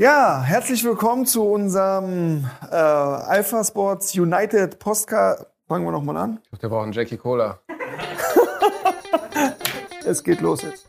Ja, 0.00 0.42
herzlich 0.42 0.84
willkommen 0.84 1.26
zu 1.26 1.42
unserem 1.42 2.48
äh, 2.70 2.76
Alpha 2.76 3.64
Sports 3.64 4.16
United 4.16 4.78
Postcard. 4.78 5.44
Fangen 5.66 5.84
wir 5.84 5.90
nochmal 5.90 6.16
an. 6.18 6.38
Ich 6.44 6.50
dachte, 6.50 6.62
wir 6.62 6.68
brauchen 6.68 6.92
Jackie 6.92 7.16
Cola. 7.16 7.58
Es 10.04 10.22
geht 10.22 10.40
los 10.40 10.62
jetzt. 10.62 10.86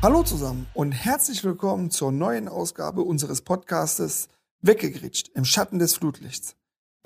Hallo 0.00 0.22
zusammen 0.22 0.68
und 0.72 0.92
herzlich 0.92 1.42
willkommen 1.42 1.90
zur 1.90 2.12
neuen 2.12 2.46
Ausgabe 2.46 3.02
unseres 3.02 3.42
Podcastes 3.42 4.28
Weggegritscht 4.62 5.30
im 5.34 5.44
Schatten 5.44 5.80
des 5.80 5.96
Flutlichts. 5.96 6.54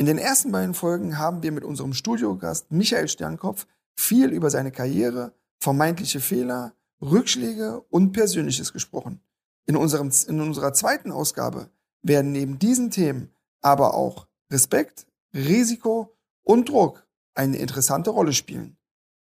In 0.00 0.06
den 0.06 0.18
ersten 0.18 0.52
beiden 0.52 0.74
Folgen 0.74 1.18
haben 1.18 1.42
wir 1.42 1.50
mit 1.50 1.64
unserem 1.64 1.92
Studiogast 1.92 2.70
Michael 2.70 3.08
Sternkopf 3.08 3.66
viel 3.96 4.30
über 4.30 4.48
seine 4.48 4.70
Karriere, 4.70 5.32
vermeintliche 5.58 6.20
Fehler, 6.20 6.72
Rückschläge 7.02 7.80
und 7.90 8.12
Persönliches 8.12 8.72
gesprochen. 8.72 9.20
In, 9.66 9.74
unserem, 9.74 10.12
in 10.28 10.40
unserer 10.40 10.72
zweiten 10.72 11.10
Ausgabe 11.10 11.68
werden 12.02 12.30
neben 12.30 12.60
diesen 12.60 12.92
Themen 12.92 13.34
aber 13.60 13.94
auch 13.94 14.28
Respekt, 14.52 15.04
Risiko 15.34 16.16
und 16.44 16.68
Druck 16.68 17.04
eine 17.34 17.56
interessante 17.56 18.10
Rolle 18.10 18.32
spielen. 18.32 18.76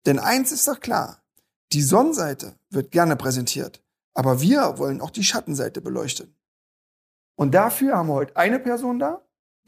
Denn 0.06 0.20
eins 0.20 0.54
ist 0.54 0.70
doch 0.70 0.80
klar, 0.80 1.22
die 1.74 1.82
Sonnenseite 1.82 2.56
wird 2.70 2.92
gerne 2.92 3.18
präsentiert, 3.18 3.84
aber 4.14 4.40
wir 4.40 4.78
wollen 4.78 5.02
auch 5.02 5.12
die 5.12 5.26
Schattenseite 5.26 5.82
beleuchten. 5.82 6.34
Und 7.36 7.54
dafür 7.54 7.98
haben 7.98 8.08
wir 8.08 8.14
heute 8.14 8.38
eine 8.38 8.60
Person 8.60 9.00
da, 9.00 9.22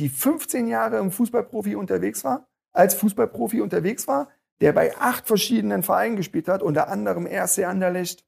die 0.03 0.09
15 0.09 0.67
Jahre 0.67 0.97
im 0.97 1.11
Fußballprofi 1.11 1.77
unterwegs 1.77 2.25
war, 2.25 2.45
als 2.73 2.93
Fußballprofi 2.95 3.61
unterwegs 3.61 4.05
war, 4.05 4.27
der 4.59 4.73
bei 4.73 4.97
acht 4.97 5.27
verschiedenen 5.27 5.81
Vereinen 5.81 6.17
gespielt 6.17 6.49
hat, 6.49 6.61
unter 6.61 6.89
anderem 6.89 7.25
RC 7.25 7.65
Anderlecht, 7.65 8.25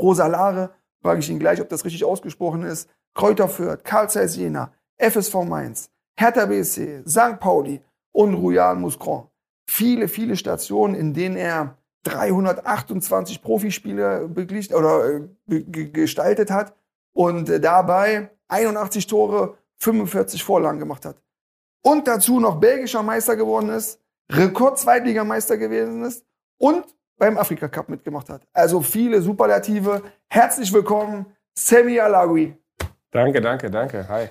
Rosa 0.00 0.26
Lare, 0.26 0.70
frage 1.02 1.20
ich 1.20 1.28
ihn 1.28 1.38
gleich, 1.38 1.60
ob 1.60 1.68
das 1.68 1.84
richtig 1.84 2.02
ausgesprochen 2.06 2.62
ist, 2.62 2.88
Kräuter 3.14 3.48
Fürth, 3.48 3.84
Karl 3.84 4.08
Zeiss 4.08 4.36
Jena, 4.36 4.72
FSV 4.96 5.34
Mainz, 5.44 5.90
Hertha 6.18 6.46
BSC, 6.46 7.02
St. 7.06 7.38
Pauli 7.38 7.82
und 8.12 8.32
Royal 8.32 8.74
Mouscron. 8.76 9.28
Viele, 9.68 10.08
viele 10.08 10.36
Stationen, 10.38 10.94
in 10.94 11.12
denen 11.12 11.36
er 11.36 11.76
328 12.04 13.42
Profispiele 13.42 14.28
beglichen 14.28 14.74
oder 14.74 15.20
äh, 15.50 15.60
gestaltet 15.60 16.50
hat 16.50 16.74
und 17.12 17.50
äh, 17.50 17.60
dabei 17.60 18.30
81 18.48 19.06
Tore, 19.06 19.58
45 19.82 20.44
Vorlagen 20.44 20.78
gemacht 20.78 21.04
hat. 21.04 21.16
Und 21.84 22.06
dazu 22.06 22.38
noch 22.38 22.60
belgischer 22.60 23.02
Meister 23.02 23.36
geworden 23.36 23.70
ist, 23.70 24.00
Rekord-Zweitligameister 24.30 25.58
gewesen 25.58 26.04
ist 26.04 26.24
und 26.58 26.84
beim 27.18 27.36
Afrika 27.36 27.68
Cup 27.68 27.88
mitgemacht 27.88 28.28
hat. 28.30 28.46
Also 28.52 28.80
viele 28.80 29.20
Superlative. 29.20 30.02
Herzlich 30.28 30.72
willkommen, 30.72 31.26
Sammy 31.58 31.98
Alagui. 31.98 32.56
Danke, 33.10 33.40
danke, 33.40 33.70
danke. 33.70 34.08
Hi. 34.08 34.28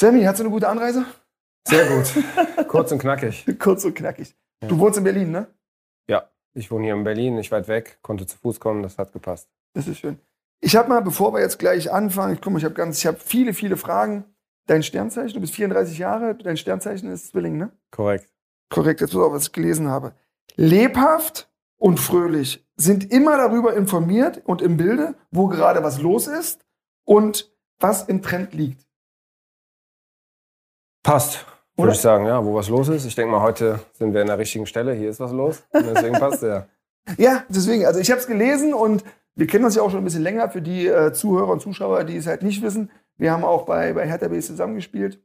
Sammy, 0.00 0.22
hast 0.22 0.38
du 0.38 0.44
eine 0.44 0.50
gute 0.50 0.68
Anreise? 0.68 1.06
Sehr 1.66 1.86
gut. 1.86 2.66
Kurz 2.68 2.92
und 2.92 2.98
knackig. 2.98 3.46
Kurz 3.58 3.84
und 3.84 3.94
knackig. 3.94 4.36
Du 4.60 4.78
wohnst 4.78 4.98
in 4.98 5.04
Berlin, 5.04 5.30
ne? 5.30 5.46
Ja. 6.08 6.28
Ich 6.52 6.70
wohne 6.70 6.84
hier 6.84 6.94
in 6.94 7.04
Berlin, 7.04 7.36
nicht 7.36 7.52
weit 7.52 7.68
weg, 7.68 7.98
konnte 8.02 8.26
zu 8.26 8.36
Fuß 8.36 8.60
kommen, 8.60 8.82
das 8.82 8.98
hat 8.98 9.12
gepasst. 9.12 9.48
Das 9.72 9.86
ist 9.86 9.98
schön. 9.98 10.18
Ich 10.60 10.76
habe 10.76 10.88
mal, 10.88 11.00
bevor 11.00 11.32
wir 11.32 11.40
jetzt 11.40 11.58
gleich 11.58 11.90
anfangen, 11.90 12.34
ich 12.34 12.40
guck 12.40 12.52
mal, 12.52 12.58
ich 12.58 12.64
habe 12.64 12.74
ganz, 12.74 12.98
ich 12.98 13.06
habe 13.06 13.18
viele, 13.18 13.54
viele 13.54 13.76
Fragen. 13.76 14.24
Dein 14.66 14.82
Sternzeichen, 14.82 15.34
du 15.34 15.40
bist 15.40 15.54
34 15.54 15.98
Jahre, 15.98 16.34
dein 16.34 16.56
Sternzeichen 16.56 17.10
ist 17.10 17.28
Zwilling, 17.28 17.56
ne? 17.56 17.72
Korrekt. 17.90 18.28
Korrekt, 18.68 19.00
jetzt 19.00 19.14
auch, 19.16 19.32
was 19.32 19.44
ich 19.44 19.52
gelesen 19.52 19.88
habe. 19.88 20.14
Lebhaft 20.56 21.50
und 21.76 21.98
fröhlich, 21.98 22.64
sind 22.76 23.10
immer 23.10 23.36
darüber 23.36 23.74
informiert 23.74 24.42
und 24.44 24.62
im 24.62 24.76
Bilde, 24.76 25.14
wo 25.30 25.48
gerade 25.48 25.82
was 25.82 26.00
los 26.00 26.28
ist 26.28 26.64
und 27.04 27.52
was 27.80 28.04
im 28.04 28.22
Trend 28.22 28.54
liegt. 28.54 28.86
Passt. 31.02 31.46
Würde 31.76 31.92
ich 31.92 32.00
sagen, 32.00 32.26
ja, 32.26 32.44
wo 32.44 32.54
was 32.54 32.68
los 32.68 32.88
ist. 32.88 33.06
Ich 33.06 33.14
denke 33.14 33.32
mal, 33.32 33.40
heute 33.40 33.80
sind 33.94 34.12
wir 34.12 34.20
an 34.20 34.26
der 34.26 34.38
richtigen 34.38 34.66
Stelle. 34.66 34.92
Hier 34.92 35.08
ist 35.08 35.20
was 35.20 35.32
los. 35.32 35.62
Und 35.70 35.86
deswegen 35.86 36.18
passt 36.18 36.42
ja. 36.42 36.66
Ja, 37.16 37.44
deswegen. 37.48 37.86
Also 37.86 37.98
ich 37.98 38.10
habe 38.10 38.20
es 38.20 38.26
gelesen 38.26 38.74
und 38.74 39.02
wir 39.34 39.46
kennen 39.46 39.64
uns 39.64 39.74
ja 39.74 39.82
auch 39.82 39.90
schon 39.90 40.00
ein 40.00 40.04
bisschen 40.04 40.22
länger 40.22 40.50
für 40.50 40.60
die 40.60 40.86
äh, 40.86 41.12
Zuhörer 41.12 41.48
und 41.48 41.62
Zuschauer, 41.62 42.04
die 42.04 42.16
es 42.16 42.26
halt 42.26 42.42
nicht 42.42 42.62
wissen. 42.62 42.90
Wir 43.20 43.32
haben 43.32 43.44
auch 43.44 43.66
bei, 43.66 43.92
bei 43.92 44.06
Hertha 44.06 44.28
BS 44.28 44.46
zusammengespielt, 44.46 45.20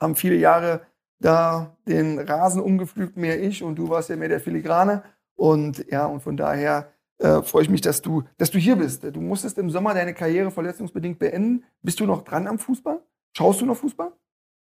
haben 0.00 0.16
viele 0.16 0.34
Jahre 0.34 0.80
da 1.20 1.76
den 1.86 2.18
Rasen 2.18 2.60
umgepflügt, 2.60 3.16
mehr 3.16 3.40
ich 3.40 3.62
und 3.62 3.76
du 3.76 3.88
warst 3.88 4.08
ja 4.08 4.16
mehr 4.16 4.28
der 4.28 4.40
Filigrane. 4.40 5.04
Und 5.36 5.86
ja, 5.90 6.06
und 6.06 6.22
von 6.22 6.36
daher 6.36 6.92
äh, 7.18 7.40
freue 7.42 7.62
ich 7.62 7.70
mich, 7.70 7.82
dass 7.82 8.02
du, 8.02 8.24
dass 8.36 8.50
du 8.50 8.58
hier 8.58 8.74
bist. 8.74 9.04
Du 9.04 9.20
musstest 9.20 9.58
im 9.58 9.70
Sommer 9.70 9.94
deine 9.94 10.12
Karriere 10.12 10.50
verletzungsbedingt 10.50 11.20
beenden. 11.20 11.62
Bist 11.82 12.00
du 12.00 12.06
noch 12.06 12.22
dran 12.22 12.48
am 12.48 12.58
Fußball? 12.58 13.00
Schaust 13.36 13.60
du 13.60 13.66
noch 13.66 13.76
Fußball? 13.76 14.10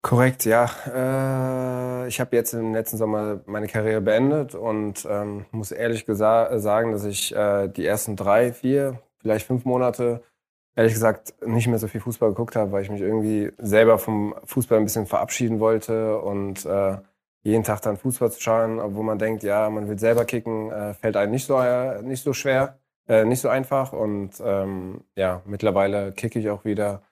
Korrekt, 0.01 0.43
ja. 0.43 0.69
Äh, 0.87 2.07
ich 2.09 2.19
habe 2.19 2.35
jetzt 2.35 2.53
im 2.53 2.73
letzten 2.73 2.97
Sommer 2.97 3.41
meine 3.45 3.67
Karriere 3.67 4.01
beendet 4.01 4.55
und 4.55 5.07
ähm, 5.09 5.45
muss 5.51 5.71
ehrlich 5.71 6.05
sagen, 6.05 6.91
dass 6.91 7.05
ich 7.05 7.33
äh, 7.33 7.69
die 7.69 7.85
ersten 7.85 8.17
drei, 8.17 8.51
vier, 8.51 8.99
vielleicht 9.21 9.47
fünf 9.47 9.63
Monate 9.63 10.21
ehrlich 10.81 10.93
gesagt 10.93 11.35
nicht 11.45 11.67
mehr 11.67 11.77
so 11.77 11.87
viel 11.87 12.01
Fußball 12.01 12.29
geguckt 12.29 12.55
habe, 12.55 12.71
weil 12.71 12.83
ich 12.83 12.89
mich 12.89 13.01
irgendwie 13.01 13.51
selber 13.59 13.99
vom 13.99 14.33
Fußball 14.45 14.79
ein 14.79 14.83
bisschen 14.83 15.05
verabschieden 15.05 15.59
wollte 15.59 16.19
und 16.19 16.65
äh, 16.65 16.97
jeden 17.43 17.63
Tag 17.63 17.81
dann 17.81 17.97
Fußball 17.97 18.31
zu 18.31 18.41
schauen, 18.41 18.79
obwohl 18.79 19.03
man 19.03 19.19
denkt, 19.19 19.43
ja, 19.43 19.69
man 19.69 19.87
will 19.87 19.99
selber 19.99 20.25
kicken, 20.25 20.71
äh, 20.71 20.93
fällt 20.95 21.17
einem 21.17 21.31
nicht 21.31 21.45
so, 21.45 21.59
äh, 21.59 22.01
nicht 22.01 22.23
so 22.23 22.33
schwer, 22.33 22.79
äh, 23.07 23.25
nicht 23.25 23.41
so 23.41 23.49
einfach 23.49 23.93
und 23.93 24.31
ähm, 24.43 25.01
ja, 25.15 25.41
mittlerweile 25.45 26.11
kicke 26.13 26.39
ich 26.39 26.49
auch 26.49 26.65
wieder 26.65 27.03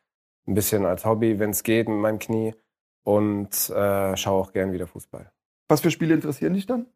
ein 0.47 0.56
bisschen 0.56 0.85
als 0.85 1.06
Hobby, 1.06 1.38
wenn 1.38 1.52
es 1.52 1.63
geht, 1.63 1.88
mit 1.88 1.97
meinem 1.97 2.19
Knie 2.19 2.56
und 3.03 3.69
äh, 3.69 4.18
schaue 4.18 4.41
auch 4.41 4.52
gern 4.52 4.72
wieder 4.72 4.88
Fußball. 4.88 5.31
Was 5.68 5.81
für 5.81 5.91
Spiele 5.91 6.16
interessieren 6.16 6.53
dich 6.53 6.66
dann? 6.66 6.88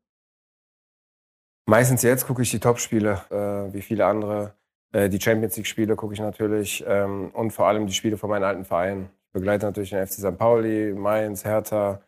Meistens 1.66 2.01
jetzt 2.01 2.25
gucke 2.25 2.41
ich 2.41 2.51
die 2.51 2.59
Top-Spiele, 2.59 3.22
äh, 3.29 3.73
wie 3.73 3.81
viele 3.81 4.06
andere. 4.06 4.56
Äh, 4.94 5.09
die 5.09 5.20
Champions 5.20 5.58
League-Spiele 5.58 5.96
gucke 5.96 6.14
ich 6.14 6.22
natürlich 6.22 6.84
ähm, 6.88 7.31
und 7.34 7.52
vor 7.52 7.68
allem 7.68 7.88
die 7.88 7.94
Spiele 7.94 8.18
von 8.18 8.30
meinen 8.30 8.44
alten 8.44 8.64
Vereinen. 8.64 9.09
Ich 9.28 9.34
begleite 9.34 9.66
natürlich 9.66 9.90
den 9.90 10.06
FC 10.06 10.14
St. 10.14 10.38
Pauli, 10.38 10.94
Mainz, 10.94 11.44
Hertha. 11.44 12.02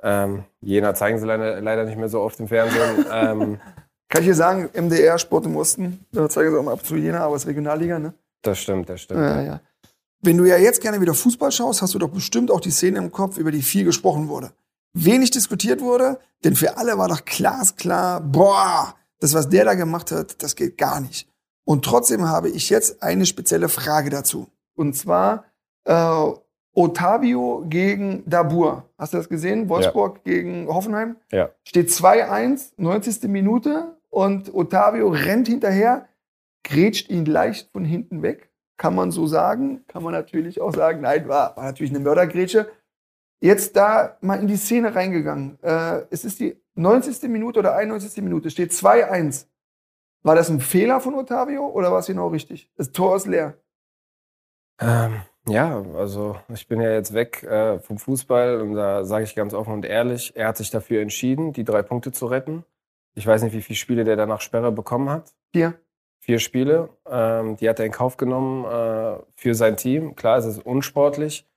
Ähm, 0.00 0.44
Jena 0.60 0.94
zeigen 0.94 1.18
sie 1.18 1.26
leider, 1.26 1.60
leider 1.60 1.84
nicht 1.84 1.98
mehr 1.98 2.08
so 2.08 2.20
oft 2.20 2.38
im 2.40 2.48
Fernsehen. 2.48 3.04
ähm, 3.12 3.60
Kann 4.08 4.22
ich 4.22 4.26
hier 4.26 4.34
sagen, 4.34 4.70
MDR 4.72 5.18
Sport 5.18 5.44
im 5.44 5.56
Osten, 5.56 6.06
da 6.12 6.30
zeigen 6.30 6.50
sie 6.50 6.58
auch 6.58 6.62
mal 6.62 6.72
ab 6.72 6.84
zu 6.84 6.96
Jena, 6.96 7.20
aber 7.20 7.36
es 7.36 7.42
ist 7.42 7.48
Regionalliga, 7.48 7.98
ne? 7.98 8.14
Das 8.42 8.58
stimmt, 8.58 8.88
das 8.88 9.02
stimmt. 9.02 9.20
Ja, 9.20 9.42
ja. 9.42 9.60
Wenn 10.22 10.38
du 10.38 10.44
ja 10.44 10.56
jetzt 10.56 10.80
gerne 10.80 11.00
wieder 11.00 11.14
Fußball 11.14 11.52
schaust, 11.52 11.82
hast 11.82 11.94
du 11.94 11.98
doch 11.98 12.08
bestimmt 12.08 12.50
auch 12.50 12.60
die 12.60 12.70
Szene 12.70 12.98
im 12.98 13.12
Kopf, 13.12 13.36
über 13.36 13.50
die 13.50 13.62
viel 13.62 13.84
gesprochen 13.84 14.28
wurde. 14.28 14.52
Wenig 14.94 15.30
diskutiert 15.30 15.80
wurde, 15.80 16.18
denn 16.44 16.56
für 16.56 16.78
alle 16.78 16.96
war 16.96 17.08
doch 17.08 17.24
glasklar, 17.24 18.20
boah, 18.20 18.94
das, 19.20 19.34
was 19.34 19.48
der 19.48 19.64
da 19.64 19.74
gemacht 19.74 20.10
hat, 20.10 20.42
das 20.42 20.56
geht 20.56 20.78
gar 20.78 21.00
nicht. 21.00 21.28
Und 21.68 21.84
trotzdem 21.84 22.28
habe 22.28 22.48
ich 22.48 22.70
jetzt 22.70 23.02
eine 23.02 23.26
spezielle 23.26 23.68
Frage 23.68 24.08
dazu. 24.08 24.48
Und 24.74 24.94
zwar 24.94 25.44
äh, 25.84 26.30
Otavio 26.72 27.64
gegen 27.68 28.22
Dabur. 28.24 28.84
Hast 28.96 29.12
du 29.12 29.18
das 29.18 29.28
gesehen? 29.28 29.68
Wolfsburg 29.68 30.20
ja. 30.24 30.32
gegen 30.32 30.68
Hoffenheim? 30.68 31.16
Ja. 31.30 31.50
Steht 31.64 31.88
2-1, 31.88 32.72
90. 32.76 33.24
Minute 33.24 33.96
und 34.08 34.54
Otavio 34.54 35.08
rennt 35.08 35.48
hinterher, 35.48 36.08
grätscht 36.64 37.10
ihn 37.10 37.26
leicht 37.26 37.70
von 37.72 37.84
hinten 37.84 38.22
weg 38.22 38.48
kann 38.78 38.94
man 38.94 39.10
so 39.10 39.26
sagen. 39.26 39.84
Kann 39.88 40.02
man 40.02 40.12
natürlich 40.14 40.60
auch 40.60 40.72
sagen, 40.72 41.02
nein, 41.02 41.28
war, 41.28 41.54
war 41.56 41.64
natürlich 41.64 41.90
eine 41.90 42.00
Mördergrätsche. 42.00 42.70
Jetzt 43.40 43.76
da 43.76 44.16
mal 44.20 44.40
in 44.40 44.46
die 44.46 44.56
Szene 44.56 44.94
reingegangen. 44.94 45.58
Äh, 45.62 46.02
es 46.10 46.24
ist 46.24 46.40
die 46.40 46.56
90. 46.76 47.28
Minute 47.28 47.58
oder 47.58 47.76
91. 47.76 48.22
Minute, 48.22 48.50
steht 48.50 48.70
2-1. 48.70 49.46
War 50.22 50.34
das 50.34 50.50
ein 50.50 50.60
Fehler 50.60 51.00
von 51.00 51.14
Otavio 51.14 51.66
oder 51.66 51.92
war 51.92 52.00
es 52.00 52.06
genau 52.06 52.28
richtig? 52.28 52.70
Das 52.76 52.92
Tor 52.92 53.16
ist 53.16 53.26
leer. 53.26 53.54
Ähm, 54.80 55.22
ja, 55.48 55.82
also 55.96 56.36
ich 56.52 56.68
bin 56.68 56.80
ja 56.80 56.90
jetzt 56.90 57.14
weg 57.14 57.42
äh, 57.42 57.78
vom 57.80 57.98
Fußball 57.98 58.60
und 58.60 58.74
da 58.74 59.04
sage 59.04 59.24
ich 59.24 59.34
ganz 59.34 59.54
offen 59.54 59.72
und 59.72 59.84
ehrlich, 59.84 60.36
er 60.36 60.48
hat 60.48 60.56
sich 60.56 60.70
dafür 60.70 61.02
entschieden, 61.02 61.52
die 61.52 61.64
drei 61.64 61.82
Punkte 61.82 62.12
zu 62.12 62.26
retten. 62.26 62.64
Ich 63.14 63.26
weiß 63.26 63.42
nicht, 63.42 63.54
wie 63.54 63.62
viele 63.62 63.76
Spiele 63.76 64.04
der 64.04 64.16
danach 64.16 64.40
Sperre 64.40 64.70
bekommen 64.70 65.10
hat. 65.10 65.34
Vier 65.52 65.78
vier 66.28 66.40
Spiele. 66.40 66.90
Ähm, 67.08 67.56
die 67.56 67.66
hat 67.70 67.78
er 67.78 67.86
in 67.86 67.92
Kauf 67.92 68.18
genommen 68.18 68.66
äh, 68.66 69.18
für 69.34 69.54
sein 69.54 69.78
Team. 69.78 70.14
Klar, 70.14 70.36
es 70.36 70.44
ist 70.44 70.58
unsportlich. 70.58 71.48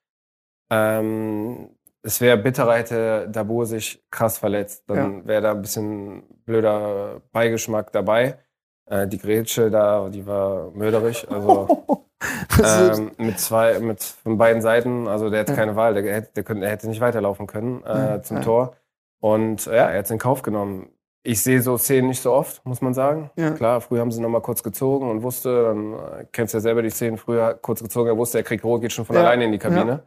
Ähm, 0.69 1.72
es 2.04 2.22
wäre 2.22 2.38
bitterer, 2.38 2.78
hätte 2.78 3.28
Dabur 3.30 3.66
sich 3.66 4.02
krass 4.10 4.38
verletzt. 4.38 4.86
Dann 4.88 5.19
ja. 5.19 5.28
wäre 5.28 5.42
da 5.42 5.52
ein 5.52 5.62
bisschen 5.62 6.24
blöder 6.46 7.22
Beigeschmack 7.34 7.92
dabei. 7.92 8.40
Äh, 8.88 9.07
die 9.07 9.18
Grätsche 9.18 9.69
da, 9.72 10.10
die 10.10 10.25
war 10.25 10.72
mörderisch. 10.72 11.28
Also 11.30 11.86
ähm, 12.63 13.12
mit 13.18 13.39
zwei, 13.39 13.80
mit 13.80 14.01
von 14.04 14.38
beiden 14.38 14.62
Seiten. 14.62 15.07
Also 15.07 15.30
der 15.30 15.42
hat 15.42 15.50
Ja. 15.50 15.56
keine 15.56 15.75
Wahl. 15.75 15.94
Der, 15.94 16.13
hätte- 16.13 16.31
der, 16.36 16.44
könnte, 16.44 16.66
er 16.66 16.72
hätte 16.72 16.88
nicht 16.89 17.01
weiterlaufen 17.01 17.48
können 17.48 17.83
äh, 17.86 17.89
Ja, 17.89 18.22
zum 18.22 18.38
ja. 18.38 18.44
Tor. 18.44 18.75
Und 19.19 19.66
ja, 19.66 19.74
er 19.89 19.98
hat 20.00 20.06
es 20.06 20.12
in 20.12 20.18
Kauf 20.18 20.42
genommen. 20.42 20.89
Ich 21.24 21.44
sehe 21.44 21.62
so 21.62 21.78
Szenen 21.78 22.07
nicht 22.07 22.22
so 22.22 22.31
oft, 22.33 22.66
muss 22.66 22.81
man 22.81 22.95
sagen. 22.95 23.30
Ja. 23.36 23.51
Klar, 23.51 23.80
früher 23.81 24.01
haben 24.01 24.12
sie 24.12 24.19
noch 24.22 24.30
mal 24.30 24.42
kurz 24.42 24.63
gezogen 24.63 25.07
und 25.10 25.22
wusste, 25.22 25.66
dann 25.66 25.94
äh, 25.94 26.25
kennst 26.31 26.54
du 26.54 26.57
ja 26.57 26.62
selber 26.62 26.81
die 26.81 26.89
Szenen 26.89 27.18
früher, 27.18 27.54
kurz 27.54 27.84
gezogen, 27.84 28.07
er 28.10 28.18
wusste, 28.18 28.39
er 28.39 28.44
kriegt 28.44 28.63
rot, 28.63 28.81
geht 28.81 28.92
schon 28.92 29.06
von 29.06 29.16
alleine 29.16 29.45
in 29.45 29.51
die 29.51 29.60
Kabine. 29.60 30.01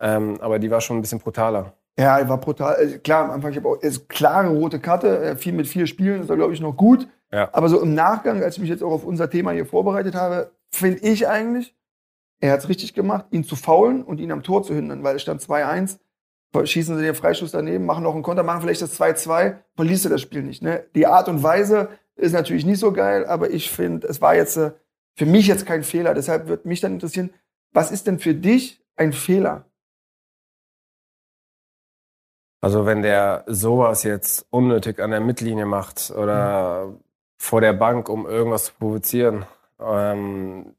Ähm, 0.00 0.38
aber 0.40 0.60
die 0.60 0.70
war 0.70 0.80
schon 0.80 0.98
ein 0.98 1.00
bisschen 1.00 1.18
brutaler. 1.18 1.72
Ja, 1.98 2.18
er 2.20 2.28
war 2.28 2.38
brutal. 2.38 2.76
Also 2.76 2.98
Klar, 3.00 3.24
am 3.24 3.30
Anfang, 3.32 3.50
ich 3.50 3.56
habe 3.56 3.68
auch 3.68 3.76
ist 3.82 4.08
klare 4.08 4.48
rote 4.48 4.78
Karte, 4.78 5.18
äh, 5.18 5.36
viel 5.36 5.52
mit 5.52 5.66
vier 5.66 5.88
Spielen, 5.88 6.22
ist 6.22 6.30
er, 6.30 6.36
glaube 6.36 6.54
ich, 6.54 6.60
noch 6.60 6.76
gut. 6.76 7.08
Ja. 7.32 7.48
Aber 7.52 7.68
so 7.68 7.80
im 7.80 7.94
Nachgang, 7.94 8.42
als 8.42 8.56
ich 8.56 8.60
mich 8.60 8.70
jetzt 8.70 8.82
auch 8.82 8.92
auf 8.92 9.04
unser 9.04 9.30
Thema 9.30 9.52
hier 9.52 9.66
vorbereitet 9.66 10.14
habe, 10.14 10.52
finde 10.70 11.00
ich 11.00 11.28
eigentlich, 11.28 11.76
er 12.40 12.52
hat 12.52 12.60
es 12.60 12.68
richtig 12.68 12.94
gemacht, 12.94 13.26
ihn 13.30 13.44
zu 13.44 13.54
faulen 13.54 14.02
und 14.02 14.18
ihn 14.18 14.32
am 14.32 14.42
Tor 14.42 14.62
zu 14.62 14.74
hindern, 14.74 15.04
weil 15.04 15.16
es 15.16 15.22
stand 15.22 15.42
2-1. 15.42 15.98
Schießen 16.64 16.96
sie 16.96 17.04
den 17.04 17.14
Freischuss 17.14 17.52
daneben, 17.52 17.86
machen 17.86 18.02
noch 18.02 18.14
einen 18.14 18.24
Konter, 18.24 18.42
machen 18.42 18.62
vielleicht 18.62 18.82
das 18.82 18.98
2-2, 18.98 19.58
verlierst 19.76 20.04
du 20.04 20.08
das 20.08 20.20
Spiel 20.20 20.42
nicht. 20.42 20.62
Ne? 20.62 20.84
Die 20.96 21.06
Art 21.06 21.28
und 21.28 21.44
Weise 21.44 21.90
ist 22.16 22.32
natürlich 22.32 22.64
nicht 22.64 22.80
so 22.80 22.92
geil, 22.92 23.24
aber 23.26 23.50
ich 23.50 23.70
finde, 23.70 24.08
es 24.08 24.20
war 24.20 24.34
jetzt 24.34 24.56
äh, 24.56 24.72
für 25.16 25.26
mich 25.26 25.46
jetzt 25.46 25.64
kein 25.64 25.84
Fehler. 25.84 26.12
Deshalb 26.12 26.48
würde 26.48 26.66
mich 26.66 26.80
dann 26.80 26.94
interessieren, 26.94 27.30
was 27.72 27.92
ist 27.92 28.06
denn 28.06 28.18
für 28.18 28.34
dich 28.34 28.84
ein 28.96 29.12
Fehler? 29.12 29.64
Also 32.60 32.84
wenn 32.84 33.02
der 33.02 33.44
sowas 33.46 34.02
jetzt 34.02 34.46
unnötig 34.50 35.00
an 35.00 35.12
der 35.12 35.20
Mittellinie 35.20 35.66
macht 35.66 36.10
oder 36.10 36.94
vor 37.40 37.62
der 37.62 37.72
Bank, 37.72 38.10
um 38.10 38.26
irgendwas 38.26 38.66
zu 38.66 38.74
provozieren, 38.74 39.46
ähm, 39.80 40.74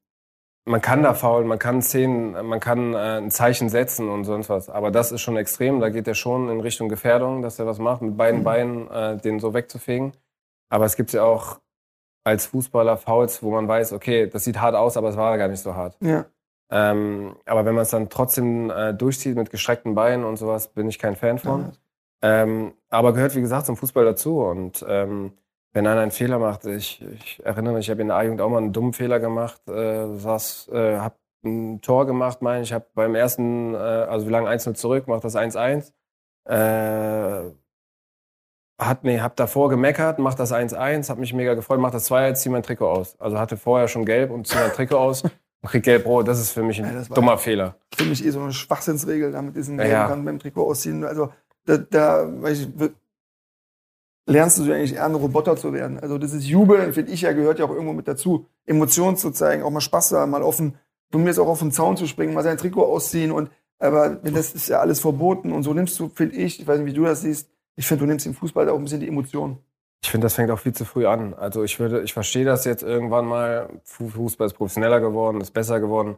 man 0.63 0.79
kann 0.79 1.01
da 1.01 1.15
faulen, 1.15 1.47
man 1.47 1.57
kann 1.57 1.81
Szenen, 1.81 2.33
man 2.45 2.59
kann 2.59 2.93
äh, 2.93 3.17
ein 3.17 3.31
Zeichen 3.31 3.67
setzen 3.67 4.07
und 4.09 4.25
sonst 4.25 4.47
was. 4.47 4.69
Aber 4.69 4.91
das 4.91 5.11
ist 5.11 5.21
schon 5.21 5.37
extrem. 5.37 5.79
Da 5.79 5.89
geht 5.89 6.07
er 6.07 6.13
schon 6.13 6.49
in 6.49 6.61
Richtung 6.61 6.87
Gefährdung, 6.87 7.41
dass 7.41 7.57
er 7.57 7.65
was 7.65 7.79
macht, 7.79 8.03
mit 8.03 8.15
beiden 8.15 8.41
Mhm. 8.41 8.43
Beinen 8.43 8.91
äh, 8.91 9.17
den 9.17 9.39
so 9.39 9.55
wegzufegen. 9.55 10.13
Aber 10.69 10.85
es 10.85 10.95
gibt 10.95 11.11
ja 11.13 11.23
auch 11.23 11.59
als 12.23 12.45
Fußballer 12.45 12.97
Fouls, 12.97 13.41
wo 13.41 13.49
man 13.49 13.67
weiß, 13.67 13.93
okay, 13.93 14.27
das 14.27 14.43
sieht 14.43 14.61
hart 14.61 14.75
aus, 14.75 14.97
aber 14.97 15.09
es 15.09 15.17
war 15.17 15.35
gar 15.39 15.47
nicht 15.47 15.61
so 15.61 15.73
hart. 15.73 15.97
Ja. 15.99 16.25
Ähm, 16.69 17.35
aber 17.45 17.65
wenn 17.65 17.73
man 17.73 17.81
es 17.81 17.89
dann 17.89 18.09
trotzdem 18.09 18.69
äh, 18.69 18.93
durchzieht 18.93 19.35
mit 19.35 19.49
gestreckten 19.49 19.95
Beinen 19.95 20.23
und 20.23 20.37
sowas, 20.37 20.67
bin 20.67 20.87
ich 20.87 20.99
kein 20.99 21.15
Fan 21.15 21.39
von. 21.39 21.71
Ähm, 22.21 22.73
aber 22.89 23.13
gehört, 23.13 23.35
wie 23.35 23.41
gesagt, 23.41 23.65
zum 23.65 23.77
Fußball 23.77 24.05
dazu. 24.05 24.41
Und 24.41 24.85
ähm, 24.87 25.33
wenn 25.73 25.87
einer 25.87 26.01
einen 26.01 26.11
Fehler 26.11 26.37
macht, 26.39 26.65
ich, 26.65 27.01
ich 27.01 27.39
erinnere 27.45 27.73
mich, 27.75 27.85
ich 27.85 27.89
habe 27.91 28.01
in 28.01 28.07
der 28.09 28.17
A-Jugend 28.17 28.41
auch 28.41 28.49
mal 28.49 28.57
einen 28.57 28.73
dummen 28.73 28.93
Fehler 28.93 29.19
gemacht, 29.19 29.61
äh, 29.67 30.15
saß, 30.17 30.69
äh, 30.73 30.97
habe 30.97 31.15
ein 31.43 31.81
Tor 31.81 32.05
gemacht, 32.05 32.41
meine 32.41 32.63
ich, 32.63 32.73
habe 32.73 32.85
beim 32.93 33.15
ersten, 33.15 33.73
äh, 33.73 33.77
also 33.77 34.25
wir 34.27 34.31
lagen 34.31 34.47
1-0 34.47 34.73
zurück, 34.75 35.07
macht 35.07 35.23
das 35.23 35.35
1-1. 35.35 35.91
Äh, 36.45 37.51
hat, 38.79 39.03
nee, 39.03 39.19
hab 39.21 39.35
davor 39.35 39.69
gemeckert, 39.69 40.17
macht 40.19 40.39
das 40.39 40.51
1-1, 40.51 41.09
hab 41.09 41.17
mich 41.19 41.33
mega 41.33 41.53
gefreut, 41.53 41.79
macht 41.79 41.93
das 41.93 42.09
2-1, 42.09 42.33
zieh 42.35 42.49
mein 42.49 42.63
Trikot 42.63 42.87
aus. 42.89 43.15
Also 43.19 43.37
hatte 43.39 43.57
vorher 43.57 43.87
schon 43.87 44.05
gelb 44.05 44.31
und 44.31 44.47
zieh 44.47 44.57
mein 44.57 44.71
Trikot 44.71 44.97
aus 44.97 45.23
und 45.61 45.69
krieg 45.69 45.83
gelb-rot. 45.83 46.27
Das 46.27 46.39
ist 46.39 46.51
für 46.51 46.63
mich 46.63 46.81
ein 46.83 46.91
Ja, 46.91 47.03
dummer 47.13 47.37
Fehler. 47.37 47.75
für 47.93 48.05
mich 48.05 48.25
eh 48.25 48.31
so 48.31 48.41
eine 48.41 48.51
Schwachsinnsregel, 48.53 49.31
da 49.31 49.41
mit 49.43 49.55
diesen 49.55 49.77
Ja, 49.77 49.83
gelben 49.83 49.99
ja. 49.99 50.07
Kanten 50.07 50.25
beim 50.25 50.39
Trikot 50.39 50.65
ausziehen. 50.67 51.03
Also 51.03 51.31
da, 51.65 51.77
da 51.77 52.41
weiß 52.41 52.59
ich, 52.61 52.69
lernst 54.25 54.57
du 54.59 54.63
eigentlich 54.63 54.95
eher 54.95 55.05
ein 55.05 55.15
Roboter 55.15 55.55
zu 55.55 55.73
werden. 55.73 55.99
Also 55.99 56.17
das 56.17 56.33
ist 56.33 56.45
Jubeln, 56.45 56.93
finde 56.93 57.11
ich 57.11 57.21
ja, 57.21 57.33
gehört 57.33 57.59
ja 57.59 57.65
auch 57.65 57.71
irgendwo 57.71 57.93
mit 57.93 58.07
dazu. 58.07 58.45
Emotionen 58.65 59.17
zu 59.17 59.31
zeigen, 59.31 59.63
auch 59.63 59.71
mal 59.71 59.81
Spaß 59.81 60.09
zu 60.09 60.17
haben, 60.17 60.31
mal 60.31 60.43
offen, 60.43 60.75
von 61.11 61.23
mir 61.23 61.29
ist 61.31 61.39
auch 61.39 61.47
auf 61.47 61.59
den 61.59 61.71
Zaun 61.71 61.97
zu 61.97 62.05
springen, 62.07 62.33
mal 62.33 62.43
sein 62.43 62.57
Trikot 62.57 62.83
ausziehen 62.85 63.31
und 63.31 63.49
aber 63.79 64.09
das 64.09 64.53
ist 64.53 64.69
ja 64.69 64.79
alles 64.79 64.99
verboten 64.99 65.51
und 65.51 65.63
so 65.63 65.73
nimmst 65.73 65.99
du, 65.99 66.09
finde 66.09 66.35
ich, 66.35 66.59
ich 66.59 66.67
weiß 66.67 66.79
nicht, 66.79 66.87
wie 66.87 66.93
du 66.93 67.03
das 67.03 67.21
siehst, 67.21 67.49
ich 67.75 67.87
finde, 67.87 68.03
du 68.03 68.07
nimmst 68.07 68.25
im 68.27 68.35
Fußball 68.35 68.69
auch 68.69 68.77
ein 68.77 68.83
bisschen 68.83 68.99
die 68.99 69.07
Emotionen. 69.07 69.57
Ich 70.03 70.09
finde, 70.11 70.25
das 70.25 70.33
fängt 70.35 70.51
auch 70.51 70.59
viel 70.59 70.73
zu 70.73 70.85
früh 70.85 71.05
an. 71.05 71.33
Also 71.33 71.63
ich 71.63 71.79
würde, 71.79 72.01
ich 72.01 72.13
verstehe 72.13 72.45
das 72.45 72.65
jetzt 72.65 72.83
irgendwann 72.83 73.25
mal. 73.25 73.69
Fu- 73.83 74.09
Fußball 74.09 74.47
ist 74.47 74.53
professioneller 74.53 74.99
geworden, 74.99 75.41
ist 75.41 75.51
besser 75.51 75.79
geworden. 75.79 76.17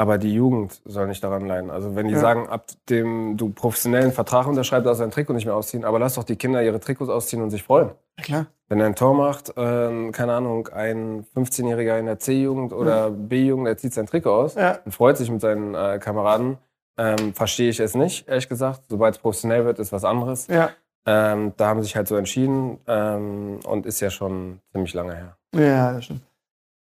Aber 0.00 0.16
die 0.16 0.32
Jugend 0.32 0.80
soll 0.84 1.08
nicht 1.08 1.22
daran 1.24 1.44
leiden. 1.46 1.70
Also 1.70 1.96
wenn 1.96 2.06
die 2.06 2.14
Ja. 2.14 2.20
sagen, 2.20 2.48
ab 2.48 2.66
dem 2.88 3.36
du 3.36 3.50
professionellen 3.50 4.12
Vertrag 4.12 4.46
unterschreibst, 4.46 4.86
darfst 4.86 5.00
du 5.00 5.04
dein 5.04 5.10
Trikot 5.10 5.32
nicht 5.34 5.44
mehr 5.44 5.56
ausziehen. 5.56 5.84
Aber 5.84 5.98
lass 5.98 6.14
doch 6.14 6.22
die 6.24 6.36
Kinder 6.36 6.62
ihre 6.62 6.78
Trikots 6.78 7.10
ausziehen 7.10 7.42
und 7.42 7.50
sich 7.50 7.64
freuen. 7.64 7.90
Ja, 8.18 8.24
klar. 8.24 8.46
Wenn 8.68 8.78
er 8.80 8.86
ein 8.86 8.94
Tor 8.94 9.14
macht, 9.14 9.52
ähm, 9.56 10.12
keine 10.12 10.34
Ahnung, 10.34 10.68
ein 10.68 11.24
15-Jähriger 11.34 11.98
in 11.98 12.06
der 12.06 12.18
C-Jugend 12.20 12.72
oder 12.72 13.10
B-Jugend, 13.10 13.66
der 13.66 13.76
zieht 13.76 13.92
sein 13.92 14.06
Trikot 14.06 14.30
aus 14.30 14.54
Ja. 14.54 14.78
und 14.84 14.92
freut 14.92 15.16
sich 15.16 15.30
mit 15.30 15.40
seinen 15.40 15.74
äh, 15.74 15.98
Kameraden, 16.00 16.58
ähm, 16.96 17.34
verstehe 17.34 17.70
ich 17.70 17.80
es 17.80 17.94
nicht, 17.96 18.28
ehrlich 18.28 18.48
gesagt. 18.48 18.82
Sobald 18.88 19.16
es 19.16 19.20
professionell 19.20 19.64
wird, 19.64 19.78
ist 19.80 19.90
was 19.92 20.04
anderes. 20.04 20.46
Ja. 20.46 20.70
Ähm, 21.06 21.54
da 21.56 21.68
haben 21.68 21.80
sie 21.80 21.84
sich 21.86 21.96
halt 21.96 22.06
so 22.06 22.16
entschieden 22.16 22.78
ähm, 22.86 23.58
und 23.66 23.84
ist 23.86 23.98
ja 24.00 24.10
schon 24.10 24.60
ziemlich 24.72 24.94
lange 24.94 25.14
her. 25.16 25.36
Ja, 25.56 25.92
das 25.94 26.04
stimmt. 26.04 26.22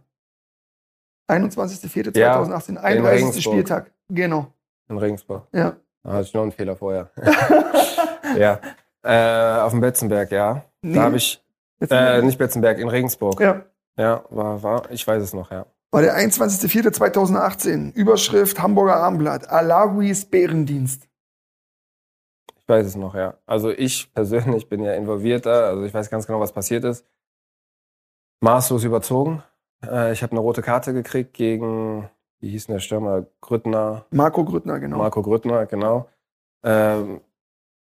21.04.2018, 1.29 2.15
Ja, 2.17 2.81
31. 2.81 3.05
Regensburg. 3.05 3.41
Spieltag. 3.53 3.91
Genau. 4.09 4.47
In 4.89 4.97
Regensburg. 4.97 5.47
Ja. 5.53 5.75
Da 6.03 6.13
hatte 6.13 6.23
ich 6.23 6.33
noch 6.33 6.41
einen 6.41 6.51
Fehler 6.51 6.75
vorher. 6.75 7.11
ja. 8.37 8.59
Äh, 9.03 9.61
auf 9.61 9.71
dem 9.71 9.81
Betzenberg, 9.81 10.31
ja. 10.31 10.63
Nee. 10.81 10.95
Da 10.95 11.03
habe 11.03 11.17
ich, 11.17 11.43
äh, 11.89 12.21
nicht 12.21 12.37
Betzenberg, 12.37 12.79
in 12.79 12.89
Regensburg. 12.89 13.39
ja. 13.39 13.65
Ja, 13.97 14.23
war, 14.29 14.63
war, 14.63 14.89
ich 14.89 15.05
weiß 15.05 15.21
es 15.21 15.33
noch, 15.33 15.51
ja. 15.51 15.65
War 15.91 16.01
der 16.01 16.17
21.04.2018. 16.17 17.93
Überschrift 17.93 18.61
Hamburger 18.61 18.95
Abendblatt. 18.95 19.49
Alaguis 19.49 20.25
Bärendienst. 20.25 21.09
Ich 22.71 22.77
weiß 22.77 22.87
es 22.87 22.95
noch, 22.95 23.15
ja. 23.15 23.33
Also 23.45 23.69
ich 23.69 24.13
persönlich 24.13 24.69
bin 24.69 24.81
ja 24.81 24.93
involviert 24.93 25.45
da, 25.45 25.65
also 25.65 25.83
ich 25.83 25.93
weiß 25.93 26.09
ganz 26.09 26.25
genau, 26.25 26.39
was 26.39 26.53
passiert 26.53 26.85
ist. 26.85 27.05
Maßlos 28.39 28.85
überzogen. 28.85 29.43
Äh, 29.85 30.13
ich 30.13 30.23
habe 30.23 30.31
eine 30.31 30.39
rote 30.39 30.61
Karte 30.61 30.93
gekriegt 30.93 31.33
gegen, 31.33 32.09
wie 32.39 32.49
hieß 32.51 32.67
denn 32.67 32.75
der 32.75 32.79
Stürmer? 32.79 33.25
Grüttner, 33.41 34.05
Marco 34.11 34.45
Grüttner, 34.45 34.79
genau. 34.79 34.99
Marco 34.99 35.21
Grüttner, 35.21 35.65
genau. 35.65 36.07
Ähm, 36.63 37.19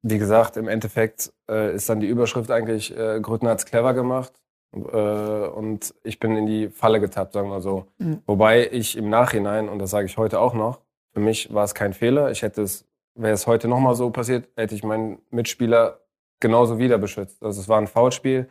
wie 0.03 0.19
gesagt, 0.19 0.55
im 0.55 0.67
Endeffekt 0.67 1.33
äh, 1.49 1.73
ist 1.73 1.89
dann 1.89 1.99
die 1.99 2.07
Überschrift 2.07 2.51
eigentlich, 2.51 2.95
äh, 2.95 3.19
Grüttner 3.21 3.49
hat's 3.49 3.65
clever 3.65 3.95
gemacht. 3.95 4.33
Äh, 4.71 5.47
und 5.47 5.95
ich 6.03 6.19
bin 6.19 6.37
in 6.37 6.45
die 6.45 6.69
Falle 6.69 6.99
getappt, 6.99 7.33
sagen 7.33 7.49
wir 7.49 7.61
so. 7.61 7.87
Mhm. 7.97 8.21
Wobei 8.27 8.69
ich 8.71 8.95
im 8.97 9.09
Nachhinein, 9.09 9.67
und 9.67 9.79
das 9.79 9.89
sage 9.89 10.05
ich 10.05 10.19
heute 10.19 10.39
auch 10.39 10.53
noch, 10.53 10.81
für 11.11 11.21
mich 11.21 11.51
war 11.51 11.63
es 11.63 11.73
kein 11.73 11.93
Fehler. 11.93 12.29
Ich 12.29 12.43
hätte 12.43 12.61
es, 12.61 12.85
wäre 13.15 13.33
es 13.33 13.47
heute 13.47 13.67
nochmal 13.67 13.95
so 13.95 14.09
passiert, 14.11 14.47
hätte 14.55 14.75
ich 14.75 14.83
meinen 14.83 15.19
Mitspieler 15.31 15.99
genauso 16.39 16.77
wieder 16.77 16.97
beschützt. 16.97 17.41
Also 17.43 17.61
es 17.61 17.69
war 17.69 17.77
ein 17.79 17.87
Foulspiel 17.87 18.49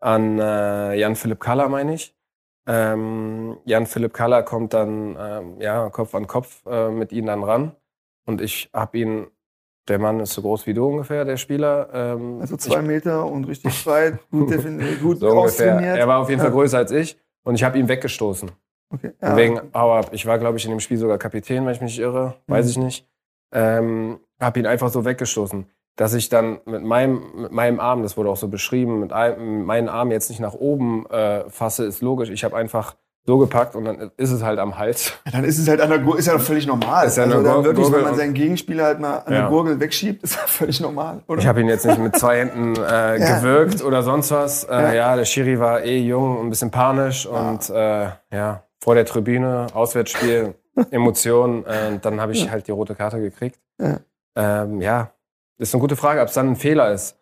an 0.00 0.38
äh, 0.38 0.94
Jan-Philipp 0.94 1.40
Kaller, 1.40 1.68
meine 1.68 1.94
ich. 1.94 2.14
Ähm, 2.66 3.56
Jan-Philipp 3.64 4.12
Kaller 4.14 4.42
kommt 4.42 4.72
dann 4.74 5.16
ähm, 5.18 5.60
ja, 5.60 5.88
Kopf 5.90 6.14
an 6.14 6.26
Kopf 6.26 6.64
äh, 6.66 6.90
mit 6.90 7.12
ihm 7.12 7.26
dann 7.26 7.42
ran. 7.42 7.72
Und 8.24 8.40
ich 8.40 8.70
habe 8.72 8.98
ihn, 8.98 9.26
der 9.88 9.98
Mann 9.98 10.20
ist 10.20 10.32
so 10.34 10.42
groß 10.42 10.66
wie 10.66 10.74
du 10.74 10.86
ungefähr, 10.86 11.24
der 11.24 11.36
Spieler. 11.36 11.88
Ähm, 11.92 12.38
Also 12.40 12.54
ich, 12.54 12.60
zwei 12.60 12.82
Meter 12.82 13.26
und 13.26 13.44
richtig 13.44 13.84
breit, 13.84 14.18
gut, 14.30 14.50
definiert, 14.50 15.00
gut 15.00 15.18
so 15.18 15.30
ungefähr. 15.30 15.76
Er 15.80 16.06
war 16.06 16.20
auf 16.20 16.28
jeden 16.28 16.40
Fall 16.40 16.50
Ja. 16.50 16.54
größer 16.54 16.78
als 16.78 16.92
ich 16.92 17.18
und 17.42 17.56
ich 17.56 17.64
habe 17.64 17.78
ihn 17.78 17.88
weggestoßen. 17.88 18.50
Okay. 18.90 19.12
Von 19.18 19.36
Wegen 19.36 19.60
Hau 19.74 19.94
ab. 19.94 20.10
Ich 20.12 20.26
war, 20.26 20.38
glaube 20.38 20.58
ich, 20.58 20.64
in 20.66 20.70
dem 20.70 20.78
Spiel 20.80 20.98
sogar 20.98 21.16
Kapitän, 21.18 21.64
wenn 21.64 21.72
ich 21.72 21.80
mich 21.80 21.92
nicht 21.96 22.00
irre. 22.00 22.34
Weiß 22.46 22.66
Mhm. 22.66 22.70
ich 22.70 22.78
nicht. 22.78 23.08
Ähm, 23.52 24.20
hab 24.40 24.56
ihn 24.56 24.66
einfach 24.66 24.88
so 24.90 25.04
weggestoßen. 25.04 25.66
Dass 25.96 26.14
ich 26.14 26.30
dann 26.30 26.58
mit 26.64 26.82
meinem, 26.82 27.22
mit 27.36 27.52
meinem 27.52 27.78
Arm, 27.78 28.02
das 28.02 28.16
wurde 28.16 28.30
auch 28.30 28.36
so 28.38 28.48
beschrieben, 28.48 28.98
mit, 29.00 29.12
einem, 29.12 29.58
mit 29.58 29.66
meinem 29.66 29.88
Arm 29.90 30.10
jetzt 30.10 30.30
nicht 30.30 30.40
nach 30.40 30.54
oben 30.54 31.04
äh, 31.10 31.48
fasse, 31.50 31.84
ist 31.84 32.00
logisch. 32.00 32.30
Ich 32.30 32.44
habe 32.44 32.56
einfach 32.56 32.94
so 33.24 33.36
gepackt 33.38 33.76
und 33.76 33.84
dann 33.84 34.10
ist 34.16 34.32
es 34.32 34.42
halt 34.42 34.58
am 34.58 34.78
Hals. 34.78 35.12
Ja, 35.26 35.32
dann 35.32 35.44
ist 35.44 35.58
es 35.58 35.68
halt 35.68 35.80
an 35.80 35.90
der 35.90 35.98
Gurgel, 36.00 36.18
ist 36.18 36.26
ja 36.26 36.38
völlig 36.38 36.66
normal. 36.66 37.06
Ist 37.06 37.18
ja 37.18 37.24
also 37.24 37.42
dann 37.42 37.62
wirklich, 37.62 37.84
wenn 37.86 37.92
Gurgel 37.92 38.02
man 38.02 38.12
und- 38.12 38.18
seinen 38.18 38.34
Gegenspieler 38.34 38.84
halt 38.84 39.00
mal 39.00 39.18
an 39.18 39.32
Ja. 39.32 39.40
der 39.42 39.48
Gurgel 39.50 39.78
wegschiebt, 39.78 40.24
ist 40.24 40.34
ja 40.34 40.40
völlig 40.46 40.80
normal, 40.80 41.20
oder? 41.28 41.38
Ich 41.40 41.46
habe 41.46 41.60
ihn 41.60 41.68
jetzt 41.68 41.84
nicht 41.86 41.98
mit 41.98 42.16
zwei 42.16 42.38
Händen 42.38 42.74
äh, 42.74 43.18
Ja. 43.20 43.38
gewirkt 43.38 43.84
oder 43.84 44.02
sonst 44.02 44.30
was. 44.32 44.64
Äh, 44.64 44.72
Ja. 44.72 44.92
ja. 44.94 45.16
der 45.16 45.24
Schiri 45.26 45.60
war 45.60 45.82
eh 45.84 45.98
jung 45.98 46.38
und 46.38 46.46
ein 46.46 46.50
bisschen 46.50 46.70
panisch 46.72 47.26
und 47.26 47.68
äh, 47.70 48.08
ja, 48.32 48.62
vor 48.80 48.94
der 48.96 49.04
Tribüne, 49.04 49.66
Auswärtsspiel, 49.74 50.54
Emotionen. 50.90 51.64
Äh, 51.66 51.88
und 51.88 52.04
dann 52.04 52.20
habe 52.20 52.32
ich 52.32 52.50
halt 52.50 52.66
die 52.68 52.72
rote 52.72 52.94
Karte 52.94 53.20
gekriegt. 53.20 53.58
Ja. 53.80 54.00
Ähm, 54.34 54.80
ja, 54.80 55.12
ist 55.58 55.74
eine 55.74 55.80
gute 55.80 55.96
Frage, 55.96 56.20
ob 56.20 56.28
es 56.28 56.34
dann 56.34 56.50
ein 56.50 56.56
Fehler 56.56 56.92
ist. 56.92 57.18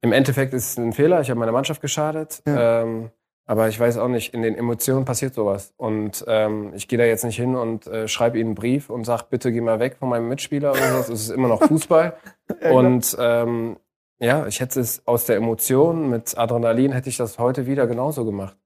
Im 0.00 0.12
Endeffekt 0.12 0.54
ist 0.54 0.70
es 0.70 0.78
ein 0.78 0.92
Fehler. 0.92 1.20
Ich 1.20 1.30
habe 1.30 1.40
meiner 1.40 1.52
Mannschaft 1.52 1.80
geschadet. 1.80 2.42
Ja. 2.46 2.82
Ähm, 2.82 3.10
aber 3.46 3.68
ich 3.68 3.78
weiß 3.78 3.98
auch 3.98 4.08
nicht, 4.08 4.32
in 4.32 4.42
den 4.42 4.54
Emotionen 4.54 5.04
passiert 5.04 5.34
sowas. 5.34 5.74
Und 5.76 6.24
ähm, 6.28 6.72
ich 6.74 6.88
gehe 6.88 6.98
da 6.98 7.04
jetzt 7.04 7.24
nicht 7.24 7.36
hin 7.36 7.56
und 7.56 7.86
äh, 7.86 8.08
schreibe 8.08 8.38
ihnen 8.38 8.50
einen 8.50 8.54
Brief 8.54 8.88
und 8.88 9.04
sage, 9.04 9.24
bitte 9.28 9.52
geh 9.52 9.60
mal 9.60 9.80
weg 9.80 9.96
von 9.98 10.08
meinem 10.08 10.28
Mitspieler 10.28 10.72
oder 10.72 11.02
so. 11.02 11.12
Es 11.12 11.20
ist 11.20 11.30
immer 11.30 11.48
noch 11.48 11.62
Fußball. 11.62 12.16
und 12.72 13.16
ähm, 13.18 13.76
ja, 14.18 14.46
ich 14.46 14.60
hätte 14.60 14.80
es 14.80 15.06
aus 15.06 15.26
der 15.26 15.36
Emotion 15.36 16.08
mit 16.08 16.38
Adrenalin, 16.38 16.92
hätte 16.92 17.10
ich 17.10 17.18
das 17.18 17.38
heute 17.38 17.66
wieder 17.66 17.86
genauso 17.86 18.24
gemacht. 18.24 18.56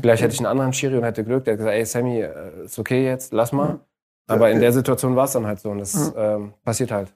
Vielleicht 0.00 0.22
hätte 0.22 0.34
ich 0.34 0.40
einen 0.40 0.46
anderen 0.46 0.72
Schiri 0.72 0.96
und 0.96 1.04
hätte 1.04 1.24
Glück, 1.24 1.44
der 1.44 1.54
hat 1.54 1.58
gesagt, 1.58 1.74
ey 1.76 1.84
Sammy, 1.84 2.20
äh, 2.20 2.64
ist 2.64 2.78
okay 2.78 3.04
jetzt, 3.04 3.32
lass 3.32 3.52
mal. 3.52 3.80
Aber 4.28 4.48
Ja, 4.48 4.54
in 4.54 4.60
der 4.60 4.72
Situation 4.72 5.16
war 5.16 5.24
es 5.24 5.32
dann 5.32 5.46
halt 5.46 5.58
so 5.60 5.70
und 5.70 5.78
das 5.78 6.12
ähm, 6.16 6.54
passiert 6.64 6.92
halt. 6.92 7.12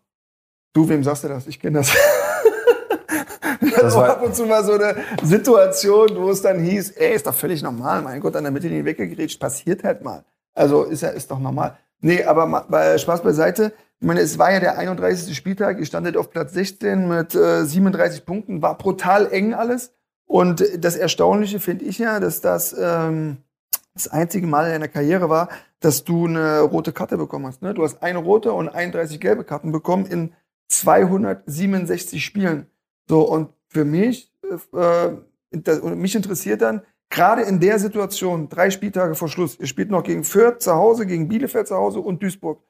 Du, 0.73 0.89
wem 0.89 1.05
sagst 1.05 1.23
du 1.25 1.29
das? 1.29 1.47
Ich 1.47 1.61
kenne 1.61 1.79
das. 1.79 1.93
Das 3.81 3.95
war- 3.95 4.11
ab 4.11 4.23
und 4.23 4.35
zu 4.35 4.47
mal 4.47 4.65
so 4.65 4.73
eine 4.73 4.97
Situation, 5.23 6.11
wo 6.17 6.31
es 6.31 6.43
dann 6.43 6.59
hieß, 6.61 6.91
ey, 6.93 7.15
ist 7.15 7.27
doch 7.27 7.35
völlig 7.35 7.63
normal, 7.63 8.03
mein 8.03 8.21
Gott, 8.21 8.37
an 8.37 8.45
der 8.45 8.53
Mittellinie 8.53 8.85
weggegrätscht, 8.85 9.41
passiert 9.41 9.85
halt 9.85 10.03
mal. 10.03 10.25
Also 10.55 10.85
ist 10.85 11.03
ja 11.03 11.09
ist 11.11 11.31
doch 11.31 11.39
normal. 11.39 11.77
Nee, 12.01 12.23
aber 12.25 12.47
ma- 12.47 12.67
bei 12.69 12.99
Spaß 12.99 13.23
beiseite. 13.23 13.73
Ich 14.01 14.07
meine, 14.07 14.21
es 14.21 14.39
war 14.39 14.53
ja 14.53 14.61
der 14.61 14.79
31. 14.79 15.35
Spieltag, 15.37 15.79
ihr 15.79 15.87
standet 15.87 16.17
auf 16.17 16.31
Platz 16.31 16.53
16 16.53 17.09
mit 17.09 17.35
äh, 17.35 17.65
37 17.65 18.27
Punkten, 18.27 18.61
war 18.63 18.77
brutal 18.77 19.33
eng 19.33 19.55
alles. 19.55 19.93
Und 20.27 20.65
das 20.79 20.97
Erstaunliche 20.97 21.61
finde 21.61 21.85
ich 21.85 21.99
ja, 21.99 22.19
dass 22.19 22.41
das 22.41 22.75
ähm, 22.79 23.39
das 23.95 24.09
einzige 24.09 24.47
Mal 24.47 24.67
in 24.67 24.73
deiner 24.73 24.89
Karriere 24.89 25.29
war, 25.31 25.49
dass 25.81 26.05
du 26.05 26.27
eine 26.27 26.61
rote 26.61 26.93
Karte 26.93 27.17
bekommen 27.17 27.47
hast. 27.47 27.63
Ne? 27.63 27.75
Du 27.75 27.85
hast 27.85 28.03
eine 28.03 28.19
rote 28.19 28.53
und 28.53 28.69
31 28.69 29.21
gelbe 29.21 29.45
Karten 29.45 29.71
bekommen 29.71 30.07
in 30.07 30.33
267 30.69 32.25
Spielen. 32.25 32.67
So, 33.09 33.23
und 33.23 33.51
für 33.69 33.85
mich, 33.85 34.33
äh, 34.73 35.11
das, 35.51 35.79
und 35.79 35.99
mich 35.99 36.15
interessiert 36.17 36.63
dann, 36.63 36.83
gerade 37.11 37.43
in 37.43 37.61
der 37.61 37.79
Situation, 37.79 38.49
drei 38.49 38.71
Spieltage 38.71 39.15
vor 39.15 39.29
Schluss, 39.29 39.59
ihr 39.61 39.67
spielt 39.67 39.91
noch 39.91 40.03
gegen 40.03 40.25
Fürth 40.25 40.61
zu 40.61 40.75
Hause, 40.75 41.07
gegen 41.07 41.29
Bielefeld 41.29 41.69
zu 41.69 41.77
Hause 41.77 42.01
und 42.01 42.23
Duisburg. 42.23 42.61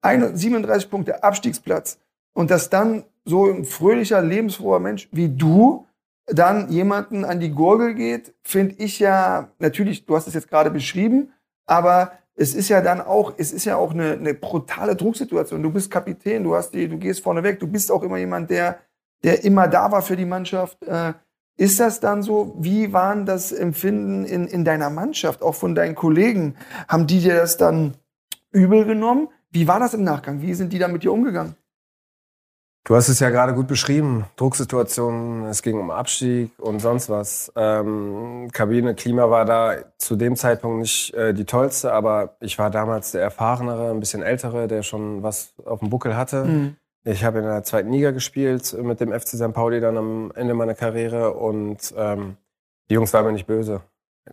Eine, 0.00 0.36
37 0.36 0.90
Punkte, 0.90 1.22
Abstiegsplatz. 1.22 1.98
Und 2.32 2.50
dass 2.50 2.70
dann 2.70 3.04
so 3.24 3.46
ein 3.46 3.64
fröhlicher, 3.64 4.22
lebensfroher 4.22 4.80
Mensch 4.80 5.08
wie 5.12 5.28
du 5.28 5.86
dann 6.26 6.70
jemanden 6.70 7.24
an 7.24 7.40
die 7.40 7.50
Gurgel 7.50 7.94
geht, 7.94 8.34
finde 8.42 8.76
ich 8.78 8.98
ja, 8.98 9.50
natürlich, 9.58 10.06
du 10.06 10.16
hast 10.16 10.28
es 10.28 10.34
jetzt 10.34 10.48
gerade 10.48 10.70
beschrieben, 10.70 11.32
aber 11.66 12.12
es 12.34 12.54
ist 12.54 12.68
ja 12.68 12.80
dann 12.80 13.00
auch, 13.00 13.34
es 13.36 13.52
ist 13.52 13.64
ja 13.64 13.76
auch 13.76 13.92
eine, 13.92 14.12
eine 14.12 14.34
brutale 14.34 14.96
Drucksituation. 14.96 15.62
Du 15.62 15.70
bist 15.70 15.90
Kapitän, 15.90 16.44
du 16.44 16.54
hast 16.54 16.72
die, 16.72 16.88
du 16.88 16.98
gehst 16.98 17.22
vorne 17.22 17.42
weg, 17.42 17.60
du 17.60 17.66
bist 17.66 17.90
auch 17.90 18.02
immer 18.02 18.16
jemand, 18.16 18.50
der, 18.50 18.78
der 19.22 19.44
immer 19.44 19.68
da 19.68 19.92
war 19.92 20.02
für 20.02 20.16
die 20.16 20.24
Mannschaft. 20.24 20.82
Äh, 20.84 21.12
ist 21.56 21.78
das 21.78 22.00
dann 22.00 22.22
so? 22.22 22.56
Wie 22.58 22.92
waren 22.92 23.26
das 23.26 23.52
Empfinden 23.52 24.24
in, 24.24 24.46
in 24.46 24.64
deiner 24.64 24.88
Mannschaft, 24.88 25.42
auch 25.42 25.54
von 25.54 25.74
deinen 25.74 25.94
Kollegen? 25.94 26.56
Haben 26.88 27.06
die 27.06 27.20
dir 27.20 27.36
das 27.36 27.58
dann 27.58 27.94
übel 28.50 28.86
genommen? 28.86 29.28
Wie 29.50 29.68
war 29.68 29.78
das 29.78 29.92
im 29.92 30.02
Nachgang? 30.02 30.40
Wie 30.40 30.54
sind 30.54 30.72
die 30.72 30.78
da 30.78 30.88
mit 30.88 31.02
dir 31.02 31.12
umgegangen? 31.12 31.54
Du 32.84 32.96
hast 32.96 33.08
es 33.08 33.20
ja 33.20 33.30
gerade 33.30 33.54
gut 33.54 33.68
beschrieben. 33.68 34.24
Drucksituationen, 34.36 35.44
es 35.44 35.62
ging 35.62 35.78
um 35.78 35.92
Abstieg 35.92 36.50
und 36.58 36.80
sonst 36.80 37.08
was. 37.08 37.52
Ähm, 37.54 38.48
Kabine, 38.52 38.96
Klima 38.96 39.30
war 39.30 39.44
da 39.44 39.76
zu 39.98 40.16
dem 40.16 40.34
Zeitpunkt 40.34 40.80
nicht 40.80 41.14
äh, 41.14 41.32
die 41.32 41.44
tollste, 41.44 41.92
aber 41.92 42.36
ich 42.40 42.58
war 42.58 42.70
damals 42.70 43.12
der 43.12 43.22
Erfahrenere, 43.22 43.90
ein 43.90 44.00
bisschen 44.00 44.22
ältere, 44.22 44.66
der 44.66 44.82
schon 44.82 45.22
was 45.22 45.54
auf 45.64 45.78
dem 45.78 45.90
Buckel 45.90 46.16
hatte. 46.16 46.44
Ich 47.04 47.24
habe 47.24 47.38
in 47.38 47.44
der 47.44 47.62
zweiten 47.62 47.92
Liga 47.92 48.10
gespielt 48.10 48.72
äh, 48.72 48.82
mit 48.82 49.00
dem 49.00 49.12
FC 49.12 49.28
St. 49.28 49.52
Pauli 49.52 49.80
dann 49.80 49.96
am 49.96 50.32
Ende 50.34 50.54
meiner 50.54 50.74
Karriere 50.74 51.34
und 51.34 51.94
ähm, 51.96 52.36
die 52.90 52.94
Jungs 52.94 53.12
waren 53.12 53.26
mir 53.26 53.32
nicht 53.32 53.46
böse. 53.46 53.82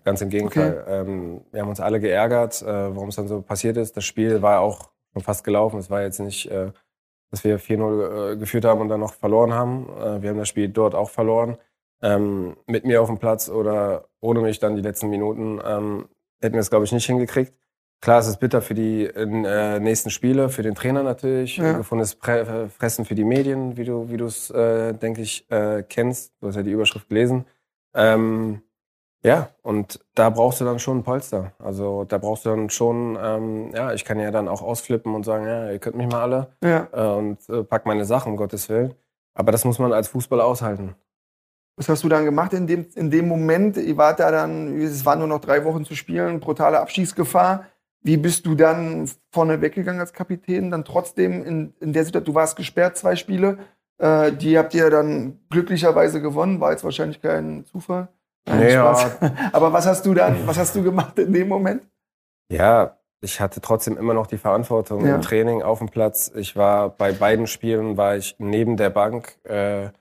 Ganz 0.03 0.21
im 0.21 0.29
Gegenteil. 0.29 0.85
Ähm, 0.87 1.41
wir 1.51 1.61
haben 1.61 1.69
uns 1.69 1.79
alle 1.79 1.99
geärgert, 1.99 2.61
äh, 2.63 2.65
warum 2.65 3.09
es 3.09 3.15
dann 3.15 3.27
so 3.27 3.41
passiert 3.41 3.77
ist. 3.77 3.95
Das 3.95 4.05
Spiel 4.05 4.41
war 4.41 4.59
auch 4.59 4.89
schon 5.13 5.21
fast 5.23 5.43
gelaufen. 5.43 5.79
Es 5.79 5.89
war 5.89 6.01
jetzt 6.01 6.19
nicht, 6.19 6.49
äh, 6.51 6.71
dass 7.31 7.43
wir 7.43 7.59
4-0 7.59 8.33
äh, 8.33 8.37
geführt 8.37 8.65
haben 8.65 8.81
und 8.81 8.89
dann 8.89 8.99
noch 8.99 9.13
verloren 9.13 9.53
haben. 9.53 9.87
Äh, 9.99 10.21
wir 10.21 10.29
haben 10.29 10.37
das 10.37 10.49
Spiel 10.49 10.69
dort 10.69 10.95
auch 10.95 11.09
verloren. 11.09 11.57
Ähm, 12.01 12.55
mit 12.65 12.85
mir 12.85 13.01
auf 13.01 13.07
dem 13.09 13.17
Platz 13.19 13.49
oder 13.49 14.05
ohne 14.21 14.39
mich 14.41 14.59
dann 14.59 14.75
die 14.75 14.81
letzten 14.81 15.09
Minuten 15.09 15.59
ähm, 15.65 16.07
hätten 16.41 16.53
wir 16.53 16.61
es, 16.61 16.69
glaube 16.69 16.85
ich, 16.85 16.91
nicht 16.93 17.05
hingekriegt. 17.05 17.53
Klar, 18.01 18.19
es 18.19 18.27
ist 18.27 18.39
bitter 18.39 18.61
für 18.61 18.73
die 18.75 19.03
äh, 19.05 19.79
nächsten 19.81 20.09
Spiele, 20.09 20.47
für 20.47 20.63
den 20.63 20.75
Trainer 20.75 21.03
natürlich, 21.03 21.57
Ja. 21.57 21.73
gefundenes 21.73 22.15
Pre 22.15 22.69
Fressen 22.69 23.03
für 23.03 23.15
die 23.15 23.25
Medien, 23.25 23.75
wie 23.75 23.83
du, 23.83 24.09
wie 24.09 24.15
du 24.15 24.25
es, 24.25 24.49
äh, 24.51 24.93
denke 24.93 25.21
ich, 25.21 25.49
äh, 25.51 25.83
kennst. 25.83 26.31
Du 26.39 26.47
hast 26.47 26.55
ja 26.55 26.63
die 26.63 26.71
Überschrift 26.71 27.09
gelesen. 27.09 27.45
Ähm, 27.93 28.61
ja, 29.23 29.49
und 29.61 29.99
da 30.15 30.29
brauchst 30.29 30.61
du 30.61 30.65
dann 30.65 30.79
schon 30.79 30.99
ein 30.99 31.03
Polster. 31.03 31.51
Also 31.59 32.05
da 32.05 32.17
brauchst 32.17 32.45
du 32.45 32.49
dann 32.49 32.69
schon, 32.69 33.17
ähm, 33.21 33.71
ja, 33.73 33.93
ich 33.93 34.05
kann 34.05 34.19
ja 34.19 34.31
dann 34.31 34.47
auch 34.47 34.61
ausflippen 34.61 35.13
und 35.13 35.23
sagen, 35.23 35.45
ja, 35.45 35.71
ihr 35.71 35.79
könnt 35.79 35.97
mich 35.97 36.07
mal 36.07 36.21
alle 36.21 36.47
Ja. 36.63 36.87
äh, 36.91 37.17
und 37.17 37.37
äh, 37.49 37.63
pack 37.63 37.85
meine 37.85 38.05
Sachen, 38.05 38.31
um 38.31 38.37
Gottes 38.37 38.69
Willen. 38.69 38.93
Aber 39.33 39.51
das 39.51 39.65
muss 39.65 39.79
man 39.79 39.93
als 39.93 40.07
Fußballer 40.09 40.45
aushalten. 40.45 40.95
Was 41.75 41.87
hast 41.87 42.03
du 42.03 42.09
dann 42.09 42.25
gemacht 42.25 42.53
in 42.53 42.67
dem, 42.67 42.87
in 42.95 43.09
dem 43.09 43.27
Moment? 43.27 43.77
Ihr 43.77 43.95
wart 43.95 44.19
da 44.19 44.31
dann, 44.31 44.79
es 44.81 45.05
waren 45.05 45.19
nur 45.19 45.29
noch 45.29 45.39
drei 45.39 45.63
Wochen 45.63 45.85
zu 45.85 45.95
spielen, 45.95 46.39
brutale 46.41 46.79
Abschießgefahr. 46.79 47.65
Wie 48.01 48.17
bist 48.17 48.45
du 48.45 48.55
dann 48.55 49.09
vorne 49.31 49.61
weggegangen 49.61 49.99
als 49.99 50.13
Kapitän? 50.13 50.71
Dann 50.71 50.83
trotzdem 50.85 51.43
in, 51.45 51.73
in 51.79 51.93
der 51.93 52.03
Situation, 52.05 52.33
du 52.33 52.35
warst 52.35 52.55
gesperrt, 52.55 52.97
zwei 52.97 53.15
Spiele. 53.15 53.59
Äh, 53.97 54.31
die 54.33 54.57
habt 54.57 54.73
ihr 54.73 54.89
dann 54.89 55.39
glücklicherweise 55.49 56.21
gewonnen, 56.21 56.59
war 56.59 56.71
jetzt 56.71 56.83
wahrscheinlich 56.83 57.21
kein 57.21 57.65
Zufall. 57.65 58.07
Spaß. 58.47 59.17
Aber 59.53 59.73
was 59.73 59.85
hast 59.85 60.05
du 60.05 60.13
dann, 60.13 60.47
was 60.47 60.57
hast 60.57 60.75
du 60.75 60.83
gemacht 60.83 61.17
in 61.19 61.33
dem 61.33 61.47
Moment? 61.47 61.83
Ja, 62.51 62.97
ich 63.21 63.41
hatte 63.41 63.61
trotzdem 63.61 63.97
immer 63.97 64.13
noch 64.13 64.27
die 64.27 64.37
Verantwortung 64.37 65.05
Ja. 65.05 65.15
im 65.15 65.21
Training 65.21 65.61
auf 65.61 65.79
dem 65.79 65.89
Platz. 65.89 66.31
Ich 66.35 66.55
war 66.55 66.89
bei 66.89 67.11
beiden 67.11 67.47
Spielen 67.47 67.97
war 67.97 68.15
ich 68.15 68.35
neben 68.39 68.77
der 68.77 68.89
Bank, 68.89 69.37
äh, 69.43 69.85
äh, 69.85 69.91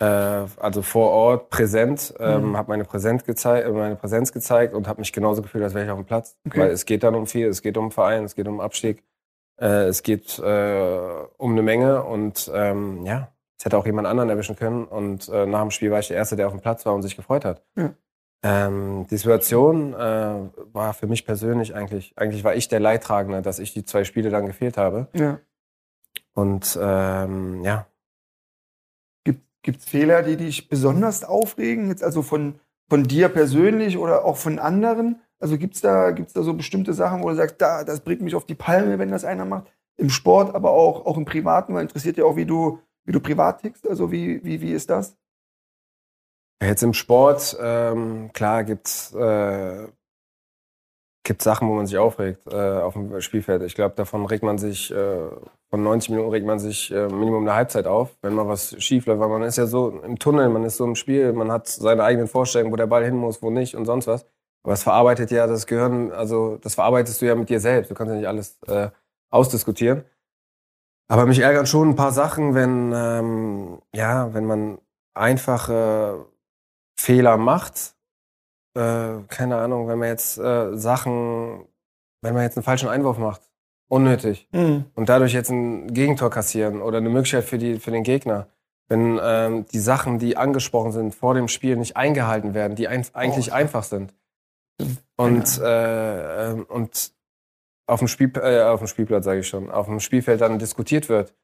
also 0.00 0.82
vor 0.82 1.10
Ort 1.10 1.50
präsent, 1.50 2.14
ähm, 2.18 2.50
Mhm. 2.50 2.56
habe 2.56 2.70
meine, 2.70 2.84
Präsenz 2.84 3.22
äh, 3.28 3.70
meine 3.70 3.96
Präsenz 3.96 4.32
gezeigt 4.32 4.74
und 4.74 4.88
habe 4.88 5.00
mich 5.00 5.12
genauso 5.12 5.42
gefühlt, 5.42 5.62
als 5.62 5.74
wäre 5.74 5.84
ich 5.84 5.90
auf 5.90 5.98
dem 5.98 6.06
Platz. 6.06 6.36
Okay. 6.46 6.60
Weil 6.60 6.70
es 6.70 6.86
geht 6.86 7.02
dann 7.04 7.14
um 7.14 7.26
viel, 7.26 7.46
es 7.48 7.62
geht 7.62 7.76
um 7.76 7.90
Verein, 7.92 8.24
es 8.24 8.34
geht 8.34 8.48
um 8.48 8.60
Abstieg, 8.60 9.04
äh, 9.60 9.84
es 9.84 10.02
geht 10.02 10.38
äh, 10.40 10.98
um 11.36 11.52
eine 11.52 11.62
Menge 11.62 12.02
und 12.02 12.50
ähm, 12.54 13.04
ja, 13.04 13.28
es 13.62 13.66
hätte 13.66 13.78
auch 13.78 13.86
jemand 13.86 14.08
anderen 14.08 14.28
erwischen 14.28 14.56
können. 14.56 14.84
Und 14.84 15.28
äh, 15.28 15.46
nach 15.46 15.60
dem 15.60 15.70
Spiel 15.70 15.92
war 15.92 16.00
ich 16.00 16.08
der 16.08 16.16
Erste, 16.16 16.34
der 16.34 16.48
auf 16.48 16.52
dem 16.52 16.60
Platz 16.60 16.84
war 16.84 16.94
und 16.94 17.02
sich 17.02 17.14
gefreut 17.14 17.44
hat. 17.44 17.62
Ja. 17.76 17.94
Ähm, 18.42 19.06
die 19.08 19.16
Situation 19.16 19.94
äh, 19.94 19.96
war 20.72 20.94
für 20.94 21.06
mich 21.06 21.24
persönlich 21.24 21.74
eigentlich, 21.76 22.12
eigentlich 22.16 22.42
war 22.42 22.56
ich 22.56 22.66
der 22.66 22.80
Leidtragende, 22.80 23.40
dass 23.40 23.60
ich 23.60 23.72
die 23.72 23.84
zwei 23.84 24.02
Spiele 24.02 24.30
dann 24.30 24.46
gefehlt 24.46 24.76
habe. 24.76 25.06
Ja. 25.14 25.38
Und 26.34 26.76
ähm, 26.80 27.62
ja, 27.62 27.86
Gibt 29.62 29.78
es 29.78 29.84
Fehler, 29.84 30.22
die 30.22 30.36
dich 30.36 30.68
besonders 30.68 31.22
aufregen? 31.22 31.88
Jetzt 31.88 32.02
also 32.02 32.22
von, 32.22 32.58
von 32.88 33.04
dir 33.04 33.28
persönlich 33.28 33.96
oder 33.96 34.24
auch 34.24 34.36
von 34.36 34.58
anderen? 34.58 35.20
Also 35.38 35.56
gibt 35.56 35.76
es 35.76 35.80
da, 35.80 36.10
gibt's 36.10 36.32
da 36.32 36.42
so 36.42 36.54
bestimmte 36.54 36.94
Sachen, 36.94 37.22
wo 37.22 37.28
du 37.28 37.36
sagst, 37.36 37.60
da, 37.60 37.84
das 37.84 38.00
bringt 38.00 38.22
mich 38.22 38.34
auf 38.34 38.44
die 38.44 38.56
Palme, 38.56 38.98
wenn 38.98 39.10
das 39.10 39.24
einer 39.24 39.44
macht? 39.44 39.72
Im 39.96 40.10
Sport, 40.10 40.54
aber 40.54 40.72
auch, 40.72 41.06
auch 41.06 41.16
im 41.16 41.24
Privaten, 41.24 41.74
weil 41.74 41.82
interessiert 41.82 42.16
ja 42.16 42.24
auch, 42.24 42.36
wie 42.36 42.46
du, 42.46 42.80
wie 43.04 43.12
du 43.12 43.20
privat 43.20 43.60
tickst. 43.60 43.88
Also 43.88 44.10
wie, 44.12 44.44
wie, 44.44 44.60
wie 44.60 44.72
ist 44.72 44.90
das? 44.90 45.16
Jetzt 46.62 46.82
im 46.82 46.94
Sport, 46.94 47.56
ähm, 47.60 48.30
klar, 48.32 48.62
gibt's 48.62 49.12
äh, 49.14 49.88
gibt 51.24 51.42
Sachen, 51.42 51.68
wo 51.68 51.74
man 51.74 51.86
sich 51.86 51.98
aufregt 51.98 52.40
äh, 52.50 52.56
auf 52.56 52.94
dem 52.94 53.20
Spielfeld. 53.20 53.62
Ich 53.62 53.74
glaube, 53.74 53.94
davon 53.94 54.26
regt 54.26 54.42
man 54.42 54.58
sich, 54.58 54.92
äh, 54.92 55.28
von 55.70 55.82
90 55.82 56.10
Minuten 56.10 56.30
regt 56.30 56.46
man 56.46 56.58
sich 56.58 56.90
äh, 56.90 57.06
Minimum 57.08 57.42
eine 57.42 57.54
Halbzeit 57.54 57.86
auf, 57.86 58.16
wenn 58.22 58.34
mal 58.34 58.48
was 58.48 58.80
schief 58.82 59.06
läuft. 59.06 59.20
Weil 59.20 59.28
man 59.28 59.42
ist 59.42 59.56
ja 59.56 59.66
so 59.66 60.00
im 60.00 60.18
Tunnel, 60.18 60.48
man 60.48 60.64
ist 60.64 60.76
so 60.76 60.84
im 60.84 60.96
Spiel, 60.96 61.32
man 61.32 61.52
hat 61.52 61.68
seine 61.68 62.02
eigenen 62.04 62.26
Vorstellungen, 62.26 62.72
wo 62.72 62.76
der 62.76 62.86
Ball 62.86 63.04
hin 63.04 63.16
muss, 63.16 63.42
wo 63.42 63.50
nicht 63.50 63.76
und 63.76 63.84
sonst 63.84 64.06
was. 64.06 64.26
Aber 64.64 64.74
es 64.74 64.82
verarbeitet 64.82 65.30
ja 65.30 65.46
das 65.46 65.66
Gehirn, 65.66 66.12
also 66.12 66.56
das 66.58 66.74
verarbeitest 66.74 67.20
du 67.20 67.26
ja 67.26 67.34
mit 67.34 67.48
dir 67.48 67.60
selbst. 67.60 67.90
Du 67.90 67.94
kannst 67.94 68.12
ja 68.12 68.16
nicht 68.16 68.28
alles 68.28 68.58
äh, 68.66 68.90
ausdiskutieren. 69.30 70.04
Aber 71.08 71.26
mich 71.26 71.40
ärgern 71.40 71.66
schon 71.66 71.90
ein 71.90 71.96
paar 71.96 72.12
Sachen, 72.12 72.54
wenn, 72.54 72.92
ähm, 72.94 73.82
ja, 73.94 74.32
wenn 74.34 74.46
man 74.46 74.78
einfache 75.14 76.26
Fehler 76.98 77.36
macht 77.36 77.94
äh, 78.74 79.22
keine 79.28 79.56
Ahnung, 79.58 79.86
wenn 79.88 79.98
man 79.98 80.08
jetzt 80.08 80.38
äh, 80.38 80.74
Sachen, 80.76 81.66
wenn 82.22 82.32
man 82.32 82.42
jetzt 82.42 82.56
einen 82.56 82.64
falschen 82.64 82.88
Einwurf 82.88 83.18
macht, 83.18 83.42
unnötig 83.88 84.48
Mhm. 84.52 84.86
und 84.94 85.08
dadurch 85.10 85.34
jetzt 85.34 85.50
ein 85.50 85.92
Gegentor 85.92 86.30
kassieren 86.30 86.80
oder 86.80 86.96
eine 86.98 87.10
Möglichkeit 87.10 87.44
für, 87.44 87.58
die, 87.58 87.78
für 87.78 87.90
den 87.90 88.02
Gegner. 88.02 88.48
Wenn 88.88 89.18
ähm, 89.22 89.66
die 89.66 89.78
Sachen, 89.78 90.18
die 90.18 90.38
angesprochen 90.38 90.92
sind 90.92 91.14
vor 91.14 91.34
dem 91.34 91.48
Spiel, 91.48 91.76
nicht 91.76 91.98
eingehalten 91.98 92.54
werden, 92.54 92.74
die 92.74 92.88
ein, 92.88 93.04
eigentlich 93.12 93.50
Oh. 93.52 93.56
einfach 93.56 93.82
sind. 93.84 94.14
Und, 95.16 95.58
äh, 95.60 96.50
ähm, 96.52 96.64
und 96.66 97.12
auf 97.92 97.98
dem, 98.00 98.08
Spiel, 98.08 98.32
äh, 98.42 98.62
auf 98.62 98.80
dem 98.80 98.88
Spielplatz, 98.88 99.24
sage 99.24 99.40
ich 99.40 99.48
schon, 99.48 99.70
auf 99.70 99.86
dem 99.86 100.00
Spielfeld 100.00 100.40
dann 100.40 100.58
diskutiert 100.58 101.08
wird 101.08 101.34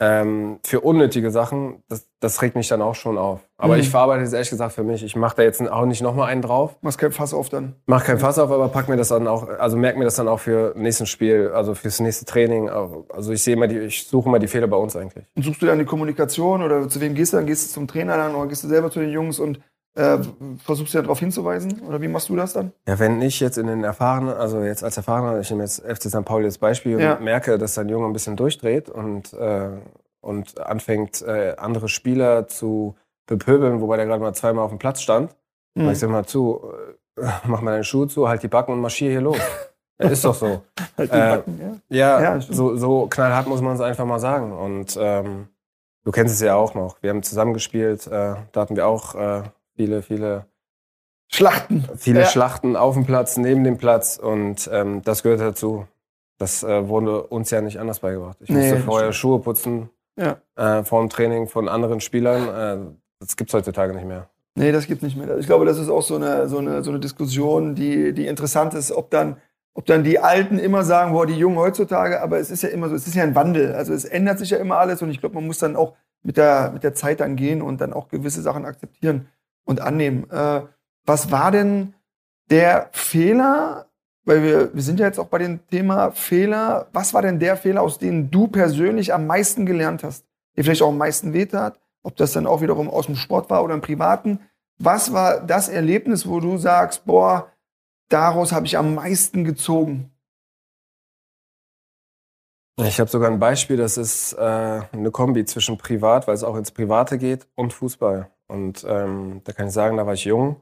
ähm, 0.00 0.58
für 0.64 0.80
unnötige 0.80 1.30
Sachen, 1.30 1.84
das, 1.88 2.08
das 2.18 2.42
regt 2.42 2.56
mich 2.56 2.66
dann 2.66 2.82
auch 2.82 2.96
schon 2.96 3.16
auf. 3.16 3.48
Aber 3.56 3.74
Mhm. 3.74 3.80
ich 3.80 3.90
verarbeite 3.90 4.24
es 4.24 4.32
ehrlich 4.32 4.50
gesagt 4.50 4.72
für 4.72 4.82
mich. 4.82 5.04
Ich 5.04 5.14
mache 5.14 5.36
da 5.36 5.42
jetzt 5.44 5.60
auch 5.70 5.86
nicht 5.86 6.02
nochmal 6.02 6.30
einen 6.32 6.42
drauf. 6.42 6.76
Machst 6.80 6.98
kein 6.98 7.12
Fass 7.12 7.32
auf 7.32 7.48
dann. 7.48 7.76
Mach 7.86 8.04
kein 8.04 8.18
Fass 8.18 8.40
auf, 8.40 8.50
aber 8.50 8.68
pack 8.68 8.88
mir 8.88 8.96
das 8.96 9.08
dann 9.08 9.28
auch, 9.28 9.48
also 9.48 9.76
merk 9.76 9.96
mir 9.96 10.04
das 10.04 10.16
dann 10.16 10.26
auch 10.26 10.40
für 10.40 10.74
nächsten 10.76 11.06
Spiel, 11.06 11.52
also 11.54 11.74
fürs 11.76 12.00
nächste 12.00 12.24
Training. 12.24 12.68
Also 12.68 13.32
ich 13.32 13.44
sehe 13.44 13.54
immer 13.54 13.68
die, 13.68 13.78
ich 13.78 14.08
suche 14.08 14.28
immer 14.28 14.40
die 14.40 14.48
Fehler 14.48 14.66
bei 14.66 14.76
uns 14.76 14.96
eigentlich. 14.96 15.26
Und 15.36 15.44
suchst 15.44 15.62
du 15.62 15.66
dann 15.66 15.78
die 15.78 15.84
Kommunikation 15.84 16.62
oder 16.62 16.88
zu 16.88 17.00
wem 17.00 17.14
gehst 17.14 17.32
du 17.32 17.36
dann? 17.36 17.46
Gehst 17.46 17.68
du 17.70 17.74
zum 17.74 17.86
Trainer 17.86 18.16
dann 18.16 18.34
oder 18.34 18.48
gehst 18.48 18.64
du 18.64 18.68
selber 18.68 18.90
zu 18.90 18.98
den 18.98 19.10
Jungs 19.10 19.38
und 19.38 19.60
äh, 19.96 20.18
versuchst 20.64 20.94
du 20.94 21.02
darauf 21.02 21.18
hinzuweisen? 21.20 21.80
Oder 21.86 22.00
wie 22.00 22.08
machst 22.08 22.28
du 22.28 22.36
das 22.36 22.52
dann? 22.52 22.72
Ja, 22.88 22.98
wenn 22.98 23.20
ich 23.22 23.40
jetzt 23.40 23.58
in 23.58 23.66
den 23.66 23.84
erfahrenen, 23.84 24.34
also 24.34 24.60
jetzt 24.62 24.82
als 24.82 24.96
Erfahrener, 24.96 25.38
ich 25.40 25.50
nehme 25.50 25.62
jetzt 25.62 25.80
FC 25.86 26.08
St. 26.10 26.24
Pauli 26.24 26.46
als 26.46 26.58
Beispiel 26.58 27.00
Ja. 27.00 27.14
und 27.14 27.22
merke, 27.24 27.58
dass 27.58 27.78
ein 27.78 27.88
Junge 27.88 28.06
ein 28.06 28.12
bisschen 28.12 28.36
durchdreht 28.36 28.88
und, 28.88 29.32
äh, 29.34 29.68
und 30.20 30.60
anfängt, 30.60 31.22
äh, 31.22 31.54
andere 31.58 31.88
Spieler 31.88 32.48
zu 32.48 32.96
bepöbeln, 33.26 33.80
wobei 33.80 33.96
der 33.96 34.06
gerade 34.06 34.20
mal 34.22 34.34
zweimal 34.34 34.64
auf 34.64 34.70
dem 34.70 34.78
Platz 34.78 35.00
stand. 35.00 35.34
Mhm. 35.74 35.90
Ich 35.90 35.98
sag 35.98 36.10
mal 36.10 36.24
zu, 36.26 36.60
äh, 37.18 37.22
mach 37.46 37.60
mal 37.60 37.70
deine 37.72 37.84
Schuhe 37.84 38.08
zu, 38.08 38.28
halt 38.28 38.42
die 38.42 38.48
Backen 38.48 38.72
und 38.72 38.80
marschier 38.80 39.10
hier 39.10 39.20
los. 39.20 39.38
ja, 40.00 40.08
ist 40.08 40.24
doch 40.24 40.34
so. 40.34 40.62
Halt 40.98 41.12
die 41.12 41.16
äh, 41.16 41.30
Backen, 41.36 41.60
ja. 41.88 42.20
Ja, 42.20 42.20
Ja, 42.34 42.40
so, 42.40 42.76
so 42.76 43.06
knallhart 43.08 43.46
muss 43.46 43.60
man 43.60 43.74
es 43.74 43.80
einfach 43.80 44.04
mal 44.04 44.18
sagen. 44.20 44.52
Und 44.52 44.96
ähm, 45.00 45.48
du 46.04 46.10
kennst 46.12 46.34
es 46.34 46.40
ja 46.40 46.54
auch 46.56 46.74
noch. 46.74 46.96
Wir 47.02 47.10
haben 47.10 47.22
zusammengespielt, 47.22 48.06
äh, 48.08 48.34
da 48.52 48.60
hatten 48.60 48.74
wir 48.76 48.86
auch 48.86 49.14
äh, 49.14 49.42
viele, 49.76 50.02
viele, 50.02 50.46
Schlachten. 51.30 51.84
viele 51.96 52.20
Ja. 52.20 52.26
Schlachten 52.26 52.76
auf 52.76 52.94
dem 52.94 53.06
Platz, 53.06 53.36
neben 53.36 53.64
dem 53.64 53.76
Platz 53.78 54.18
und 54.18 54.68
ähm, 54.72 55.02
das 55.02 55.22
gehört 55.22 55.40
dazu. 55.40 55.86
Das 56.38 56.62
äh, 56.62 56.88
wurde 56.88 57.22
uns 57.24 57.50
ja 57.50 57.60
nicht 57.60 57.78
anders 57.78 58.00
beigebracht. 58.00 58.36
Ich 58.40 58.50
Nee, 58.50 58.70
musste 58.70 58.78
vorher. 58.84 59.12
Schuhe 59.12 59.38
putzen 59.40 59.88
Ja. 60.18 60.36
äh, 60.56 60.84
vor 60.84 61.00
dem 61.00 61.08
Training 61.10 61.48
von 61.48 61.68
anderen 61.68 62.00
Spielern. 62.00 62.92
Äh, 62.92 62.94
das 63.20 63.36
gibt's 63.36 63.54
heutzutage 63.54 63.94
nicht 63.94 64.06
mehr. 64.06 64.28
Nee, 64.56 64.70
das 64.70 64.86
gibt 64.86 65.02
nicht 65.02 65.16
mehr. 65.16 65.36
Ich 65.38 65.46
glaube, 65.46 65.64
das 65.64 65.78
ist 65.78 65.88
auch 65.88 66.02
so 66.02 66.16
eine, 66.16 66.48
so 66.48 66.58
eine, 66.58 66.84
so 66.84 66.90
eine 66.90 67.00
Diskussion, 67.00 67.74
die, 67.74 68.12
die 68.12 68.26
interessant 68.26 68.74
ist, 68.74 68.92
ob 68.92 69.10
dann, 69.10 69.36
ob 69.74 69.86
dann 69.86 70.04
die 70.04 70.20
Alten 70.20 70.58
immer 70.58 70.84
sagen, 70.84 71.12
boah, 71.12 71.26
die 71.26 71.34
Jungen 71.34 71.56
heutzutage, 71.58 72.20
aber 72.22 72.38
es 72.38 72.50
ist 72.52 72.62
ja 72.62 72.68
immer 72.68 72.88
so, 72.88 72.94
es 72.94 73.06
ist 73.08 73.14
ja 73.16 73.24
ein 73.24 73.34
Wandel. 73.34 73.72
Also 73.74 73.92
es 73.92 74.04
ändert 74.04 74.38
sich 74.38 74.50
ja 74.50 74.58
immer 74.58 74.76
alles 74.78 75.02
und 75.02 75.10
ich 75.10 75.18
glaube, 75.20 75.34
man 75.36 75.46
muss 75.46 75.58
dann 75.58 75.74
auch 75.74 75.94
mit 76.22 76.36
der, 76.36 76.70
mit 76.72 76.84
der 76.84 76.94
Zeit 76.94 77.18
dann 77.20 77.34
gehen 77.34 77.62
und 77.62 77.80
dann 77.80 77.92
auch 77.92 78.08
gewisse 78.08 78.42
Sachen 78.42 78.64
akzeptieren 78.64 79.26
und 79.64 79.80
annehmen. 79.80 80.30
Äh, 80.30 80.62
was 81.04 81.30
war 81.30 81.50
denn 81.50 81.94
der 82.50 82.88
Fehler, 82.92 83.86
weil 84.24 84.42
wir, 84.42 84.74
wir 84.74 84.82
sind 84.82 85.00
ja 85.00 85.06
jetzt 85.06 85.18
auch 85.18 85.28
bei 85.28 85.38
dem 85.38 85.66
Thema 85.68 86.12
Fehler, 86.12 86.88
was 86.92 87.14
war 87.14 87.22
denn 87.22 87.38
der 87.38 87.56
Fehler, 87.56 87.82
aus 87.82 87.98
dem 87.98 88.30
du 88.30 88.48
persönlich 88.48 89.12
am 89.12 89.26
meisten 89.26 89.66
gelernt 89.66 90.02
hast, 90.02 90.26
der 90.56 90.64
vielleicht 90.64 90.82
auch 90.82 90.88
am 90.88 90.98
meisten 90.98 91.32
wehtat? 91.32 91.78
ob 92.04 92.16
das 92.16 92.32
dann 92.32 92.46
auch 92.46 92.60
wiederum 92.60 92.88
aus 92.88 93.06
dem 93.06 93.16
Sport 93.16 93.50
war 93.50 93.64
oder 93.64 93.74
im 93.74 93.80
Privaten. 93.80 94.38
Was 94.78 95.12
war 95.12 95.40
das 95.40 95.68
Erlebnis, 95.68 96.28
wo 96.28 96.38
du 96.38 96.58
sagst, 96.58 97.04
boah, 97.06 97.50
daraus 98.08 98.52
habe 98.52 98.66
ich 98.66 98.78
am 98.78 98.94
meisten 98.94 99.44
gezogen? 99.44 100.10
Ich 102.76 103.00
habe 103.00 103.08
sogar 103.08 103.30
ein 103.30 103.38
Beispiel, 103.38 103.76
das 103.76 103.96
ist 103.96 104.34
äh, 104.34 104.40
eine 104.40 105.10
Kombi 105.12 105.44
zwischen 105.44 105.78
Privat, 105.78 106.26
weil 106.26 106.34
es 106.34 106.44
auch 106.44 106.56
ins 106.56 106.72
Private 106.72 107.18
geht, 107.18 107.46
und 107.54 107.72
Fußball. 107.72 108.30
Und 108.46 108.84
ähm, 108.88 109.40
da 109.44 109.52
kann 109.52 109.68
ich 109.68 109.72
sagen, 109.72 109.96
da 109.96 110.06
war 110.06 110.14
ich 110.14 110.24
jung. 110.24 110.60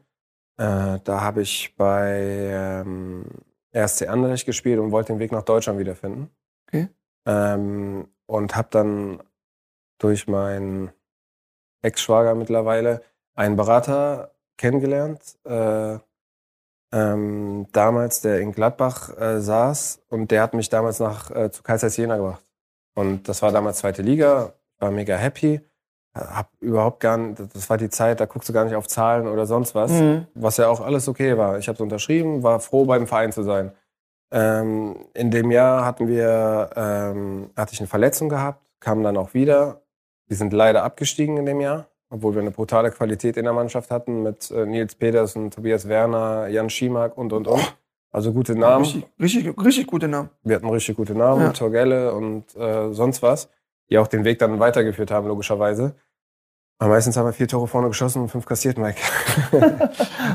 Äh, 0.56 0.98
da 1.04 1.20
habe 1.20 1.42
ich 1.42 1.74
bei 1.76 2.20
ähm, 2.50 3.24
RSC 3.74 4.06
Anderlecht 4.06 4.46
gespielt 4.46 4.78
und 4.78 4.92
wollte 4.92 5.12
den 5.12 5.18
Weg 5.18 5.32
nach 5.32 5.42
Deutschland 5.42 5.78
wiederfinden. 5.78 6.30
Okay. 6.68 6.88
Ähm, 7.26 8.08
und 8.26 8.56
habe 8.56 8.68
dann 8.70 9.22
durch 9.98 10.26
meinen 10.26 10.90
Ex-Schwager 11.82 12.34
mittlerweile 12.34 13.02
einen 13.34 13.56
Berater 13.56 14.34
kennengelernt. 14.56 15.38
Äh, 15.44 15.98
ähm, 16.92 17.66
damals, 17.72 18.20
der 18.20 18.40
in 18.40 18.52
Gladbach 18.52 19.16
äh, 19.18 19.40
saß 19.40 20.02
und 20.08 20.30
der 20.30 20.42
hat 20.42 20.54
mich 20.54 20.68
damals 20.68 21.00
nach 21.00 21.30
äh, 21.30 21.50
zu 21.50 21.62
Kaisers 21.62 21.96
Jena 21.96 22.16
gebracht. 22.16 22.44
Und 22.94 23.28
das 23.28 23.40
war 23.40 23.50
damals 23.50 23.78
zweite 23.78 24.02
Liga, 24.02 24.54
war 24.78 24.90
mega 24.90 25.16
happy. 25.16 25.60
Hab 26.14 26.50
überhaupt 26.60 27.00
gar 27.00 27.16
nicht, 27.16 27.40
das 27.54 27.70
war 27.70 27.78
die 27.78 27.88
Zeit, 27.88 28.20
da 28.20 28.26
guckst 28.26 28.48
du 28.48 28.52
gar 28.52 28.64
nicht 28.64 28.74
auf 28.74 28.86
Zahlen 28.86 29.26
oder 29.26 29.46
sonst 29.46 29.74
was, 29.74 29.90
Mhm. 29.92 30.26
was 30.34 30.58
ja 30.58 30.68
auch 30.68 30.80
alles 30.82 31.08
okay 31.08 31.38
war. 31.38 31.58
Ich 31.58 31.68
habe 31.68 31.74
es 31.76 31.80
unterschrieben, 31.80 32.42
war 32.42 32.60
froh 32.60 32.84
beim 32.84 33.06
Verein 33.06 33.32
zu 33.32 33.42
sein. 33.42 33.72
Ähm, 34.30 34.96
in 35.14 35.30
dem 35.30 35.50
Jahr 35.50 35.84
hatten 35.84 36.08
wir, 36.08 36.70
ähm, 36.76 37.50
hatte 37.56 37.72
ich 37.74 37.80
eine 37.80 37.86
Verletzung 37.88 38.28
gehabt, 38.28 38.62
kam 38.80 39.02
dann 39.02 39.16
auch 39.16 39.34
wieder. 39.34 39.82
Wir 40.26 40.36
sind 40.36 40.52
leider 40.52 40.84
abgestiegen 40.84 41.36
in 41.36 41.46
dem 41.46 41.60
Jahr, 41.60 41.86
obwohl 42.10 42.34
wir 42.34 42.40
eine 42.40 42.50
brutale 42.50 42.90
Qualität 42.90 43.36
in 43.36 43.44
der 43.44 43.52
Mannschaft 43.52 43.90
hatten 43.90 44.22
mit 44.22 44.50
äh, 44.50 44.64
Nils 44.66 44.94
Petersen, 44.94 45.50
Tobias 45.50 45.88
Werner, 45.88 46.46
Jan 46.48 46.70
Schimak 46.70 47.16
und 47.16 47.32
und 47.32 47.46
und. 47.46 47.74
Also 48.10 48.32
gute 48.34 48.54
Namen. 48.54 48.84
Richtig, 48.84 49.06
richtig, 49.18 49.64
richtig 49.64 49.86
gute 49.86 50.08
Namen. 50.08 50.28
Wir 50.42 50.56
hatten 50.56 50.68
richtig 50.68 50.96
gute 50.96 51.14
Namen, 51.14 51.40
Ja. 51.42 51.52
Torgelle 51.52 52.12
und 52.14 52.54
äh, 52.56 52.92
sonst 52.92 53.22
was, 53.22 53.48
die 53.92 53.98
auch 53.98 54.08
den 54.08 54.24
Weg 54.24 54.38
dann 54.38 54.58
weitergeführt 54.58 55.10
haben, 55.10 55.28
logischerweise. 55.28 55.94
Aber 56.78 56.90
meistens 56.90 57.16
haben 57.16 57.26
wir 57.26 57.32
vier 57.34 57.46
Tore 57.46 57.68
vorne 57.68 57.88
geschossen 57.88 58.22
und 58.22 58.28
fünf 58.28 58.46
kassiert, 58.46 58.78
Mike. 58.78 58.98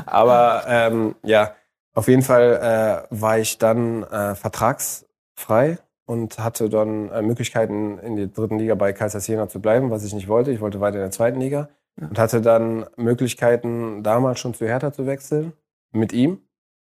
Aber 0.06 0.64
ähm, 0.68 1.16
ja, 1.24 1.54
auf 1.92 2.06
jeden 2.08 2.22
Fall 2.22 3.06
äh, 3.10 3.14
war 3.14 3.38
ich 3.38 3.58
dann 3.58 4.04
äh, 4.04 4.34
vertragsfrei 4.36 5.78
und 6.06 6.38
hatte 6.38 6.68
dann 6.68 7.10
äh, 7.10 7.20
Möglichkeiten, 7.20 7.98
in 7.98 8.16
der 8.16 8.28
dritten 8.28 8.58
Liga 8.58 8.76
bei 8.76 8.92
Kaisers 8.92 9.26
Jena 9.26 9.48
zu 9.48 9.60
bleiben, 9.60 9.90
was 9.90 10.04
ich 10.04 10.14
nicht 10.14 10.28
wollte. 10.28 10.52
Ich 10.52 10.60
wollte 10.60 10.80
weiter 10.80 10.96
in 10.96 11.02
der 11.02 11.10
zweiten 11.10 11.40
Liga 11.40 11.68
und 12.00 12.16
hatte 12.18 12.40
dann 12.40 12.86
Möglichkeiten, 12.96 14.04
damals 14.04 14.38
schon 14.38 14.54
zu 14.54 14.66
Hertha 14.66 14.92
zu 14.92 15.04
wechseln 15.06 15.52
mit 15.90 16.12
ihm. 16.12 16.40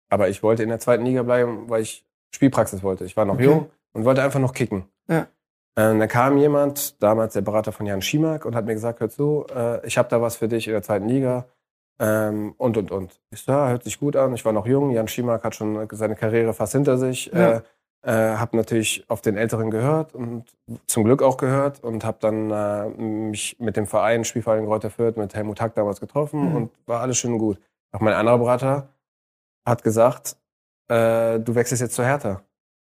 Aber 0.09 0.27
ich 0.27 0.43
wollte 0.43 0.63
in 0.63 0.69
der 0.69 0.79
zweiten 0.79 1.05
Liga 1.05 1.23
bleiben, 1.23 1.69
weil 1.69 1.81
ich 1.81 2.05
Spielpraxis 2.31 2.83
wollte. 2.83 3.05
Ich 3.05 3.15
war 3.15 3.23
noch 3.25 3.35
Okay. 3.35 3.45
jung 3.45 3.71
und 3.93 4.03
wollte 4.03 4.21
einfach 4.21 4.41
noch 4.41 4.53
kicken. 4.53 4.83
Ja. 5.07 5.27
Ähm, 5.77 5.99
da 5.99 6.07
kam 6.07 6.37
jemand, 6.37 7.01
damals 7.03 7.33
der 7.33 7.41
Berater 7.41 7.71
von 7.71 7.85
Jan 7.85 8.01
Schimak, 8.01 8.45
und 8.45 8.55
hat 8.55 8.65
mir 8.65 8.73
gesagt, 8.73 8.99
hör 8.99 9.09
zu, 9.09 9.45
äh, 9.55 9.85
ich 9.85 9.97
habe 9.97 10.09
da 10.09 10.21
was 10.21 10.35
für 10.37 10.47
dich 10.47 10.67
in 10.67 10.73
der 10.73 10.81
zweiten 10.81 11.07
Liga. 11.07 11.45
Ähm, 11.99 12.53
und, 12.57 12.77
und, 12.77 12.91
und. 12.91 13.19
Ich 13.31 13.41
so, 13.41 13.51
ja, 13.51 13.69
hört 13.69 13.83
sich 13.83 13.99
gut 13.99 14.15
an. 14.15 14.33
Ich 14.33 14.43
war 14.45 14.53
noch 14.53 14.65
jung. 14.67 14.91
Jan 14.91 15.07
Schimak 15.07 15.43
hat 15.43 15.55
schon 15.55 15.87
seine 15.91 16.15
Karriere 16.15 16.53
fast 16.53 16.73
hinter 16.73 16.97
sich. 16.97 17.27
Ja. 17.27 17.57
Äh, 17.57 17.61
äh, 18.03 18.37
habe 18.37 18.55
natürlich 18.55 19.03
auf 19.09 19.21
den 19.21 19.35
Älteren 19.37 19.69
gehört 19.71 20.13
und 20.15 20.45
zum 20.85 21.03
Glück 21.03 21.21
auch 21.23 21.37
gehört 21.37 21.83
und 21.83 22.05
habe 22.05 22.17
dann 22.21 22.51
äh, 22.51 22.87
mich 22.89 23.57
mit 23.59 23.75
dem 23.75 23.87
Verein 23.87 24.23
Spielverein 24.23 24.65
Greuther 24.65 24.91
Fürth 24.91 25.17
mit 25.17 25.33
Helmut 25.35 25.59
Hack 25.59 25.73
damals 25.75 25.99
getroffen 25.99 26.49
Mhm. 26.51 26.55
und 26.55 26.71
war 26.85 27.01
alles 27.01 27.17
schön 27.17 27.33
und 27.33 27.39
gut. 27.39 27.59
Auch 27.91 27.99
mein 27.99 28.13
anderer 28.13 28.37
Berater 28.37 28.89
hat 29.67 29.83
gesagt, 29.83 30.37
äh, 30.89 31.39
du 31.39 31.55
wechselst 31.55 31.81
jetzt 31.81 31.95
zur 31.95 32.05
Hertha. 32.05 32.41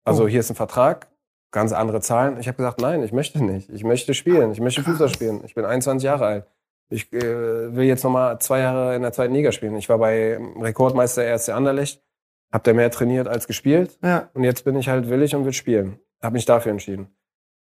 Also 0.03 0.23
Oh. 0.23 0.27
hier 0.27 0.39
ist 0.39 0.49
ein 0.49 0.55
Vertrag, 0.55 1.07
ganz 1.55 1.71
andere 1.71 2.01
Zahlen. 2.01 2.37
Ich 2.37 2.47
habe 2.49 2.57
gesagt, 2.57 2.81
nein, 2.81 3.01
ich 3.01 3.13
möchte 3.13 3.41
nicht. 3.43 3.69
Ich 3.69 3.85
möchte 3.85 4.13
spielen. 4.13 4.51
Ich 4.51 4.59
möchte 4.59 4.83
Fußball 4.83 5.07
spielen. 5.07 5.41
Ich 5.45 5.55
bin 5.55 5.63
21 5.63 6.05
Jahre 6.05 6.25
alt. 6.25 6.45
Ich 6.89 7.11
äh, 7.13 7.73
will 7.73 7.85
jetzt 7.85 8.03
nochmal 8.03 8.37
zwei 8.39 8.59
Jahre 8.59 8.93
in 8.95 9.01
der 9.01 9.13
zweiten 9.13 9.33
Liga 9.33 9.53
spielen. 9.53 9.75
Ich 9.77 9.87
war 9.87 9.97
bei 9.97 10.37
Rekordmeister 10.59 11.23
RSC 11.23 11.53
Anderlecht, 11.53 12.03
hab 12.51 12.65
da 12.65 12.73
mehr 12.73 12.91
trainiert 12.91 13.29
als 13.29 13.47
gespielt. 13.47 13.97
Ja. 14.03 14.29
Und 14.33 14.43
jetzt 14.43 14.65
bin 14.65 14.75
ich 14.75 14.89
halt 14.89 15.09
willig 15.09 15.33
und 15.33 15.45
will 15.45 15.53
spielen. 15.53 15.97
Hab 16.21 16.33
mich 16.33 16.45
dafür 16.45 16.73
entschieden. 16.73 17.07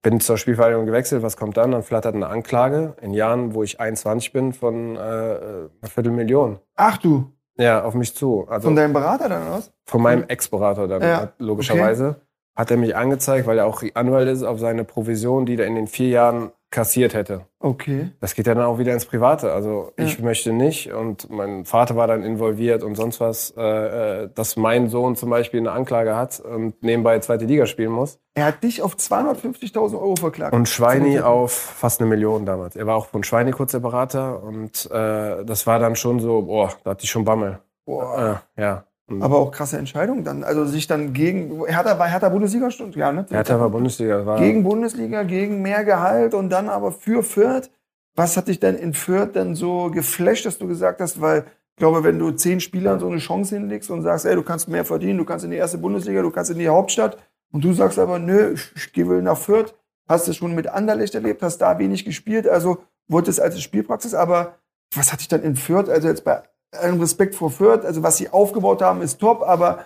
Bin 0.03 0.19
zur 0.19 0.37
Spielvereinigung 0.37 0.85
gewechselt. 0.85 1.23
Was 1.23 1.37
kommt 1.37 1.55
dann? 1.55 1.71
Dann 1.71 1.81
flattert 1.81 2.13
eine 2.13 2.27
Anklage 2.27 2.93
in 3.01 3.13
Jahren, 3.13 3.53
wo 3.53 3.63
ich 3.63 3.79
21 3.79 4.33
bin, 4.33 4.51
von 4.51 4.97
äh, 4.97 4.99
einer 4.99 5.69
Viertelmillion. 5.85 6.59
Ach 6.75 6.97
du, 6.97 7.31
Ja, 7.57 7.83
auf 7.85 7.93
mich 7.93 8.13
zu. 8.13 8.45
Also 8.49 8.67
von 8.67 8.75
deinem 8.75 8.93
Berater 8.93 9.29
dann 9.29 9.49
was? 9.49 9.71
von 9.85 10.01
meinem 10.01 10.25
Ex-Berater 10.27 10.89
dann, 10.89 11.01
Ja, 11.01 11.31
logischerweise. 11.39 12.17
Hat 12.57 12.71
er 12.71 12.77
mich 12.77 12.95
angezeigt, 12.95 13.45
weil 13.45 13.59
er 13.59 13.67
auch 13.67 13.83
Anwalt 13.93 14.27
ist, 14.27 14.43
auf 14.43 14.59
seine 14.59 14.83
Provision, 14.83 15.45
die 15.45 15.57
er 15.57 15.67
in 15.67 15.75
den 15.75 15.87
vier 15.87 16.09
Jahren 16.09 16.51
kassiert 16.69 17.13
hätte. 17.13 17.45
Okay. 17.59 18.09
Das 18.19 18.35
geht 18.35 18.45
ja 18.45 18.53
dann 18.53 18.65
auch 18.65 18.77
wieder 18.77 18.91
ins 18.93 19.05
Private. 19.05 19.53
Also 19.53 19.93
Ja. 19.97 20.03
ich 20.03 20.19
möchte 20.19 20.51
nicht 20.51 20.91
und 20.91 21.29
mein 21.29 21.63
Vater 21.65 21.95
war 21.95 22.07
dann 22.07 22.23
involviert 22.23 22.83
und 22.83 22.95
sonst 22.95 23.21
was, 23.21 23.53
äh, 23.55 24.23
äh, 24.23 24.29
dass 24.35 24.57
mein 24.57 24.89
Sohn 24.89 25.15
zum 25.15 25.29
Beispiel 25.29 25.61
eine 25.61 25.71
Anklage 25.71 26.15
hat 26.15 26.41
und 26.41 26.83
nebenbei 26.83 27.19
zweite 27.19 27.45
Liga 27.45 27.67
spielen 27.67 27.91
muss. 27.91 28.19
Er 28.33 28.45
hat 28.45 28.63
dich 28.63 28.81
auf 28.81 28.95
250.000 28.95 29.97
Euro 29.97 30.15
verklagt. 30.17 30.53
Und 30.53 30.67
Schweini 30.67 31.19
auf 31.21 31.51
fast 31.53 32.01
eine 32.01 32.09
Million 32.09 32.45
damals. 32.45 32.75
Er 32.75 32.85
war 32.85 32.95
auch 32.97 33.05
von 33.07 33.23
Schweini 33.23 33.51
kurz 33.51 33.71
der 33.71 33.79
Berater 33.79 34.43
und 34.43 34.89
äh, 34.91 35.45
das 35.45 35.67
war 35.67 35.79
dann 35.79 35.95
schon 35.95 36.19
so, 36.19 36.41
boah, 36.41 36.73
da 36.83 36.91
hatte 36.91 37.03
ich 37.05 37.09
schon 37.09 37.23
Bammel. 37.23 37.59
Boah. 37.85 38.41
Äh, 38.57 38.61
ja. 38.61 38.83
Mhm. 39.09 39.21
Aber 39.21 39.37
auch 39.37 39.51
krasse 39.51 39.77
Entscheidung 39.77 40.23
dann. 40.23 40.43
Also 40.43 40.65
sich 40.65 40.87
dann 40.87 41.13
gegen. 41.13 41.65
Hertha 41.65 41.97
war 41.97 42.07
Hertha 42.07 42.29
Bundesliga? 42.29 42.69
Ja, 42.95 43.11
ne? 43.11 43.25
Hertha 43.29 43.59
war 43.59 43.69
Bundesliga. 43.69 44.25
War 44.25 44.37
gegen 44.37 44.63
Bundesliga, 44.63 45.23
gegen 45.23 45.61
mehr 45.61 45.85
Gehalt 45.85 46.33
und 46.33 46.49
dann 46.49 46.69
aber 46.69 46.91
für 46.91 47.23
Fürth. 47.23 47.69
Was 48.15 48.35
hat 48.35 48.47
dich 48.47 48.59
denn 48.59 48.75
in 48.75 48.93
Fürth 48.93 49.29
dann 49.33 49.55
so 49.55 49.91
geflasht, 49.91 50.45
dass 50.45 50.57
du 50.57 50.67
gesagt 50.67 50.99
hast, 51.01 51.21
weil 51.21 51.45
ich 51.77 51.79
glaube, 51.79 52.03
wenn 52.03 52.17
du 52.17 52.31
zehn 52.31 52.59
Spielern 52.59 52.99
so 52.99 53.07
eine 53.07 53.19
Chance 53.19 53.55
hinlegst 53.55 53.91
und 53.91 54.01
sagst, 54.01 54.25
ey, 54.25 54.33
du 54.33 54.41
kannst 54.41 54.67
mehr 54.67 54.83
verdienen, 54.83 55.19
du 55.19 55.25
kannst 55.25 55.45
in 55.45 55.51
die 55.51 55.57
erste 55.57 55.77
Bundesliga, 55.77 56.23
du 56.23 56.31
kannst 56.31 56.49
in 56.49 56.57
die 56.57 56.67
Hauptstadt 56.67 57.17
und 57.51 57.63
du 57.63 57.71
sagst 57.73 57.99
aber, 57.99 58.17
nö, 58.17 58.53
ich, 58.53 58.71
ich 58.75 58.93
gehe 58.93 59.05
nach 59.21 59.37
Fürth, 59.37 59.75
hast 60.07 60.27
du 60.27 60.33
schon 60.33 60.55
mit 60.55 60.67
Anderlecht 60.67 61.13
erlebt, 61.13 61.43
hast 61.43 61.59
da 61.59 61.77
wenig 61.77 62.03
gespielt, 62.03 62.47
also 62.47 62.79
wurde 63.07 63.29
es 63.29 63.39
als 63.39 63.61
Spielpraxis, 63.61 64.15
aber 64.15 64.55
was 64.95 65.13
hat 65.13 65.19
dich 65.19 65.27
dann 65.27 65.43
in 65.43 65.55
Fürth, 65.55 65.87
also 65.87 66.07
jetzt 66.07 66.23
bei 66.23 66.41
allem 66.71 66.99
Respekt 66.99 67.35
vor 67.35 67.51
Fürth, 67.51 67.85
also 67.85 68.03
was 68.03 68.17
sie 68.17 68.29
aufgebaut 68.29 68.81
haben, 68.81 69.01
ist 69.01 69.19
top, 69.19 69.41
aber 69.41 69.85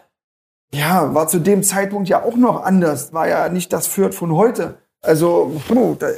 ja, 0.73 1.13
war 1.13 1.27
zu 1.27 1.39
dem 1.39 1.63
Zeitpunkt 1.63 2.09
ja 2.09 2.23
auch 2.23 2.35
noch 2.35 2.63
anders, 2.63 3.13
war 3.13 3.27
ja 3.27 3.49
nicht 3.49 3.73
das 3.73 3.87
Fürth 3.87 4.15
von 4.15 4.33
heute. 4.33 4.77
Also, 5.01 5.61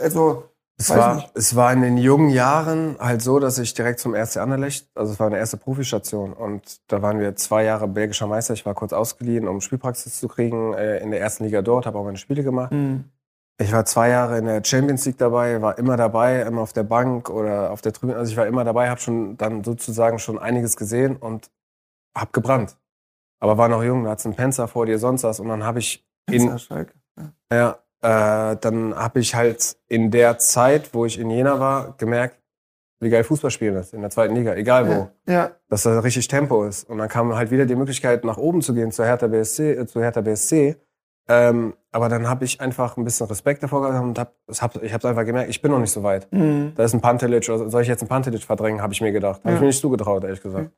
also 0.02 0.44
es 0.78 0.90
war, 0.90 1.30
es 1.36 1.56
war 1.56 1.72
in 1.72 1.82
den 1.82 1.98
jungen 1.98 2.30
Jahren 2.30 2.98
halt 3.00 3.22
so, 3.22 3.40
dass 3.40 3.58
ich 3.58 3.74
direkt 3.74 4.00
zum 4.00 4.16
ersten 4.16 4.40
Anderlecht, 4.40 4.90
also 4.96 5.14
es 5.14 5.20
war 5.20 5.28
eine 5.28 5.38
erste 5.38 5.58
Profistation 5.58 6.34
und 6.34 6.82
da 6.88 7.02
waren 7.02 7.20
wir 7.20 7.36
zwei 7.36 7.64
Jahre 7.64 7.88
belgischer 7.88 8.28
Meister. 8.28 8.54
Ich 8.54 8.66
war 8.66 8.74
kurz 8.74 8.92
ausgeliehen, 8.92 9.48
um 9.48 9.62
Spielpraxis 9.62 10.20
zu 10.20 10.28
kriegen 10.28 10.74
äh, 10.74 10.98
in 10.98 11.12
der 11.12 11.22
ersten 11.22 11.46
Liga 11.46 11.62
dort, 11.62 11.86
habe 11.86 11.98
auch 11.98 12.04
meine 12.04 12.18
Spiele 12.18 12.44
gemacht. 12.44 12.72
Mhm. 12.72 13.06
Ich 13.60 13.72
war 13.72 13.86
zwei 13.86 14.10
Jahre 14.10 14.40
in 14.40 14.46
der 14.46 14.64
Champions 14.64 15.06
League 15.06 15.18
dabei, 15.18 15.62
war 15.62 15.78
immer 15.78 15.96
dabei, 15.96 16.42
immer 16.42 16.62
auf 16.62 16.74
der 16.74 16.84
Bank 16.84 17.30
oder 17.30 17.72
auf 17.72 17.82
der 17.82 17.94
Tribüne. 17.94 18.18
Also 18.18 18.32
ich 18.32 18.38
war 18.38 18.48
immer 18.48 18.64
dabei, 18.64 18.90
habe 18.90 19.00
schon 19.00 19.38
dann 19.38 19.64
sozusagen 19.64 20.18
schon 20.18 20.40
einiges 20.40 20.76
gesehen 20.76 21.18
und 21.18 21.52
habe 22.18 22.32
gebrannt. 22.32 22.78
Aber 23.40 23.58
war 23.58 23.68
noch 23.68 23.84
jung, 23.84 24.06
da 24.06 24.12
hat's 24.12 24.26
einen 24.26 24.36
Penzer 24.36 24.68
vor 24.68 24.86
dir, 24.86 24.98
sonst 24.98 25.24
was. 25.24 25.40
Und 25.40 25.50
dann 25.50 25.64
habe 25.64 25.80
ich 25.80 26.06
in, 26.32 26.58
ja. 27.52 27.78
ja 28.02 28.52
äh, 28.52 28.58
dann 28.60 28.96
habe 28.96 29.20
ich 29.20 29.36
halt 29.36 29.78
in 29.88 30.12
der 30.12 30.38
Zeit, 30.40 30.94
wo 30.94 31.06
ich 31.06 31.20
in 31.20 31.30
Jena 31.30 31.60
war, 31.60 31.96
gemerkt, 31.98 32.38
wie 33.00 33.10
geil 33.10 33.24
Fußball 33.24 33.52
spielen 33.52 33.76
ist 33.76 33.94
in 33.94 34.02
der 34.02 34.10
zweiten 34.10 34.36
Liga, 34.36 34.56
egal 34.56 34.88
wo. 34.88 35.10
Ja. 35.28 35.34
ja. 35.34 35.52
Dass 35.70 35.84
da 35.84 36.00
richtig 36.00 36.28
Tempo 36.28 36.64
ist. 36.64 36.90
Und 36.90 36.98
dann 36.98 37.10
kam 37.10 37.36
halt 37.36 37.52
wieder 37.52 37.66
die 37.66 37.76
Möglichkeit, 37.76 38.24
nach 38.24 38.38
oben 38.38 38.62
zu 38.62 38.74
gehen, 38.74 38.92
zur 38.92 39.06
Hertha 39.06 39.28
BSC, 39.28 39.74
äh, 39.74 39.86
zu 39.86 40.02
Hertha 40.02 40.22
BSC. 40.22 40.78
Ähm, 41.28 41.74
aber 41.92 42.10
dann 42.10 42.28
habe 42.28 42.44
ich 42.44 42.60
einfach 42.60 42.98
ein 42.98 43.04
bisschen 43.04 43.28
Respekt 43.28 43.64
davor 43.64 43.82
gehabt 43.82 44.04
und 44.04 44.20
hab, 44.20 44.34
hab, 44.50 44.84
ich 44.84 44.94
habe 44.94 45.08
einfach 45.08 45.26
gemerkt, 45.26 45.50
ich 45.50 45.62
bin 45.62 45.72
noch 45.72 45.80
nicht 45.80 45.92
so 45.92 46.04
weit. 46.04 46.28
Mhm. 46.32 46.74
Da 46.76 46.84
ist 46.84 46.94
ein 46.94 47.02
Pantelic, 47.02 47.48
oder 47.50 47.70
soll 47.70 47.82
ich 47.82 47.88
jetzt 47.88 48.02
einen 48.02 48.10
Pantelic 48.10 48.44
verdrängen, 48.44 48.82
habe 48.82 48.94
ich 48.94 49.02
mir 49.02 49.12
gedacht. 49.12 49.40
Habe 49.40 49.50
ja. 49.50 49.56
ich 49.56 49.62
mir 49.62 49.68
nicht 49.68 49.80
zugetraut, 49.80 50.24
ehrlich 50.24 50.42
gesagt. 50.42 50.66
Mhm. 50.66 50.72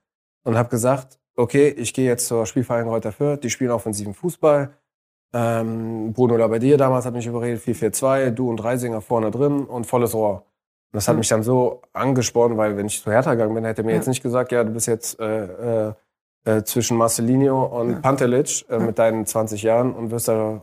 Und 0.44 0.58
habe 0.58 0.70
gesagt, 0.70 1.18
okay, 1.36 1.70
ich 1.70 1.94
gehe 1.94 2.06
jetzt 2.06 2.28
zur 2.28 2.46
Spielverein 2.46 2.88
Reuter 2.88 3.12
Fürth, 3.12 3.40
die 3.42 3.50
spielen 3.50 3.72
offensiven 3.72 4.14
Fußball. 4.14 4.72
Ähm, 5.34 6.14
Bruno 6.14 6.38
Labbadia 6.38 6.78
damals 6.78 7.06
hat 7.06 7.14
mich 7.14 7.26
überredet, 7.26 7.62
4-4-2, 7.64 8.30
du 8.32 8.50
und 8.50 8.64
Reisinger 8.64 9.02
vorne 9.02 9.32
drin 9.32 9.66
und 9.66 9.86
volles 9.86 10.14
Rohr. 10.14 10.46
Und 10.92 10.98
das 10.98 11.08
hat 11.08 11.16
mhm. 11.16 11.20
mich 11.20 11.28
dann 11.28 11.44
so 11.44 11.82
angespornt, 11.92 12.56
weil 12.56 12.78
wenn 12.78 12.86
ich 12.86 13.02
zu 13.02 13.12
Hertha 13.12 13.34
gegangen 13.34 13.56
bin, 13.56 13.66
hätte 13.66 13.84
mir 13.84 13.92
ja. 13.92 13.98
jetzt 13.98 14.08
nicht 14.08 14.22
gesagt, 14.22 14.52
ja, 14.52 14.64
du 14.64 14.72
bist 14.72 14.88
jetzt 14.88 15.20
äh, 15.20 15.88
äh, 15.88 15.94
äh, 16.46 16.64
zwischen 16.64 16.98
Marcelinho 16.98 17.66
und 17.66 17.92
ja. 17.92 18.00
Pantelic 18.00 18.66
äh, 18.70 18.80
mit 18.80 18.98
deinen 18.98 19.26
20 19.26 19.64
Jahren 19.64 19.94
und 19.94 20.12
wirst, 20.12 20.28
da, 20.28 20.62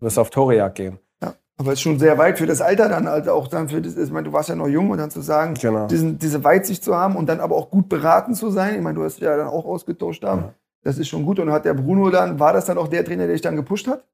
äh, 0.00 0.02
wirst 0.02 0.18
auf 0.18 0.30
Torejagd 0.30 0.74
gehen. 0.74 0.98
Ja, 1.22 1.34
aber 1.58 1.72
es 1.72 1.74
ist 1.74 1.82
schon 1.82 1.98
sehr 1.98 2.18
weit 2.18 2.38
für 2.38 2.46
das 2.46 2.60
Alter 2.60 2.88
dann, 2.88 3.06
also 3.06 3.32
auch 3.32 3.48
dann 3.48 3.68
für 3.68 3.80
das, 3.80 3.96
ich 3.96 4.10
meine, 4.10 4.28
du 4.28 4.32
warst 4.32 4.48
ja 4.48 4.54
noch 4.54 4.68
jung 4.68 4.90
und 4.90 4.98
dann 4.98 5.10
zu 5.10 5.20
sagen, 5.20 5.54
genau. 5.54 5.86
diesen, 5.86 6.18
diese 6.18 6.42
Weitsicht 6.42 6.82
zu 6.82 6.96
haben 6.96 7.16
und 7.16 7.28
dann 7.28 7.40
aber 7.40 7.56
auch 7.56 7.70
gut 7.70 7.88
beraten 7.88 8.34
zu 8.34 8.50
sein. 8.50 8.74
Ich 8.74 8.80
meine, 8.80 8.98
du 8.98 9.04
hast 9.04 9.20
ja 9.20 9.36
dann 9.36 9.48
auch 9.48 9.64
ausgetauscht 9.64 10.24
haben. 10.24 10.42
Ja. 10.42 10.54
Das 10.84 10.98
ist 10.98 11.08
schon 11.08 11.24
gut. 11.24 11.38
Und 11.38 11.52
hat 11.52 11.64
der 11.64 11.74
Bruno 11.74 12.10
dann, 12.10 12.40
war 12.40 12.52
das 12.52 12.64
dann 12.64 12.78
auch 12.78 12.88
der 12.88 13.04
Trainer, 13.04 13.26
der 13.26 13.34
dich 13.34 13.42
dann 13.42 13.54
gepusht 13.54 13.86
hat? 13.86 14.04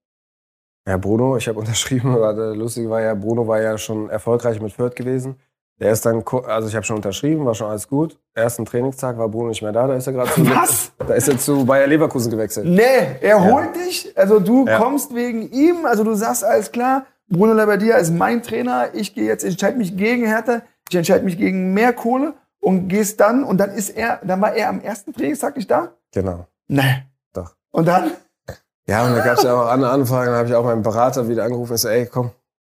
Ja, 0.87 0.97
Bruno, 0.97 1.37
ich 1.37 1.49
habe 1.49 1.59
unterschrieben, 1.61 2.15
aber 2.15 2.55
lustig 2.55 2.89
war 2.89 3.01
ja, 3.01 3.15
Bruno 3.15 3.47
war 3.47 3.61
ja 3.61 3.79
schon 3.79 4.11
erfolgreich 4.11 4.61
mit 4.61 4.73
Fürth 4.73 4.97
gewesen. 4.97 5.37
Der 5.81 5.93
ist 5.93 6.05
dann, 6.05 6.25
also 6.47 6.69
ich 6.69 6.75
habe 6.75 6.85
schon 6.85 6.97
unterschrieben, 6.97 7.45
war 7.47 7.55
schon 7.55 7.71
alles 7.71 7.87
gut. 7.87 8.19
Ersten 8.35 8.65
Trainingstag 8.65 9.17
war 9.17 9.29
Bruno 9.29 9.49
nicht 9.49 9.63
mehr 9.63 9.73
da, 9.73 9.87
da 9.87 9.95
ist 9.95 10.09
er 10.09 10.13
gerade 10.13 10.31
zu. 10.33 10.49
Was? 10.51 10.91
Da 10.99 11.15
ist 11.15 11.29
er 11.29 11.39
zu 11.39 11.65
Bayer 11.65 11.87
Leverkusen 11.87 12.31
gewechselt. 12.31 12.67
Nee, 12.67 13.17
er 13.21 13.45
holt 13.45 13.77
ja. 13.77 13.83
dich, 13.85 14.13
also 14.17 14.41
du 14.41 14.67
ja. 14.67 14.79
kommst 14.79 15.15
wegen 15.15 15.51
ihm, 15.51 15.87
also 15.87 16.03
du 16.03 16.15
sagst 16.15 16.45
alles 16.45 16.73
klar, 16.73 17.07
Bruno 17.29 17.53
Labbadia 17.53 17.97
ist 17.97 18.13
mein 18.13 18.43
Trainer, 18.43 18.89
ich 18.93 19.15
gehe 19.15 19.25
jetzt, 19.25 19.45
ich 19.45 19.53
entscheide 19.53 19.79
mich 19.79 19.97
gegen 19.97 20.27
Hertha, 20.27 20.63
ich 20.89 20.97
entscheide 20.97 21.25
mich 21.25 21.39
gegen 21.39 21.75
mehr 21.75 21.93
Kohle 21.93 22.35
und 22.59 22.89
gehst 22.89 23.21
dann 23.21 23.45
und 23.45 23.59
dann 23.59 23.71
ist 23.71 23.91
er, 23.91 24.21
dann 24.25 24.41
war 24.41 24.55
er 24.55 24.71
am 24.71 24.81
ersten 24.81 25.13
Trainingstag 25.13 25.57
nicht 25.57 25.71
da? 25.71 25.93
Genau. 26.13 26.47
Nee. 26.67 27.05
Doch. 27.33 27.55
Und 27.71 27.87
dann? 27.87 28.11
Ja, 28.87 29.07
und 29.07 29.15
da 29.15 29.25
gab 29.25 29.37
es 29.37 29.45
ja 29.45 29.55
auch 29.55 29.69
andere 29.69 29.91
Anfragen, 29.91 30.33
da 30.33 30.39
habe 30.39 30.49
ich 30.49 30.55
auch 30.55 30.65
meinen 30.65 30.83
Berater 30.83 31.29
wieder 31.29 31.45
angerufen 31.45 31.73
und 31.73 31.79
so, 31.79 31.89
ey, 31.89 32.07
komm, 32.07 32.31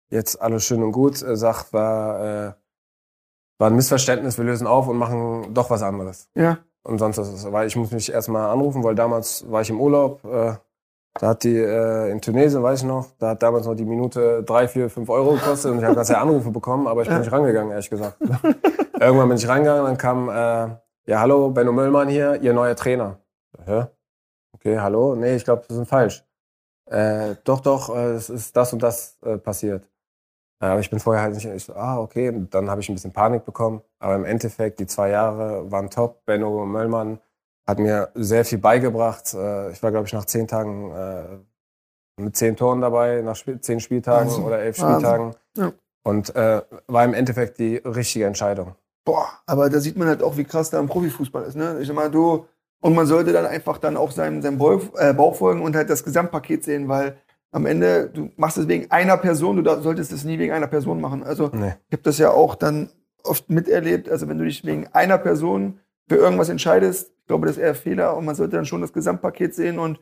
jetzt 0.09 0.41
alles 0.41 0.65
schön 0.65 0.83
und 0.83 0.91
gut, 0.91 1.17
sagt, 1.17 1.71
war, 1.71 2.47
äh, 2.47 2.51
war 3.59 3.69
ein 3.69 3.75
Missverständnis, 3.75 4.37
wir 4.37 4.45
lösen 4.45 4.65
auf 4.65 4.87
und 4.87 4.97
machen 4.97 5.53
doch 5.53 5.69
was 5.69 5.83
anderes. 5.83 6.27
Ja. 6.33 6.59
Und 6.83 6.97
sonst 6.97 7.17
was. 7.17 7.51
Weil 7.51 7.67
ich 7.67 7.75
muss 7.75 7.91
mich 7.91 8.11
erstmal 8.11 8.49
anrufen, 8.49 8.83
weil 8.83 8.95
damals 8.95 9.49
war 9.51 9.61
ich 9.61 9.69
im 9.69 9.79
Urlaub. 9.79 10.23
Äh, 10.25 10.53
da 11.19 11.27
hat 11.27 11.43
die 11.43 11.57
äh, 11.57 12.11
in 12.11 12.21
Tunesien, 12.21 12.63
weiß 12.63 12.81
ich 12.81 12.85
noch, 12.85 13.07
da 13.17 13.29
hat 13.29 13.43
damals 13.43 13.65
noch 13.65 13.75
die 13.75 13.83
Minute 13.83 14.43
drei, 14.43 14.67
vier, 14.67 14.89
fünf 14.89 15.09
Euro 15.09 15.33
gekostet 15.33 15.71
und 15.71 15.79
ich 15.79 15.83
habe 15.83 15.95
ganz 15.95 16.07
ja 16.07 16.21
Anrufe 16.21 16.51
bekommen, 16.51 16.87
aber 16.87 17.01
ich 17.01 17.09
bin 17.09 17.19
nicht 17.19 17.31
rangegangen, 17.31 17.71
ehrlich 17.71 17.89
gesagt. 17.89 18.17
Irgendwann 18.99 19.27
bin 19.27 19.37
ich 19.37 19.47
reingegangen, 19.47 19.85
dann 19.85 19.97
kam, 19.97 20.29
äh, 20.29 20.77
ja 21.09 21.19
hallo, 21.19 21.49
Benno 21.49 21.73
Möllmann 21.73 22.07
hier, 22.07 22.41
Ihr 22.41 22.53
neuer 22.53 22.75
Trainer. 22.75 23.17
Hä? 23.65 23.87
Okay, 24.53 24.79
hallo? 24.79 25.15
Nee, 25.15 25.35
ich 25.35 25.43
glaube, 25.43 25.63
Sie 25.67 25.75
sind 25.75 25.87
falsch. 25.87 26.23
Äh, 26.85 27.35
doch, 27.43 27.59
doch, 27.59 27.93
äh, 27.93 28.11
es 28.11 28.29
ist 28.29 28.55
das 28.55 28.71
und 28.71 28.81
das 28.81 29.17
äh, 29.23 29.37
passiert. 29.37 29.89
Aber 30.61 30.81
ich 30.81 30.89
bin 30.89 30.99
vorher 30.99 31.23
halt 31.23 31.35
nicht, 31.35 31.45
ich 31.45 31.63
so, 31.63 31.73
ah, 31.73 31.99
okay, 31.99 32.29
und 32.29 32.53
dann 32.53 32.69
habe 32.69 32.81
ich 32.81 32.89
ein 32.89 32.95
bisschen 32.95 33.13
Panik 33.13 33.45
bekommen. 33.45 33.81
Aber 33.99 34.15
im 34.15 34.25
Endeffekt, 34.25 34.79
die 34.79 34.87
zwei 34.87 35.09
Jahre 35.09 35.71
waren 35.71 35.89
top. 35.89 36.25
Benno 36.25 36.65
Möllmann 36.65 37.19
hat 37.65 37.79
mir 37.79 38.09
sehr 38.13 38.43
viel 38.43 38.57
beigebracht. 38.57 39.33
Äh, 39.33 39.71
ich 39.71 39.81
war, 39.81 39.91
glaube 39.91 40.07
ich, 40.07 40.13
nach 40.13 40.25
zehn 40.25 40.47
Tagen 40.47 40.91
äh, 40.91 42.21
mit 42.21 42.35
zehn 42.35 42.57
Toren 42.57 42.81
dabei, 42.81 43.21
nach 43.21 43.37
zehn 43.61 43.79
Spieltagen 43.79 44.29
also, 44.29 44.43
oder 44.43 44.59
elf 44.59 44.75
Spieltagen. 44.75 45.35
Ja. 45.55 45.71
Und 46.03 46.35
äh, 46.35 46.61
war 46.87 47.05
im 47.05 47.13
Endeffekt 47.13 47.59
die 47.59 47.77
richtige 47.77 48.25
Entscheidung. 48.25 48.75
Boah, 49.05 49.29
aber 49.45 49.69
da 49.69 49.79
sieht 49.79 49.97
man 49.97 50.07
halt 50.07 50.21
auch, 50.21 50.35
wie 50.35 50.43
krass 50.43 50.69
da 50.69 50.79
ein 50.79 50.87
Profifußball 50.87 51.43
ist. 51.43 51.55
Ne? 51.55 51.77
Ich 51.79 51.87
sag 51.87 51.95
mal, 51.95 52.11
du, 52.11 52.45
und 52.81 52.95
man 52.95 53.05
sollte 53.05 53.31
dann 53.31 53.45
einfach 53.45 53.77
dann 53.77 53.95
auch 53.95 54.11
seinem, 54.11 54.41
seinem 54.41 54.57
Bauch 54.57 55.35
folgen 55.35 55.61
und 55.61 55.75
halt 55.75 55.89
das 55.89 56.03
Gesamtpaket 56.03 56.63
sehen, 56.63 56.87
weil 56.89 57.17
am 57.51 57.65
Ende, 57.65 58.09
du 58.09 58.31
machst 58.37 58.57
es 58.57 58.67
wegen 58.67 58.91
einer 58.91 59.17
Person, 59.17 59.63
du 59.63 59.81
solltest 59.81 60.11
es 60.11 60.23
nie 60.23 60.37
wegen 60.37 60.53
einer 60.53 60.67
Person 60.67 61.01
machen. 61.01 61.23
Also 61.23 61.49
nee. 61.53 61.73
ich 61.87 61.93
habe 61.93 62.03
das 62.03 62.17
ja 62.17 62.31
auch 62.31 62.55
dann 62.55 62.89
oft 63.23 63.49
miterlebt. 63.49 64.09
Also 64.09 64.27
wenn 64.27 64.37
du 64.37 64.45
dich 64.45 64.63
wegen 64.65 64.87
einer 64.87 65.17
Person 65.17 65.79
für 66.07 66.15
irgendwas 66.15 66.49
entscheidest, 66.49 67.11
ich 67.19 67.27
glaube, 67.27 67.47
das 67.47 67.57
ist 67.57 67.63
eher 67.63 67.75
Fehler 67.75 68.17
und 68.17 68.25
man 68.25 68.35
sollte 68.35 68.55
dann 68.55 68.65
schon 68.65 68.81
das 68.81 68.93
Gesamtpaket 68.93 69.53
sehen 69.53 69.79
und 69.79 69.99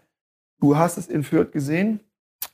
du 0.59 0.77
hast 0.77 0.97
es 0.97 1.07
in 1.07 1.23
Fürth 1.23 1.51
gesehen 1.51 2.01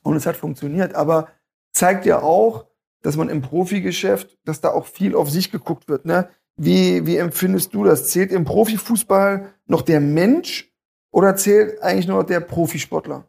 und 0.02 0.16
es 0.16 0.26
hat 0.26 0.36
funktioniert. 0.36 0.94
Aber 0.94 1.28
zeigt 1.72 2.06
ja 2.06 2.22
auch, 2.22 2.66
dass 3.02 3.16
man 3.16 3.28
im 3.28 3.42
Profigeschäft, 3.42 4.38
dass 4.44 4.60
da 4.60 4.70
auch 4.70 4.86
viel 4.86 5.14
auf 5.14 5.30
sich 5.30 5.52
geguckt 5.52 5.88
wird. 5.88 6.06
Ne? 6.06 6.28
Wie, 6.56 7.06
wie 7.06 7.16
empfindest 7.16 7.74
du 7.74 7.84
das? 7.84 8.08
Zählt 8.08 8.32
im 8.32 8.44
Profifußball 8.44 9.50
noch 9.66 9.82
der 9.82 10.00
Mensch 10.00 10.72
oder 11.10 11.36
zählt 11.36 11.82
eigentlich 11.82 12.08
nur 12.08 12.24
der 12.24 12.40
Profisportler? 12.40 13.28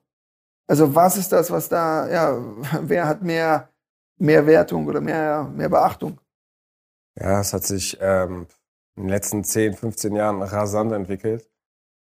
Also 0.68 0.96
was 0.96 1.18
ist 1.18 1.32
das, 1.32 1.52
was 1.52 1.70
da, 1.70 2.10
ja, 2.10 2.38
wer 2.82 3.08
hat 3.08 3.22
mehr, 3.22 3.70
mehr 4.18 4.46
Wertung 4.46 4.88
oder 4.88 5.02
mehr, 5.02 5.44
mehr 5.44 5.70
Beachtung? 5.70 6.20
Ja, 7.20 7.40
es 7.40 7.54
hat 7.54 7.64
sich 7.64 7.98
ähm, 8.02 8.48
in 8.96 9.04
den 9.04 9.10
letzten 9.10 9.44
10, 9.44 9.74
15 9.74 10.16
Jahren 10.16 10.42
rasant 10.42 10.92
entwickelt. 10.92 11.50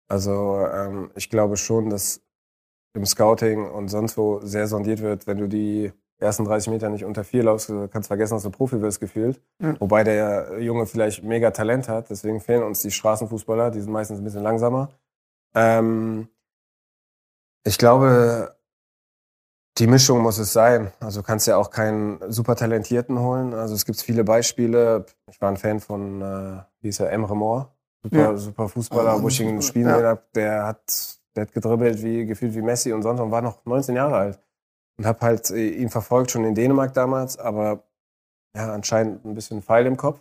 Also 0.09 0.67
ähm, 0.67 1.11
ich 1.15 1.31
glaube 1.31 1.57
schon, 1.57 1.91
dass 1.91 2.21
im 2.95 3.07
Scouting 3.07 3.69
und 3.69 3.89
sonst 3.89 4.17
wo 4.17 4.41
sehr 4.41 4.67
sondiert 4.67 5.01
wird, 5.01 5.27
wenn 5.27 5.39
du 5.39 5.49
die 5.49 5.93
ersten 6.19 6.45
30 6.45 6.71
Meter 6.71 6.89
nicht 6.91 7.05
unter 7.05 7.25
vier 7.25 7.43
laufst, 7.43 7.69
du 7.69 7.89
kannst 7.89 8.09
vergessen, 8.09 8.35
dass 8.35 8.45
du 8.45 8.51
Profi 8.51 8.81
wirst 8.81 9.01
gefühlt. 9.01 9.41
Ja. 9.61 9.79
Wobei 9.81 10.05
der 10.05 10.61
Junge 10.61 10.87
vielleicht 10.87 11.25
mega 11.25 11.51
Talent 11.51 11.89
hat, 11.89 12.11
deswegen 12.11 12.41
fehlen 12.41 12.63
uns 12.63 12.81
die 12.81 12.91
Straßenfußballer, 12.91 13.71
die 13.71 13.81
sind 13.81 13.93
meistens 13.93 14.19
ein 14.19 14.25
bisschen 14.25 14.43
langsamer. 14.43 14.91
Ähm, 15.55 16.29
ich 17.65 17.79
glaube, 17.79 18.55
die 19.79 19.87
Mischung 19.87 20.21
muss 20.21 20.39
es 20.39 20.53
sein. 20.53 20.93
Also 21.01 21.21
du 21.21 21.27
kannst 21.27 21.47
ja 21.47 21.57
auch 21.57 21.71
keinen 21.71 22.21
super 22.31 22.55
Talentierten 22.55 23.19
holen. 23.19 23.55
Also 23.55 23.75
es 23.75 23.85
gibt 23.85 24.01
viele 24.01 24.23
Beispiele. 24.23 25.07
Ich 25.31 25.41
war 25.41 25.51
ein 25.51 25.57
Fan 25.57 25.81
von, 25.81 26.23
äh, 26.23 26.63
wie 26.81 26.89
hieß 26.89 27.01
er, 27.01 27.11
Emre 27.11 27.37
Moore. 27.37 27.71
Super, 28.05 28.19
ja. 28.19 28.37
super 28.37 28.69
Fußballer, 28.69 29.17
oh, 29.17 29.23
wo 29.23 29.29
ich 29.29 29.41
ihn 29.41 29.63
spielen 29.63 29.89
ja. 29.89 30.03
habe. 30.03 30.23
Der 30.35 30.67
hat, 30.67 31.19
der 31.35 31.43
hat 31.43 31.53
gedribbelt 31.53 32.03
wie, 32.03 32.27
gefühlt 32.27 32.55
wie 32.55 32.63
Messi 32.63 32.93
und 32.93 33.03
sonst 33.03 33.21
und 33.21 33.31
war 33.31 33.43
noch 33.43 33.65
19 33.65 33.97
Jahre 33.97 34.17
alt. 34.17 34.39
Und 34.97 35.07
habe 35.07 35.21
halt 35.23 35.51
äh, 35.51 35.71
ihn 35.71 35.89
verfolgt, 35.89 36.31
schon 36.31 36.45
in 36.45 36.55
Dänemark 36.55 36.95
damals, 36.95 37.37
aber 37.39 37.83
ja, 38.55 38.73
anscheinend 38.73 39.25
ein 39.25 39.35
bisschen 39.35 39.63
Pfeil 39.63 39.87
im 39.87 39.97
Kopf. 39.97 40.21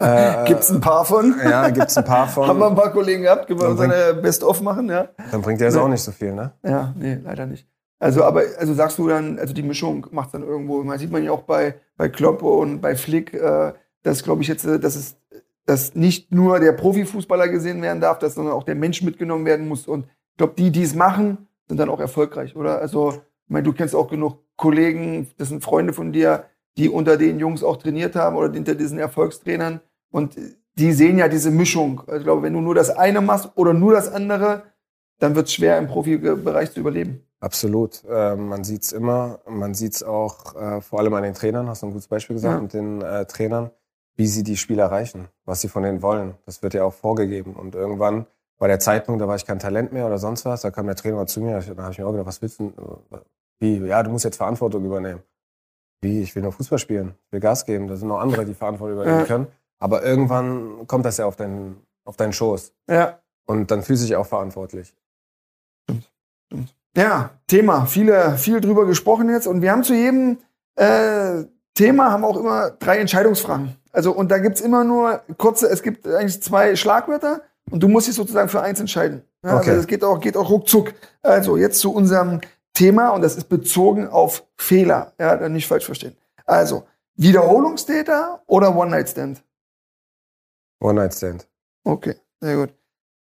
Äh, 0.00 0.44
Gibt's 0.46 0.70
ein 0.70 0.80
paar 0.80 1.04
von? 1.04 1.34
Ja, 1.44 1.68
gibt's 1.68 1.96
ein 1.96 2.04
paar 2.04 2.26
von. 2.26 2.46
Haben 2.48 2.58
wir 2.58 2.68
ein 2.68 2.74
paar 2.74 2.90
Kollegen 2.90 3.22
gehabt, 3.22 3.46
können 3.46 3.60
wir 3.60 3.76
seine 3.76 4.14
Best-of 4.14 4.62
machen, 4.62 4.88
ja? 4.88 5.08
Dann 5.30 5.42
bringt 5.42 5.60
der 5.60 5.68
jetzt 5.68 5.76
auch 5.76 5.88
nicht 5.88 6.02
so 6.02 6.10
viel, 6.10 6.32
ne? 6.32 6.52
Ja, 6.64 6.94
nee, 6.98 7.18
leider 7.22 7.44
nicht. 7.44 7.66
Also, 7.98 8.24
aber, 8.24 8.44
also 8.58 8.72
sagst 8.72 8.96
du 8.96 9.08
dann, 9.08 9.38
also 9.38 9.52
die 9.52 9.62
Mischung 9.62 10.06
macht 10.10 10.32
dann 10.32 10.42
irgendwo, 10.42 10.82
man 10.82 10.98
sieht 10.98 11.10
man 11.10 11.22
ja 11.22 11.32
auch 11.32 11.42
bei, 11.42 11.74
bei 11.98 12.08
Klopp 12.08 12.42
und 12.42 12.80
bei 12.80 12.96
Flick, 12.96 13.34
äh, 13.34 13.74
dass, 14.02 14.22
glaube 14.22 14.40
ich, 14.40 14.48
jetzt, 14.48 14.64
äh, 14.64 14.80
dass 14.80 14.96
es, 14.96 15.18
dass 15.66 15.94
nicht 15.94 16.32
nur 16.32 16.60
der 16.60 16.72
Profifußballer 16.72 17.48
gesehen 17.48 17.82
werden 17.82 18.00
darf, 18.00 18.18
dass 18.18 18.36
sondern 18.36 18.54
auch 18.54 18.64
der 18.64 18.74
Mensch 18.74 19.02
mitgenommen 19.02 19.44
werden 19.44 19.68
muss. 19.68 19.86
Und 19.86 20.06
ich 20.06 20.36
glaube, 20.38 20.54
die, 20.56 20.70
die 20.70 20.82
es 20.82 20.94
machen, 20.94 21.46
sind 21.68 21.78
dann 21.78 21.90
auch 21.90 22.00
erfolgreich, 22.00 22.56
oder? 22.56 22.80
Also, 22.80 23.10
ich 23.12 23.52
meine, 23.52 23.64
du 23.64 23.74
kennst 23.74 23.94
auch 23.94 24.08
genug 24.08 24.38
Kollegen, 24.56 25.28
das 25.36 25.48
sind 25.48 25.62
Freunde 25.62 25.92
von 25.92 26.10
dir, 26.10 26.44
die 26.78 26.88
unter 26.88 27.18
den 27.18 27.38
Jungs 27.38 27.62
auch 27.62 27.76
trainiert 27.76 28.16
haben 28.16 28.36
oder 28.36 28.50
hinter 28.50 28.74
diesen 28.74 28.98
Erfolgstrainern. 28.98 29.80
Und 30.10 30.36
die 30.78 30.92
sehen 30.92 31.18
ja 31.18 31.28
diese 31.28 31.50
Mischung. 31.50 32.00
Also 32.06 32.16
ich 32.18 32.24
glaube, 32.24 32.42
wenn 32.42 32.52
du 32.52 32.60
nur 32.60 32.74
das 32.74 32.90
eine 32.90 33.20
machst 33.20 33.50
oder 33.54 33.72
nur 33.74 33.92
das 33.92 34.08
andere, 34.10 34.62
dann 35.18 35.34
wird 35.34 35.46
es 35.48 35.54
schwer 35.54 35.78
im 35.78 35.86
Profibereich 35.88 36.72
zu 36.72 36.80
überleben. 36.80 37.24
Absolut. 37.40 38.02
Äh, 38.08 38.36
man 38.36 38.64
sieht's 38.64 38.92
immer. 38.92 39.40
Man 39.48 39.74
sieht's 39.74 40.02
auch 40.02 40.54
äh, 40.56 40.80
vor 40.80 40.98
allem 41.00 41.14
an 41.14 41.22
den 41.22 41.34
Trainern, 41.34 41.68
hast 41.68 41.82
du 41.82 41.86
ein 41.86 41.92
gutes 41.92 42.08
Beispiel 42.08 42.36
gesagt, 42.36 42.54
Ja. 42.54 42.60
mit 42.60 42.72
den 42.74 43.02
äh, 43.02 43.24
Trainern, 43.26 43.70
wie 44.16 44.26
sie 44.26 44.42
die 44.42 44.56
Spieler 44.56 44.84
erreichen, 44.84 45.28
was 45.44 45.60
sie 45.60 45.68
von 45.68 45.82
denen 45.82 46.02
wollen. 46.02 46.34
Das 46.46 46.62
wird 46.62 46.74
ja 46.74 46.84
auch 46.84 46.92
vorgegeben. 46.92 47.54
Und 47.54 47.74
irgendwann 47.74 48.26
war 48.58 48.68
der 48.68 48.78
Zeitpunkt, 48.78 49.22
da 49.22 49.28
war 49.28 49.36
ich 49.36 49.46
kein 49.46 49.58
Talent 49.58 49.92
mehr 49.92 50.06
oder 50.06 50.18
sonst 50.18 50.44
was. 50.44 50.60
Da 50.62 50.70
kam 50.70 50.86
der 50.86 50.96
Trainer 50.96 51.26
zu 51.26 51.40
mir, 51.40 51.60
da 51.60 51.82
habe 51.82 51.92
ich 51.92 51.98
mir 51.98 52.06
auch 52.06 52.10
gedacht, 52.12 52.26
was 52.26 52.42
willst 52.42 52.60
du? 52.60 52.72
denn? 53.10 53.20
Wie? 53.58 53.76
Ja, 53.86 54.02
du 54.02 54.10
musst 54.10 54.24
jetzt 54.24 54.36
Verantwortung 54.36 54.84
übernehmen. 54.84 55.20
Wie? 56.02 56.22
Ich 56.22 56.34
will 56.34 56.42
nur 56.42 56.52
Fußball 56.52 56.78
spielen. 56.78 57.14
Ich 57.26 57.32
will 57.32 57.40
Gas 57.40 57.64
geben. 57.66 57.88
Da 57.88 57.96
sind 57.96 58.08
noch 58.08 58.20
andere, 58.20 58.44
die 58.46 58.54
Verantwortung 58.54 58.96
übernehmen 59.00 59.26
können. 59.26 59.46
Aber 59.80 60.04
irgendwann 60.04 60.86
kommt 60.86 61.04
das 61.06 61.16
ja 61.16 61.26
auf 61.26 61.36
deinen, 61.36 61.82
auf 62.04 62.16
deinen 62.16 62.32
Schoß. 62.32 62.72
Ja. 62.88 63.18
Und 63.46 63.70
dann 63.70 63.82
fühlst 63.82 64.04
du 64.04 64.06
dich 64.06 64.16
auch 64.16 64.26
verantwortlich. 64.26 64.94
Ja, 66.96 67.30
Thema. 67.46 67.86
Viele, 67.86 68.36
viel 68.36 68.60
drüber 68.60 68.86
gesprochen 68.86 69.30
jetzt. 69.30 69.46
Und 69.46 69.62
wir 69.62 69.72
haben 69.72 69.82
zu 69.82 69.94
jedem 69.94 70.38
äh, 70.76 71.44
Thema 71.74 72.10
haben 72.10 72.24
auch 72.24 72.36
immer 72.36 72.70
drei 72.70 72.98
Entscheidungsfragen. 72.98 73.76
Also, 73.92 74.12
und 74.12 74.30
da 74.30 74.38
gibt's 74.38 74.60
immer 74.60 74.84
nur 74.84 75.22
kurze, 75.38 75.68
es 75.68 75.82
gibt 75.82 76.06
eigentlich 76.06 76.42
zwei 76.42 76.76
Schlagwörter 76.76 77.42
und 77.70 77.82
du 77.82 77.88
musst 77.88 78.06
dich 78.06 78.14
sozusagen 78.14 78.48
für 78.48 78.60
eins 78.60 78.80
entscheiden. 78.80 79.22
Ja, 79.44 79.56
Okay. 79.56 79.70
Also, 79.70 79.80
es 79.80 79.86
geht 79.86 80.04
auch, 80.04 80.20
geht 80.20 80.36
auch 80.36 80.50
ruckzuck. 80.50 80.92
Also, 81.22 81.56
jetzt 81.56 81.80
zu 81.80 81.92
unserem 81.92 82.40
Thema 82.74 83.10
und 83.10 83.22
das 83.22 83.36
ist 83.36 83.48
bezogen 83.48 84.06
auf 84.08 84.44
Fehler. 84.56 85.12
Ja, 85.18 85.36
dann 85.36 85.52
nicht 85.52 85.66
falsch 85.66 85.86
verstehen. 85.86 86.16
Also, 86.44 86.84
Wiederholungstäter 87.16 88.42
oder 88.46 88.76
One-Night-Stand? 88.76 89.42
One-Night-Stand. 90.80 91.48
Okay, 91.84 92.16
sehr 92.40 92.56
gut. 92.56 92.74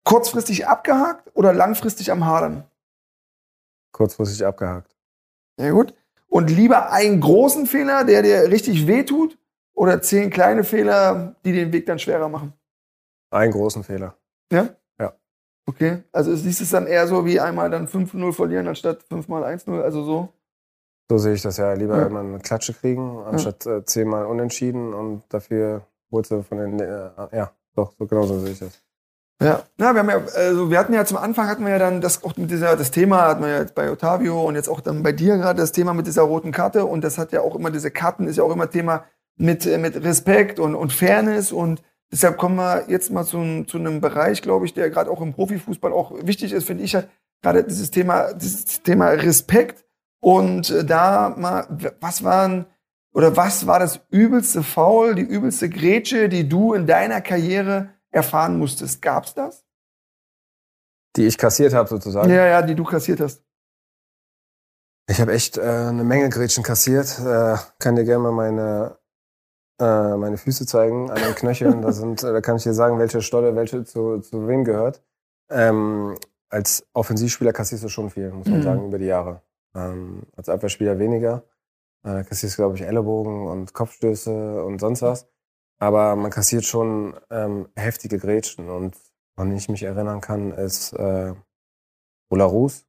Kurzfristig 0.03 0.67
abgehakt 0.67 1.31
oder 1.35 1.53
langfristig 1.53 2.11
am 2.11 2.25
Hadern? 2.25 2.63
Kurzfristig 3.91 4.45
abgehakt. 4.45 4.95
Sehr 5.57 5.71
gut. 5.71 5.93
Und 6.27 6.49
lieber 6.49 6.91
einen 6.91 7.21
großen 7.21 7.65
Fehler, 7.65 8.03
der 8.03 8.21
dir 8.21 8.51
richtig 8.51 8.87
wehtut, 8.87 9.37
oder 9.73 10.01
zehn 10.01 10.29
kleine 10.29 10.63
Fehler, 10.63 11.35
die 11.43 11.51
den 11.51 11.71
Weg 11.73 11.85
dann 11.85 11.99
schwerer 11.99 12.29
machen? 12.29 12.53
Einen 13.29 13.51
großen 13.51 13.83
Fehler. 13.83 14.15
Ja? 14.51 14.69
Ja. 14.99 15.13
Okay. 15.65 16.03
Also 16.13 16.33
siehst 16.35 16.59
du 16.61 16.63
es 16.63 16.69
dann 16.69 16.87
eher 16.87 17.07
so 17.07 17.25
wie 17.25 17.39
einmal 17.39 17.69
dann 17.69 17.87
5-0 17.87 18.31
verlieren, 18.33 18.67
anstatt 18.67 19.03
5 19.03 19.27
mal 19.27 19.43
1-0, 19.43 19.81
also 19.81 20.03
so? 20.03 20.29
So 21.09 21.17
sehe 21.17 21.33
ich 21.33 21.41
das 21.41 21.57
ja. 21.57 21.73
Lieber 21.73 21.97
Ja. 21.97 22.05
immer 22.07 22.21
eine 22.21 22.39
Klatsche 22.39 22.73
kriegen, 22.73 23.19
anstatt 23.25 23.65
äh, 23.65 23.83
zehnmal 23.85 24.25
unentschieden 24.25 24.93
und 24.93 25.23
dafür 25.29 25.85
du 26.21 26.41
von 26.43 26.57
den. 26.57 26.79
Äh, 26.79 27.09
ja, 27.31 27.51
doch, 27.75 27.93
so 27.97 28.05
genau 28.05 28.23
so 28.23 28.39
sehe 28.39 28.51
ich 28.51 28.59
das. 28.59 28.81
Ja. 29.41 29.63
Na, 29.77 29.93
wir 29.93 29.99
haben 29.99 30.09
ja, 30.09 30.21
also 30.35 30.69
wir 30.71 30.79
hatten 30.79 30.93
ja 30.93 31.03
zum 31.03 31.17
Anfang 31.17 31.47
hatten 31.47 31.65
wir 31.65 31.71
ja 31.73 31.79
dann 31.79 31.99
das 31.99 32.23
auch 32.23 32.37
mit 32.37 32.49
dieser, 32.49 32.77
das 32.77 32.91
Thema 32.91 33.23
hatten 33.23 33.41
wir 33.43 33.49
ja 33.49 33.59
jetzt 33.59 33.75
bei 33.75 33.91
Otavio 33.91 34.41
und 34.41 34.55
jetzt 34.55 34.69
auch 34.69 34.79
dann 34.79 35.03
bei 35.03 35.11
dir 35.11 35.35
gerade 35.37 35.59
das 35.59 35.73
Thema 35.73 35.93
mit 35.93 36.07
dieser 36.07 36.21
roten 36.21 36.53
Karte 36.53 36.85
und 36.85 37.03
das 37.03 37.17
hat 37.17 37.33
ja 37.33 37.41
auch 37.41 37.53
immer, 37.55 37.69
diese 37.69 37.91
Karten 37.91 38.27
ist 38.27 38.37
ja 38.37 38.43
auch 38.45 38.51
immer 38.53 38.69
Thema 38.69 39.03
mit, 39.35 39.65
äh, 39.65 39.77
mit 39.77 40.01
Respekt 40.01 40.57
und, 40.57 40.73
und 40.73 40.93
Fairness 40.93 41.51
und 41.51 41.83
deshalb 42.13 42.37
kommen 42.37 42.55
wir 42.55 42.85
jetzt 42.87 43.11
mal 43.11 43.25
zu, 43.25 43.37
einem- 43.39 43.67
zu 43.67 43.77
einem 43.77 43.99
Bereich, 43.99 44.41
glaube 44.41 44.65
ich, 44.67 44.73
der 44.73 44.89
gerade 44.89 45.11
auch 45.11 45.21
im 45.21 45.33
Profifußball 45.33 45.91
auch 45.91 46.13
wichtig 46.25 46.53
ist, 46.53 46.65
finde 46.65 46.83
ich 46.83 46.93
ja 46.93 47.03
gerade 47.41 47.65
dieses 47.65 47.91
Thema, 47.91 48.31
dieses 48.33 48.83
Thema 48.83 49.09
Respekt 49.09 49.83
und 50.21 50.69
äh, 50.69 50.85
da 50.85 51.35
mal, 51.37 51.67
was 51.99 52.23
waren 52.23 52.67
oder 53.15 53.35
was 53.37 53.65
war 53.65 53.79
das 53.79 54.01
übelste 54.09 54.61
Foul, 54.61 55.15
die 55.15 55.21
übelste 55.21 55.69
Grätsche, 55.69 56.27
die 56.27 56.47
du 56.47 56.73
in 56.73 56.85
deiner 56.85 57.21
Karriere 57.21 57.89
erfahren 58.11 58.57
musstest? 58.59 59.01
Gab's 59.01 59.33
das? 59.33 59.65
Die 61.15 61.25
ich 61.25 61.37
kassiert 61.37 61.73
habe 61.73 61.87
sozusagen. 61.87 62.29
Ja, 62.29 62.45
ja, 62.45 62.61
die 62.61 62.75
du 62.75 62.83
kassiert 62.83 63.21
hast. 63.21 63.41
Ich 65.09 65.21
habe 65.21 65.31
echt 65.33 65.57
äh, 65.57 65.61
eine 65.61 66.03
Menge 66.03 66.29
Gretchen 66.29 66.63
kassiert. 66.63 67.19
Äh, 67.19 67.55
kann 67.79 67.95
dir 67.95 68.03
gerne 68.03 68.23
mal 68.23 68.31
meine, 68.31 68.97
äh, 69.79 70.17
meine 70.17 70.37
Füße 70.37 70.65
zeigen 70.65 71.09
an 71.09 71.21
den 71.21 71.35
Knöcheln. 71.35 71.83
da, 71.83 71.91
sind, 71.93 72.21
äh, 72.23 72.33
da 72.33 72.41
kann 72.41 72.57
ich 72.57 72.63
dir 72.63 72.73
sagen, 72.73 72.99
welche 72.99 73.21
Stolle, 73.21 73.55
welche 73.55 73.85
zu, 73.85 74.19
zu 74.19 74.47
wem 74.47 74.65
gehört. 74.65 75.01
Ähm, 75.49 76.17
als 76.49 76.85
Offensivspieler 76.93 77.53
kassierst 77.53 77.83
du 77.83 77.87
schon 77.89 78.09
viel, 78.09 78.31
muss 78.31 78.47
man 78.47 78.59
Mhm. 78.59 78.63
sagen, 78.63 78.85
über 78.87 78.97
die 78.97 79.05
Jahre. 79.05 79.41
Ähm, 79.73 80.23
als 80.35 80.49
Abwehrspieler 80.49 80.99
weniger. 80.99 81.43
Äh, 82.05 82.23
kassierst, 82.23 82.55
glaube 82.57 82.75
ich, 82.75 82.83
Ellenbogen 82.83 83.47
und 83.47 83.73
Kopfstöße 83.73 84.63
und 84.63 84.79
sonst 84.79 85.01
was. 85.01 85.27
Aber 85.79 86.15
man 86.15 86.29
kassiert 86.31 86.63
schon 86.63 87.15
ähm, 87.31 87.67
heftige 87.75 88.19
Grätschen. 88.19 88.69
Und 88.69 88.95
woran 89.35 89.51
ich 89.51 89.67
mich 89.69 89.83
erinnern 89.83 90.21
kann, 90.21 90.51
ist 90.51 90.93
äh, 90.93 91.33
Olarus. 92.29 92.85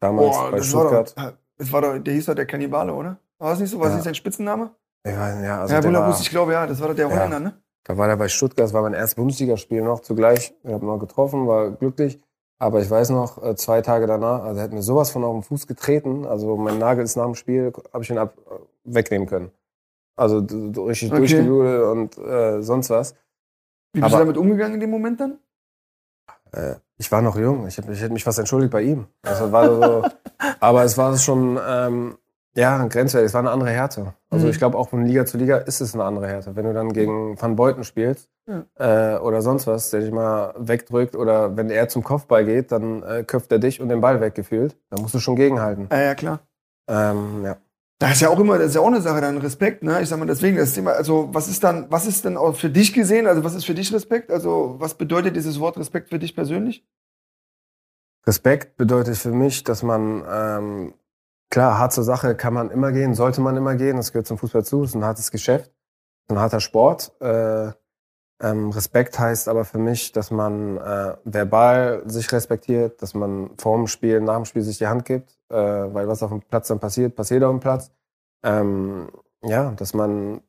Damals 0.00 0.36
bei 0.36 0.58
das 0.58 0.72
war, 0.74 0.80
Stuttgart. 0.80 1.14
doch, 1.16 1.32
das 1.58 1.72
war 1.72 1.80
doch, 1.82 1.98
der 1.98 2.14
hieß 2.14 2.26
doch 2.26 2.34
der 2.34 2.46
Kannibale, 2.46 2.92
oder? 2.94 3.18
War 3.38 3.50
das 3.50 3.60
nicht 3.60 3.70
so? 3.70 3.80
Was 3.80 3.90
Ja. 3.92 3.98
ist 3.98 4.04
sein 4.04 4.14
Spitzname? 4.14 4.74
Ich 5.04 5.16
weiß, 5.16 5.44
ja, 5.44 5.60
also 5.60 5.74
ja, 5.74 5.84
war, 5.84 6.20
ich 6.20 6.30
glaube, 6.30 6.52
ja, 6.52 6.66
das 6.66 6.80
war 6.80 6.88
doch 6.88 6.94
der 6.96 7.08
Ja. 7.08 7.14
Holländer, 7.14 7.40
ne? 7.40 7.62
da 7.84 7.96
war 7.96 8.08
der 8.08 8.16
bei 8.16 8.28
Stuttgart, 8.28 8.64
das 8.64 8.72
war 8.72 8.82
mein 8.82 8.94
erstes 8.94 9.14
Bundesligaspiel 9.14 9.80
noch 9.82 10.00
zugleich. 10.00 10.54
Ich 10.64 10.72
habe 10.72 10.84
noch 10.84 10.98
getroffen, 10.98 11.46
war 11.46 11.70
glücklich. 11.70 12.20
Aber 12.58 12.80
ich 12.80 12.90
weiß 12.90 13.10
noch, 13.10 13.42
äh, 13.42 13.54
zwei 13.54 13.82
Tage 13.82 14.06
danach, 14.06 14.42
also 14.42 14.58
er 14.58 14.64
hat 14.64 14.72
mir 14.72 14.82
sowas 14.82 15.10
von 15.10 15.24
auf 15.24 15.34
den 15.34 15.42
Fuß 15.42 15.66
getreten. 15.66 16.24
Also 16.24 16.56
mein 16.56 16.78
Nagel 16.78 17.04
ist 17.04 17.16
nach 17.16 17.24
dem 17.26 17.34
Spiel, 17.34 17.72
habe 17.92 18.02
ich 18.02 18.10
ihn 18.10 18.18
ab, 18.18 18.34
äh, 18.50 18.54
wegnehmen 18.84 19.28
können. 19.28 19.50
Also 20.16 20.38
richtig 20.38 21.10
Okay. 21.10 21.18
durchgeblutet 21.18 21.82
und 21.82 22.18
äh, 22.18 22.62
sonst 22.62 22.88
was. 22.88 23.14
Wie 23.92 24.00
bist 24.00 24.12
du 24.12 24.16
Aber- 24.16 24.24
damit 24.24 24.38
umgegangen 24.38 24.74
in 24.74 24.80
dem 24.80 24.90
Moment 24.90 25.20
dann? 25.20 25.38
Äh, 26.52 26.76
ich 26.96 27.12
war 27.12 27.20
noch 27.20 27.36
jung, 27.36 27.66
ich, 27.66 27.76
hätte 27.76 28.08
mich 28.12 28.24
fast 28.24 28.38
entschuldigt 28.38 28.72
bei 28.72 28.82
ihm. 28.82 29.06
Also 29.22 29.52
war 29.52 29.68
so, 29.68 30.08
aber 30.60 30.84
es 30.84 30.96
war 30.96 31.14
schon 31.18 31.58
ähm, 31.66 32.16
ja, 32.56 32.86
grenzwertig, 32.86 33.26
es 33.26 33.34
war 33.34 33.40
eine 33.40 33.50
andere 33.50 33.70
Härte. 33.70 34.14
Also 34.30 34.46
Mhm. 34.46 34.50
ich 34.50 34.58
glaube 34.58 34.78
auch 34.78 34.88
von 34.88 35.04
Liga 35.04 35.26
zu 35.26 35.36
Liga 35.38 35.58
ist 35.58 35.80
es 35.80 35.94
eine 35.94 36.04
andere 36.04 36.26
Härte. 36.26 36.56
Wenn 36.56 36.64
du 36.64 36.72
dann 36.72 36.92
gegen 36.92 37.40
Van 37.40 37.54
Beuten 37.56 37.84
spielst 37.84 38.28
Ja. 38.46 39.14
äh, 39.14 39.18
oder 39.18 39.42
sonst 39.42 39.66
was, 39.66 39.90
der 39.90 40.00
dich 40.00 40.10
mal 40.10 40.54
wegdrückt 40.58 41.14
oder 41.16 41.56
wenn 41.56 41.70
er 41.70 41.88
zum 41.88 42.02
Kopfball 42.02 42.44
geht, 42.44 42.72
dann 42.72 43.02
äh, 43.02 43.24
köpft 43.24 43.52
er 43.52 43.58
dich 43.58 43.80
und 43.80 43.88
den 43.88 44.00
Ball 44.00 44.20
weggefühlt. 44.20 44.76
Da 44.90 45.00
musst 45.00 45.14
du 45.14 45.18
schon 45.20 45.36
gegenhalten. 45.36 45.88
Ja, 45.92 46.00
ja, 46.00 46.14
klar. 46.14 46.40
Ähm, 46.88 47.42
ja. 47.44 47.56
Das 47.98 48.12
ist 48.12 48.20
ja 48.20 48.28
auch 48.28 48.38
immer, 48.38 48.58
das 48.58 48.68
ist 48.68 48.74
ja 48.74 48.82
auch 48.82 48.86
eine 48.88 49.00
Sache, 49.00 49.20
dann 49.22 49.38
Respekt, 49.38 49.82
ne? 49.82 50.02
Ich 50.02 50.08
sag 50.10 50.18
mal, 50.18 50.26
deswegen 50.26 50.56
das 50.58 50.74
Thema, 50.74 50.92
also 50.92 51.30
was 51.32 51.48
ist 51.48 51.64
dann, 51.64 51.86
was 51.90 52.06
ist 52.06 52.26
denn 52.26 52.36
auch 52.36 52.54
für 52.54 52.68
dich 52.68 52.92
gesehen, 52.92 53.26
also 53.26 53.42
was 53.42 53.54
ist 53.54 53.64
für 53.64 53.72
dich 53.74 53.92
Respekt? 53.92 54.30
Also 54.30 54.76
was 54.78 54.94
bedeutet 54.94 55.34
dieses 55.34 55.58
Wort 55.60 55.78
Respekt 55.78 56.10
für 56.10 56.18
dich 56.18 56.34
persönlich? 56.34 56.84
Respekt 58.26 58.76
bedeutet 58.76 59.16
für 59.16 59.30
mich, 59.30 59.64
dass 59.64 59.82
man, 59.82 60.22
ähm, 60.30 60.94
klar, 61.56 61.78
hart 61.78 61.94
zur 61.94 62.04
Sache 62.04 62.34
kann 62.34 62.52
man 62.52 62.70
immer 62.70 62.92
gehen, 62.92 63.14
sollte 63.14 63.40
man 63.40 63.56
immer 63.56 63.76
gehen, 63.76 63.96
das 63.96 64.12
gehört 64.12 64.26
zum 64.26 64.36
Fußball 64.36 64.62
zu, 64.62 64.82
es 64.82 64.90
ist 64.90 64.94
ein 64.94 65.06
hartes 65.06 65.30
Geschäft, 65.30 65.72
ein 66.28 66.38
harter 66.38 66.60
Sport. 66.60 67.18
Äh, 67.22 67.72
ähm, 68.42 68.68
Respekt 68.72 69.18
heißt 69.18 69.48
aber 69.48 69.64
für 69.64 69.78
mich, 69.78 70.12
dass 70.12 70.30
man 70.30 70.76
äh, 70.76 71.16
verbal 71.24 72.02
sich 72.04 72.30
respektiert, 72.30 73.00
dass 73.00 73.14
man 73.14 73.56
vor 73.56 73.78
dem 73.78 73.86
Spiel, 73.86 74.20
nach 74.20 74.36
dem 74.36 74.44
Spiel 74.44 74.60
sich 74.60 74.76
die 74.76 74.86
Hand 74.86 75.06
gibt, 75.06 75.38
äh, 75.48 75.54
weil 75.56 76.06
was 76.08 76.22
auf 76.22 76.28
dem 76.28 76.42
Platz 76.42 76.68
dann 76.68 76.78
passiert, 76.78 77.16
passiert 77.16 77.42
auf 77.42 77.52
dem 77.52 77.60
Platz. 77.60 77.90
Ähm, 78.44 79.08
ja, 79.42 79.70
dass 79.70 79.94
man 79.94 80.42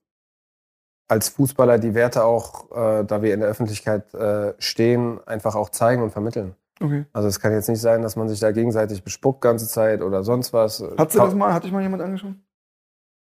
als 1.08 1.30
Fußballer 1.30 1.80
die 1.80 1.96
Werte 1.96 2.26
auch, 2.26 2.70
äh, 2.72 3.06
da 3.06 3.22
wir 3.22 3.34
in 3.34 3.40
der 3.40 3.48
Öffentlichkeit 3.48 4.14
äh, 4.14 4.56
stehen, 4.60 5.26
einfach 5.26 5.56
auch 5.56 5.70
zeigen 5.70 6.04
und 6.04 6.12
vermitteln. 6.12 6.58
Okay. 6.80 7.06
Also 7.14 7.28
es 7.28 7.40
kann 7.40 7.52
jetzt 7.54 7.70
nicht 7.70 7.82
sein, 7.82 8.02
dass 8.04 8.16
man 8.16 8.28
sich 8.30 8.40
da 8.40 8.52
gegenseitig 8.52 9.04
bespuckt 9.04 9.42
ganze 9.42 9.68
Zeit 9.68 10.02
oder 10.02 10.24
sonst 10.24 10.54
was. 10.54 10.84
Hast 10.98 11.16
du 11.16 11.20
das 11.20 11.34
mal, 11.34 11.54
hat 11.54 11.64
dich 11.64 11.72
mal 11.72 11.82
jemand 11.82 12.04
angeschaut? 12.04 12.36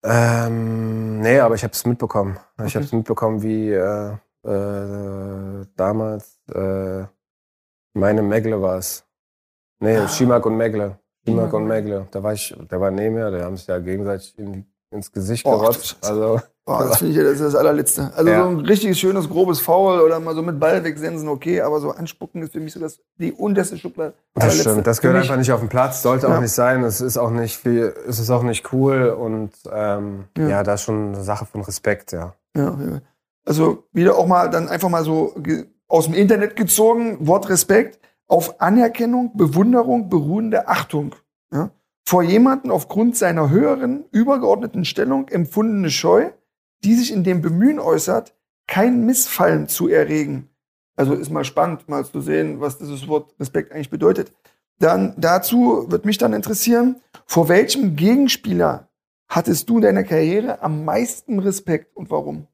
Ähm, 0.04 1.20
nee, 1.20 1.40
aber 1.40 1.54
ich 1.54 1.64
habe 1.64 1.72
es 1.72 1.84
mitbekommen. 1.86 2.36
Ich 2.58 2.64
Okay. 2.64 2.74
habe 2.74 2.84
es 2.84 2.92
mitbekommen, 2.92 3.42
wie 3.42 3.70
äh, 3.72 4.12
äh, 4.44 5.66
damals 5.74 6.40
äh, 6.52 7.04
meine 7.94 8.22
Megle 8.22 8.60
war 8.60 8.76
es. 8.78 9.04
Nee, 9.80 9.96
Ah. 9.98 10.08
Schimak 10.08 10.44
und 10.46 10.56
Megle. 10.56 10.98
Schimak 11.26 11.52
und 11.52 11.66
Megle. 11.66 12.06
Da 12.10 12.22
war 12.22 12.32
ich, 12.34 12.56
der 12.70 12.80
war 12.80 12.90
neben 12.90 13.14
mir, 13.16 13.30
der 13.30 13.44
haben 13.44 13.56
sich 13.56 13.66
ja 13.66 13.78
gegenseitig 13.78 14.38
in 14.38 14.52
die, 14.52 14.64
ins 14.96 15.12
Gesicht 15.12 15.44
gerotzt. 15.44 15.96
du 16.02 16.08
Also 16.08 16.40
Boah, 16.64 16.84
das 16.88 16.98
finde 16.98 17.12
ich 17.12 17.16
ja 17.18 17.22
das, 17.22 17.34
ist 17.34 17.42
das 17.42 17.54
allerletzte. 17.54 18.10
Also 18.16 18.30
Ja. 18.30 18.42
so 18.42 18.48
ein 18.48 18.60
richtiges, 18.60 18.98
schönes, 18.98 19.28
grobes 19.28 19.60
Foul 19.60 20.00
oder 20.00 20.18
mal 20.18 20.34
so 20.34 20.42
mit 20.42 20.58
Ball 20.58 20.82
wegsensen, 20.82 21.28
okay, 21.28 21.60
aber 21.60 21.78
so 21.80 21.92
anspucken 21.92 22.42
ist 22.42 22.52
für 22.52 22.58
mich 22.60 22.72
so 22.72 22.80
das, 22.80 22.98
die 23.18 23.32
unterste 23.32 23.78
Schublade. 23.78 24.14
Das 24.34 24.58
stimmt, 24.58 24.84
das 24.86 25.00
gehört 25.00 25.18
einfach 25.22 25.36
nicht 25.36 25.52
auf 25.52 25.60
den 25.60 25.68
Platz, 25.68 26.02
sollte 26.02 26.26
Ja. 26.26 26.36
auch 26.36 26.40
nicht 26.40 26.52
sein. 26.52 26.82
Es 26.82 27.00
ist 27.00 27.16
auch 27.18 27.30
nicht 27.30 27.56
viel, 27.56 27.94
es 28.08 28.18
ist 28.18 28.30
auch 28.30 28.42
nicht 28.42 28.72
cool 28.72 29.10
und 29.10 29.52
ähm, 29.72 30.24
Ja. 30.36 30.48
ja. 30.48 30.62
das 30.64 30.80
ist 30.80 30.84
schon 30.86 31.14
eine 31.14 31.22
Sache 31.22 31.46
von 31.46 31.60
Respekt, 31.62 32.10
ja. 32.12 32.34
Ja. 32.56 32.76
Also 33.44 33.84
wieder 33.92 34.16
auch 34.16 34.26
mal 34.26 34.50
dann 34.50 34.68
einfach 34.68 34.88
mal 34.88 35.04
so 35.04 35.34
aus 35.86 36.06
dem 36.06 36.14
Internet 36.14 36.56
gezogen, 36.56 37.18
Wort 37.28 37.48
Respekt, 37.48 38.00
auf 38.26 38.60
Anerkennung, 38.60 39.36
Bewunderung 39.36 40.08
beruhende 40.08 40.66
Achtung. 40.66 41.14
Ja? 41.52 41.70
Vor 42.08 42.22
jemanden 42.22 42.70
aufgrund 42.70 43.16
seiner 43.16 43.50
höheren, 43.50 44.04
übergeordneten 44.12 44.84
Stellung 44.84 45.26
empfundene 45.28 45.90
Scheu, 45.90 46.30
die 46.84 46.94
sich 46.94 47.12
in 47.12 47.24
dem 47.24 47.42
Bemühen 47.42 47.80
äußert, 47.80 48.36
kein 48.68 49.04
Missfallen 49.04 49.66
zu 49.68 49.88
erregen. 49.88 50.48
Also 50.94 51.14
ist 51.14 51.30
mal 51.30 51.44
spannend, 51.44 51.88
mal 51.88 52.04
zu 52.06 52.20
sehen, 52.20 52.60
was 52.60 52.78
dieses 52.78 53.08
Wort 53.08 53.34
Respekt 53.40 53.72
eigentlich 53.72 53.90
bedeutet. 53.90 54.32
Dann 54.78 55.14
dazu 55.16 55.90
wird 55.90 56.04
mich 56.04 56.18
dann 56.18 56.32
interessieren, 56.32 57.00
vor 57.26 57.48
welchem 57.48 57.96
Gegenspieler 57.96 58.88
hattest 59.28 59.68
du 59.68 59.76
in 59.76 59.82
deiner 59.82 60.04
Karriere 60.04 60.62
am 60.62 60.84
meisten 60.84 61.40
Respekt 61.40 61.96
und 61.96 62.10
warum? 62.10 62.46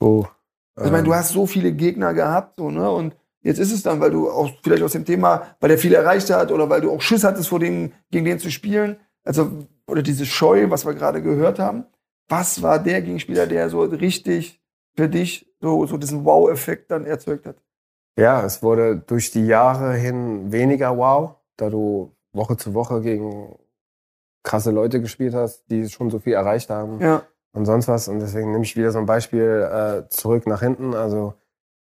Oh, 0.00 0.26
Also 0.74 0.86
ich 0.86 0.92
meine, 0.92 1.04
du 1.04 1.14
hast 1.14 1.30
so 1.30 1.46
viele 1.46 1.72
Gegner 1.72 2.12
gehabt, 2.12 2.58
so, 2.58 2.70
ne? 2.70 2.90
Und 2.90 3.16
jetzt 3.42 3.58
ist 3.58 3.72
es 3.72 3.82
dann, 3.82 4.00
weil 4.00 4.10
du 4.10 4.30
auch 4.30 4.50
vielleicht 4.62 4.82
aus 4.82 4.92
dem 4.92 5.04
Thema, 5.04 5.54
weil 5.60 5.68
der 5.68 5.78
viel 5.78 5.94
erreicht 5.94 6.30
hat 6.30 6.50
oder 6.52 6.68
weil 6.68 6.80
du 6.80 6.90
auch 6.90 7.00
Schiss 7.00 7.24
hattest, 7.24 7.48
vor 7.48 7.58
dem, 7.60 7.92
gegen 8.10 8.24
den 8.24 8.38
zu 8.38 8.50
spielen. 8.50 8.96
Also, 9.24 9.50
oder 9.86 10.02
diese 10.02 10.26
Scheu, 10.26 10.70
was 10.70 10.84
wir 10.86 10.94
gerade 10.94 11.22
gehört 11.22 11.58
haben. 11.58 11.84
Was 12.28 12.62
war 12.62 12.78
der 12.78 13.02
Gegenspieler, 13.02 13.46
der 13.46 13.68
so 13.70 13.80
richtig 13.82 14.60
für 14.96 15.08
dich 15.08 15.46
so, 15.60 15.84
so 15.86 15.96
diesen 15.96 16.24
Wow-Effekt 16.24 16.90
dann 16.90 17.04
erzeugt 17.04 17.46
hat? 17.46 17.56
Ja, 18.16 18.44
es 18.44 18.62
wurde 18.62 18.96
durch 18.96 19.30
die 19.30 19.46
Jahre 19.46 19.94
hin 19.94 20.52
weniger 20.52 20.96
wow, 20.96 21.34
da 21.56 21.70
du 21.70 22.12
Woche 22.32 22.56
zu 22.56 22.74
Woche 22.74 23.00
gegen 23.00 23.56
krasse 24.42 24.70
Leute 24.70 25.00
gespielt 25.00 25.34
hast, 25.34 25.64
die 25.70 25.88
schon 25.88 26.10
so 26.10 26.18
viel 26.18 26.32
erreicht 26.34 26.70
haben 26.70 27.00
Ja. 27.00 27.22
und 27.52 27.66
sonst 27.66 27.88
was. 27.88 28.08
Und 28.08 28.20
deswegen 28.20 28.52
nehme 28.52 28.64
ich 28.64 28.76
wieder 28.76 28.90
so 28.92 28.98
ein 28.98 29.06
Beispiel 29.06 29.68
äh, 29.70 30.08
zurück 30.08 30.46
nach 30.46 30.60
hinten. 30.60 30.94
Also 30.94 31.34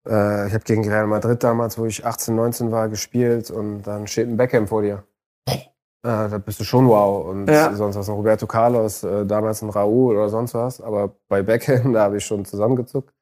äh, 0.07 0.47
ich 0.49 0.55
habe 0.55 0.65
gegen 0.65 0.89
Real 0.89 1.07
Madrid 1.07 1.43
damals, 1.43 1.79
wo 1.79 1.87
ich 1.87 2.05
18, 2.05 2.35
19 2.35 2.71
war, 2.71 2.89
gespielt 2.89 3.51
und 3.51 3.83
dann 3.83 4.07
steht 4.07 4.29
ein 4.29 4.37
Beckham 4.37 4.67
vor 4.67 4.83
dir. 4.83 5.05
Äh, 5.49 6.29
da 6.29 6.39
bist 6.39 6.61
du 6.61 6.65
schon 6.65 6.87
wow. 6.89 7.27
Und 7.27 7.49
Ja. 7.49 7.75
sonst 7.75 7.97
was, 7.97 8.09
ein 8.09 8.15
Roberto 8.15 8.47
Carlos, 8.47 9.03
äh, 9.05 9.25
damals 9.25 9.63
ein 9.63 9.71
Raúl 9.71 10.15
oder 10.17 10.29
sonst 10.29 10.53
was. 10.55 10.81
Aber 10.81 11.17
bei 11.29 11.43
Beckham, 11.43 11.93
da 11.95 12.03
habe 12.05 12.19
ich 12.19 12.25
schon 12.27 12.45
zusammengezuckt. 12.45 13.13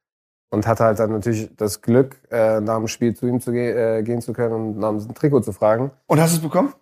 Und 0.50 0.66
hatte 0.66 0.84
halt 0.84 0.98
dann 0.98 1.12
natürlich 1.12 1.54
das 1.56 1.80
Glück, 1.80 2.20
äh, 2.30 2.60
nach 2.60 2.76
dem 2.76 2.86
Spiel 2.88 3.14
zu 3.14 3.26
ihm 3.26 3.40
zu 3.40 3.52
ge 3.52 3.70
äh, 3.98 4.02
gehen 4.02 4.20
zu 4.20 4.32
können 4.34 4.52
und 4.54 4.78
nach 4.78 4.90
dem 4.90 5.14
Trikot 5.14 5.40
zu 5.40 5.52
fragen. 5.52 5.92
Und 6.06 6.20
hast 6.20 6.32
du 6.32 6.36
es 6.38 6.42
bekommen? 6.42 6.74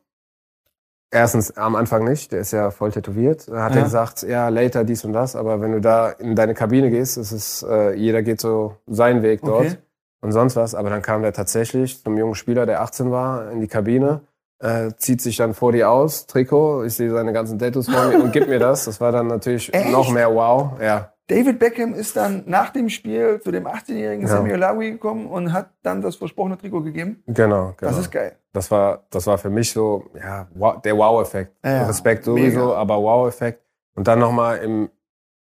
Erstens 1.13 1.57
am 1.57 1.77
Anfang 1.77 2.05
nicht, 2.05 2.33
der 2.33 2.41
ist 2.41 2.53
ja 2.53 2.71
voll 2.71 2.93
tätowiert. 2.93 3.49
Da 3.49 3.65
hat 3.65 3.73
Ja. 3.73 3.79
er 3.79 3.85
gesagt, 3.85 4.23
ja, 4.23 4.49
later 4.49 4.85
dies 4.85 5.05
und 5.05 5.13
das, 5.13 5.37
aber 5.37 5.61
wenn 5.61 5.73
du 5.73 5.81
da 5.81 6.11
in 6.11 6.35
deine 6.37 6.55
Kabine 6.55 6.91
gehst, 6.91 7.17
ist 7.19 7.33
es, 7.33 7.63
äh, 7.63 7.95
jeder 7.95 8.23
geht 8.23 8.41
so 8.41 8.77
seinen 8.87 9.23
Weg 9.23 9.43
dort 9.43 9.67
Okay. 9.67 9.77
Und 10.21 10.33
sonst 10.33 10.57
was. 10.57 10.75
Aber 10.75 10.91
dann 10.91 11.03
kam 11.03 11.23
der 11.23 11.33
tatsächlich 11.33 12.03
zum 12.03 12.17
jungen 12.17 12.35
Spieler, 12.35 12.67
der 12.67 12.83
18 12.83 13.11
war, 13.11 13.51
in 13.51 13.61
die 13.61 13.69
Kabine, 13.69 14.21
äh, 14.59 14.91
zieht 14.97 15.23
sich 15.23 15.37
dann 15.37 15.55
vor 15.55 15.73
dir 15.73 15.91
aus, 15.91 16.27
Trikot, 16.27 16.85
ich 16.85 16.95
sehe 16.95 17.11
seine 17.11 17.33
ganzen 17.33 17.59
Tattoos 17.59 17.89
vor 17.89 18.09
mir 18.09 18.23
und 18.23 18.33
gibt 18.33 18.49
mir 18.49 18.59
das. 18.59 18.85
Das 18.85 19.01
war 19.01 19.11
dann 19.13 19.27
natürlich 19.27 19.73
Echt? 19.73 19.91
noch 19.91 20.11
mehr 20.13 20.35
wow. 20.35 20.73
Ja, 20.81 21.13
David 21.29 21.59
Beckham 21.61 21.95
ist 21.95 22.17
dann 22.17 22.43
nach 22.47 22.71
dem 22.71 22.89
Spiel 22.89 23.41
zu 23.41 23.53
dem 23.53 23.67
18-jährigen 23.67 24.23
Ja. 24.27 24.29
Samuel 24.35 24.57
Lawi 24.59 24.91
gekommen 24.91 25.27
und 25.29 25.53
hat 25.53 25.71
dann 25.83 26.03
das 26.03 26.17
versprochene 26.17 26.59
Trikot 26.59 26.83
gegeben. 26.83 27.23
genau, 27.27 27.75
genau. 27.77 27.93
Das 27.93 27.99
ist 27.99 28.11
geil. 28.11 28.33
das 28.53 28.71
war, 28.71 29.05
das 29.11 29.27
war 29.29 29.39
für 29.39 29.49
mich 29.49 29.73
so, 29.73 30.07
ja, 30.19 30.49
wow, 30.55 30.83
der 30.83 30.97
Wow-Effekt. 30.97 31.55
Ja, 31.65 31.87
Respekt 31.87 32.25
sowieso, 32.25 32.67
mega. 32.67 32.75
aber 32.75 32.97
Wow-Effekt. 33.01 33.63
Und 33.95 34.09
dann 34.09 34.19
nochmal 34.19 34.59
im 34.59 34.91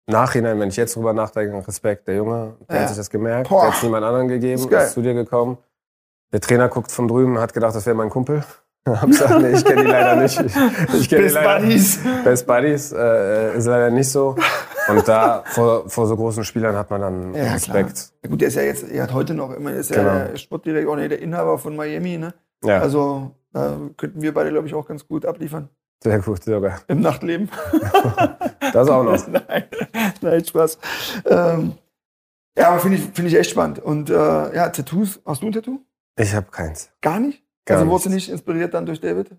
Nachhinein, 0.06 0.60
wenn 0.60 0.68
ich 0.68 0.76
jetzt 0.76 0.96
drüber 0.96 1.12
nachdenke, 1.12 1.66
Respekt, 1.66 2.06
der 2.08 2.16
Junge, 2.16 2.54
der 2.68 2.76
Ja. 2.76 2.82
hat 2.82 2.88
sich 2.88 2.98
das 2.98 3.08
gemerkt, 3.10 3.48
Boah. 3.48 3.60
der 3.62 3.68
hat 3.70 3.76
es 3.78 3.82
niemand 3.82 4.04
anderen 4.04 4.28
gegeben, 4.28 4.60
Ist 4.60 4.70
ist, 4.70 4.92
zu 4.94 5.02
dir 5.02 5.14
gekommen. 5.14 5.56
Der 6.32 6.40
Trainer 6.40 6.68
guckt 6.68 6.90
von 6.92 7.08
drüben, 7.08 7.38
hat 7.38 7.54
gedacht, 7.54 7.74
das 7.74 7.86
wäre 7.86 7.96
mein 7.96 8.10
Kumpel. 8.10 8.44
Hab 8.88 9.06
gesagt, 9.06 9.40
nee, 9.40 9.50
ich 9.52 9.64
kenne 9.64 9.82
die 9.84 9.90
leider 9.90 10.16
nicht. 10.16 10.38
Ich, 10.38 10.54
ich 11.00 11.08
kenn 11.08 11.18
die 11.18 11.24
Best 11.24 11.34
leider, 11.36 11.60
Buddies. 11.60 11.98
Best 12.22 12.46
Buddies, 12.46 12.92
äh, 12.92 13.56
ist 13.56 13.64
leider 13.66 13.90
nicht 13.90 14.10
so. 14.10 14.36
Und 14.88 15.08
da, 15.08 15.42
vor, 15.46 15.88
vor 15.88 16.06
so 16.06 16.14
großen 16.16 16.44
Spielern 16.44 16.76
hat 16.76 16.90
man 16.90 17.00
dann 17.00 17.34
Ja, 17.34 17.54
Respekt. 17.54 18.12
Ja, 18.22 18.28
gut, 18.28 18.40
der 18.42 18.48
ist 18.48 18.56
ja 18.56 18.62
jetzt, 18.62 18.82
er 18.90 19.04
hat 19.04 19.14
heute 19.14 19.32
noch 19.32 19.52
immer, 19.52 19.72
ist 19.72 19.88
ja 19.90 20.02
Genau. 20.02 20.28
der 20.30 20.36
Sportdirektor, 20.36 20.96
nee, 20.96 21.08
der 21.08 21.20
Inhaber 21.22 21.56
von 21.58 21.74
Miami, 21.74 22.18
ne? 22.18 22.34
Ja, 22.62 22.80
Also, 22.80 23.30
da 23.54 23.78
könnten 23.96 24.20
wir 24.20 24.34
beide, 24.34 24.50
glaube 24.50 24.66
ich, 24.66 24.74
auch 24.74 24.86
ganz 24.86 25.08
gut 25.08 25.24
abliefern. 25.24 25.70
Sehr 26.04 26.20
gut 26.20 26.44
sogar. 26.44 26.80
Im 26.88 27.00
Nachtleben. 27.00 27.50
Das 28.72 28.88
auch 28.88 29.04
noch. 29.04 29.28
nein, 29.28 29.64
nein, 30.20 30.44
Spaß. 30.44 30.78
Ähm, 31.26 31.74
ja, 32.58 32.70
aber 32.70 32.80
finde 32.80 32.96
ich, 32.96 33.04
finde 33.04 33.30
ich 33.30 33.36
echt 33.36 33.50
spannend. 33.50 33.78
Und 33.78 34.10
äh, 34.10 34.14
ja, 34.14 34.68
Tattoos, 34.70 35.20
hast 35.24 35.42
du 35.42 35.46
ein 35.46 35.52
Tattoo? 35.52 35.80
Ich 36.18 36.34
habe 36.34 36.50
keins. 36.50 36.90
Gar 37.00 37.20
nicht? 37.20 37.44
Gar 37.66 37.78
also 37.78 37.88
wurdest 37.90 38.06
du 38.06 38.10
nicht 38.10 38.28
inspiriert 38.28 38.74
dann 38.74 38.84
durch 38.86 39.00
David? 39.00 39.30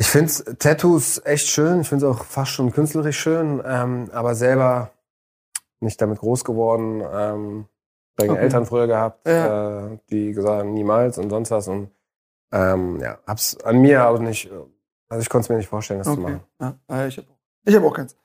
Ich 0.00 0.06
finde 0.08 0.32
Tattoos 0.58 1.20
echt 1.24 1.46
schön. 1.46 1.82
Ich 1.82 1.88
finde 1.88 2.06
es 2.06 2.12
auch 2.16 2.24
fast 2.24 2.50
schon 2.50 2.72
künstlerisch 2.72 3.20
schön, 3.20 3.62
ähm, 3.64 4.10
aber 4.12 4.34
selber 4.34 4.90
nicht 5.78 6.00
damit 6.00 6.18
groß 6.18 6.44
geworden. 6.44 7.02
Ähm, 7.02 7.66
eigene 8.18 8.32
Okay. 8.34 8.42
Eltern 8.44 8.66
früher 8.66 8.88
gehabt, 8.88 9.28
Ja. 9.28 9.86
äh, 9.92 9.98
die 10.10 10.32
gesagt 10.32 10.60
haben, 10.60 10.74
niemals 10.74 11.18
und 11.18 11.30
sonst 11.30 11.52
was. 11.52 11.68
Und 11.68 11.90
ähm, 12.52 12.98
ja, 13.00 13.18
hab's 13.28 13.56
an 13.62 13.78
mir 13.78 14.08
auch 14.08 14.18
nicht, 14.18 14.50
also 15.12 15.22
ich 15.22 15.28
konnte 15.28 15.44
es 15.44 15.48
mir 15.50 15.56
nicht 15.56 15.68
vorstellen, 15.68 15.98
das 15.98 16.06
zu 16.08 16.12
Okay. 16.14 16.40
machen. 16.58 16.80
Ja, 16.88 17.06
ich 17.06 17.18
habe 17.18 17.28
ich 17.64 17.76
hab 17.76 17.84
auch 17.84 17.94
keins. 17.94 18.16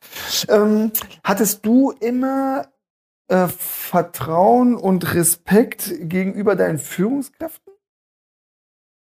Ähm, 0.50 0.92
hattest 1.24 1.66
du 1.66 1.92
immer 1.92 2.68
äh, 3.28 3.48
Vertrauen 3.48 4.76
und 4.76 5.14
Respekt 5.14 5.94
gegenüber 6.00 6.56
deinen 6.56 6.80
Führungskräften? 6.80 7.74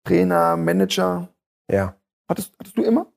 Trainer, 0.04 0.56
Manager? 0.56 1.28
Ja. 1.70 1.96
Hattest, 2.28 2.54
hattest 2.58 2.76
du 2.76 2.82
immer? 2.82 3.12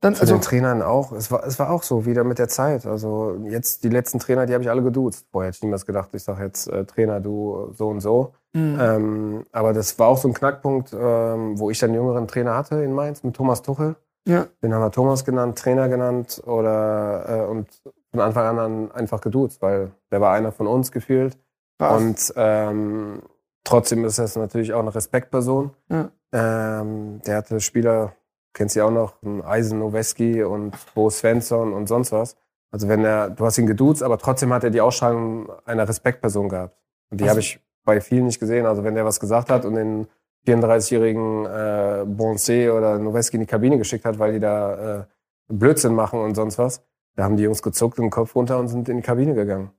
Dann, 0.00 0.14
Zu 0.14 0.20
also, 0.20 0.34
den 0.34 0.42
Trainern 0.42 0.82
auch. 0.82 1.12
Es 1.12 1.30
war, 1.30 1.44
es 1.46 1.58
war 1.58 1.70
auch 1.70 1.82
so, 1.82 2.04
wieder 2.04 2.24
mit 2.24 2.38
der 2.38 2.48
Zeit. 2.48 2.84
Also 2.84 3.38
jetzt 3.44 3.84
die 3.84 3.88
letzten 3.88 4.18
Trainer, 4.18 4.44
die 4.44 4.52
habe 4.52 4.62
ich 4.62 4.70
alle 4.70 4.82
geduzt. 4.82 5.26
Vorher 5.32 5.48
hätte 5.48 5.56
ich 5.56 5.62
niemals 5.62 5.86
gedacht, 5.86 6.10
ich 6.12 6.22
sage 6.22 6.44
jetzt 6.44 6.68
äh, 6.68 6.84
Trainer, 6.84 7.20
du 7.20 7.72
so 7.72 7.88
und 7.88 8.00
so. 8.00 8.34
Mh, 8.54 8.94
Ähm, 8.96 9.46
aber 9.52 9.72
das 9.74 9.98
war 9.98 10.08
auch 10.08 10.18
so 10.18 10.28
ein 10.28 10.34
Knackpunkt, 10.34 10.92
ähm, 10.98 11.58
wo 11.58 11.70
ich 11.70 11.78
dann 11.78 11.90
einen 11.90 11.98
jüngeren 12.00 12.26
Trainer 12.28 12.54
hatte 12.56 12.82
in 12.82 12.92
Mainz 12.94 13.22
mit 13.22 13.36
Thomas 13.36 13.60
Tuchel. 13.62 13.96
ja, 14.26 14.46
Den 14.62 14.72
haben 14.72 14.80
wir 14.82 14.90
Thomas 14.90 15.24
genannt, 15.24 15.58
Trainer 15.58 15.88
genannt 15.88 16.40
oder 16.46 17.24
äh, 17.44 17.46
und 17.50 17.68
von 18.10 18.20
Anfang 18.20 18.58
an 18.58 18.92
einfach 18.92 19.20
geduzt, 19.20 19.60
weil 19.60 19.90
der 20.10 20.20
war 20.20 20.32
einer 20.32 20.52
von 20.52 20.66
uns 20.66 20.90
gefühlt. 20.92 21.36
krass. 21.78 22.00
Und 22.00 22.32
ähm, 22.36 23.22
trotzdem 23.64 24.04
ist 24.04 24.18
das 24.18 24.36
natürlich 24.36 24.72
auch 24.72 24.80
eine 24.80 24.94
Respektperson. 24.94 25.72
Ja. 25.90 26.10
Ähm, 26.32 27.20
der 27.26 27.36
hatte 27.38 27.60
Spieler, 27.60 28.12
kennst 28.54 28.74
du 28.76 28.80
ja 28.80 28.86
auch 28.86 28.90
noch, 28.90 29.14
Eisen 29.44 29.78
Noweski 29.80 30.42
und 30.44 30.74
Bo 30.94 31.10
Svensson 31.10 31.72
und 31.72 31.88
sonst 31.88 32.12
was. 32.12 32.36
Also 32.70 32.88
wenn 32.88 33.04
er, 33.04 33.30
du 33.30 33.44
hast 33.44 33.58
ihn 33.58 33.66
geduzt, 33.66 34.02
aber 34.02 34.18
trotzdem 34.18 34.52
hat 34.52 34.64
er 34.64 34.70
die 34.70 34.80
Ausstrahlung 34.80 35.48
einer 35.64 35.88
Respektperson 35.88 36.48
gehabt. 36.48 36.76
Und 37.10 37.18
die 37.20 37.24
Also- 37.24 37.30
habe 37.32 37.40
ich 37.40 37.60
bei 37.84 38.00
vielen 38.00 38.26
nicht 38.26 38.40
gesehen. 38.40 38.66
Also 38.66 38.84
wenn 38.84 38.94
der 38.94 39.04
was 39.04 39.20
gesagt 39.20 39.50
hat 39.50 39.64
und 39.64 39.74
den 39.74 40.06
34-jährigen 40.46 41.46
äh, 41.46 42.04
Bonse 42.06 42.72
oder 42.74 42.98
Noweski 42.98 43.36
in 43.36 43.42
die 43.42 43.46
Kabine 43.46 43.78
geschickt 43.78 44.04
hat, 44.04 44.18
weil 44.18 44.34
die 44.34 44.40
da 44.40 45.00
äh, 45.00 45.04
Blödsinn 45.48 45.94
machen 45.94 46.20
und 46.20 46.34
sonst 46.34 46.58
was, 46.58 46.82
da 47.16 47.24
haben 47.24 47.36
die 47.36 47.44
Jungs 47.44 47.62
gezuckt 47.62 47.98
und 47.98 48.06
den 48.06 48.10
Kopf 48.10 48.34
runter 48.34 48.58
und 48.58 48.68
sind 48.68 48.88
in 48.88 48.98
die 48.98 49.02
Kabine 49.02 49.34
gegangen. 49.34 49.70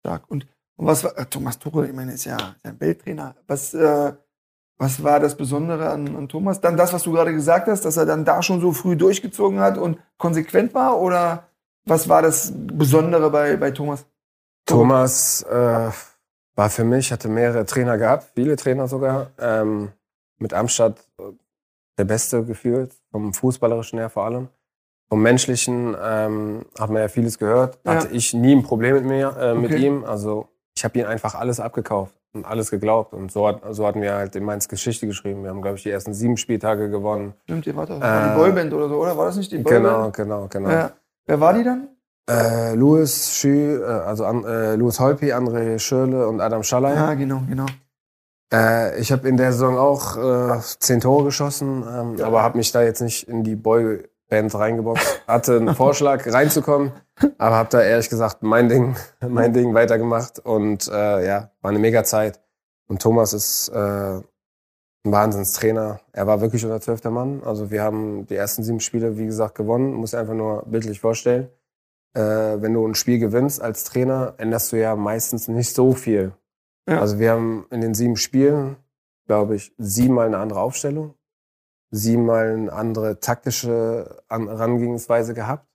stark. 0.00 0.24
Und, 0.28 0.46
und 0.76 0.86
was 0.86 1.02
war, 1.04 1.16
äh, 1.18 1.26
Thomas 1.26 1.58
Tuchel, 1.58 1.86
ich 1.86 1.92
meine, 1.92 2.12
ist 2.12 2.24
ja 2.24 2.36
ein 2.62 2.78
Welttrainer. 2.80 3.34
Was, 3.46 3.74
äh, 3.74 4.12
was 4.78 5.02
war 5.02 5.18
das 5.18 5.36
Besondere 5.36 5.90
an, 5.90 6.14
an 6.14 6.28
Thomas? 6.28 6.60
Dann 6.60 6.76
das, 6.76 6.92
was 6.92 7.02
du 7.02 7.12
gerade 7.12 7.32
gesagt 7.32 7.66
hast, 7.66 7.84
dass 7.84 7.96
er 7.96 8.06
dann 8.06 8.24
da 8.24 8.42
schon 8.42 8.60
so 8.60 8.72
früh 8.72 8.96
durchgezogen 8.96 9.58
hat 9.58 9.76
und 9.78 9.98
konsequent 10.18 10.74
war? 10.74 11.00
Oder 11.00 11.48
was 11.84 12.08
war 12.08 12.22
das 12.22 12.52
Besondere 12.54 13.30
bei, 13.30 13.56
bei 13.56 13.72
Thomas? 13.72 14.06
Thomas 14.66 15.42
äh, 15.42 15.90
war 16.58 16.70
für 16.70 16.82
mich, 16.84 17.12
hatte 17.12 17.28
mehrere 17.28 17.64
Trainer 17.64 17.96
gehabt, 17.98 18.32
viele 18.34 18.56
Trainer 18.56 18.88
sogar. 18.88 19.28
Ähm, 19.38 19.92
mit 20.38 20.52
Amstadt 20.52 20.98
äh, 21.18 21.22
der 21.96 22.04
Beste 22.04 22.44
gefühlt, 22.44 22.92
vom 23.12 23.32
Fußballerischen 23.32 23.98
her 24.00 24.10
vor 24.10 24.24
allem. 24.24 24.48
Vom 25.08 25.22
Menschlichen 25.22 25.96
ähm, 26.02 26.66
hat 26.78 26.90
man 26.90 27.00
ja 27.02 27.08
vieles 27.08 27.38
gehört. 27.38 27.78
Ja. 27.84 27.94
Hatte 27.94 28.08
ich 28.08 28.34
nie 28.34 28.54
ein 28.56 28.62
Problem 28.64 28.94
mit 28.96 29.04
mir, 29.04 29.36
äh, 29.40 29.54
mit 29.54 29.70
Okay. 29.72 29.86
ihm. 29.86 30.04
Also 30.04 30.48
ich 30.76 30.84
habe 30.84 30.98
ihn 30.98 31.06
einfach 31.06 31.34
alles 31.36 31.60
abgekauft. 31.60 32.12
alles 32.42 32.70
geglaubt. 32.70 33.14
Und 33.14 33.32
so, 33.32 33.46
hat, 33.48 33.62
so 33.70 33.86
hatten 33.86 34.02
wir 34.02 34.14
halt 34.14 34.36
in 34.36 34.44
Mainz 34.44 34.68
Geschichte 34.68 35.06
geschrieben. 35.06 35.42
Wir 35.44 35.50
haben, 35.50 35.62
glaube 35.62 35.76
ich, 35.76 35.82
die 35.84 35.90
ersten 35.90 36.12
sieben 36.12 36.36
Spieltage 36.36 36.90
gewonnen. 36.90 37.34
Stimmt, 37.44 37.66
ihr 37.66 37.74
wart 37.76 37.88
doch 37.90 38.00
war 38.00 38.28
die 38.34 38.38
Boyband 38.38 38.72
oder 38.74 38.88
so, 38.88 38.96
oder? 38.96 39.16
War 39.16 39.26
das 39.26 39.36
nicht 39.38 39.50
die 39.50 39.62
Genau, 39.62 39.80
Boyband? 39.88 40.16
genau, 40.16 40.46
genau. 40.48 40.70
Ja. 40.70 40.90
Wer 41.26 41.40
war 41.40 41.54
die 41.54 41.64
dann? 41.64 41.88
Äh, 42.28 42.74
Louis 42.74 43.32
Schü, 43.32 43.80
äh, 43.80 43.84
also 43.84 44.24
an, 44.26 44.44
äh, 44.44 44.74
Louis 44.76 45.00
Holpi, 45.00 45.32
André 45.32 45.78
Schürle 45.78 46.28
und 46.28 46.40
Adam 46.40 46.62
Schallei. 46.62 46.94
Ja, 46.94 47.14
genau, 47.14 47.42
genau. 47.48 47.66
Äh, 48.52 48.98
ich 49.00 49.12
habe 49.12 49.28
in 49.28 49.36
der 49.36 49.52
Saison 49.52 49.78
auch 49.78 50.16
äh, 50.16 50.60
zehn 50.78 51.00
Tore 51.00 51.24
geschossen, 51.24 51.84
ähm, 51.90 52.16
Ja. 52.16 52.26
aber 52.26 52.42
habe 52.42 52.58
mich 52.58 52.70
da 52.72 52.82
jetzt 52.82 53.00
nicht 53.00 53.28
in 53.28 53.44
die 53.44 53.56
Boyband 53.56 54.54
reingeboxt. 54.54 55.22
Hatte 55.26 55.56
einen 55.56 55.74
Vorschlag 55.74 56.26
reinzukommen, 56.30 56.92
aber 57.38 57.56
habe 57.56 57.68
da 57.70 57.82
ehrlich 57.82 58.10
gesagt 58.10 58.42
mein 58.42 58.68
Ding, 58.68 58.96
mein 59.26 59.52
Ding 59.54 59.72
weitergemacht 59.74 60.38
und 60.40 60.86
äh, 60.88 61.26
ja, 61.26 61.50
war 61.62 61.70
eine 61.70 61.78
mega 61.78 62.04
Zeit. 62.04 62.40
Und 62.88 63.00
Thomas 63.02 63.32
ist 63.34 63.68
äh, 63.68 63.78
ein 63.78 64.24
Wahnsinnstrainer. 65.04 66.00
Er 66.12 66.26
war 66.26 66.40
wirklich 66.40 66.64
unser 66.64 66.80
zwölfter 66.80 67.10
Mann. 67.10 67.42
Also 67.44 67.70
wir 67.70 67.82
haben 67.82 68.26
die 68.26 68.34
ersten 68.34 68.62
sieben 68.62 68.80
Spiele, 68.80 69.16
wie 69.18 69.26
gesagt, 69.26 69.54
gewonnen. 69.54 69.92
Muss 69.94 70.14
einfach 70.14 70.34
nur 70.34 70.64
bildlich 70.66 71.00
vorstellen. 71.00 71.48
Äh, 72.14 72.20
wenn 72.62 72.72
du 72.74 72.86
ein 72.86 72.94
Spiel 72.94 73.18
gewinnst 73.18 73.60
als 73.60 73.84
Trainer, 73.84 74.34
änderst 74.38 74.72
du 74.72 74.76
ja 74.80 74.96
meistens 74.96 75.48
nicht 75.48 75.74
so 75.74 75.92
viel. 75.92 76.32
Ja. 76.88 77.00
Also 77.00 77.18
wir 77.18 77.32
haben 77.32 77.66
in 77.70 77.80
den 77.80 77.94
sieben 77.94 78.16
Spielen, 78.16 78.76
glaube 79.26 79.56
ich, 79.56 79.74
siebenmal 79.78 80.26
eine 80.26 80.38
andere 80.38 80.60
Aufstellung, 80.60 81.14
siebenmal 81.90 82.48
eine 82.52 82.72
andere 82.72 83.20
taktische 83.20 84.22
An- 84.28 84.48
Herangehensweise 84.48 85.34
gehabt 85.34 85.66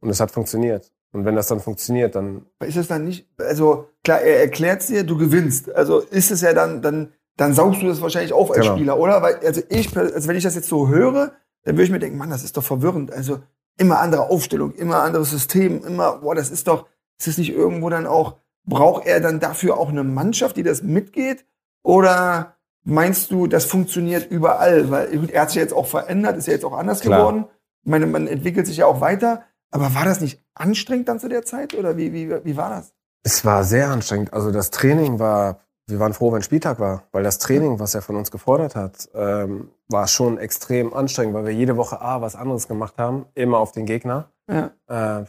und 0.00 0.10
es 0.10 0.20
hat 0.20 0.30
funktioniert. 0.30 0.92
Und 1.12 1.26
wenn 1.26 1.36
das 1.36 1.48
dann 1.48 1.60
funktioniert, 1.60 2.14
dann 2.14 2.46
Ist 2.60 2.76
es 2.78 2.88
dann 2.88 3.04
nicht, 3.04 3.28
also 3.38 3.88
klar, 4.02 4.22
er 4.22 4.40
erklärt 4.40 4.88
dir, 4.88 5.04
du 5.04 5.18
gewinnst. 5.18 5.70
Also 5.70 6.00
ist 6.00 6.30
es 6.30 6.40
ja 6.40 6.54
dann, 6.54 6.80
dann, 6.80 7.12
dann 7.36 7.52
saugst 7.52 7.82
du 7.82 7.86
das 7.86 8.00
wahrscheinlich 8.00 8.32
auf 8.32 8.50
als 8.50 8.60
Genau. 8.60 8.76
Spieler, 8.76 8.98
oder? 8.98 9.20
Weil, 9.22 9.36
also 9.44 9.60
ich, 9.68 9.94
also 9.94 10.26
wenn 10.28 10.36
ich 10.36 10.44
das 10.44 10.54
jetzt 10.54 10.68
so 10.68 10.88
höre, 10.88 11.32
dann 11.64 11.74
würde 11.76 11.84
ich 11.84 11.90
mir 11.90 11.98
denken, 11.98 12.16
Mann, 12.16 12.30
das 12.30 12.44
ist 12.44 12.56
doch 12.56 12.62
verwirrend. 12.64 13.12
Also 13.12 13.40
immer 13.78 14.00
andere 14.00 14.30
Aufstellung, 14.30 14.72
immer 14.74 15.02
anderes 15.02 15.30
System, 15.30 15.84
immer, 15.84 16.18
boah, 16.18 16.34
das 16.34 16.50
ist 16.50 16.68
doch, 16.68 16.86
ist 17.18 17.28
es 17.28 17.38
nicht 17.38 17.52
irgendwo 17.52 17.88
dann 17.90 18.06
auch, 18.06 18.36
braucht 18.64 19.06
er 19.06 19.20
dann 19.20 19.40
dafür 19.40 19.78
auch 19.78 19.88
eine 19.88 20.04
Mannschaft, 20.04 20.56
die 20.56 20.62
das 20.62 20.82
mitgeht? 20.82 21.44
Oder 21.82 22.56
meinst 22.84 23.30
du, 23.30 23.46
das 23.46 23.64
funktioniert 23.64 24.30
überall? 24.30 24.90
Weil 24.90 25.18
gut, 25.18 25.30
er 25.30 25.42
hat 25.42 25.50
sich 25.50 25.60
jetzt 25.60 25.74
auch 25.74 25.86
verändert, 25.86 26.36
ist 26.36 26.46
ja 26.46 26.52
jetzt 26.52 26.64
auch 26.64 26.76
anders 26.76 27.00
Klar. 27.00 27.18
geworden. 27.18 27.44
Ich 27.84 27.90
meine, 27.90 28.06
man 28.06 28.26
entwickelt 28.28 28.66
sich 28.66 28.78
ja 28.78 28.86
auch 28.86 29.00
weiter. 29.00 29.42
Aber 29.70 29.94
war 29.94 30.04
das 30.04 30.20
nicht 30.20 30.40
anstrengend 30.54 31.08
dann 31.08 31.18
zu 31.18 31.28
der 31.28 31.44
Zeit? 31.44 31.74
Oder 31.74 31.96
wie, 31.96 32.12
wie, 32.12 32.30
wie 32.44 32.56
war 32.56 32.70
das? 32.70 32.92
Es 33.24 33.44
war 33.44 33.64
sehr 33.64 33.88
anstrengend. 33.88 34.32
Also 34.32 34.50
das 34.50 34.70
Training 34.70 35.18
war, 35.18 35.60
wir 35.92 36.00
waren 36.00 36.14
froh, 36.14 36.32
wenn 36.32 36.42
Spieltag 36.42 36.80
war, 36.80 37.04
weil 37.12 37.22
das 37.22 37.38
Training, 37.38 37.78
was 37.78 37.94
er 37.94 38.02
von 38.02 38.16
uns 38.16 38.30
gefordert 38.30 38.74
hat, 38.74 39.08
ähm, 39.14 39.70
war 39.88 40.08
schon 40.08 40.38
extrem 40.38 40.92
anstrengend, 40.94 41.34
weil 41.34 41.44
wir 41.44 41.52
jede 41.52 41.76
Woche 41.76 42.00
A 42.00 42.20
was 42.20 42.34
anderes 42.34 42.66
gemacht 42.66 42.94
haben, 42.98 43.26
immer 43.34 43.58
auf 43.58 43.72
den 43.72 43.86
Gegner. 43.86 44.30
Ja. 44.48 44.70
Äh, 44.88 45.24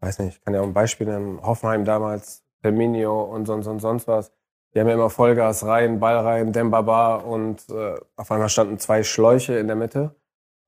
weiß 0.00 0.18
nicht, 0.20 0.36
ich 0.36 0.40
kann 0.44 0.54
ja 0.54 0.60
auch 0.60 0.66
ein 0.66 0.74
Beispiel 0.74 1.06
nennen. 1.06 1.40
Hoffenheim 1.42 1.84
damals, 1.84 2.42
Firmino 2.60 3.22
und 3.22 3.46
sonst 3.46 3.66
und 3.66 3.80
sonst 3.80 4.06
was. 4.06 4.30
Die 4.74 4.80
haben 4.80 4.88
ja 4.88 4.94
immer 4.94 5.10
Vollgas 5.10 5.64
rein, 5.64 6.00
Ball 6.00 6.18
rein, 6.18 6.52
Dembaba 6.52 7.16
und 7.16 7.68
äh, 7.70 7.94
auf 8.16 8.30
einmal 8.30 8.48
standen 8.48 8.78
zwei 8.78 9.02
Schläuche 9.02 9.54
in 9.54 9.68
der 9.68 9.76
Mitte. 9.76 10.14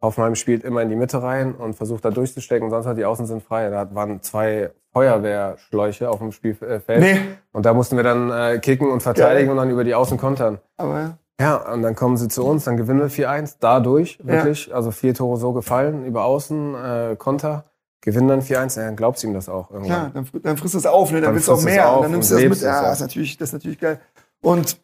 Hoffenheim 0.03 0.35
spielt 0.35 0.63
immer 0.65 0.83
in 0.83 0.89
die 0.91 0.97
Mitte 0.97 1.23
rein 1.23 1.55
und 1.55 1.75
versucht 1.75 2.05
da 2.05 2.11
durchzustecken, 2.11 2.69
sonst 2.71 2.87
hat 2.87 2.99
die 2.99 3.05
Außen 3.05 3.27
sind 3.27 3.43
frei. 3.43 3.71
Da 3.71 3.95
waren 3.95 4.21
zwei 4.23 4.71
Feuerwehrschläuche 4.93 6.09
auf 6.11 6.19
dem 6.19 6.33
Spielfeld. 6.33 7.01
Nee, 7.01 7.19
Und 7.53 7.67
da 7.67 7.75
mussten 7.75 7.97
wir 7.97 8.05
dann 8.05 8.31
äh, 8.31 8.59
kicken 8.59 8.91
und 8.91 9.03
verteidigen 9.03 9.47
Geil. 9.49 9.51
und 9.51 9.57
dann 9.57 9.71
über 9.71 9.85
die 9.85 9.95
Außen 9.95 10.19
kontern. 10.19 10.59
aber 10.77 11.19
Ja, 11.41 11.57
und 11.73 11.83
dann 11.83 11.95
kommen 11.95 12.17
sie 12.17 12.29
zu 12.29 12.45
uns, 12.45 12.65
dann 12.65 12.77
gewinnen 12.77 13.01
wir 13.01 13.11
4-1, 13.11 13.57
dadurch 13.61 14.19
wirklich. 14.23 14.75
Also 14.75 14.91
vier 14.91 15.15
Tore 15.15 15.37
so 15.39 15.53
gefallen, 15.53 16.05
über 16.07 16.25
Außen, 16.25 16.75
äh, 16.75 17.17
Konter, 17.17 17.65
gewinnen 18.01 18.29
dann 18.29 18.41
4-1, 18.43 18.79
ja, 18.79 18.87
dann 18.87 18.97
glaubst 18.97 19.23
du 19.23 19.27
ihm 19.29 19.35
das 19.35 19.49
auch 19.49 19.71
irgendwann. 19.71 20.13
klar, 20.13 20.25
dann, 20.33 20.43
dann 20.43 20.57
frisst 20.57 20.75
du 20.75 20.79
es 20.79 20.87
auf, 20.87 21.11
ne? 21.11 21.17
dann, 21.17 21.25
Dann 21.25 21.35
willst 21.35 21.49
du 21.49 21.53
auch 21.53 21.63
mehr. 21.63 21.99
dann 22.01 22.11
nimmst 22.11 22.31
du 22.31 22.35
das 22.37 22.45
mit. 22.45 22.61
Ja, 22.61 22.69
ja. 22.69 22.83
das 22.83 22.95
ist 22.95 23.01
natürlich, 23.01 23.37
das 23.37 23.49
ist 23.49 23.53
natürlich 23.55 23.81
geil. 23.81 24.01
Und, 24.43 24.79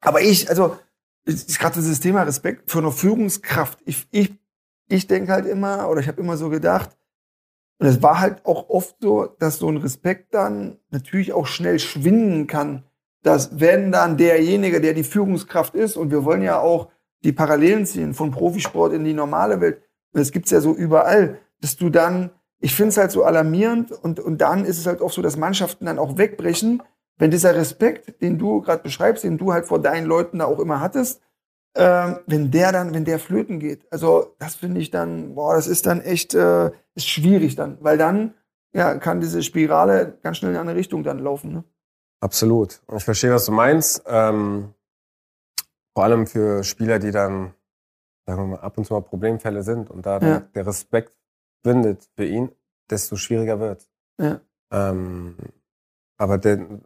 aber 0.00 0.20
ich, 0.22 0.48
also, 0.48 0.76
ich- 1.26 1.58
gerade 1.58 1.74
dieses 1.74 2.00
Thema 2.00 2.22
Respekt 2.22 2.70
für 2.70 2.78
eine 2.78 2.92
Führungskraft. 2.92 3.78
Ich, 3.84 4.06
ich, 4.10 4.34
ich 4.88 5.06
denke 5.06 5.32
halt 5.32 5.46
immer, 5.46 5.88
oder 5.90 6.00
ich 6.00 6.08
habe 6.08 6.20
immer 6.20 6.36
so 6.36 6.48
gedacht, 6.48 6.96
und 7.78 7.86
es 7.86 8.02
war 8.02 8.20
halt 8.20 8.46
auch 8.46 8.70
oft 8.70 8.96
so, 9.00 9.26
dass 9.38 9.58
so 9.58 9.68
ein 9.68 9.76
Respekt 9.76 10.32
dann 10.32 10.78
natürlich 10.90 11.34
auch 11.34 11.46
schnell 11.46 11.78
schwinden 11.78 12.46
kann. 12.46 12.84
Dass 13.22 13.60
wenn 13.60 13.92
dann 13.92 14.16
derjenige, 14.16 14.80
der 14.80 14.94
die 14.94 15.04
Führungskraft 15.04 15.74
ist, 15.74 15.96
und 15.96 16.10
wir 16.10 16.24
wollen 16.24 16.42
ja 16.42 16.60
auch 16.60 16.88
die 17.22 17.32
Parallelen 17.32 17.84
ziehen 17.84 18.14
von 18.14 18.30
Profisport 18.30 18.92
in 18.94 19.04
die 19.04 19.12
normale 19.12 19.60
Welt, 19.60 19.82
und 20.12 20.20
das 20.20 20.32
gibt's 20.32 20.50
ja 20.52 20.60
so 20.60 20.74
überall, 20.74 21.38
dass 21.60 21.76
du 21.76 21.90
dann, 21.90 22.30
ich 22.60 22.74
finde 22.74 22.90
es 22.90 22.96
halt 22.96 23.10
so 23.10 23.24
alarmierend 23.24 23.92
und, 23.92 24.20
und 24.20 24.38
dann 24.40 24.64
ist 24.64 24.78
es 24.78 24.86
halt 24.86 25.02
auch 25.02 25.10
so, 25.12 25.20
dass 25.20 25.36
Mannschaften 25.36 25.84
dann 25.84 25.98
auch 25.98 26.16
wegbrechen, 26.16 26.82
wenn 27.18 27.30
dieser 27.30 27.54
Respekt, 27.54 28.20
den 28.20 28.38
du 28.38 28.60
gerade 28.60 28.82
beschreibst, 28.82 29.24
den 29.24 29.38
du 29.38 29.52
halt 29.52 29.66
vor 29.66 29.80
deinen 29.80 30.06
Leuten 30.06 30.38
da 30.38 30.44
auch 30.46 30.58
immer 30.58 30.80
hattest, 30.80 31.22
ähm, 31.74 32.18
wenn 32.26 32.50
der 32.50 32.72
dann, 32.72 32.94
wenn 32.94 33.04
der 33.04 33.18
flöten 33.18 33.58
geht. 33.58 33.90
Also 33.92 34.34
das 34.38 34.54
finde 34.54 34.80
ich 34.80 34.90
dann, 34.90 35.34
boah, 35.34 35.54
das 35.54 35.66
ist 35.66 35.86
dann 35.86 36.00
echt, 36.00 36.34
äh, 36.34 36.70
ist 36.94 37.08
schwierig 37.08 37.54
dann, 37.54 37.78
weil 37.82 37.98
dann 37.98 38.34
ja, 38.74 38.94
kann 38.98 39.20
diese 39.20 39.42
Spirale 39.42 40.18
ganz 40.22 40.38
schnell 40.38 40.50
in 40.50 40.56
eine 40.56 40.60
andere 40.62 40.76
Richtung 40.76 41.02
dann 41.02 41.18
laufen. 41.18 41.52
Ne? 41.52 41.64
Absolut. 42.20 42.82
Und 42.86 42.98
ich 42.98 43.04
verstehe, 43.04 43.32
was 43.32 43.46
du 43.46 43.52
meinst. 43.52 44.02
Ähm, 44.06 44.74
vor 45.94 46.04
allem 46.04 46.26
für 46.26 46.62
Spieler, 46.62 46.98
die 46.98 47.10
dann, 47.10 47.54
sagen 48.26 48.42
wir 48.42 48.46
mal, 48.56 48.60
ab 48.60 48.76
und 48.76 48.84
zu 48.84 48.92
mal 48.92 49.00
Problemfälle 49.00 49.62
sind 49.62 49.90
und 49.90 50.04
da 50.04 50.18
Ja. 50.18 50.40
der 50.40 50.66
Respekt 50.66 51.16
findet 51.64 52.08
für 52.16 52.26
ihn, 52.26 52.52
desto 52.90 53.16
schwieriger 53.16 53.60
wird. 53.60 53.88
Ja. 54.20 54.40
Ähm, 54.70 55.36
aber 56.18 56.36
den, 56.38 56.84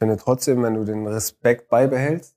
finde 0.00 0.16
trotzdem, 0.16 0.62
wenn 0.64 0.74
du 0.74 0.84
den 0.84 1.06
Respekt 1.06 1.68
beibehältst, 1.68 2.34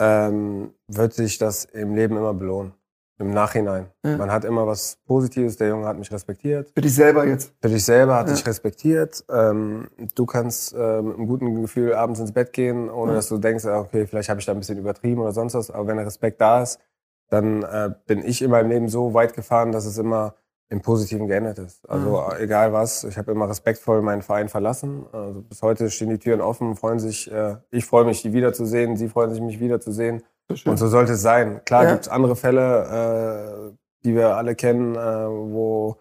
ähm, 0.00 0.72
wird 0.88 1.12
sich 1.14 1.38
das 1.38 1.64
im 1.66 1.94
Leben 1.94 2.16
immer 2.16 2.34
belohnen. 2.34 2.72
Im 3.20 3.32
Nachhinein. 3.32 3.86
Ja. 4.04 4.16
Man 4.16 4.30
hat 4.30 4.44
immer 4.44 4.64
was 4.68 4.96
Positives. 5.04 5.56
Der 5.56 5.68
Junge 5.68 5.86
hat 5.88 5.98
mich 5.98 6.10
respektiert. 6.12 6.70
Für 6.72 6.80
dich 6.80 6.94
selber 6.94 7.26
jetzt. 7.26 7.52
Für 7.60 7.68
dich 7.68 7.84
selber 7.84 8.14
hat 8.16 8.28
Ja. 8.28 8.34
dich 8.34 8.46
respektiert. 8.46 9.24
Ähm, 9.28 9.88
du 10.14 10.24
kannst 10.24 10.72
äh, 10.72 11.02
mit 11.02 11.16
einem 11.16 11.26
guten 11.26 11.62
Gefühl 11.62 11.94
abends 11.94 12.20
ins 12.20 12.30
Bett 12.32 12.52
gehen, 12.52 12.88
ohne 12.88 13.10
Ja. 13.12 13.16
dass 13.16 13.28
du 13.28 13.38
denkst, 13.38 13.64
ah, 13.64 13.80
okay, 13.80 14.06
vielleicht 14.06 14.28
habe 14.28 14.38
ich 14.38 14.46
da 14.46 14.52
ein 14.52 14.58
bisschen 14.60 14.78
übertrieben 14.78 15.20
oder 15.20 15.32
sonst 15.32 15.54
was. 15.54 15.70
Aber 15.70 15.88
wenn 15.88 15.96
der 15.96 16.06
Respekt 16.06 16.40
da 16.40 16.62
ist, 16.62 16.78
dann 17.28 17.64
äh, 17.64 17.90
bin 18.06 18.24
ich 18.24 18.40
in 18.40 18.50
meinem 18.52 18.70
Leben 18.70 18.88
so 18.88 19.14
weit 19.14 19.34
gefahren, 19.34 19.72
dass 19.72 19.84
es 19.84 19.98
immer 19.98 20.34
im 20.70 20.82
Positiven 20.82 21.28
geendet 21.28 21.58
ist. 21.58 21.88
Also 21.88 22.20
äh, 22.30 22.44
egal 22.44 22.72
was, 22.72 23.04
ich 23.04 23.16
habe 23.16 23.32
immer 23.32 23.48
respektvoll 23.48 24.02
meinen 24.02 24.22
Verein 24.22 24.48
verlassen. 24.48 25.06
Also 25.12 25.40
bis 25.42 25.62
heute 25.62 25.90
stehen 25.90 26.10
die 26.10 26.18
Türen 26.18 26.40
offen, 26.40 26.76
freuen 26.76 26.98
sich. 26.98 27.30
Äh, 27.32 27.56
ich 27.70 27.86
freue 27.86 28.04
mich, 28.04 28.22
die 28.22 28.32
wiederzusehen. 28.32 28.96
Sie 28.96 29.08
freuen 29.08 29.30
sich, 29.30 29.40
mich 29.40 29.60
wiederzusehen. 29.60 30.22
So. 30.50 30.70
Und 30.70 30.76
so 30.76 30.88
sollte 30.88 31.12
es 31.12 31.22
sein. 31.22 31.62
Klar 31.64 31.84
Ja. 31.84 31.92
gibt 31.92 32.02
es 32.02 32.08
andere 32.08 32.36
Fälle, 32.36 33.70
äh, 33.72 33.76
die 34.04 34.14
wir 34.14 34.36
alle 34.36 34.54
kennen, 34.54 34.94
äh, 34.94 34.98
wo 34.98 35.96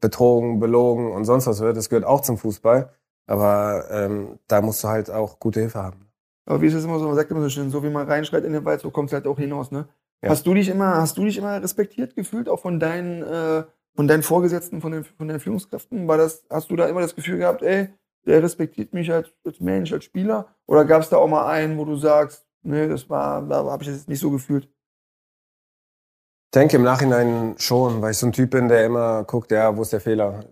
betrogen, 0.00 0.60
belogen 0.60 1.12
und 1.12 1.24
sonst 1.24 1.46
was 1.46 1.60
wird. 1.60 1.76
Das 1.76 1.88
gehört 1.88 2.04
auch 2.06 2.20
zum 2.20 2.38
Fußball. 2.38 2.90
Aber 3.26 3.84
ähm, 3.90 4.38
da 4.48 4.60
musst 4.62 4.82
du 4.84 4.88
halt 4.88 5.10
auch 5.10 5.38
gute 5.40 5.60
Hilfe 5.60 5.82
haben. 5.82 6.08
Aber 6.46 6.60
wie 6.62 6.66
ist 6.68 6.74
es 6.74 6.84
immer 6.84 6.98
so, 6.98 7.06
man 7.06 7.16
sagt 7.16 7.30
immer 7.30 7.40
so 7.42 7.48
schön, 7.48 7.70
so 7.70 7.82
wie 7.82 7.90
man 7.90 8.06
reinschreit 8.06 8.44
in 8.44 8.52
den 8.52 8.64
Wald, 8.64 8.80
so 8.80 8.90
kommt 8.90 9.08
es 9.10 9.12
halt 9.14 9.26
auch 9.26 9.38
hinaus, 9.38 9.72
ne? 9.72 9.88
Ja. 10.22 10.30
Hast 10.30 10.46
du 10.46 10.54
dich 10.54 10.68
immer, 10.68 10.96
hast 10.96 11.18
du 11.18 11.24
dich 11.24 11.36
immer 11.36 11.60
respektiert 11.60 12.14
gefühlt, 12.14 12.48
auch 12.48 12.60
von 12.60 12.78
deinen, 12.78 13.22
äh, 13.22 13.64
von 13.96 14.06
deinen 14.06 14.22
Vorgesetzten, 14.22 14.80
von 14.80 14.92
den, 14.92 15.04
von 15.04 15.26
den 15.26 15.40
Führungskräften? 15.40 16.06
War 16.06 16.18
das, 16.18 16.44
hast 16.50 16.70
du 16.70 16.76
da 16.76 16.86
immer 16.86 17.00
das 17.00 17.16
Gefühl 17.16 17.38
gehabt, 17.38 17.62
ey, 17.62 17.88
der 18.26 18.42
respektiert 18.42 18.92
mich 18.92 19.10
als, 19.10 19.30
als 19.44 19.58
Mensch, 19.58 19.92
als 19.92 20.04
Spieler? 20.04 20.54
Oder 20.66 20.84
gab 20.84 21.02
es 21.02 21.08
da 21.08 21.16
auch 21.16 21.28
mal 21.28 21.46
einen, 21.46 21.78
wo 21.78 21.84
du 21.84 21.96
sagst, 21.96 22.46
nee, 22.62 22.86
das 22.86 23.08
war, 23.08 23.42
da 23.42 23.64
habe 23.64 23.82
ich 23.82 23.88
das 23.88 23.98
jetzt 23.98 24.08
nicht 24.08 24.20
so 24.20 24.30
gefühlt? 24.30 24.64
Ich 24.64 26.60
denke 26.60 26.76
im 26.76 26.82
Nachhinein 26.82 27.54
schon, 27.58 28.02
weil 28.02 28.12
ich 28.12 28.18
so 28.18 28.26
ein 28.26 28.32
Typ 28.32 28.50
bin, 28.50 28.68
der 28.68 28.84
immer 28.84 29.24
guckt, 29.24 29.50
ja, 29.50 29.76
wo 29.76 29.82
ist 29.82 29.92
der 29.92 30.00
Fehler? 30.00 30.44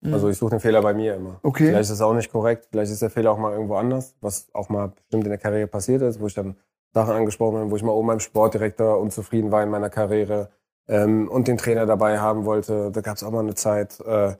Mhm. 0.00 0.14
Also 0.14 0.28
ich 0.28 0.38
suche 0.38 0.50
den 0.50 0.60
Fehler 0.60 0.80
bei 0.80 0.94
mir 0.94 1.16
immer. 1.16 1.40
Okay. 1.42 1.66
Vielleicht 1.66 1.82
ist 1.82 1.90
das 1.90 2.00
auch 2.00 2.14
nicht 2.14 2.30
korrekt, 2.30 2.68
vielleicht 2.70 2.92
ist 2.92 3.02
der 3.02 3.10
Fehler 3.10 3.32
auch 3.32 3.38
mal 3.38 3.52
irgendwo 3.52 3.74
anders, 3.74 4.14
was 4.20 4.48
auch 4.54 4.68
mal 4.68 4.88
bestimmt 4.88 5.24
in 5.24 5.30
der 5.30 5.38
Karriere 5.38 5.66
passiert 5.66 6.02
ist, 6.02 6.20
wo 6.20 6.26
ich 6.26 6.34
dann 6.34 6.56
Sachen 6.92 7.14
angesprochen 7.14 7.58
habe, 7.58 7.70
wo 7.70 7.76
ich 7.76 7.82
mal 7.82 7.92
oben 7.92 8.08
beim 8.08 8.20
Sportdirektor 8.20 8.98
unzufrieden 8.98 9.52
war 9.52 9.62
in 9.62 9.70
meiner 9.70 9.90
Karriere 9.90 10.50
ähm, 10.90 11.28
und 11.28 11.48
den 11.48 11.56
Trainer 11.56 11.86
dabei 11.86 12.18
haben 12.18 12.44
wollte. 12.44 12.90
Da 12.90 13.00
gab 13.00 13.16
es 13.16 13.22
auch 13.22 13.30
mal 13.30 13.40
eine 13.40 13.54
Zeit, 13.54 14.00
äh, 14.00 14.34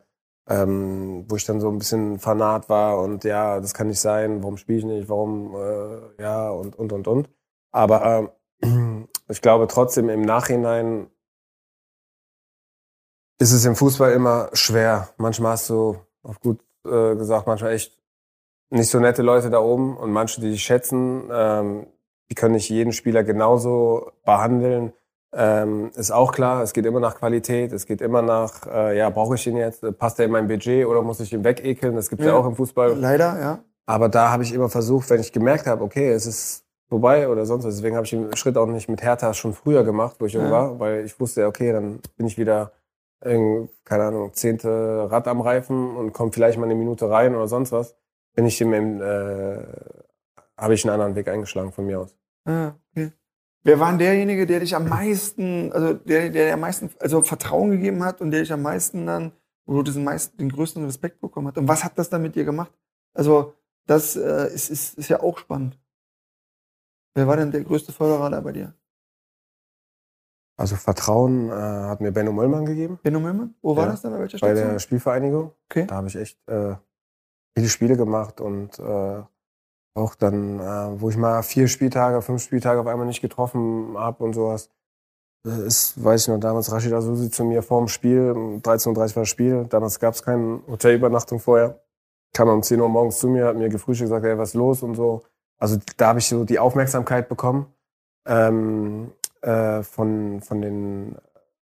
ähm, 0.48 1.24
wo 1.28 1.36
ich 1.36 1.44
dann 1.44 1.60
so 1.60 1.70
ein 1.70 1.78
bisschen 1.78 2.18
fanat 2.18 2.68
war 2.68 2.98
und 2.98 3.24
ja, 3.24 3.60
das 3.60 3.72
kann 3.72 3.86
nicht 3.86 4.00
sein, 4.00 4.42
warum 4.42 4.56
spiele 4.56 4.78
ich 4.78 4.84
nicht, 4.84 5.08
warum, 5.08 5.54
äh, 5.54 6.22
ja 6.22 6.50
und, 6.50 6.76
und, 6.76 6.92
und, 6.92 7.06
und. 7.06 7.30
Aber 7.70 8.34
ähm, 8.62 9.08
ich 9.28 9.40
glaube 9.40 9.68
trotzdem 9.68 10.08
im 10.08 10.22
Nachhinein 10.22 11.08
ist 13.38 13.52
es 13.52 13.64
im 13.64 13.76
Fußball 13.76 14.12
immer 14.12 14.50
schwer. 14.52 15.10
Manchmal 15.16 15.52
hast 15.52 15.70
du, 15.70 15.96
auf 16.22 16.40
gut 16.40 16.60
äh, 16.84 17.14
gesagt, 17.16 17.46
manchmal 17.46 17.72
echt 17.72 17.98
nicht 18.70 18.90
so 18.90 18.98
nette 18.98 19.22
Leute 19.22 19.50
da 19.50 19.60
oben 19.60 19.96
und 19.96 20.12
manche, 20.12 20.40
die 20.40 20.50
dich 20.50 20.64
schätzen, 20.64 21.28
ähm, 21.32 21.86
die 22.28 22.34
können 22.34 22.54
nicht 22.54 22.68
jeden 22.68 22.92
Spieler 22.92 23.24
genauso 23.24 24.12
behandeln. 24.24 24.92
Ähm, 25.32 25.90
ist 25.94 26.10
auch 26.10 26.32
klar, 26.32 26.62
es 26.62 26.72
geht 26.72 26.86
immer 26.86 26.98
nach 26.98 27.16
Qualität, 27.16 27.72
es 27.72 27.86
geht 27.86 28.00
immer 28.00 28.20
nach, 28.20 28.66
äh, 28.66 28.98
ja, 28.98 29.10
brauche 29.10 29.36
ich 29.36 29.46
ihn 29.46 29.56
jetzt, 29.56 29.84
passt 29.98 30.18
er 30.18 30.24
in 30.24 30.32
mein 30.32 30.48
Budget 30.48 30.86
oder 30.86 31.02
muss 31.02 31.20
ich 31.20 31.32
ihn 31.32 31.44
wegekeln? 31.44 31.94
Das 31.94 32.08
gibt's 32.08 32.24
ja. 32.24 32.32
ja 32.32 32.36
auch 32.36 32.46
im 32.46 32.56
Fußball. 32.56 32.96
Leider, 32.96 33.40
ja. 33.40 33.58
Aber 33.86 34.08
da 34.08 34.30
habe 34.30 34.42
ich 34.42 34.52
immer 34.52 34.68
versucht, 34.68 35.08
wenn 35.10 35.20
ich 35.20 35.32
gemerkt 35.32 35.66
habe, 35.66 35.84
okay, 35.84 36.10
es 36.10 36.26
ist 36.26 36.64
vorbei 36.88 37.28
oder 37.28 37.46
sonst 37.46 37.64
was. 37.64 37.76
Deswegen 37.76 37.96
habe 37.96 38.04
ich 38.04 38.10
den 38.10 38.36
Schritt 38.36 38.56
auch 38.56 38.66
nicht 38.66 38.88
mit 38.88 39.02
Hertha 39.02 39.32
schon 39.32 39.52
früher 39.52 39.84
gemacht, 39.84 40.16
wo 40.18 40.26
ich 40.26 40.32
jung 40.32 40.50
war, 40.50 40.78
weil 40.80 41.04
ich 41.04 41.18
wusste, 41.20 41.46
okay, 41.46 41.72
dann 41.72 42.00
bin 42.16 42.26
ich 42.26 42.36
wieder, 42.36 42.72
keine 43.20 44.04
Ahnung, 44.04 44.32
zehnte 44.34 45.08
Rad 45.10 45.28
am 45.28 45.40
Reifen 45.40 45.96
und 45.96 46.12
komme 46.12 46.32
vielleicht 46.32 46.58
mal 46.58 46.64
eine 46.64 46.74
Minute 46.74 47.08
rein 47.08 47.34
oder 47.34 47.48
sonst 47.48 47.72
was. 47.72 47.94
Bin 48.34 48.46
ich 48.46 48.58
dem, 48.58 49.00
äh, 49.00 49.58
habe 50.56 50.74
ich 50.74 50.84
einen 50.84 50.94
anderen 50.94 51.14
Weg 51.14 51.28
eingeschlagen 51.28 51.72
von 51.72 51.86
mir 51.86 52.00
aus. 52.00 52.16
Ah, 52.44 52.72
okay. 52.90 53.12
Wer 53.62 53.78
war 53.78 53.90
denn 53.90 53.98
derjenige, 53.98 54.46
der 54.46 54.60
dich 54.60 54.74
am 54.74 54.88
meisten, 54.88 55.70
also 55.72 55.94
der, 55.94 56.30
der 56.30 56.54
am 56.54 56.60
meisten, 56.60 56.90
also 56.98 57.20
Vertrauen 57.22 57.70
gegeben 57.70 58.02
hat 58.02 58.20
und 58.20 58.30
der 58.30 58.40
dich 58.40 58.52
am 58.52 58.62
meisten 58.62 59.06
dann, 59.06 59.32
wo 59.66 59.74
du 59.74 59.82
diesen 59.82 60.02
meisten, 60.02 60.38
den 60.38 60.50
größten 60.50 60.84
Respekt 60.84 61.20
bekommen 61.20 61.48
hat? 61.48 61.58
Und 61.58 61.68
was 61.68 61.84
hat 61.84 61.98
das 61.98 62.08
dann 62.08 62.22
mit 62.22 62.34
dir 62.34 62.44
gemacht? 62.44 62.72
Also, 63.12 63.54
das 63.86 64.16
äh, 64.16 64.46
ist, 64.54 64.70
ist, 64.70 64.98
ist 64.98 65.08
ja 65.08 65.20
auch 65.22 65.38
spannend. 65.38 65.78
Wer 67.14 67.26
war 67.26 67.36
denn 67.36 67.50
der 67.50 67.62
größte 67.62 67.92
Förderer 67.92 68.30
da 68.30 68.40
bei 68.40 68.52
dir? 68.52 68.74
Also 70.56 70.76
Vertrauen 70.76 71.48
äh, 71.48 71.52
hat 71.52 72.00
mir 72.00 72.12
Benno 72.12 72.32
Möllmann 72.32 72.66
gegeben. 72.66 72.98
Benno 73.02 73.18
Möllmann? 73.18 73.54
Wo 73.62 73.74
war 73.76 73.86
ja, 73.86 73.92
das 73.92 74.02
dann? 74.02 74.12
Bei 74.12 74.20
welcher 74.20 74.36
Station? 74.36 74.66
Bei 74.66 74.72
der 74.72 74.78
Spielvereinigung. 74.78 75.52
Okay. 75.70 75.86
Da 75.86 75.96
habe 75.96 76.08
ich 76.08 76.16
echt 76.16 76.38
äh, 76.48 76.76
viele 77.56 77.68
Spiele 77.68 77.96
gemacht 77.96 78.40
und 78.42 78.78
äh, 78.78 79.22
auch 79.94 80.14
dann, 80.14 80.60
äh, 80.60 81.00
wo 81.00 81.10
ich 81.10 81.16
mal 81.16 81.42
vier 81.42 81.68
Spieltage, 81.68 82.22
fünf 82.22 82.42
Spieltage 82.42 82.80
auf 82.80 82.86
einmal 82.86 83.06
nicht 83.06 83.20
getroffen 83.20 83.96
habe 83.96 84.22
und 84.24 84.34
sowas. 84.34 84.70
Das 85.42 85.58
ist, 85.58 86.04
weiß 86.04 86.22
ich 86.22 86.28
noch, 86.28 86.38
damals 86.38 86.70
Rashida 86.70 87.00
Susi 87.00 87.30
zu 87.30 87.44
mir 87.44 87.62
vor 87.62 87.80
dem 87.80 87.88
Spiel, 87.88 88.32
13.30 88.62 88.88
Uhr 88.88 88.96
war 88.96 89.06
das 89.06 89.28
Spiel, 89.28 89.66
damals 89.68 89.98
gab 89.98 90.14
es 90.14 90.22
keine 90.22 90.60
Hotelübernachtung 90.68 91.40
vorher. 91.40 91.80
Kam 92.32 92.48
um 92.48 92.62
10 92.62 92.80
Uhr 92.80 92.88
morgens 92.88 93.18
zu 93.18 93.28
mir, 93.28 93.46
hat 93.46 93.56
mir 93.56 93.70
gefrühstückt, 93.70 94.10
gesagt, 94.10 94.24
hey, 94.24 94.38
was 94.38 94.50
ist 94.50 94.54
los 94.54 94.82
und 94.82 94.94
so. 94.94 95.22
Also 95.58 95.78
da 95.96 96.08
habe 96.08 96.20
ich 96.20 96.28
so 96.28 96.44
die 96.44 96.58
Aufmerksamkeit 96.58 97.28
bekommen 97.28 97.66
ähm, 98.26 99.12
äh, 99.42 99.82
von, 99.82 100.40
von 100.40 100.62
den 100.62 101.16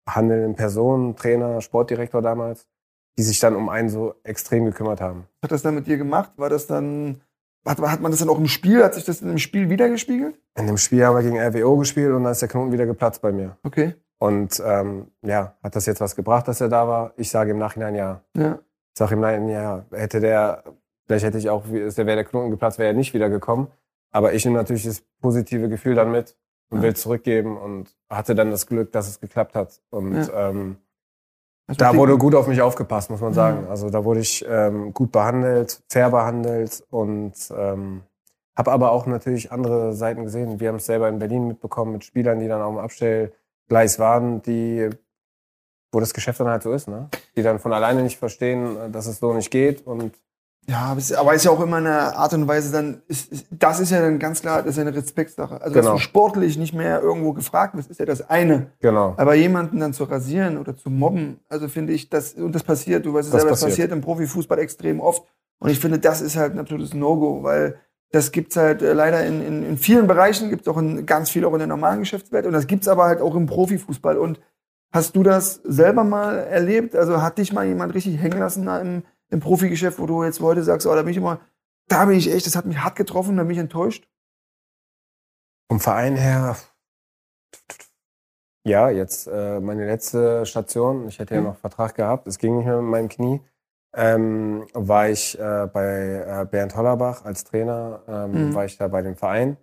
handelnden 0.07 0.57
Personen, 0.57 1.17
Trainer, 1.17 1.61
Sportdirektor 1.61 2.23
damals, 2.23 2.67
die 3.19 3.23
sich 3.23 3.39
dann 3.39 3.55
um 3.55 3.69
einen 3.69 3.89
so 3.89 4.15
extrem 4.25 4.65
gekümmert 4.65 5.01
haben. 5.01 5.27
Was 5.41 5.49
hat 5.49 5.53
das 5.53 5.63
dann 5.63 5.75
mit 5.75 5.87
dir 5.87 5.99
gemacht? 5.99 6.33
War 6.37 6.49
das 6.49 6.67
dann, 6.67 7.21
hat, 7.69 7.81
hat 7.81 8.01
man 8.01 8.11
das 8.11 8.21
dann 8.21 8.29
auch 8.29 8.39
im 8.39 8.49
Spiel, 8.49 8.83
hat 8.83 8.95
sich 8.95 9.05
das 9.05 9.21
in 9.21 9.29
dem 9.29 9.39
Spiel 9.39 9.71
wiedergespiegelt? 9.71 10.39
In 10.57 10.67
dem 10.67 10.77
Spiel 10.79 11.05
haben 11.05 11.17
wir 11.17 11.23
gegen 11.23 11.39
RWO 11.39 11.77
gespielt 11.77 12.13
und 12.13 12.25
dann 12.25 12.33
ist 12.33 12.43
der 12.43 12.49
Knoten 12.49 12.73
wieder 12.73 12.87
geplatzt 12.87 13.23
bei 13.23 13.33
mir. 13.33 13.57
Okay. 13.63 13.95
Und 14.19 14.61
ähm, 14.65 15.07
ja, 15.23 15.55
hat 15.63 15.77
das 15.77 15.87
jetzt 15.87 16.01
was 16.01 16.17
gebracht, 16.17 16.49
dass 16.49 16.61
er 16.61 16.69
da 16.69 16.89
war? 16.89 17.13
Ich 17.17 17.31
sage 17.31 17.53
im 17.53 17.59
Nachhinein 17.59 17.95
ja. 17.95 18.23
Ja. 18.37 18.59
Ich 18.93 18.99
sage 18.99 19.15
im 19.15 19.21
Nachhinein 19.21 19.49
ja. 19.49 19.85
Hätte 19.93 20.21
der 20.21 20.65
Vielleicht 21.09 21.25
hätte 21.25 21.39
ich 21.39 21.49
auch, 21.49 21.65
wäre 21.71 21.91
der 22.05 22.25
Knoten 22.25 22.51
geplatzt, 22.51 22.79
wäre 22.79 22.91
er 22.91 22.95
nicht 22.95 23.15
wiedergekommen. 23.15 23.69
Aber 24.11 24.35
ich 24.35 24.45
nehme 24.45 24.59
natürlich 24.59 24.85
das 24.85 25.03
positive 25.23 25.71
Gefühl 25.71 25.95
dann 25.95 26.13
mit 26.13 26.37
und 26.69 26.79
ja. 26.79 26.83
will 26.83 26.97
zurückgeben 26.97 27.57
und 27.57 27.97
hatte 28.11 28.35
dann 28.35 28.51
das 28.51 28.67
Glück, 28.67 28.93
dass 28.93 29.09
es 29.09 29.19
geklappt 29.19 29.55
hat. 29.55 29.81
Und 29.89 30.15
ja. 30.15 30.51
ähm, 30.51 30.77
also 31.69 31.79
da 31.79 31.95
wurde 31.95 32.17
gut 32.17 32.35
auf 32.35 32.47
mich 32.47 32.63
aufgepasst, 32.63 33.11
muss 33.11 33.21
man 33.21 33.35
sagen. 33.35 33.65
Mhm. 33.65 33.71
Also 33.71 33.91
da 33.91 34.05
wurde 34.05 34.21
ich 34.21 34.45
ähm, 34.49 34.95
gut 34.95 35.13
behandelt, 35.13 35.83
fair 35.89 36.11
behandelt 36.11 36.83
und 36.91 37.35
ähm, 37.57 38.03
habe 38.57 38.73
aber 38.73 38.91
auch 38.91 39.07
natürlich 39.07 39.53
andere 39.53 39.93
Seiten 39.93 40.25
gesehen. 40.25 40.61
Wir 40.61 40.69
haben 40.69 40.77
es 40.77 40.87
selber 40.87 41.09
in 41.09 41.19
Berlin 41.19 41.47
mitbekommen 41.47 41.93
mit 41.93 42.05
Spielern, 42.05 42.41
die 42.41 42.49
dann 42.49 42.63
auf 42.63 42.75
dem 42.75 42.79
Abstellgleis 42.79 43.99
waren, 43.99 44.43
die 44.43 44.89
wo 45.93 46.01
das 46.01 46.13
Geschäft 46.13 46.41
dann 46.41 46.49
halt 46.49 46.63
so 46.63 46.73
ist, 46.73 46.89
ne? 46.89 47.09
Die 47.37 47.43
dann 47.43 47.59
von 47.59 47.73
alleine 47.73 48.03
nicht 48.03 48.19
verstehen, 48.19 48.93
dass 48.93 49.07
es 49.07 49.21
so 49.21 49.33
nicht 49.33 49.51
geht 49.51 49.87
und 49.87 50.15
ja, 50.69 50.95
aber 51.17 51.35
ist 51.35 51.45
ja 51.45 51.51
auch 51.51 51.63
immer 51.63 51.79
eine 51.79 52.15
Art 52.15 52.35
und 52.35 52.47
Weise 52.47 52.71
dann, 52.71 53.01
ist, 53.09 53.33
ist, 53.33 53.47
das 53.51 53.81
ist 53.81 53.91
ja 53.91 54.03
dann 54.03 54.19
ganz 54.19 54.43
klar, 54.43 54.63
das 54.63 54.77
ist 54.77 54.79
eine 54.79 54.95
Respektsache. 54.95 55.63
Also, 55.63 55.73
genau. 55.73 55.93
dass 55.93 55.95
du 55.95 55.99
sportlich 56.01 56.59
nicht 56.59 56.75
mehr 56.75 57.01
irgendwo 57.01 57.33
gefragt 57.33 57.75
wirst, 57.75 57.91
ist 57.91 57.99
ja 57.99 58.05
das 58.05 58.29
eine. 58.29 58.71
Genau. 58.81 59.15
Aber 59.17 59.35
jemanden 59.35 59.81
dann 59.81 59.95
zu 59.95 60.05
rasieren 60.05 60.59
oder 60.59 60.77
zu 60.77 60.91
mobben, 60.91 61.41
also 61.49 61.69
finde 61.69 61.95
ich, 61.95 62.11
das, 62.11 62.35
und 62.35 62.55
das 62.55 62.65
passiert, 62.65 63.07
du 63.07 63.15
weißt 63.15 63.29
es 63.29 63.33
selber, 63.33 63.49
das 63.49 63.63
passiert 63.63 63.93
im 63.93 64.03
Profifußball 64.03 64.59
extrem 64.59 65.01
oft. 65.01 65.25
Und 65.59 65.71
ich 65.71 65.81
finde, 65.81 65.99
das 66.01 66.21
ist 66.21 66.37
halt 66.37 66.55
natürlich 66.55 66.93
ein 66.93 67.01
No-Go, 67.01 67.43
weil 67.43 67.77
das 68.11 68.31
gibt's 68.31 68.57
halt 68.57 68.83
äh, 68.83 68.93
leider 68.93 69.25
in, 69.25 69.41
in, 69.41 69.63
in 69.63 69.79
vielen 69.79 70.07
Bereichen, 70.07 70.51
gibt's 70.51 70.69
auch 70.69 70.77
in, 70.77 71.07
ganz 71.07 71.31
viel 71.31 71.47
auch 71.47 71.53
in 71.55 71.61
der 71.61 71.67
normalen 71.67 72.01
Geschäftswelt 72.01 72.45
und 72.45 72.53
das 72.53 72.67
gibt's 72.67 72.89
aber 72.89 73.05
halt 73.05 73.23
auch 73.23 73.35
im 73.35 73.47
Profifußball. 73.47 74.19
Und 74.19 74.39
hast 74.93 75.17
du 75.17 75.23
das 75.23 75.63
selber 75.65 76.05
mal 76.05 76.37
erlebt? 76.37 76.95
Also 76.95 77.23
hat 77.23 77.39
dich 77.39 77.55
mal 77.55 77.67
jemand 77.67 77.95
richtig 77.95 78.21
hängen 78.21 78.39
lassen 78.39 78.69
im 78.69 79.03
im 79.31 79.41
Profigeschäft, 79.41 79.99
wo 79.99 80.07
du 80.07 80.25
jetzt 80.25 80.41
heute 80.41 80.63
sagst, 80.63 80.87
oh, 80.87 80.95
da 80.95 81.03
bin 81.03 81.11
ich 81.11 81.17
immer, 81.17 81.41
da 81.89 82.05
bin 82.05 82.17
ich 82.17 82.33
echt, 82.33 82.47
das 82.47 82.57
hat 82.57 82.67
mich 82.67 82.79
hart 82.79 82.97
getroffen, 82.97 83.37
da 83.37 83.43
bin 83.43 83.53
ich 83.53 83.59
enttäuscht? 83.59 84.09
Vom 85.71 85.81
Verein 85.81 86.17
her, 86.17 86.57
ja, 88.65 88.91
jetzt 88.91 89.27
äh, 89.27 89.61
meine 89.61 89.87
letzte 89.87 90.45
Station, 90.47 91.09
ich 91.09 91.19
hätte 91.19 91.35
ja 91.35 91.41
mhm. 91.41 91.49
noch 91.49 91.57
Vertrag 91.57 91.95
gehabt, 91.95 92.27
es 92.27 92.39
ging 92.39 92.59
nicht 92.59 92.67
mehr 92.67 92.81
mit 92.81 92.91
meinem 92.91 93.09
Knie, 93.09 93.41
ähm, 93.95 94.67
war 94.75 95.09
ich 95.09 95.39
äh, 95.39 95.69
bei 95.73 96.43
äh, 96.43 96.47
Bernd 96.51 96.77
Hollerbach 96.77 97.25
als 97.25 97.45
Trainer, 97.45 98.03
ähm, 98.07 98.49
mhm. 98.49 98.55
war 98.55 98.65
ich 98.65 98.77
da 98.77 98.89
bei 98.89 99.03
dem 99.03 99.17
Verein. 99.17 99.57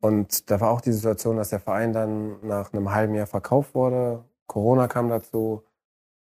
Und 0.00 0.50
da 0.50 0.60
war 0.60 0.70
auch 0.70 0.80
die 0.80 0.92
Situation, 0.92 1.36
dass 1.36 1.50
der 1.50 1.60
Verein 1.60 1.92
dann 1.92 2.44
nach 2.46 2.72
einem 2.72 2.92
halben 2.92 3.14
Jahr 3.14 3.28
verkauft 3.28 3.74
wurde. 3.74 4.24
Corona 4.46 4.88
kam 4.88 5.08
dazu 5.08 5.62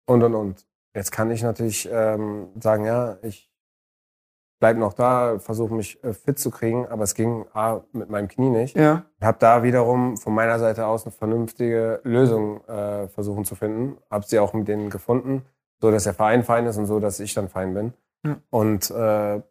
und 0.06 0.22
und 0.22 0.34
und. 0.34 0.66
Jetzt 0.96 1.12
kann 1.12 1.30
ich 1.30 1.42
natürlich 1.42 1.86
ähm, 1.92 2.48
sagen, 2.58 2.86
ja, 2.86 3.18
ich 3.20 3.50
bleibe 4.58 4.80
noch 4.80 4.94
da, 4.94 5.38
versuche 5.38 5.74
mich 5.74 6.02
äh, 6.02 6.14
fit 6.14 6.38
zu 6.38 6.50
kriegen, 6.50 6.86
aber 6.86 7.04
es 7.04 7.14
ging 7.14 7.44
A, 7.52 7.82
mit 7.92 8.08
meinem 8.08 8.28
Knie 8.28 8.48
nicht. 8.48 8.74
Ja. 8.74 9.04
Ich 9.18 9.26
habe 9.26 9.36
da 9.38 9.62
wiederum 9.62 10.16
von 10.16 10.34
meiner 10.34 10.58
Seite 10.58 10.86
aus 10.86 11.04
eine 11.04 11.12
vernünftige 11.12 12.00
Lösung 12.02 12.64
äh, 12.64 13.08
versuchen 13.08 13.44
zu 13.44 13.54
finden. 13.54 13.98
Habe 14.10 14.24
sie 14.26 14.38
auch 14.38 14.54
mit 14.54 14.68
denen 14.68 14.88
gefunden, 14.88 15.42
so 15.82 15.90
dass 15.90 16.04
der 16.04 16.14
Verein 16.14 16.44
fein 16.44 16.64
ist 16.64 16.78
und 16.78 16.86
so, 16.86 16.98
dass 16.98 17.20
ich 17.20 17.34
dann 17.34 17.50
fein 17.50 17.74
bin. 17.74 17.92
Ja. 18.24 18.38
Und 18.48 18.90
äh, 18.90 19.42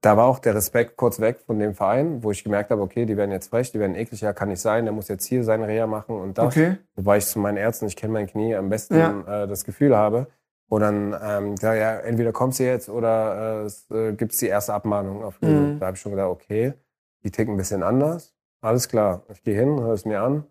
da 0.00 0.16
war 0.16 0.24
auch 0.24 0.38
der 0.38 0.54
Respekt 0.54 0.96
kurz 0.96 1.20
weg 1.20 1.40
von 1.46 1.58
dem 1.58 1.74
Verein, 1.74 2.24
wo 2.24 2.30
ich 2.30 2.42
gemerkt 2.44 2.70
habe, 2.70 2.80
okay, 2.80 3.04
die 3.04 3.18
werden 3.18 3.30
jetzt 3.30 3.50
frech, 3.50 3.72
die 3.72 3.78
werden 3.78 3.94
eklig, 3.94 4.22
ja, 4.22 4.32
kann 4.32 4.48
nicht 4.48 4.62
sein, 4.62 4.84
der 4.84 4.92
muss 4.92 5.08
jetzt 5.08 5.26
hier 5.26 5.44
seine 5.44 5.68
Reha 5.68 5.86
machen 5.86 6.18
und 6.18 6.38
das. 6.38 6.46
Okay. 6.46 6.78
Wobei 6.96 7.18
ich 7.18 7.26
zu 7.26 7.38
meinen 7.38 7.58
Ärzten, 7.58 7.86
ich 7.86 7.94
kenne 7.94 8.14
mein 8.14 8.26
Knie, 8.26 8.56
am 8.56 8.70
besten 8.70 8.96
ja. 8.96 9.44
äh, 9.44 9.46
das 9.46 9.64
Gefühl 9.64 9.94
habe. 9.94 10.28
Und 10.72 10.80
dann, 10.80 11.14
ähm, 11.22 11.54
ja, 11.60 11.74
ja, 11.74 11.98
entweder 11.98 12.32
kommst 12.32 12.58
du 12.58 12.64
jetzt 12.64 12.88
oder 12.88 13.60
äh, 13.60 13.64
es 13.66 13.90
äh, 13.90 14.14
gibt 14.14 14.40
die 14.40 14.46
erste 14.46 14.72
Abmahnung. 14.72 15.22
Auf 15.22 15.38
mhm. 15.42 15.78
Da 15.78 15.84
habe 15.84 15.96
ich 15.96 16.00
schon 16.00 16.12
gedacht, 16.12 16.30
okay, 16.30 16.72
die 17.22 17.30
ticken 17.30 17.52
ein 17.52 17.56
bisschen 17.58 17.82
anders. 17.82 18.32
Alles 18.62 18.88
klar, 18.88 19.20
ich 19.30 19.42
gehe 19.42 19.54
hin, 19.54 19.78
höre 19.78 19.92
es 19.92 20.06
mir 20.06 20.22
an, 20.22 20.46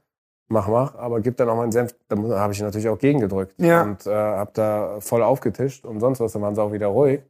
mach, 0.47 0.67
mach, 0.67 0.93
aber 0.93 1.21
gib 1.21 1.37
dann 1.37 1.49
auch 1.49 1.55
meinen 1.55 1.71
Senf. 1.71 1.95
Da 2.07 2.17
habe 2.37 2.53
ich 2.53 2.61
natürlich 2.61 2.87
auch 2.87 2.99
gegengedrückt 2.99 3.55
ja. 3.57 3.81
und 3.81 4.05
äh, 4.05 4.13
habe 4.13 4.51
da 4.53 4.99
voll 4.99 5.23
aufgetischt 5.23 5.85
und 5.85 5.99
sonst 5.99 6.19
was, 6.19 6.33
dann 6.33 6.43
waren 6.43 6.53
sie 6.53 6.61
auch 6.61 6.71
wieder 6.71 6.89
ruhig. 6.89 7.23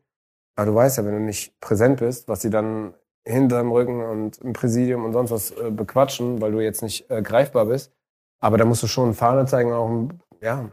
Aber 0.58 0.66
du 0.66 0.76
weißt 0.76 0.98
ja, 0.98 1.06
wenn 1.06 1.14
du 1.14 1.22
nicht 1.22 1.62
präsent 1.62 2.02
bist, 2.02 2.28
was 2.28 2.42
sie 2.42 2.50
dann 2.50 2.94
hinterm 3.24 3.72
Rücken 3.72 4.04
und 4.04 4.40
im 4.40 4.52
Präsidium 4.52 5.06
und 5.06 5.14
sonst 5.14 5.32
was 5.32 5.52
äh, 5.52 5.72
bequatschen, 5.72 6.42
weil 6.42 6.52
du 6.52 6.60
jetzt 6.60 6.82
nicht 6.82 7.10
äh, 7.10 7.22
greifbar 7.22 7.68
bist. 7.68 7.94
Aber 8.42 8.58
da 8.58 8.66
musst 8.66 8.84
du 8.84 8.88
schon 8.88 9.14
Fahne 9.14 9.46
zeigen, 9.46 9.72
auch 9.72 10.10
ja, 10.42 10.72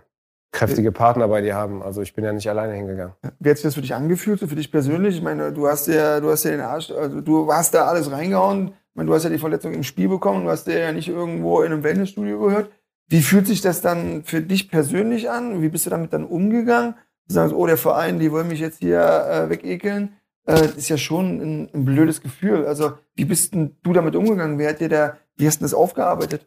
kräftige 0.53 0.93
Partner 0.93 1.29
bei 1.29 1.41
dir 1.41 1.55
haben. 1.55 1.83
Also 1.83 2.03
ich 2.03 2.15
bin 2.15 2.25
ja 2.25 2.33
nicht 2.33 2.49
alleine 2.49 2.75
hingegangen. 2.75 3.15
Wie 3.39 3.51
hat 3.51 3.57
sich 3.57 3.65
das 3.65 3.75
für 3.75 3.83
dich 3.83 3.95
angefühlt, 3.95 4.41
für 4.41 4.47
dich 4.47 4.71
persönlich? 4.71 5.17
Ich 5.17 5.23
meine, 5.23 5.53
du 5.53 5.69
hast 5.69 5.87
ja, 5.89 6.21
du 6.21 6.31
hast 6.31 6.45
ja 6.45 6.51
den 6.51 6.61
Arsch, 6.61 6.91
also 6.91 7.21
du 7.21 7.53
hast 7.53 7.75
da 7.75 7.85
alles 7.85 8.11
reingehauen. 8.11 8.69
Ich 8.69 8.95
meine, 8.95 9.09
du 9.09 9.15
hast 9.15 9.25
ja 9.25 9.31
die 9.31 9.39
Verletzung 9.39 9.75
im 9.75 9.85
Spiel 9.85 10.09
bekommen, 10.09 10.45
du 10.45 10.51
hast 10.51 10.67
ja 10.67 10.93
nicht 10.93 11.09
irgendwo 11.09 11.61
in 11.61 11.73
einem 11.73 11.85
Wellnessstudio 11.85 12.41
gehört. 12.41 12.71
Wie 13.09 13.23
fühlt 13.23 13.47
sich 13.47 13.61
das 13.61 13.81
dann 13.81 14.25
für 14.25 14.43
dich 14.43 14.71
persönlich 14.71 15.31
an? 15.31 15.63
Wie 15.63 15.69
bist 15.69 15.87
du 15.87 15.91
damit 15.91 16.13
dann 16.13 16.25
umgegangen? 16.25 16.95
Du 17.27 17.35
sagst, 17.35 17.55
oh, 17.55 17.67
der 17.67 17.77
Verein, 17.77 18.19
die 18.19 18.33
wollen 18.33 18.49
mich 18.49 18.61
jetzt 18.61 18.81
hier 18.81 19.01
äh, 19.01 19.51
wegekeln. 19.51 20.17
Äh, 20.47 20.67
ist 20.77 20.89
ja 20.89 20.97
schon 20.97 21.41
ein, 21.41 21.69
ein 21.75 21.85
blödes 21.85 22.23
Gefühl. 22.23 22.67
Also, 22.67 22.93
wie 23.15 23.25
bist 23.25 23.55
denn 23.55 23.77
du 23.83 23.93
damit 23.93 24.17
umgegangen? 24.17 24.59
Wer 24.59 24.71
hat 24.71 24.81
dir 24.81 24.89
da, 24.89 25.17
wie 25.37 25.47
hast 25.47 25.61
du 25.61 25.65
das 25.65 25.75
aufgearbeitet? 25.75 26.47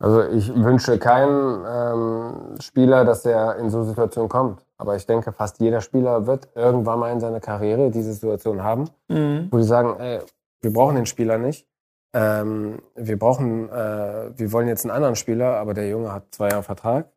Also 0.00 0.22
ich 0.28 0.54
wünsche 0.54 0.98
keinen 0.98 1.64
ähm, 1.66 2.60
Spieler, 2.60 3.04
dass 3.04 3.24
er 3.24 3.56
in 3.56 3.68
so 3.68 3.82
Situationen 3.82 4.28
kommt. 4.28 4.64
Aber 4.76 4.94
ich 4.94 5.06
denke, 5.06 5.32
fast 5.32 5.58
jeder 5.58 5.80
Spieler 5.80 6.26
wird 6.26 6.48
irgendwann 6.54 7.00
mal 7.00 7.12
in 7.12 7.18
seiner 7.18 7.40
Karriere 7.40 7.90
diese 7.90 8.12
Situation 8.12 8.62
haben, 8.62 8.88
mhm. 9.08 9.48
wo 9.50 9.56
die 9.56 9.64
sagen, 9.64 9.98
ey, 9.98 10.20
wir 10.60 10.72
brauchen 10.72 10.94
den 10.94 11.06
Spieler 11.06 11.38
nicht. 11.38 11.66
Ähm, 12.14 12.78
wir 12.94 13.18
brauchen, 13.18 13.68
äh, 13.70 14.30
wir 14.36 14.52
wollen 14.52 14.68
jetzt 14.68 14.84
einen 14.84 14.92
anderen 14.92 15.16
Spieler, 15.16 15.56
aber 15.56 15.74
der 15.74 15.88
Junge 15.88 16.12
hat 16.12 16.26
zwei 16.30 16.48
Jahre 16.48 16.62
Vertrag, 16.62 17.10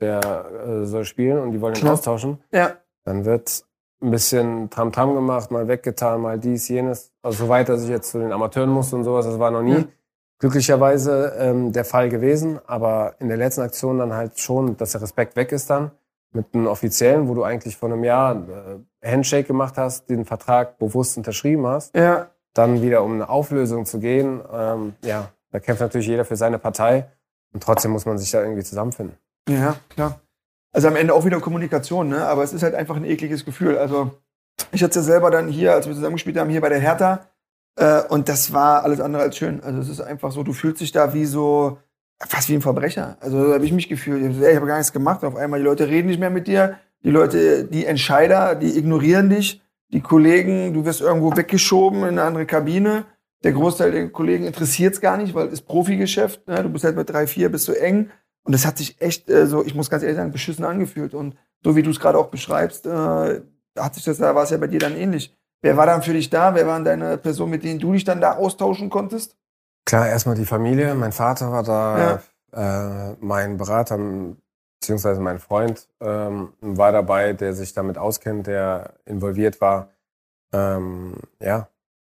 der 0.00 0.20
äh, 0.20 0.86
soll 0.86 1.04
spielen 1.04 1.40
und 1.40 1.50
die 1.50 1.60
wollen 1.60 1.74
ihn 1.74 1.80
Klar. 1.80 1.94
austauschen. 1.94 2.38
Ja. 2.52 2.72
Dann 3.04 3.24
wird 3.24 3.64
ein 4.00 4.10
bisschen 4.12 4.70
Tram-Tram 4.70 5.14
gemacht, 5.14 5.50
mal 5.50 5.66
weggetan, 5.66 6.20
mal 6.20 6.38
dies, 6.38 6.68
jenes. 6.68 7.12
Also 7.20 7.44
soweit, 7.44 7.68
dass 7.68 7.82
ich 7.82 7.88
jetzt 7.88 8.10
zu 8.12 8.20
den 8.20 8.32
Amateuren 8.32 8.70
musste 8.70 8.94
und 8.94 9.02
sowas, 9.02 9.26
das 9.26 9.38
war 9.40 9.50
noch 9.50 9.62
nie 9.62 9.72
Ja. 9.72 9.84
Glücklicherweise 10.38 11.34
ähm, 11.38 11.72
der 11.72 11.84
Fall 11.84 12.08
gewesen. 12.08 12.58
Aber 12.66 13.14
in 13.18 13.28
der 13.28 13.36
letzten 13.36 13.62
Aktion 13.62 13.98
dann 13.98 14.12
halt 14.12 14.38
schon, 14.38 14.76
dass 14.76 14.92
der 14.92 15.02
Respekt 15.02 15.36
weg 15.36 15.52
ist 15.52 15.70
dann 15.70 15.90
mit 16.32 16.54
einem 16.54 16.66
Offiziellen, 16.66 17.28
wo 17.28 17.34
du 17.34 17.42
eigentlich 17.42 17.76
vor 17.76 17.90
einem 17.90 18.04
Jahr 18.04 18.36
äh, 18.36 19.10
Handshake 19.10 19.44
gemacht 19.44 19.78
hast, 19.78 20.10
den 20.10 20.24
Vertrag 20.24 20.78
bewusst 20.78 21.16
unterschrieben 21.16 21.66
hast, 21.66 21.94
Ja, 21.96 22.28
dann 22.54 22.82
wieder 22.82 23.02
um 23.02 23.14
eine 23.14 23.28
Auflösung 23.28 23.86
zu 23.86 23.98
gehen. 23.98 24.40
Ähm, 24.52 24.94
ja, 25.02 25.30
da 25.50 25.60
kämpft 25.60 25.80
natürlich 25.80 26.06
jeder 26.06 26.24
für 26.24 26.36
seine 26.36 26.58
Partei 26.58 27.08
und 27.52 27.62
trotzdem 27.62 27.92
muss 27.92 28.04
man 28.04 28.18
sich 28.18 28.30
da 28.30 28.42
irgendwie 28.42 28.62
zusammenfinden. 28.62 29.16
ja, 29.48 29.76
klar. 29.88 30.20
Also 30.70 30.88
am 30.88 30.96
Ende 30.96 31.14
auch 31.14 31.24
wieder 31.24 31.40
Kommunikation, 31.40 32.08
ne? 32.08 32.26
aber 32.26 32.42
es 32.42 32.52
ist 32.52 32.62
halt 32.62 32.74
einfach 32.74 32.96
ein 32.96 33.04
ekliges 33.04 33.46
Gefühl. 33.46 33.78
Also 33.78 34.10
ich 34.70 34.82
hatte 34.82 34.90
es 34.90 35.06
ja 35.06 35.12
selber 35.12 35.30
dann 35.30 35.48
hier, 35.48 35.72
als 35.72 35.86
wir 35.86 35.94
zusammengespielt 35.94 36.36
haben, 36.36 36.50
hier 36.50 36.60
bei 36.60 36.68
der 36.68 36.78
Hertha 36.78 37.20
äh, 37.78 38.02
und 38.08 38.28
das 38.28 38.52
war 38.52 38.82
alles 38.82 39.00
andere 39.00 39.22
als 39.22 39.36
schön. 39.36 39.62
Also 39.62 39.80
es 39.80 39.88
ist 39.88 40.00
einfach 40.00 40.32
so, 40.32 40.42
du 40.42 40.52
fühlst 40.52 40.80
dich 40.80 40.90
da 40.90 41.14
wie 41.14 41.24
so, 41.24 41.78
fast 42.18 42.48
wie 42.48 42.54
ein 42.54 42.60
Verbrecher. 42.60 43.16
Also 43.20 43.46
da 43.46 43.54
habe 43.54 43.64
ich 43.64 43.72
mich 43.72 43.88
gefühlt. 43.88 44.20
Ich, 44.22 44.44
hab 44.44 44.56
habe 44.56 44.66
gar 44.66 44.78
nichts 44.78 44.92
gemacht. 44.92 45.24
Auf 45.24 45.36
einmal, 45.36 45.60
die 45.60 45.64
Leute 45.64 45.88
reden 45.88 46.08
nicht 46.08 46.18
mehr 46.18 46.30
mit 46.30 46.48
dir. 46.48 46.78
Die 47.04 47.10
Leute, 47.10 47.64
die 47.64 47.86
Entscheider, 47.86 48.56
die 48.56 48.76
ignorieren 48.76 49.30
dich. 49.30 49.62
Die 49.92 50.00
Kollegen, 50.00 50.74
du 50.74 50.84
wirst 50.84 51.00
irgendwo 51.00 51.36
weggeschoben 51.36 52.00
in 52.00 52.08
eine 52.08 52.22
andere 52.22 52.46
Kabine. 52.46 53.06
Der 53.44 53.52
Großteil 53.52 53.92
der 53.92 54.08
Kollegen 54.10 54.44
interessiert 54.44 54.94
es 54.94 55.00
gar 55.00 55.16
nicht, 55.16 55.32
weil 55.34 55.46
es 55.46 55.62
Profigeschäft. 55.62 56.46
Ne? 56.48 56.60
Du 56.64 56.70
bist 56.70 56.84
halt 56.84 56.96
mit 56.96 57.08
drei, 57.08 57.28
vier, 57.28 57.48
bist 57.48 57.68
du 57.68 57.72
eng. 57.72 58.10
Und 58.42 58.52
das 58.52 58.66
hat 58.66 58.76
sich 58.78 59.00
echt 59.00 59.30
äh, 59.30 59.46
so, 59.46 59.64
ich 59.64 59.76
muss 59.76 59.88
ganz 59.88 60.02
ehrlich 60.02 60.16
sagen, 60.16 60.32
beschissen 60.32 60.64
angefühlt. 60.64 61.14
Und 61.14 61.36
so 61.62 61.76
wie 61.76 61.82
du 61.82 61.90
es 61.90 62.00
gerade 62.00 62.18
auch 62.18 62.28
beschreibst, 62.28 62.86
äh, 62.86 63.40
hat 63.78 63.94
sich 63.94 64.04
das, 64.04 64.18
da 64.18 64.34
war 64.34 64.42
es 64.42 64.50
ja 64.50 64.56
bei 64.56 64.66
dir 64.66 64.80
dann 64.80 64.96
ähnlich. 64.96 65.37
Wer 65.62 65.76
war 65.76 65.86
dann 65.86 66.02
für 66.02 66.12
dich 66.12 66.30
da? 66.30 66.54
Wer 66.54 66.66
waren 66.66 66.84
deine 66.84 67.18
Personen, 67.18 67.50
mit 67.50 67.64
denen 67.64 67.80
du 67.80 67.92
dich 67.92 68.04
dann 68.04 68.20
da 68.20 68.36
austauschen 68.36 68.90
konntest? 68.90 69.36
Klar, 69.84 70.08
erstmal 70.08 70.36
die 70.36 70.44
Familie. 70.46 70.94
Mein 70.94 71.12
Vater 71.12 71.50
war 71.50 71.62
da, 71.62 72.20
äh, 72.52 73.16
mein 73.20 73.56
Berater, 73.56 73.98
beziehungsweise 74.80 75.20
mein 75.20 75.38
Freund 75.38 75.88
ähm, 76.00 76.52
war 76.60 76.92
dabei, 76.92 77.32
der 77.32 77.54
sich 77.54 77.72
damit 77.72 77.98
auskennt, 77.98 78.46
der 78.46 78.94
involviert 79.04 79.60
war. 79.60 79.90
Ähm, 80.52 81.14
ja, 81.40 81.68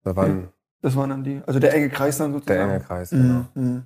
da 0.04 0.16
waren 0.16 0.48
Das 0.80 0.96
waren 0.96 1.10
dann 1.10 1.24
die, 1.24 1.42
also 1.46 1.58
der 1.58 1.74
enge 1.74 1.88
Kreis 1.90 2.18
dann 2.18 2.32
sozusagen. 2.32 2.58
der 2.60 2.68
enge 2.76 2.84
Kreis. 2.84 3.10
Genau. 3.10 3.44
Mhm. 3.54 3.84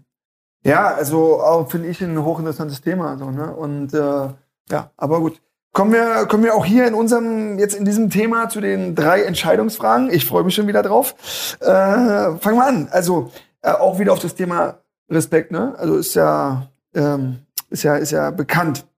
Ja, 0.65 0.95
also 0.95 1.41
auch 1.41 1.71
finde 1.71 1.89
ich 1.89 2.01
ein 2.03 2.23
hochinteressantes 2.23 2.81
Thema. 2.81 3.17
So, 3.19 3.31
ne? 3.31 3.55
Und 3.55 3.95
äh, 3.95 4.29
ja, 4.71 4.91
aber 4.97 5.21
gut. 5.21 5.41
Kommen 5.77 5.93
wir, 5.93 6.25
kommen 6.25 6.43
wir 6.43 6.55
auch 6.55 6.65
hier 6.65 6.87
in 6.87 6.95
unserem, 6.95 7.59
jetzt 7.59 7.75
in 7.75 7.85
diesem 7.85 8.09
Thema 8.09 8.49
zu 8.49 8.63
den 8.63 8.95
drei 8.95 9.25
Entscheidungsfragen. 9.25 10.09
Ich 10.09 10.25
freue 10.25 10.43
mich 10.43 10.55
schon 10.55 10.69
wieder 10.69 10.83
drauf. 10.83 11.15
Äh, 11.61 11.67
fangen 11.67 12.57
wir 12.57 12.65
an. 12.65 12.89
Also 12.89 13.31
äh, 13.61 13.73
auch 13.73 13.99
wieder 13.99 14.15
auf 14.15 14.21
das 14.21 14.35
Thema 14.35 14.81
Respekt, 15.11 15.51
ne? 15.51 15.75
Also 15.77 15.97
ist 15.99 16.15
ja, 16.15 16.73
ähm, 16.95 17.45
ist 17.69 17.83
ja, 17.83 17.97
ist 17.97 18.11
ja 18.11 18.31
bekannt. 18.31 18.89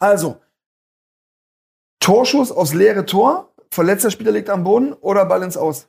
Also, 0.00 0.40
Torschuss 2.00 2.50
aufs 2.50 2.74
leere 2.74 3.06
Tor, 3.06 3.54
verletzter 3.70 4.10
Spieler 4.10 4.32
liegt 4.32 4.50
am 4.50 4.64
Boden 4.64 4.94
oder 4.94 5.24
Ball 5.24 5.44
ins 5.44 5.56
Aus? 5.56 5.88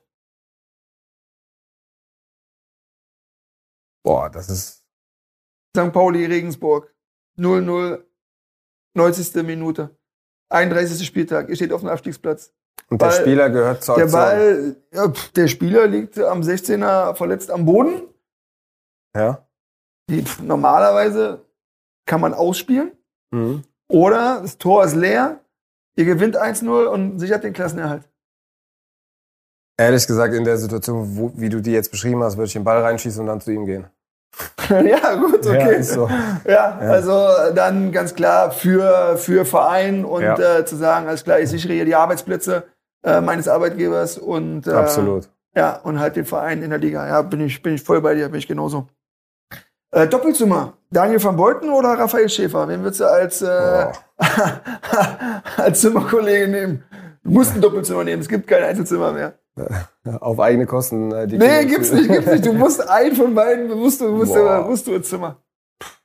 Boah, 4.04 4.30
das 4.30 4.48
ist 4.48 4.86
St. 5.76 5.92
Pauli, 5.92 6.24
Regensburg. 6.28 6.94
0-0, 7.40 8.04
90. 8.94 9.34
Minute. 9.44 9.99
31. 10.50 11.06
Spieltag. 11.06 11.50
Ihr 11.50 11.56
steht 11.56 11.72
auf 11.74 11.82
dem 11.82 11.90
Abstiegsplatz. 11.90 12.52
und 12.90 13.02
der 13.02 13.08
Ball- 13.08 13.16
Spieler 13.22 13.50
gehört 13.50 13.84
zur 13.84 13.96
Der. 13.98 14.08
Ball, 14.08 14.76
ja, 14.94 15.10
pf, 15.10 15.32
der 15.34 15.48
Spieler 15.48 15.88
liegt 15.88 16.18
am 16.20 16.42
16er 16.42 17.16
verletzt 17.16 17.52
am 17.52 17.66
Boden. 17.66 18.02
Ja. 19.16 19.46
Die, 20.10 20.24
pf, 20.24 20.42
normalerweise 20.42 21.46
kann 22.08 22.22
man 22.22 22.34
ausspielen. 22.34 22.92
Mhm. 23.32 23.64
Oder 23.88 24.42
das 24.42 24.58
Tor 24.58 24.84
ist 24.86 24.96
leer. 24.96 25.40
Ihr 25.96 26.06
gewinnt 26.06 26.38
1-0 26.38 26.86
und 26.86 27.20
sichert 27.20 27.44
den 27.44 27.54
Klassenerhalt. 27.54 28.04
Ehrlich 29.78 30.06
gesagt, 30.08 30.34
in 30.34 30.44
der 30.44 30.58
Situation, 30.58 31.18
wo, 31.18 31.32
wie 31.36 31.50
du 31.50 31.62
die 31.62 31.72
jetzt 31.72 31.92
beschrieben 31.92 32.22
hast, 32.24 32.36
würde 32.38 32.48
ich 32.48 32.54
den 32.54 32.64
Ball 32.64 32.82
reinschießen 32.82 33.22
und 33.22 33.28
dann 33.28 33.42
zu 33.42 33.52
ihm 33.52 33.66
gehen. 33.66 33.88
ja, 34.70 35.16
gut, 35.16 35.46
Ja, 35.46 35.52
okay. 35.52 35.76
ist 35.80 35.94
so. 35.94 36.10
Ja, 36.48 36.78
also 36.80 37.28
dann 37.56 37.92
ganz 37.92 38.14
klar 38.16 38.52
für, 38.52 39.18
für 39.18 39.46
Verein 39.46 40.06
und 40.06 40.22
Ja. 40.24 40.60
äh, 40.60 40.66
zu 40.66 40.76
sagen, 40.76 41.08
alles 41.08 41.24
klar, 41.24 41.40
ich 41.40 41.50
sichere 41.50 41.74
hier 41.74 41.86
die 41.86 41.96
Arbeitsplätze 41.96 42.64
äh, 43.04 43.22
meines 43.22 43.48
Arbeitgebers 43.48 44.18
und 44.18 44.68
äh, 44.68 44.72
Absolut. 44.72 45.30
ja, 45.56 45.78
und 45.84 46.00
halt 46.00 46.16
den 46.16 46.26
Verein 46.26 46.62
in 46.64 46.70
der 46.70 46.80
Liga. 46.80 47.08
Ja, 47.08 47.22
bin 47.22 47.42
ich, 47.42 47.62
bin 47.62 47.74
ich 47.76 47.84
voll 47.84 48.02
bei 48.02 48.14
dir, 48.16 48.30
bin 48.30 48.40
ich 48.40 48.48
genauso. 48.48 48.88
Äh, 49.92 50.08
Doppelzimmer, 50.08 50.74
Daniel 50.92 51.24
van 51.24 51.36
Beuten 51.36 51.70
oder 51.72 51.90
Raphael 51.98 52.30
Schäfer? 52.30 52.68
Wen 52.68 52.84
würdest 52.84 53.00
du 53.02 53.06
als, 53.06 53.42
äh, 53.42 53.88
als 55.58 55.82
Zimmerkollege 55.82 56.48
nehmen? 56.48 56.84
Du 57.24 57.32
musst 57.32 57.56
ein 57.56 57.62
Doppelzimmer 57.62 58.04
nehmen, 58.04 58.22
es 58.22 58.30
gibt 58.30 58.48
kein 58.48 58.64
Einzelzimmer 58.64 59.12
mehr. 59.12 59.39
Auf 60.20 60.40
eigene 60.40 60.66
Kosten. 60.66 61.12
Äh, 61.12 61.28
die 61.28 61.38
Nee, 61.38 61.48
Kinder- 61.48 61.66
gibt's 61.66 61.92
nicht, 61.92 62.10
gibt's 62.10 62.32
nicht. 62.32 62.46
Du 62.46 62.54
musst 62.54 62.88
einen 62.90 63.16
von 63.16 63.34
beiden, 63.36 63.68
musst 63.78 64.02
du, 64.02 64.10
musst 64.10 64.36
du, 64.36 64.44
musst 64.68 64.88
du 64.88 64.94
ins 64.94 65.10
Zimmer. 65.10 65.38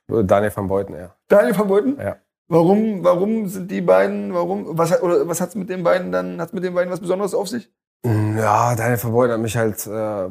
Daniel 0.07 0.51
van 0.55 0.67
Beuten, 0.67 0.93
ja. 0.93 1.15
Daniel 1.27 1.57
van 1.57 1.67
Beuten? 1.67 1.97
Ja. 1.99 2.17
Warum, 2.47 3.03
warum 3.03 3.47
sind 3.47 3.71
die 3.71 3.81
beiden, 3.81 4.31
warum, 4.33 4.77
was 4.77 4.91
hat, 4.91 5.01
oder 5.01 5.27
was 5.27 5.41
hat's 5.41 5.55
mit 5.55 5.67
den 5.69 5.83
beiden 5.83 6.11
dann, 6.11 6.39
hat's 6.39 6.53
mit 6.53 6.63
den 6.63 6.75
beiden 6.75 6.91
was 6.91 6.99
Besonderes 6.99 7.33
auf 7.33 7.47
sich? 7.47 7.71
Ja, 8.05 8.75
Daniel 8.75 9.03
van 9.03 9.11
Beuten 9.13 9.33
hat 9.33 9.39
mich 9.39 9.57
halt 9.57 9.87
äh, 9.87 10.29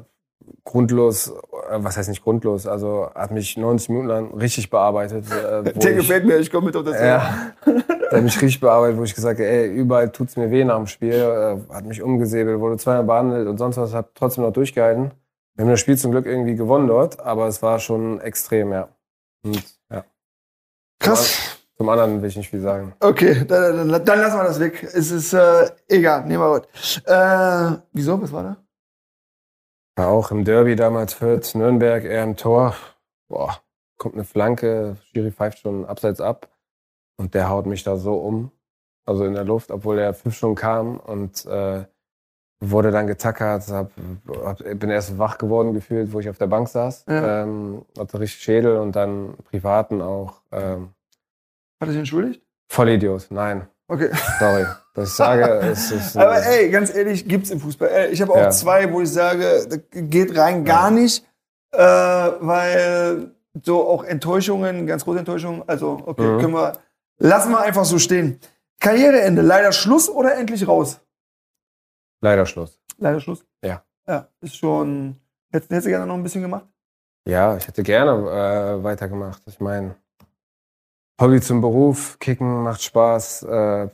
grundlos, 0.64 1.28
äh, 1.28 1.32
was 1.76 1.96
heißt 1.96 2.08
nicht 2.08 2.22
grundlos, 2.22 2.66
also 2.66 3.10
hat 3.14 3.30
mich 3.30 3.56
90 3.56 3.88
Minuten 3.90 4.08
lang 4.08 4.34
richtig 4.34 4.70
bearbeitet. 4.70 5.26
Äh, 5.30 5.62
Der 5.72 5.90
ich, 5.90 5.96
gefällt 5.96 6.24
mir, 6.24 6.38
ich 6.38 6.50
komme 6.50 6.66
mit 6.66 6.76
auf 6.76 6.84
das. 6.84 7.00
Ja, 7.00 7.52
der 7.66 8.18
hat 8.18 8.22
mich 8.22 8.34
richtig 8.40 8.60
bearbeitet, 8.60 8.98
wo 8.98 9.04
ich 9.04 9.14
gesagt 9.14 9.38
habe, 9.38 9.48
ey, 9.48 9.68
überall 9.68 10.10
tut's 10.10 10.36
mir 10.36 10.50
weh 10.50 10.64
nach 10.64 10.76
dem 10.76 10.86
Spiel, 10.86 11.12
äh, 11.12 11.72
hat 11.72 11.84
mich 11.84 12.02
umgesäbelt, 12.02 12.60
wurde 12.60 12.78
zweimal 12.78 13.04
behandelt 13.04 13.48
und 13.48 13.58
sonst 13.58 13.76
was, 13.76 13.92
hat 13.94 14.14
trotzdem 14.14 14.44
noch 14.44 14.52
durchgehalten. 14.52 15.12
Wir 15.54 15.64
haben 15.64 15.70
das 15.70 15.80
Spiel 15.80 15.96
zum 15.96 16.10
Glück 16.10 16.26
irgendwie 16.26 16.56
gewonnen 16.56 16.88
dort, 16.88 17.20
aber 17.20 17.46
es 17.46 17.62
war 17.62 17.78
schon 17.78 18.20
extrem, 18.20 18.72
ja. 18.72 18.88
Und 19.44 19.62
ja, 19.90 20.04
Krass. 20.98 21.58
zum 21.76 21.88
anderen 21.88 22.22
will 22.22 22.28
ich 22.28 22.36
nicht 22.36 22.50
viel 22.50 22.60
sagen. 22.60 22.94
Okay, 22.98 23.44
dann, 23.46 23.88
dann, 23.88 24.04
dann 24.04 24.18
lassen 24.18 24.38
wir 24.38 24.44
das 24.44 24.58
weg. 24.58 24.82
Es 24.82 25.10
ist 25.12 25.32
äh, 25.32 25.70
egal, 25.88 26.24
nehmen 26.26 26.42
wir 26.42 26.54
gut. 26.54 26.68
Äh, 27.06 27.80
wieso, 27.92 28.20
was 28.20 28.32
war 28.32 28.42
da? 28.42 28.63
War 29.96 30.08
auch 30.08 30.30
im 30.30 30.44
Derby 30.44 30.74
damals 30.74 31.14
Fürth, 31.14 31.54
Nürnberg, 31.54 32.04
er 32.04 32.24
im 32.24 32.36
Tor. 32.36 32.74
Boah, 33.28 33.60
kommt 33.96 34.14
eine 34.14 34.24
Flanke, 34.24 34.96
Schiri 35.04 35.30
pfeift 35.30 35.60
schon 35.60 35.84
abseits 35.84 36.20
ab 36.20 36.48
und 37.16 37.34
der 37.34 37.48
haut 37.48 37.66
mich 37.66 37.84
da 37.84 37.96
so 37.96 38.16
um. 38.16 38.50
Also 39.06 39.24
in 39.24 39.34
der 39.34 39.44
Luft, 39.44 39.70
obwohl 39.70 39.96
der 39.96 40.14
Pfiff 40.14 40.34
schon 40.34 40.54
kam 40.54 40.98
und 40.98 41.44
äh, 41.46 41.84
wurde 42.60 42.90
dann 42.90 43.06
getackert. 43.06 43.68
Hab, 43.68 43.92
hab, 44.42 44.58
bin 44.58 44.90
erst 44.90 45.18
wach 45.18 45.38
geworden 45.38 45.74
gefühlt, 45.74 46.12
wo 46.12 46.20
ich 46.20 46.28
auf 46.28 46.38
der 46.38 46.46
Bank 46.46 46.68
saß. 46.68 47.04
Ja. 47.08 47.42
Ähm, 47.42 47.84
hatte 47.98 48.18
richtig 48.18 48.42
Schädel 48.42 48.78
und 48.78 48.96
dann 48.96 49.36
privaten 49.44 50.00
auch. 50.00 50.40
Ähm, 50.50 50.90
Hat 51.80 51.88
er 51.88 51.92
sich 51.92 51.98
entschuldigt? 51.98 52.42
Vollidiot, 52.68 53.26
nein, 53.30 53.68
Okay. 53.88 54.10
sorry. 54.38 54.66
Dass 54.94 55.08
ich 55.10 55.14
sage, 55.14 55.42
es 55.72 55.90
ist. 55.90 56.16
Aber 56.16 56.44
ey, 56.44 56.70
ganz 56.70 56.94
ehrlich, 56.94 57.26
gibt's 57.26 57.50
im 57.50 57.60
Fußball. 57.60 57.88
Ey, 57.88 58.10
ich 58.12 58.22
habe 58.22 58.32
auch 58.32 58.36
Ja. 58.36 58.50
zwei, 58.50 58.90
wo 58.92 59.00
ich 59.00 59.10
sage, 59.12 59.66
das 59.68 59.80
geht 59.90 60.36
rein 60.36 60.64
gar 60.64 60.90
nicht, 60.90 61.24
äh, 61.72 61.78
weil 61.78 63.30
so 63.62 63.86
auch 63.88 64.04
Enttäuschungen, 64.04 64.86
ganz 64.86 65.04
große 65.04 65.18
Enttäuschungen, 65.20 65.62
also 65.66 66.00
okay, 66.06 66.22
Mhm. 66.22 66.40
können 66.40 66.54
wir, 66.54 66.72
lassen 67.18 67.50
wir 67.52 67.60
einfach 67.60 67.84
so 67.84 67.98
stehen. 67.98 68.40
Karriereende, 68.80 69.42
leider 69.42 69.72
Schluss 69.72 70.08
oder 70.08 70.36
endlich 70.36 70.66
raus? 70.66 71.00
leider 72.20 72.46
Schluss. 72.46 72.80
Leider 72.98 73.20
Schluss? 73.20 73.44
Ja. 73.62 73.82
Ja, 74.08 74.28
ist 74.40 74.56
schon, 74.56 75.16
hättest, 75.50 75.70
hättest 75.70 75.86
du 75.86 75.90
gerne 75.90 76.06
noch 76.06 76.14
ein 76.14 76.22
bisschen 76.22 76.40
gemacht? 76.42 76.64
Ja, 77.28 77.56
ich 77.56 77.66
hätte 77.68 77.82
gerne 77.82 78.12
äh, 78.12 78.82
weitergemacht. 78.82 79.42
Ich 79.46 79.60
meine, 79.60 79.94
Hobby 81.20 81.40
zum 81.40 81.60
Beruf, 81.60 82.18
Kicken 82.18 82.62
macht 82.62 82.82
Spaß. 82.82 83.44
Äh, 83.44 83.88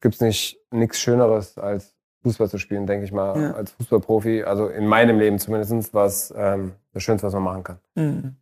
gibt's 0.00 0.20
nicht 0.20 0.58
nichts 0.70 0.98
Schöneres 1.00 1.56
als 1.58 1.94
Fußball 2.22 2.48
zu 2.48 2.58
spielen, 2.58 2.86
denke 2.86 3.04
ich 3.04 3.12
mal, 3.12 3.40
Ja. 3.40 3.52
als 3.52 3.72
Fußballprofi. 3.72 4.44
Also 4.44 4.68
in 4.68 4.86
meinem 4.86 5.18
Leben 5.18 5.38
zumindest, 5.38 5.92
was 5.94 6.32
ähm, 6.36 6.72
das 6.92 7.02
Schönste, 7.02 7.26
was 7.26 7.34
man 7.34 7.42
machen 7.42 7.64
kann. 7.64 7.78
Mhm. 7.94 8.36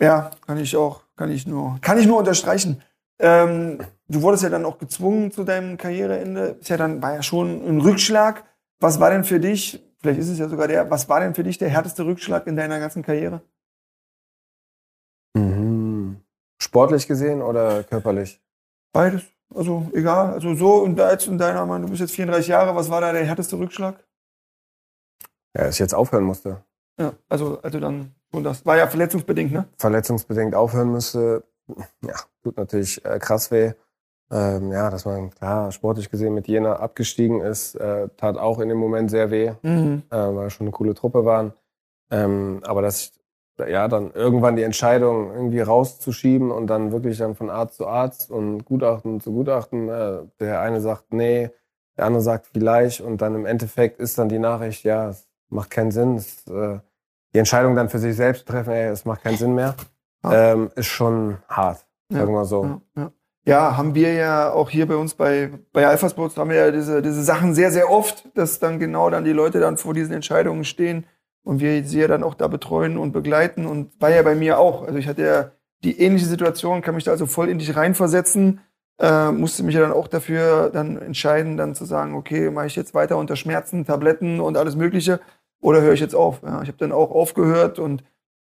Ja, 0.00 0.30
kann 0.46 0.58
ich 0.58 0.76
auch, 0.76 1.02
kann 1.16 1.30
ich 1.30 1.46
nur, 1.46 1.78
kann 1.80 1.98
ich 1.98 2.06
nur 2.06 2.18
unterstreichen. 2.18 2.82
Ähm, 3.18 3.78
du 4.08 4.22
wurdest 4.22 4.42
ja 4.42 4.48
dann 4.48 4.64
auch 4.64 4.78
gezwungen 4.78 5.30
zu 5.30 5.44
deinem 5.44 5.76
Karriereende. 5.76 6.56
Ist 6.60 6.68
ja 6.70 6.76
dann, 6.78 7.02
war 7.02 7.14
ja 7.14 7.22
schon 7.22 7.66
ein 7.66 7.80
Rückschlag. 7.80 8.44
Was 8.80 8.98
war 8.98 9.10
denn 9.10 9.24
für 9.24 9.40
dich, 9.40 9.82
vielleicht 10.00 10.20
ist 10.20 10.28
es 10.30 10.38
ja 10.38 10.48
sogar 10.48 10.68
der, 10.68 10.90
was 10.90 11.08
war 11.08 11.20
denn 11.20 11.34
für 11.34 11.42
dich 11.44 11.58
der 11.58 11.68
härteste 11.68 12.04
Rückschlag 12.06 12.46
in 12.46 12.56
deiner 12.56 12.80
ganzen 12.80 13.02
Karriere? 13.02 13.42
Mhm. 15.34 15.79
Sportlich 16.62 17.06
gesehen 17.06 17.42
oder 17.42 17.82
körperlich? 17.82 18.40
Beides. 18.92 19.22
Also 19.52 19.90
egal, 19.94 20.34
also 20.34 20.54
so 20.54 20.74
und 20.76 20.94
da 20.96 21.10
jetzt 21.10 21.26
in 21.26 21.36
deiner 21.38 21.66
Meinung, 21.66 21.86
du 21.86 21.90
bist 21.90 22.00
jetzt 22.00 22.14
34 22.14 22.46
Jahre, 22.48 22.76
was 22.76 22.88
war 22.90 23.00
da 23.00 23.12
der 23.12 23.24
härteste 23.24 23.58
Rückschlag? 23.58 23.96
Ja, 25.56 25.64
dass 25.64 25.74
ich 25.74 25.80
jetzt 25.80 25.94
aufhören 25.94 26.22
musste. 26.24 26.62
Ja, 27.00 27.14
also, 27.28 27.60
also 27.62 27.80
dann 27.80 28.14
und 28.32 28.44
das 28.44 28.64
war 28.64 28.76
ja 28.76 28.86
verletzungsbedingt, 28.86 29.50
ne? 29.52 29.64
Verletzungsbedingt 29.78 30.54
aufhören 30.54 30.92
müsste, 30.92 31.42
ja, 32.04 32.14
tut 32.44 32.56
natürlich 32.56 33.04
äh, 33.04 33.18
krass 33.18 33.50
weh. 33.50 33.72
Ähm, 34.32 34.70
ja, 34.70 34.90
dass 34.90 35.04
man 35.06 35.30
klar 35.30 35.72
sportlich 35.72 36.08
gesehen 36.08 36.34
mit 36.34 36.46
Jena 36.46 36.76
abgestiegen 36.76 37.40
ist, 37.40 37.74
äh, 37.74 38.08
tat 38.16 38.38
auch 38.38 38.60
in 38.60 38.68
dem 38.68 38.78
Moment 38.78 39.10
sehr 39.10 39.32
weh, 39.32 39.54
Mhm. 39.62 40.04
äh, 40.10 40.16
weil 40.16 40.50
schon 40.50 40.66
eine 40.68 40.72
coole 40.72 40.94
Truppe 40.94 41.24
waren. 41.24 41.52
Ähm, 42.12 42.60
aber 42.64 42.80
dass 42.82 43.00
ich 43.00 43.19
ja 43.68 43.88
dann 43.88 44.12
irgendwann 44.12 44.56
die 44.56 44.62
Entscheidung 44.62 45.32
irgendwie 45.34 45.60
rauszuschieben 45.60 46.50
und 46.50 46.66
dann 46.68 46.92
wirklich 46.92 47.18
dann 47.18 47.34
von 47.34 47.50
Arzt 47.50 47.76
zu 47.76 47.86
Arzt 47.86 48.30
und 48.30 48.64
Gutachten 48.64 49.20
zu 49.20 49.32
Gutachten, 49.32 49.88
äh, 49.88 50.18
der 50.38 50.60
eine 50.60 50.80
sagt 50.80 51.12
nee, 51.12 51.50
der 51.96 52.06
andere 52.06 52.22
sagt 52.22 52.46
vielleicht 52.52 53.00
und 53.00 53.20
dann 53.20 53.34
im 53.34 53.46
Endeffekt 53.46 54.00
ist 54.00 54.18
dann 54.18 54.28
die 54.28 54.38
Nachricht, 54.38 54.84
ja, 54.84 55.08
es 55.10 55.28
macht 55.48 55.70
keinen 55.70 55.90
Sinn. 55.90 56.16
Es, 56.16 56.46
äh, 56.46 56.78
die 57.34 57.38
Entscheidung 57.38 57.76
dann 57.76 57.88
für 57.88 57.98
sich 57.98 58.16
selbst 58.16 58.40
zu 58.40 58.52
treffen, 58.52 58.72
ey, 58.72 58.88
es 58.88 59.04
macht 59.04 59.22
keinen 59.22 59.36
Sinn 59.36 59.54
mehr, 59.54 59.74
Ja. 60.24 60.52
ähm, 60.52 60.70
ist 60.74 60.86
schon 60.86 61.36
hart, 61.48 61.86
sagen 62.08 62.32
wir 62.32 62.44
so. 62.44 62.64
Ja, 62.64 62.80
ja. 62.96 63.12
ja, 63.44 63.76
haben 63.76 63.94
wir 63.94 64.14
ja 64.14 64.52
auch 64.52 64.68
hier 64.70 64.86
bei 64.88 64.96
uns 64.96 65.14
bei, 65.14 65.50
bei 65.72 65.86
Alpha 65.86 66.08
Sports 66.08 66.36
haben 66.36 66.50
wir 66.50 66.56
ja 66.56 66.70
diese, 66.72 67.02
diese 67.02 67.22
Sachen 67.22 67.54
sehr, 67.54 67.70
sehr 67.70 67.90
oft, 67.90 68.24
dass 68.36 68.58
dann 68.58 68.78
genau 68.80 69.10
dann 69.10 69.24
die 69.24 69.32
Leute 69.32 69.60
dann 69.60 69.76
vor 69.76 69.94
diesen 69.94 70.12
Entscheidungen 70.12 70.64
stehen 70.64 71.06
und 71.42 71.60
wir 71.60 71.84
sie 71.84 72.00
ja 72.00 72.08
dann 72.08 72.22
auch 72.22 72.34
da 72.34 72.48
betreuen 72.48 72.98
und 72.98 73.12
begleiten 73.12 73.66
und 73.66 73.92
war 74.00 74.10
ja 74.10 74.22
bei 74.22 74.34
mir 74.34 74.58
auch. 74.58 74.82
Also 74.82 74.98
ich 74.98 75.08
hatte 75.08 75.22
ja 75.22 75.50
die 75.82 75.98
ähnliche 76.00 76.26
Situation, 76.26 76.82
kann 76.82 76.94
mich 76.94 77.04
da 77.04 77.10
also 77.10 77.26
voll 77.26 77.48
in 77.48 77.58
dich 77.58 77.74
reinversetzen, 77.74 78.60
äh, 78.98 79.30
musste 79.30 79.62
mich 79.62 79.74
ja 79.74 79.80
dann 79.80 79.92
auch 79.92 80.08
dafür 80.08 80.70
dann 80.70 81.00
entscheiden, 81.00 81.56
dann 81.56 81.74
zu 81.74 81.84
sagen, 81.84 82.14
okay, 82.14 82.50
mache 82.50 82.66
ich 82.66 82.76
jetzt 82.76 82.94
weiter 82.94 83.16
unter 83.16 83.36
Schmerzen, 83.36 83.86
Tabletten 83.86 84.40
und 84.40 84.56
alles 84.56 84.76
Mögliche 84.76 85.20
oder 85.60 85.80
höre 85.80 85.94
ich 85.94 86.00
jetzt 86.00 86.14
auf? 86.14 86.42
Ja, 86.42 86.62
ich 86.62 86.68
habe 86.68 86.78
dann 86.78 86.92
auch 86.92 87.10
aufgehört 87.10 87.78
und 87.78 88.04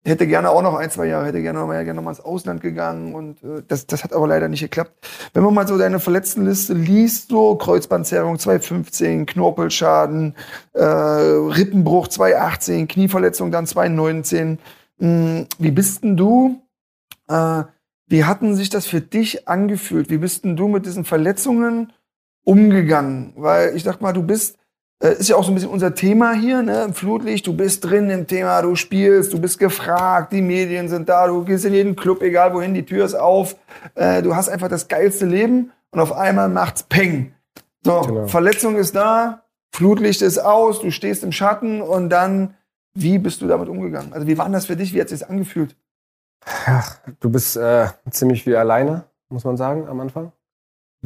hätte 0.06 0.28
gerne 0.28 0.50
auch 0.50 0.62
noch 0.62 0.76
ein, 0.76 0.90
zwei 0.90 1.06
Jahre, 1.06 1.28
hätte 1.28 1.42
gerne 1.42 1.60
mal, 1.60 1.84
gerne 1.84 1.96
noch 1.96 2.04
mal 2.04 2.12
ins 2.12 2.20
Ausland 2.20 2.62
gegangen 2.62 3.14
und 3.14 3.44
äh, 3.44 3.64
das, 3.68 3.88
das 3.88 4.04
hat 4.04 4.14
aber 4.14 4.28
leider 4.28 4.48
nicht 4.48 4.62
geklappt. 4.62 4.94
Wenn 5.34 5.44
man 5.44 5.54
mal 5.54 5.68
so 5.68 5.78
deine 5.78 6.00
Verletztenliste 6.00 6.74
liest, 6.74 7.30
so 7.30 7.56
Kreuzbandzerrung 7.56 8.40
215, 8.40 9.26
Knorpelschaden, 9.26 10.36
äh, 10.74 10.84
Rippenbruch 10.84 12.08
218, 12.08 12.88
Knieverletzung 12.88 13.52
dann 13.52 13.68
219. 13.68 14.60
Hm, 15.00 15.48
wie 15.60 15.72
bist 15.72 16.04
denn 16.04 16.18
du? 16.18 16.62
Äh, 17.28 17.64
wie 18.08 18.24
hatten 18.24 18.56
sich 18.56 18.70
das 18.70 18.88
für 18.88 19.02
dich 19.02 19.48
angefühlt? 19.48 20.10
Wie 20.10 20.18
bist 20.18 20.46
denn 20.46 20.56
du 20.56 20.68
mit 20.70 20.86
diesen 20.86 21.04
Verletzungen 21.04 21.92
umgegangen? 22.46 23.34
Weil 23.36 23.76
ich 23.76 23.84
sag 23.84 24.00
mal, 24.00 24.14
du 24.14 24.24
bist 24.24 24.58
ist 25.00 25.30
ja 25.30 25.36
auch 25.36 25.44
so 25.44 25.52
ein 25.52 25.54
bisschen 25.56 25.70
unser 25.70 25.94
Thema 25.94 26.34
hier, 26.34 26.64
ne? 26.64 26.84
Im 26.86 26.94
Flutlicht, 26.94 27.46
du 27.46 27.56
bist 27.56 27.86
drin 27.86 28.10
im 28.10 28.26
Thema, 28.26 28.62
du 28.62 28.76
spielst, 28.76 29.32
du 29.32 29.40
bist 29.40 29.60
gefragt, 29.60 30.34
die 30.34 30.42
Medien 30.42 30.90
sind 30.90 31.08
da, 31.08 31.28
du 31.28 31.44
gehst 31.44 31.66
in 31.66 31.74
jeden 31.74 31.96
Club, 31.96 32.22
egal 32.24 32.54
wohin, 32.54 32.74
die 32.74 32.86
Tür 32.86 33.06
ist 33.06 33.14
auf. 33.16 33.56
Äh, 33.96 34.24
du 34.24 34.36
hast 34.36 34.50
einfach 34.50 34.70
das 34.70 34.88
geilste 34.88 35.26
Leben 35.26 35.72
und 35.92 36.00
auf 36.00 36.12
einmal 36.14 36.50
macht's 36.50 36.84
Peng. 36.84 37.34
So, 37.84 38.02
Genau. 38.02 38.28
Verletzung 38.28 38.76
ist 38.76 38.96
da, 38.96 39.44
Flutlicht 39.72 40.22
ist 40.24 40.40
aus, 40.40 40.82
du 40.82 40.90
stehst 40.90 41.24
im 41.24 41.32
Schatten 41.32 41.82
und 41.82 42.10
dann, 42.10 42.56
wie 42.96 43.20
bist 43.20 43.42
du 43.42 43.48
damit 43.48 43.70
umgegangen? 43.70 44.14
Also 44.14 44.26
wie 44.26 44.38
war 44.38 44.46
denn 44.46 44.54
das 44.54 44.66
für 44.66 44.76
dich? 44.76 44.94
Wie 44.94 45.02
hat 45.02 45.10
sich 45.10 45.20
das 45.20 45.30
angefühlt? 45.30 45.76
Ja, 46.66 46.84
du 47.20 47.30
bist 47.30 47.56
äh, 47.58 47.88
ziemlich 48.10 48.44
viel 48.44 48.56
alleine, 48.56 49.04
muss 49.30 49.44
man 49.44 49.58
sagen, 49.58 49.88
am 49.88 50.00
Anfang. 50.00 50.32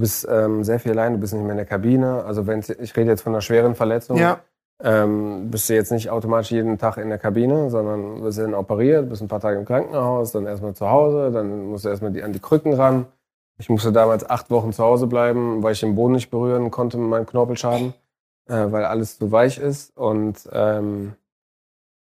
Du 0.02 0.06
bist 0.06 0.28
ähm, 0.28 0.64
sehr 0.64 0.80
viel 0.80 0.94
allein, 0.94 1.14
du 1.14 1.20
bist 1.20 1.32
nicht 1.32 1.44
mehr 1.44 1.52
in 1.52 1.58
der 1.58 1.68
Kabine. 1.68 2.24
Also 2.26 2.48
wenn 2.48 2.60
ich 2.60 2.98
rede 2.98 3.12
jetzt 3.12 3.22
von 3.22 3.34
einer 3.34 3.42
schweren 3.42 3.76
Verletzung, 3.76 4.18
Ja, 4.18 4.40
ähm, 4.84 5.52
bist 5.52 5.70
du 5.70 5.76
jetzt 5.76 5.92
nicht 5.92 6.10
automatisch 6.10 6.50
jeden 6.50 6.80
Tag 6.80 6.98
in 6.98 7.10
der 7.10 7.20
Kabine, 7.20 7.70
sondern 7.70 8.24
wirst 8.24 8.40
dann 8.40 8.56
operiert, 8.56 9.10
bist 9.10 9.22
ein 9.22 9.28
paar 9.28 9.40
Tage 9.40 9.60
im 9.60 9.66
Krankenhaus, 9.66 10.32
dann 10.32 10.48
erstmal 10.48 10.74
zu 10.74 10.90
Hause, 10.90 11.30
dann 11.32 11.68
musst 11.68 11.86
du 11.86 11.90
erstmal 11.90 12.12
die, 12.12 12.24
an 12.24 12.34
die 12.34 12.40
Krücken 12.40 12.74
ran. 12.74 13.06
Ich 13.60 13.70
musste 13.70 13.92
damals 13.92 14.28
acht 14.28 14.50
Wochen 14.50 14.74
zu 14.74 14.84
Hause 14.84 15.06
bleiben, 15.06 15.62
weil 15.62 15.74
ich 15.74 15.82
den 15.82 15.94
Boden 15.94 16.14
nicht 16.14 16.32
berühren 16.32 16.72
konnte 16.72 16.98
mit 16.98 17.08
meinem 17.08 17.28
Knorpelschaden, 17.28 17.94
äh, 18.50 18.72
weil 18.72 18.86
alles 18.86 19.20
zu 19.20 19.32
weich 19.32 19.60
ist. 19.60 19.96
Und 19.96 20.50
ähm, 20.52 21.14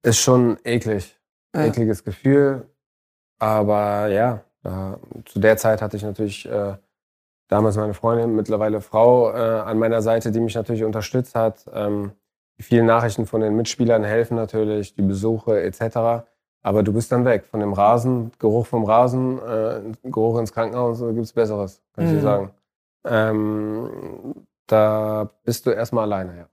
ist 0.02 0.18
schon 0.18 0.58
eklig. 0.64 1.16
Ja. 1.56 1.66
Ekliges 1.66 2.04
Gefühl. 2.04 2.66
Aber 3.38 4.08
ja, 4.08 4.42
da, 4.64 4.98
zu 5.26 5.40
der 5.40 5.58
Zeit 5.58 5.84
hatte 5.84 5.98
ich 5.98 6.04
natürlich 6.04 6.50
äh, 6.50 6.74
damals 7.48 7.78
meine 7.78 7.94
Freundin, 7.94 8.36
mittlerweile 8.36 8.82
Frau 8.82 9.32
äh, 9.32 9.36
an 9.62 9.78
meiner 9.80 10.02
Seite, 10.02 10.32
die 10.32 10.40
mich 10.40 10.56
natürlich 10.56 10.84
unterstützt 10.84 11.36
hat. 11.36 11.66
Ähm, 11.74 12.12
die 12.58 12.64
vielen 12.64 12.86
Nachrichten 12.86 13.26
von 13.26 13.42
den 13.42 13.56
Mitspielern 13.56 14.04
helfen 14.04 14.36
natürlich, 14.36 14.96
die 14.96 15.02
Besuche 15.02 15.62
etc. 15.62 16.26
Aber 16.62 16.84
du 16.84 16.94
bist 16.94 17.12
dann 17.12 17.26
weg 17.26 17.46
von 17.46 17.60
dem 17.60 17.74
Rasen, 17.74 18.32
Geruch 18.40 18.66
vom 18.66 18.86
Rasen, 18.86 19.40
äh, 19.40 19.82
Geruch 20.04 20.40
ins 20.40 20.54
Krankenhaus, 20.54 21.00
da 21.00 21.12
gibt's 21.12 21.34
Besseres, 21.34 21.82
kann 21.94 22.06
ich 22.06 22.12
Mhm. 22.12 22.16
dir 22.16 22.22
sagen. 22.22 22.52
Ähm, 23.06 24.48
da 24.68 25.30
bist 25.44 25.66
du 25.66 25.72
erstmal 25.72 26.06
alleine, 26.06 26.38
ja. 26.38 26.46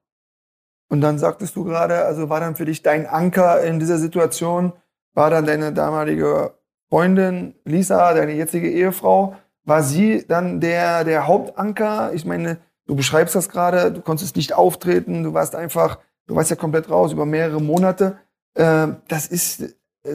Und 0.90 1.00
dann 1.00 1.18
sagtest 1.18 1.56
du 1.56 1.64
gerade, 1.64 2.04
also 2.04 2.28
war 2.28 2.40
dann 2.40 2.56
für 2.56 2.66
dich 2.66 2.82
dein 2.82 3.06
Anker 3.06 3.62
in 3.62 3.78
dieser 3.78 3.96
Situation, 3.96 4.74
war 5.14 5.30
dann 5.30 5.46
deine 5.46 5.72
damalige 5.72 6.52
Freundin 6.90 7.54
Lisa, 7.64 8.12
deine 8.12 8.32
jetzige 8.32 8.70
Ehefrau, 8.70 9.34
war 9.64 9.82
sie 9.82 10.24
dann 10.26 10.60
der, 10.60 11.04
der 11.04 11.26
Hauptanker? 11.26 12.12
Ich 12.14 12.24
meine, 12.24 12.58
du 12.86 12.94
beschreibst 12.96 13.34
das 13.34 13.48
gerade, 13.48 13.92
du 13.92 14.00
konntest 14.00 14.36
nicht 14.36 14.52
auftreten, 14.54 15.22
du 15.22 15.34
warst 15.34 15.54
einfach, 15.54 15.98
du 16.26 16.34
warst 16.34 16.50
ja 16.50 16.56
komplett 16.56 16.90
raus 16.90 17.12
über 17.12 17.26
mehrere 17.26 17.60
Monate. 17.60 18.18
Ähm, 18.56 18.96
das 19.08 19.26
ist 19.26 19.60
äh, 19.60 19.72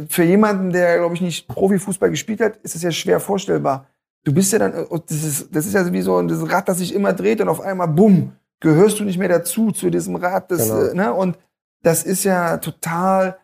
für 0.10 0.24
jemanden, 0.24 0.72
der, 0.72 0.98
glaube 0.98 1.16
ich, 1.16 1.22
nicht 1.22 1.48
Profifußball 1.48 2.10
gespielt 2.10 2.42
hat, 2.42 2.58
ist 2.58 2.76
es 2.76 2.82
ja 2.84 2.92
schwer 2.92 3.20
vorstellbar. 3.20 3.88
Du 4.24 4.34
bist 4.34 4.52
ja 4.52 4.60
dann, 4.60 4.74
äh, 4.74 4.86
das 5.08 5.24
ist, 5.24 5.56
das 5.56 5.66
ist 5.66 5.74
ja 5.74 5.92
wie 5.92 6.02
so 6.02 6.18
ein 6.18 6.28
das 6.28 6.52
Rad, 6.52 6.68
das 6.70 6.80
sich 6.80 6.94
immer 6.94 7.14
dreht 7.14 7.42
und 7.42 7.50
auf 7.50 7.62
einmal, 7.62 7.88
bumm, 7.88 8.34
gehörst 8.60 9.00
du 9.00 9.04
nicht 9.04 9.18
mehr 9.18 9.30
dazu, 9.30 9.72
zu 9.72 9.90
diesem 9.90 10.16
Rad. 10.16 10.52
Das, 10.52 10.68
Genau. 10.70 10.82
äh, 10.82 10.94
ne? 10.94 11.14
Und 11.14 11.38
das 11.84 12.04
ist 12.04 12.24
ja 12.24 12.58
total, 12.58 13.38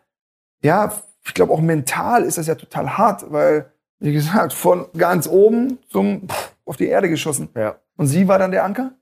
ja, 0.62 0.92
ich 1.26 1.32
glaube 1.34 1.52
auch 1.52 1.60
mental 1.60 2.24
ist 2.24 2.36
das 2.36 2.46
ja 2.46 2.54
total 2.54 2.98
hart, 2.98 3.32
weil, 3.32 3.72
wie 4.04 4.12
gesagt, 4.12 4.52
von 4.52 4.86
ganz 4.96 5.26
oben 5.26 5.78
zum 5.88 6.28
pff, 6.28 6.54
auf 6.66 6.76
die 6.76 6.86
Erde 6.88 7.08
geschossen. 7.08 7.48
ja. 7.56 7.76
Und 7.96 8.06
sie 8.08 8.26
war 8.28 8.38
dann 8.38 8.50
der 8.50 8.64
Anker? 8.64 8.92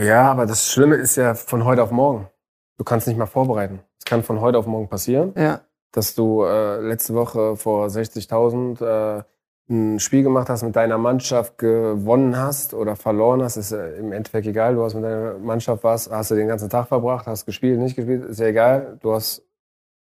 Ja, 0.00 0.30
aber 0.30 0.44
das 0.46 0.70
Schlimme 0.70 0.96
ist 0.96 1.16
ja 1.16 1.34
von 1.34 1.64
heute 1.64 1.82
auf 1.82 1.90
morgen. 1.90 2.28
Du 2.76 2.84
kannst 2.84 3.06
nicht 3.06 3.16
mal 3.16 3.26
vorbereiten. 3.26 3.80
Es 3.98 4.04
kann 4.04 4.22
von 4.22 4.40
heute 4.40 4.58
auf 4.58 4.66
morgen 4.66 4.88
passieren, 4.88 5.32
Ja. 5.36 5.60
dass 5.92 6.14
du 6.14 6.44
äh, 6.44 6.80
letzte 6.80 7.14
Woche 7.14 7.56
vor 7.56 7.86
60.000 7.86 9.18
äh, 9.18 9.22
ein 9.70 9.98
Spiel 9.98 10.22
gemacht 10.22 10.50
hast, 10.50 10.62
mit 10.62 10.76
deiner 10.76 10.98
Mannschaft 10.98 11.56
gewonnen 11.56 12.36
hast 12.36 12.74
oder 12.74 12.96
verloren 12.96 13.42
hast, 13.42 13.56
ist 13.56 13.72
im 13.72 14.12
Endeffekt 14.12 14.46
egal. 14.46 14.74
Du 14.74 14.84
hast 14.84 14.94
mit 14.94 15.04
deiner 15.04 15.38
Mannschaft 15.38 15.82
was, 15.84 16.10
hast 16.10 16.30
du 16.30 16.34
den 16.34 16.48
ganzen 16.48 16.68
Tag 16.68 16.88
verbracht, 16.88 17.26
hast 17.26 17.46
gespielt, 17.46 17.78
nicht 17.80 17.96
gespielt, 17.96 18.24
ist 18.26 18.40
ja 18.40 18.46
egal. 18.48 18.98
Du 19.00 19.14
hast 19.14 19.42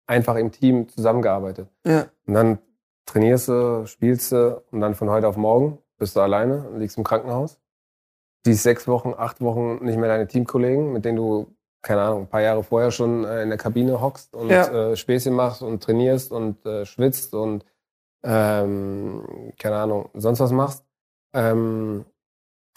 einfach 0.07 0.37
im 0.37 0.51
Team 0.51 0.89
zusammengearbeitet. 0.89 1.69
Ja. 1.85 2.07
Und 2.27 2.35
dann 2.35 2.59
trainierst 3.07 3.49
du, 3.49 3.87
spielst 3.87 4.33
du 4.33 4.63
und 4.71 4.81
dann 4.81 4.95
von 4.95 5.11
heute 5.11 5.29
auf 5.29 5.37
morgen 5.37 5.79
bist 5.99 6.17
du 6.17 6.21
alleine, 6.21 6.69
liegst 6.77 6.99
im 6.99 7.05
Krankenhaus. 7.05 7.59
Siehst 8.47 8.63
sechs 8.63 8.87
Wochen, 8.89 9.15
acht 9.17 9.41
Wochen 9.41 9.85
nicht 9.85 9.97
mehr 9.99 10.09
deine 10.09 10.27
Teamkollegen, 10.27 10.93
mit 10.93 11.05
denen 11.05 11.17
du, 11.17 11.55
keine 11.83 12.03
Ahnung, 12.03 12.23
ein 12.23 12.29
paar 12.29 12.43
Jahre 12.43 12.63
vorher 12.63 12.91
schon 12.91 13.25
äh, 13.25 13.43
in 13.43 13.49
der 13.49 13.59
Kabine 13.59 14.01
hockst 14.01 14.35
und 14.35 14.51
Ja. 14.51 14.91
äh, 14.91 14.97
Späßchen 14.97 15.33
machst 15.35 15.63
und 15.63 15.83
trainierst 15.83 16.31
und 16.33 16.65
äh, 16.67 16.85
schwitzt 16.85 17.35
und 17.35 17.65
ähm, 18.23 19.53
keine 19.59 19.77
Ahnung, 19.77 20.09
sonst 20.15 20.41
was 20.41 20.53
machst. 20.53 20.85
Ähm, 21.35 22.05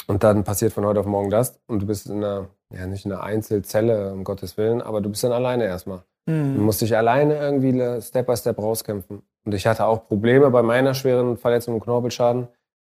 und 0.08 0.24
dann 0.24 0.44
passiert 0.44 0.74
von 0.74 0.86
heute 0.86 1.00
auf 1.02 1.06
morgen 1.06 1.30
das 1.30 1.60
und 1.68 1.82
du 1.82 1.86
bist 1.88 2.08
in 2.08 2.24
einer, 2.24 2.48
ja 2.74 2.88
nicht 2.88 3.06
in 3.06 3.12
einer 3.12 3.24
Einzelzelle, 3.24 4.14
um 4.14 4.24
Gottes 4.24 4.58
Willen, 4.58 4.82
aber 4.82 5.02
du 5.02 5.10
bist 5.10 5.24
dann 5.24 5.32
alleine 5.34 5.66
erstmal. 5.66 6.04
Du 6.28 6.34
Mhm. 6.34 6.62
musst 6.64 6.82
dich 6.82 6.96
alleine 6.96 7.38
irgendwie 7.38 8.02
Step 8.02 8.28
by 8.28 8.36
Step 8.36 8.58
rauskämpfen. 8.58 9.22
Und 9.48 9.54
ich 9.54 9.66
hatte 9.66 9.86
auch 9.86 10.10
Probleme 10.10 10.50
bei 10.52 10.62
meiner 10.62 10.94
schweren 10.94 11.38
Verletzung 11.38 11.76
im 11.76 11.80
Knorpelschaden, 11.80 12.50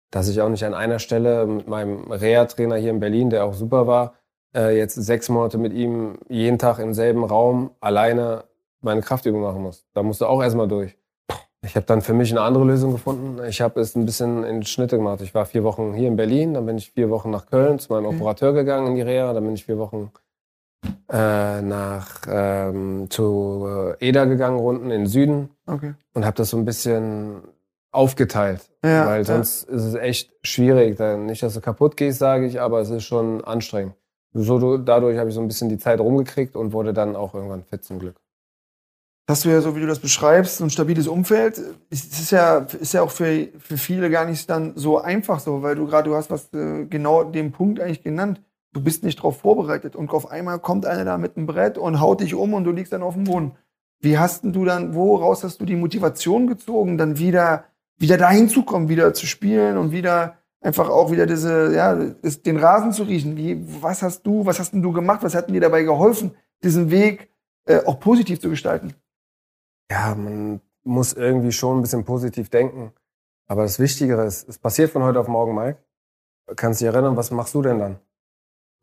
dass 0.10 0.28
ich 0.28 0.42
auch 0.42 0.50
nicht 0.50 0.66
an 0.66 0.74
einer 0.74 0.98
Stelle 0.98 1.46
mit 1.46 1.68
meinem 1.68 2.12
Reha-Trainer 2.12 2.78
hier 2.78 2.90
in 2.90 3.00
Berlin, 3.00 3.30
der 3.30 3.46
auch 3.46 3.54
super 3.54 3.86
war, 3.86 4.16
äh, 4.56 4.76
jetzt 4.76 4.96
sechs 4.96 5.30
Monate 5.30 5.60
mit 5.60 5.72
ihm 5.72 6.18
jeden 6.30 6.58
Tag 6.58 6.80
im 6.80 6.96
selben 6.96 7.24
Raum 7.24 7.70
alleine 7.80 8.46
meine 8.82 9.02
Kraftübung 9.02 9.42
machen 9.42 9.62
muss. 9.62 9.86
Da 9.94 10.02
musst 10.02 10.20
du 10.20 10.26
auch 10.26 10.42
erstmal 10.42 10.68
durch. 10.68 10.98
Ich 11.62 11.76
habe 11.76 11.86
dann 11.86 12.02
für 12.02 12.16
mich 12.16 12.32
eine 12.32 12.42
andere 12.42 12.64
Lösung 12.64 12.92
gefunden. 12.92 13.40
Ich 13.48 13.62
habe 13.62 13.80
es 13.80 13.96
ein 13.96 14.08
bisschen 14.08 14.44
in 14.44 14.64
Schnitte 14.64 14.98
gemacht. 14.98 15.22
Ich 15.22 15.36
war 15.36 15.46
vier 15.46 15.64
Wochen 15.64 15.94
hier 15.94 16.08
in 16.08 16.16
Berlin, 16.16 16.56
dann 16.56 16.66
bin 16.66 16.80
ich 16.80 16.90
vier 16.90 17.12
Wochen 17.12 17.30
nach 17.30 17.46
Köln 17.46 17.78
zu 17.78 17.94
meinem 17.94 18.08
Okay. 18.08 18.16
Operateur 18.16 18.54
gegangen 18.54 18.88
in 18.88 18.96
die 18.96 19.04
Reha, 19.04 19.32
dann 19.32 19.44
bin 19.44 19.54
ich 19.54 19.66
vier 19.66 19.78
Wochen 19.78 20.12
äh, 21.12 21.62
nach 21.62 22.22
ähm, 22.28 23.08
zu 23.10 23.94
Eder 24.00 24.26
gegangen, 24.28 24.60
unten 24.60 24.86
in 24.86 25.02
den 25.02 25.08
Süden 25.08 25.50
Okay. 25.66 25.94
und 26.14 26.26
habe 26.26 26.36
das 26.38 26.50
so 26.50 26.58
ein 26.58 26.66
bisschen 26.66 27.42
aufgeteilt. 27.92 28.70
Ja, 28.84 29.06
weil 29.08 29.20
ja. 29.20 29.24
sonst 29.24 29.64
ist 29.64 29.84
es 29.84 29.96
echt 29.96 30.34
schwierig. 30.44 30.98
Dann 30.98 31.26
nicht, 31.26 31.42
dass 31.42 31.54
du 31.54 31.62
kaputt 31.62 31.98
gehst, 31.98 32.20
sage 32.20 32.46
ich, 32.46 32.60
aber 32.62 32.80
es 32.82 32.90
ist 32.90 33.04
schon 33.06 33.44
anstrengend. 33.44 33.96
So, 34.34 34.60
du- 34.60 34.78
dadurch 34.78 35.18
habe 35.18 35.30
ich 35.30 35.36
so 35.36 35.42
ein 35.42 35.48
bisschen 35.48 35.70
die 35.70 35.78
Zeit 35.80 36.00
rumgekriegt 36.00 36.56
und 36.56 36.74
wurde 36.74 36.94
dann 36.94 37.16
auch 37.16 37.34
irgendwann 37.34 37.64
fit 37.64 37.84
zum 37.84 38.00
Glück. 38.00 38.16
Hast 39.30 39.44
du 39.44 39.50
ja, 39.50 39.60
so 39.60 39.76
wie 39.76 39.82
du 39.82 39.88
das 39.88 40.00
beschreibst, 40.00 40.58
so 40.58 40.64
ein 40.64 40.70
stabiles 40.70 41.08
Umfeld. 41.08 41.60
Es 41.90 42.06
ist 42.06 42.32
ja, 42.32 42.60
ist 42.60 42.94
ja 42.94 43.02
auch 43.02 43.12
für, 43.12 43.50
für 43.60 43.78
viele 43.78 44.10
gar 44.10 44.26
nicht 44.26 44.50
dann 44.50 44.74
so 44.76 45.00
einfach 45.00 45.40
so, 45.40 45.64
weil 45.64 45.76
du 45.76 45.86
gerade, 45.86 46.10
du 46.10 46.16
hast 46.16 46.30
was 46.32 46.54
äh, 46.54 46.86
genau 46.86 47.24
den 47.26 47.52
Punkt 47.52 47.80
eigentlich 47.82 48.04
genannt. 48.04 48.42
Du 48.74 48.82
bist 48.82 49.04
nicht 49.04 49.20
darauf 49.20 49.40
vorbereitet 49.40 49.96
und 49.96 50.12
auf 50.12 50.30
einmal 50.30 50.60
kommt 50.60 50.86
einer 50.86 51.06
da 51.06 51.18
mit 51.18 51.38
einem 51.38 51.48
Brett 51.48 51.78
und 51.78 52.00
haut 52.00 52.22
dich 52.22 52.36
um 52.36 52.54
und 52.54 52.64
du 52.64 52.72
liegst 52.72 52.94
dann 52.94 53.04
auf 53.04 53.14
dem 53.14 53.24
Boden. 53.24 53.54
Wie 54.00 54.18
hast 54.18 54.44
denn 54.44 54.54
du 54.54 54.66
dann, 54.66 54.94
woraus 54.94 55.44
hast 55.44 55.60
du 55.60 55.66
die 55.66 55.76
Motivation 55.76 56.48
gezogen, 56.48 56.98
dann 56.98 57.18
wieder, 57.18 57.66
wieder 57.98 58.18
dahin 58.18 58.50
zu 58.50 58.64
kommen, 58.64 58.90
wieder 58.90 59.14
zu 59.14 59.26
spielen 59.26 59.78
und 59.78 59.92
wieder 59.92 60.38
einfach 60.62 60.90
auch 60.90 61.12
wieder 61.12 61.26
diese, 61.26 61.74
ja, 61.74 61.96
den 61.96 62.58
Rasen 62.58 62.92
zu 62.92 63.04
riechen? 63.04 63.38
Wie, 63.38 63.60
was 63.82 64.04
hast 64.04 64.24
du, 64.24 64.46
was 64.46 64.60
hast 64.60 64.74
denn 64.74 64.84
du 64.84 64.92
gemacht? 64.92 65.24
Was 65.24 65.34
hat 65.34 65.48
denn 65.48 65.54
dir 65.54 65.62
dabei 65.62 65.84
geholfen, 65.84 66.36
diesen 66.64 66.92
Weg 66.92 67.32
äh, 67.66 67.84
auch 67.86 68.00
positiv 68.00 68.40
zu 68.40 68.50
gestalten? 68.50 68.94
Ja, 69.90 70.14
man 70.14 70.62
muss 70.84 71.14
irgendwie 71.14 71.52
schon 71.52 71.80
ein 71.80 71.82
bisschen 71.82 72.06
positiv 72.06 72.50
denken. 72.50 72.92
Aber 73.48 73.64
das 73.64 73.80
Wichtigere 73.80 74.26
ist, 74.26 74.48
es 74.48 74.58
passiert 74.58 74.92
von 74.92 75.04
heute 75.04 75.20
auf 75.20 75.28
morgen, 75.28 75.56
Mike. 75.56 75.80
Kannst 76.56 76.82
dich 76.82 76.88
erinnern, 76.88 77.18
was 77.18 77.32
machst 77.32 77.56
du 77.56 77.62
denn 77.62 77.80
dann? 77.80 78.00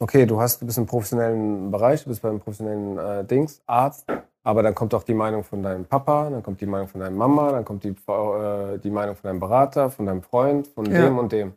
Okay, 0.05 0.27
du 0.27 0.39
hast, 0.39 0.61
du 0.61 0.67
bist 0.67 0.77
im 0.77 0.85
professionellen 0.85 1.71
Bereich, 1.71 2.03
du 2.05 2.11
bist 2.11 2.21
beim 2.21 2.39
professionellen 2.39 2.99
äh, 2.99 3.25
Dings, 3.25 3.63
Arzt, 3.67 4.05
aber 4.43 4.63
dann 4.63 4.75
kommt 4.75 4.93
auch 4.93 5.03
die 5.03 5.15
Meinung 5.15 5.45
von 5.45 5.63
deinem 5.63 5.87
Papa, 5.87 6.29
dann 6.29 6.43
kommt 6.43 6.61
die 6.61 6.67
Meinung 6.67 6.89
von 6.89 7.01
deiner 7.01 7.17
Mama, 7.17 7.53
dann 7.53 7.65
kommt 7.65 7.85
die, 7.85 7.89
äh, 8.13 8.79
die 8.81 8.91
Meinung 8.91 9.17
von 9.17 9.29
deinem 9.29 9.41
Berater, 9.41 9.89
von 9.89 10.05
deinem 10.05 10.21
Freund, 10.21 10.67
von 10.67 10.85
Ja. 10.85 11.07
dem 11.07 11.17
und 11.19 11.33
dem. 11.33 11.55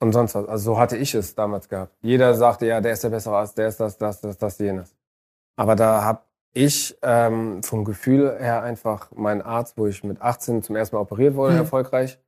Und 0.00 0.10
sonst 0.12 0.34
was. 0.34 0.48
Also 0.48 0.72
so 0.72 0.78
hatte 0.80 0.96
ich 0.96 1.14
es 1.14 1.36
damals 1.36 1.68
gehabt. 1.68 1.94
Jeder 2.02 2.34
sagte, 2.34 2.66
ja, 2.66 2.80
der 2.80 2.92
ist 2.94 3.04
der 3.04 3.10
bessere 3.10 3.36
Arzt, 3.36 3.56
der 3.56 3.68
ist 3.68 3.78
das, 3.78 3.96
das, 3.98 4.20
das, 4.20 4.36
das, 4.36 4.58
jenes. 4.58 4.96
Aber 5.54 5.76
da 5.76 6.02
habe 6.02 6.22
ich 6.54 6.98
ähm, 7.02 7.62
vom 7.62 7.84
Gefühl 7.84 8.36
her 8.36 8.64
einfach 8.64 9.12
meinen 9.12 9.42
Arzt, 9.42 9.78
wo 9.78 9.86
ich 9.86 10.02
mit 10.02 10.20
18 10.20 10.64
zum 10.64 10.74
ersten 10.74 10.96
Mal 10.96 11.02
operiert 11.02 11.36
wurde, 11.36 11.52
Mhm. 11.52 11.60
erfolgreich, 11.60 12.18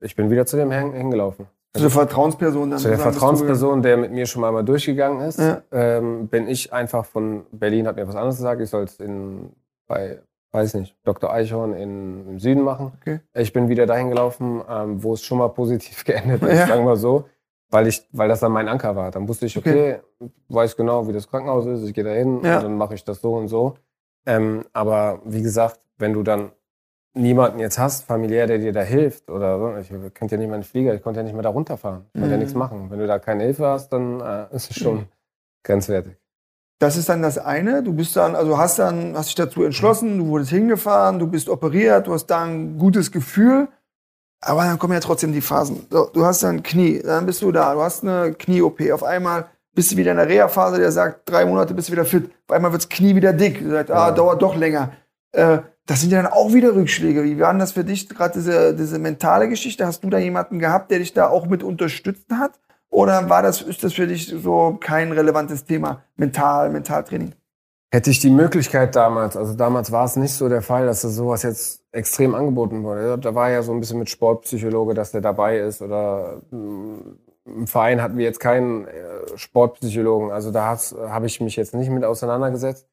ich 0.00 0.16
bin 0.16 0.30
wieder 0.30 0.46
zu 0.46 0.56
dem 0.56 0.72
hin- 0.72 0.94
hingelaufen. 0.94 1.46
Zu 1.74 1.80
der 1.80 1.90
Vertrauensperson 1.90 2.70
dann. 2.70 2.78
Zu 2.78 2.88
der 2.88 2.98
Vertrauensperson, 2.98 3.80
der 3.82 3.96
mit 3.96 4.12
mir 4.12 4.26
schon 4.26 4.42
mal 4.42 4.48
einmal 4.48 4.64
durchgegangen 4.64 5.20
ist, 5.26 5.38
Ja. 5.38 5.62
ähm, 5.72 6.28
bin 6.28 6.46
ich 6.48 6.72
einfach 6.72 7.06
von 7.06 7.44
Berlin, 7.50 7.86
hat 7.86 7.96
mir 7.96 8.06
was 8.06 8.14
anderes 8.14 8.36
gesagt, 8.36 8.60
ich 8.60 8.68
soll 8.68 8.84
es 8.84 9.00
in 9.00 9.50
bei, 9.88 10.20
weiß 10.52 10.74
nicht, 10.74 10.94
Dr. 11.04 11.32
Eichhorn 11.32 11.72
in, 11.72 12.28
im 12.28 12.38
Süden 12.38 12.62
machen. 12.62 12.92
Okay. 13.00 13.20
Ich 13.34 13.52
bin 13.54 13.68
wieder 13.70 13.86
dahin 13.86 14.10
gelaufen, 14.10 14.60
ähm, 14.68 15.02
wo 15.02 15.14
es 15.14 15.22
schon 15.22 15.38
mal 15.38 15.48
positiv 15.48 16.04
geendet 16.04 16.42
ist, 16.42 16.58
Ja. 16.58 16.66
sagen 16.66 16.84
wir 16.84 16.96
so, 16.96 17.24
weil 17.70 17.86
ich, 17.86 18.06
weil 18.12 18.28
das 18.28 18.40
dann 18.40 18.52
mein 18.52 18.68
Anker 18.68 18.94
war. 18.94 19.10
Dann 19.10 19.26
wusste 19.26 19.46
ich, 19.46 19.56
okay, 19.56 20.00
weiß 20.50 20.76
genau, 20.76 21.08
wie 21.08 21.12
das 21.14 21.26
Krankenhaus 21.28 21.64
ist, 21.64 21.84
ich 21.84 21.94
gehe 21.94 22.04
dahin 22.04 22.42
Ja. 22.44 22.56
und 22.58 22.64
dann 22.64 22.76
mache 22.76 22.94
ich 22.94 23.02
das 23.04 23.22
so 23.22 23.34
und 23.34 23.48
so. 23.48 23.76
Ähm, 24.26 24.66
aber 24.74 25.20
wie 25.24 25.40
gesagt, 25.42 25.80
wenn 25.96 26.12
du 26.12 26.22
dann 26.22 26.52
niemanden 27.14 27.58
jetzt 27.58 27.78
hast, 27.78 28.04
familiär, 28.04 28.46
der 28.46 28.58
dir 28.58 28.72
da 28.72 28.80
hilft 28.82 29.30
oder 29.30 29.58
so, 29.58 29.76
ich 29.76 30.14
könnte 30.14 30.34
ja 30.36 30.38
nicht 30.40 30.48
mal 30.48 30.54
einen 30.54 30.62
Flieger, 30.64 30.94
ich 30.94 31.02
konnte 31.02 31.20
ja 31.20 31.24
nicht 31.24 31.34
mehr 31.34 31.42
da 31.42 31.50
runterfahren, 31.50 32.06
ich 32.14 32.20
konnte 32.20 32.30
ja 32.30 32.36
Mhm. 32.36 32.42
nichts 32.42 32.54
machen. 32.54 32.86
Wenn 32.90 32.98
du 32.98 33.06
da 33.06 33.18
keine 33.18 33.44
Hilfe 33.44 33.66
hast, 33.66 33.90
dann 33.92 34.20
äh, 34.20 34.46
ist 34.54 34.70
es 34.70 34.76
schon 34.78 34.96
Mhm. 34.96 35.04
grenzwertig. 35.64 36.16
Das 36.78 36.96
ist 36.96 37.08
dann 37.08 37.22
das 37.22 37.38
eine. 37.38 37.82
Du 37.82 37.92
bist 37.92 38.16
dann, 38.16 38.34
also 38.34 38.58
hast 38.58 38.78
dann, 38.80 39.16
hast 39.16 39.28
dich 39.28 39.34
dazu 39.36 39.62
entschlossen, 39.62 40.18
du 40.18 40.26
wurdest 40.26 40.50
hingefahren, 40.50 41.18
du 41.20 41.26
bist 41.28 41.48
operiert, 41.48 42.06
du 42.08 42.12
hast 42.14 42.26
da 42.26 42.42
ein 42.42 42.76
gutes 42.78 43.12
Gefühl. 43.12 43.68
Aber 44.44 44.62
dann 44.64 44.78
kommen 44.80 44.92
ja 44.94 44.98
trotzdem 44.98 45.32
die 45.32 45.40
Phasen. 45.40 45.86
So, 45.90 46.10
du 46.12 46.24
hast 46.24 46.42
dann 46.42 46.64
Knie, 46.64 47.00
dann 47.00 47.26
bist 47.26 47.40
du 47.42 47.52
da, 47.52 47.74
du 47.74 47.80
hast 47.82 48.02
eine 48.02 48.32
Knie-OP. 48.32 48.90
Auf 48.90 49.04
einmal 49.04 49.44
bist 49.72 49.92
du 49.92 49.96
wieder 49.96 50.10
in 50.10 50.16
der 50.16 50.28
Reha-Phase, 50.28 50.78
der 50.80 50.90
sagt, 50.90 51.30
drei 51.30 51.44
Monate 51.46 51.72
bist 51.74 51.86
du 51.88 51.92
wieder 51.92 52.04
fit. 52.04 52.28
Auf 52.48 52.56
einmal 52.56 52.72
wird 52.72 52.82
das 52.82 52.88
Knie 52.88 53.14
wieder 53.14 53.32
dick. 53.32 53.60
Du 53.62 53.70
sagst, 53.70 53.92
ah, 53.92 54.08
Ja. 54.08 54.10
dauert 54.10 54.42
doch 54.42 54.56
länger. 54.56 54.90
Äh, 55.30 55.58
das 55.86 56.00
sind 56.00 56.12
ja 56.12 56.22
dann 56.22 56.32
auch 56.32 56.52
wieder 56.52 56.74
Rückschläge. 56.74 57.24
Wie 57.24 57.40
waren 57.40 57.58
das 57.58 57.72
für 57.72 57.84
dich, 57.84 58.08
gerade 58.08 58.34
diese, 58.34 58.74
diese 58.74 58.98
mentale 58.98 59.48
Geschichte? 59.48 59.86
Hast 59.86 60.04
du 60.04 60.10
da 60.10 60.18
jemanden 60.18 60.58
gehabt, 60.58 60.90
der 60.90 60.98
dich 60.98 61.12
da 61.12 61.28
auch 61.28 61.46
mit 61.46 61.62
unterstützt 61.62 62.30
hat? 62.30 62.52
Oder 62.88 63.28
war 63.28 63.42
das, 63.42 63.62
ist 63.62 63.82
das 63.82 63.94
für 63.94 64.06
dich 64.06 64.26
so 64.26 64.78
kein 64.80 65.12
relevantes 65.12 65.64
Thema? 65.64 66.02
Mental, 66.16 66.70
Mentaltraining? 66.70 67.34
Hätte 67.90 68.10
ich 68.10 68.20
die 68.20 68.30
Möglichkeit 68.30 68.96
damals, 68.96 69.36
also 69.36 69.54
damals 69.54 69.92
war 69.92 70.04
es 70.04 70.16
nicht 70.16 70.32
so 70.32 70.48
der 70.48 70.62
Fall, 70.62 70.86
dass 70.86 71.02
das 71.02 71.14
sowas 71.14 71.42
jetzt 71.42 71.84
extrem 71.92 72.34
angeboten 72.34 72.84
wurde. 72.84 73.18
Da 73.18 73.34
war 73.34 73.50
ja 73.50 73.62
so 73.62 73.72
ein 73.72 73.80
bisschen 73.80 73.98
mit 73.98 74.08
Sportpsychologe, 74.08 74.94
dass 74.94 75.10
der 75.10 75.20
dabei 75.20 75.58
ist 75.58 75.82
oder 75.82 76.40
mm, 76.50 76.96
im 77.44 77.66
Verein 77.66 78.00
hatten 78.00 78.16
wir 78.16 78.24
jetzt 78.24 78.40
keinen 78.40 78.86
äh, 78.86 78.92
Sportpsychologen. 79.36 80.30
Also 80.30 80.50
da 80.52 80.78
habe 81.08 81.26
ich 81.26 81.40
mich 81.40 81.56
jetzt 81.56 81.74
nicht 81.74 81.90
mit 81.90 82.04
auseinandergesetzt. 82.04 82.86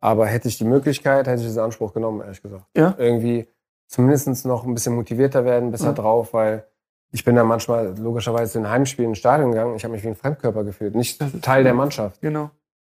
Aber 0.00 0.26
hätte 0.26 0.48
ich 0.48 0.58
die 0.58 0.64
Möglichkeit, 0.64 1.26
hätte 1.26 1.40
ich 1.40 1.46
diesen 1.46 1.62
Anspruch 1.62 1.92
genommen, 1.92 2.20
ehrlich 2.22 2.42
gesagt. 2.42 2.64
Ja. 2.76 2.94
Irgendwie 2.98 3.46
zumindest 3.86 4.46
noch 4.46 4.64
ein 4.64 4.72
bisschen 4.74 4.94
motivierter 4.94 5.44
werden, 5.44 5.70
besser 5.70 5.86
Ja. 5.88 5.92
drauf, 5.92 6.32
weil 6.32 6.64
ich 7.12 7.24
bin 7.24 7.34
da 7.34 7.44
manchmal 7.44 7.94
logischerweise 7.98 8.58
in 8.58 8.70
Heimspielen 8.70 9.10
ins 9.10 9.18
Stadion 9.18 9.50
gegangen. 9.50 9.74
Ich 9.76 9.84
habe 9.84 9.92
mich 9.92 10.02
wie 10.04 10.08
ein 10.08 10.14
Fremdkörper 10.16 10.64
gefühlt, 10.64 10.94
nicht 10.94 11.20
Teil 11.42 11.64
der. 11.64 11.74
Mannschaft. 11.74 12.20
Genau. 12.20 12.50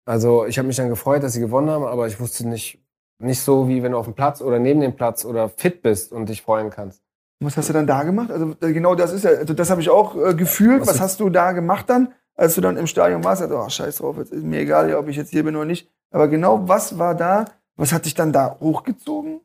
Also 0.06 0.46
ich 0.46 0.58
habe 0.58 0.68
mich 0.68 0.76
dann 0.78 0.90
gefreut, 0.90 1.24
dass 1.24 1.34
sie 1.34 1.40
gewonnen 1.40 1.70
haben, 1.70 1.84
aber 1.86 2.08
ich 2.08 2.20
wusste 2.20 2.48
nicht, 2.48 2.80
nicht 3.20 3.42
so, 3.42 3.68
wie 3.68 3.82
wenn 3.84 3.94
du 3.94 3.98
auf 3.98 4.06
dem 4.06 4.14
Platz 4.14 4.42
oder 4.42 4.60
neben 4.60 4.82
dem 4.82 4.96
Platz 4.96 5.26
oder 5.26 5.50
fit 5.50 5.82
bist 5.82 6.12
und 6.12 6.30
dich 6.30 6.42
freuen 6.42 6.70
kannst. 6.70 7.02
Was 7.40 7.58
hast 7.58 7.70
du 7.70 7.74
dann 7.74 7.88
da 7.88 8.04
gemacht? 8.04 8.32
Also 8.32 8.56
äh, 8.62 8.72
genau 8.72 8.96
das 8.96 9.12
ist 9.12 9.24
ja, 9.26 9.32
also 9.32 9.54
das 9.54 9.70
habe 9.70 9.82
ich 9.82 9.90
auch 9.90 10.16
äh, 10.16 10.34
gefühlt. 10.36 10.82
Was 10.82 10.90
Was, 10.90 11.02
hast 11.02 11.20
du 11.20 11.30
da 11.30 11.52
gemacht 11.54 11.90
dann, 11.90 12.14
als 12.36 12.56
du 12.56 12.62
dann 12.62 12.78
im 12.78 12.88
Stadion 12.88 13.24
warst? 13.24 13.42
Also, 13.42 13.58
oh, 13.58 13.68
scheiß 13.70 13.98
drauf, 13.98 14.18
jetzt 14.18 14.32
ist 14.32 14.44
mir 14.44 14.60
egal, 14.60 14.94
ob 14.96 15.08
ich 15.08 15.16
jetzt 15.18 15.30
hier 15.32 15.44
bin 15.44 15.56
oder 15.56 15.66
nicht. 15.66 15.90
Aber 16.14 16.28
genau 16.30 16.68
was 16.68 16.98
war 16.98 17.16
da? 17.16 17.46
Was 17.76 17.92
hat 17.92 18.06
dich 18.06 18.14
dann 18.14 18.32
da 18.32 18.58
hochgezogen? 18.60 19.42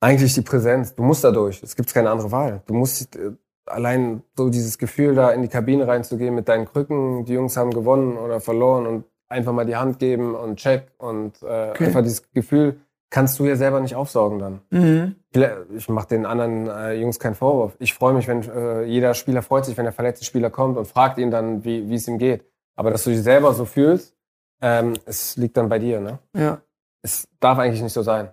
Eigentlich 0.00 0.34
die 0.34 0.42
Präsenz. 0.42 0.94
Du 0.94 1.02
musst 1.02 1.24
da 1.24 1.30
durch. 1.30 1.62
Es 1.62 1.76
gibt 1.76 1.92
keine 1.94 2.10
andere 2.10 2.30
Wahl. 2.32 2.62
Du 2.66 2.74
musst 2.74 3.16
äh, 3.16 3.32
allein 3.64 4.22
so 4.36 4.50
dieses 4.50 4.76
Gefühl, 4.76 5.14
da 5.14 5.30
in 5.30 5.42
die 5.42 5.48
Kabine 5.48 5.88
reinzugehen 5.88 6.34
mit 6.34 6.48
deinen 6.48 6.66
Krücken. 6.66 7.24
Die 7.24 7.32
Jungs 7.32 7.56
haben 7.56 7.70
gewonnen 7.70 8.18
oder 8.18 8.40
verloren 8.40 8.86
und 8.86 9.04
einfach 9.28 9.52
mal 9.52 9.64
die 9.66 9.76
Hand 9.76 9.98
geben 9.98 10.34
und 10.34 10.56
check 10.56 10.88
und 10.98 11.42
äh, 11.42 11.70
Okay. 11.70 11.86
einfach 11.86 12.02
dieses 12.02 12.30
Gefühl 12.32 12.80
kannst 13.08 13.38
du 13.38 13.44
ja 13.44 13.54
selber 13.56 13.80
nicht 13.80 13.94
aufsaugen 13.94 14.38
dann. 14.40 14.60
Mhm. 14.70 15.14
Ich 15.76 15.88
mache 15.88 16.08
den 16.08 16.26
anderen 16.26 16.66
äh, 16.68 16.94
Jungs 16.94 17.20
keinen 17.20 17.34
Vorwurf. 17.36 17.76
Ich 17.78 17.94
freue 17.94 18.14
mich, 18.14 18.26
wenn 18.26 18.42
äh, 18.42 18.82
jeder 18.82 19.14
Spieler 19.14 19.42
freut 19.42 19.64
sich, 19.64 19.76
wenn 19.76 19.84
der 19.84 19.92
verletzte 19.92 20.24
Spieler 20.24 20.50
kommt 20.50 20.76
und 20.76 20.86
fragt 20.86 21.18
ihn 21.18 21.30
dann, 21.30 21.64
wie 21.64 21.94
es 21.94 22.08
ihm 22.08 22.18
geht. 22.18 22.44
Aber 22.74 22.90
dass 22.90 23.04
du 23.04 23.10
dich 23.10 23.22
selber 23.22 23.54
so 23.54 23.64
fühlst, 23.64 24.15
ähm, 24.60 24.94
es 25.04 25.36
liegt 25.36 25.56
dann 25.56 25.68
bei 25.68 25.78
dir. 25.78 26.00
Ne? 26.00 26.18
Ja. 26.34 26.60
Es 27.02 27.28
darf 27.40 27.58
eigentlich 27.58 27.82
nicht 27.82 27.92
so 27.92 28.02
sein. 28.02 28.30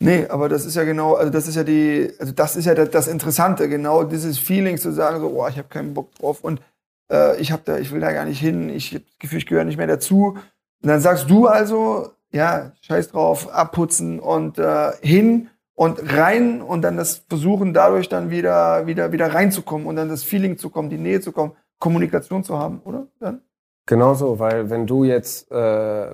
Nee, 0.00 0.26
aber 0.26 0.48
das 0.48 0.64
ist 0.64 0.74
ja 0.74 0.82
genau, 0.82 1.14
also 1.14 1.30
das 1.30 1.46
ist 1.46 1.54
ja 1.54 1.62
die, 1.62 2.12
also 2.18 2.32
das 2.32 2.56
ist 2.56 2.64
ja 2.64 2.74
das, 2.74 2.90
das 2.90 3.06
Interessante, 3.06 3.68
genau 3.68 4.02
dieses 4.02 4.36
Feeling 4.36 4.76
zu 4.76 4.92
sagen, 4.92 5.20
so, 5.20 5.28
oh, 5.28 5.46
ich 5.46 5.58
habe 5.58 5.68
keinen 5.68 5.94
Bock 5.94 6.12
drauf 6.16 6.42
und 6.42 6.60
äh, 7.08 7.40
ich 7.40 7.52
habe 7.52 7.62
da, 7.64 7.78
ich 7.78 7.92
will 7.92 8.00
da 8.00 8.12
gar 8.12 8.24
nicht 8.24 8.40
hin, 8.40 8.68
ich 8.68 8.94
habe 8.94 9.04
das 9.04 9.18
Gefühl, 9.20 9.38
ich 9.38 9.46
gehöre 9.46 9.64
nicht 9.64 9.76
mehr 9.76 9.86
dazu. 9.86 10.38
Und 10.82 10.88
dann 10.88 11.00
sagst 11.00 11.30
du 11.30 11.46
also, 11.46 12.10
ja, 12.32 12.72
scheiß 12.80 13.10
drauf, 13.10 13.52
abputzen 13.54 14.18
und 14.18 14.58
äh, 14.58 14.90
hin 15.02 15.50
und 15.74 16.00
rein 16.12 16.62
und 16.62 16.82
dann 16.82 16.96
das 16.96 17.22
versuchen, 17.28 17.72
dadurch 17.72 18.08
dann 18.08 18.30
wieder, 18.30 18.88
wieder, 18.88 19.12
wieder 19.12 19.32
reinzukommen 19.32 19.86
und 19.86 19.94
dann 19.94 20.08
das 20.08 20.24
Feeling 20.24 20.58
zu 20.58 20.70
kommen, 20.70 20.90
die 20.90 20.98
Nähe 20.98 21.20
zu 21.20 21.30
kommen, 21.30 21.52
Kommunikation 21.78 22.42
zu 22.42 22.58
haben, 22.58 22.80
oder? 22.84 23.06
Dann? 23.20 23.42
Genauso, 23.86 24.38
weil 24.38 24.70
wenn 24.70 24.86
du 24.86 25.04
jetzt, 25.04 25.50
äh, 25.50 25.54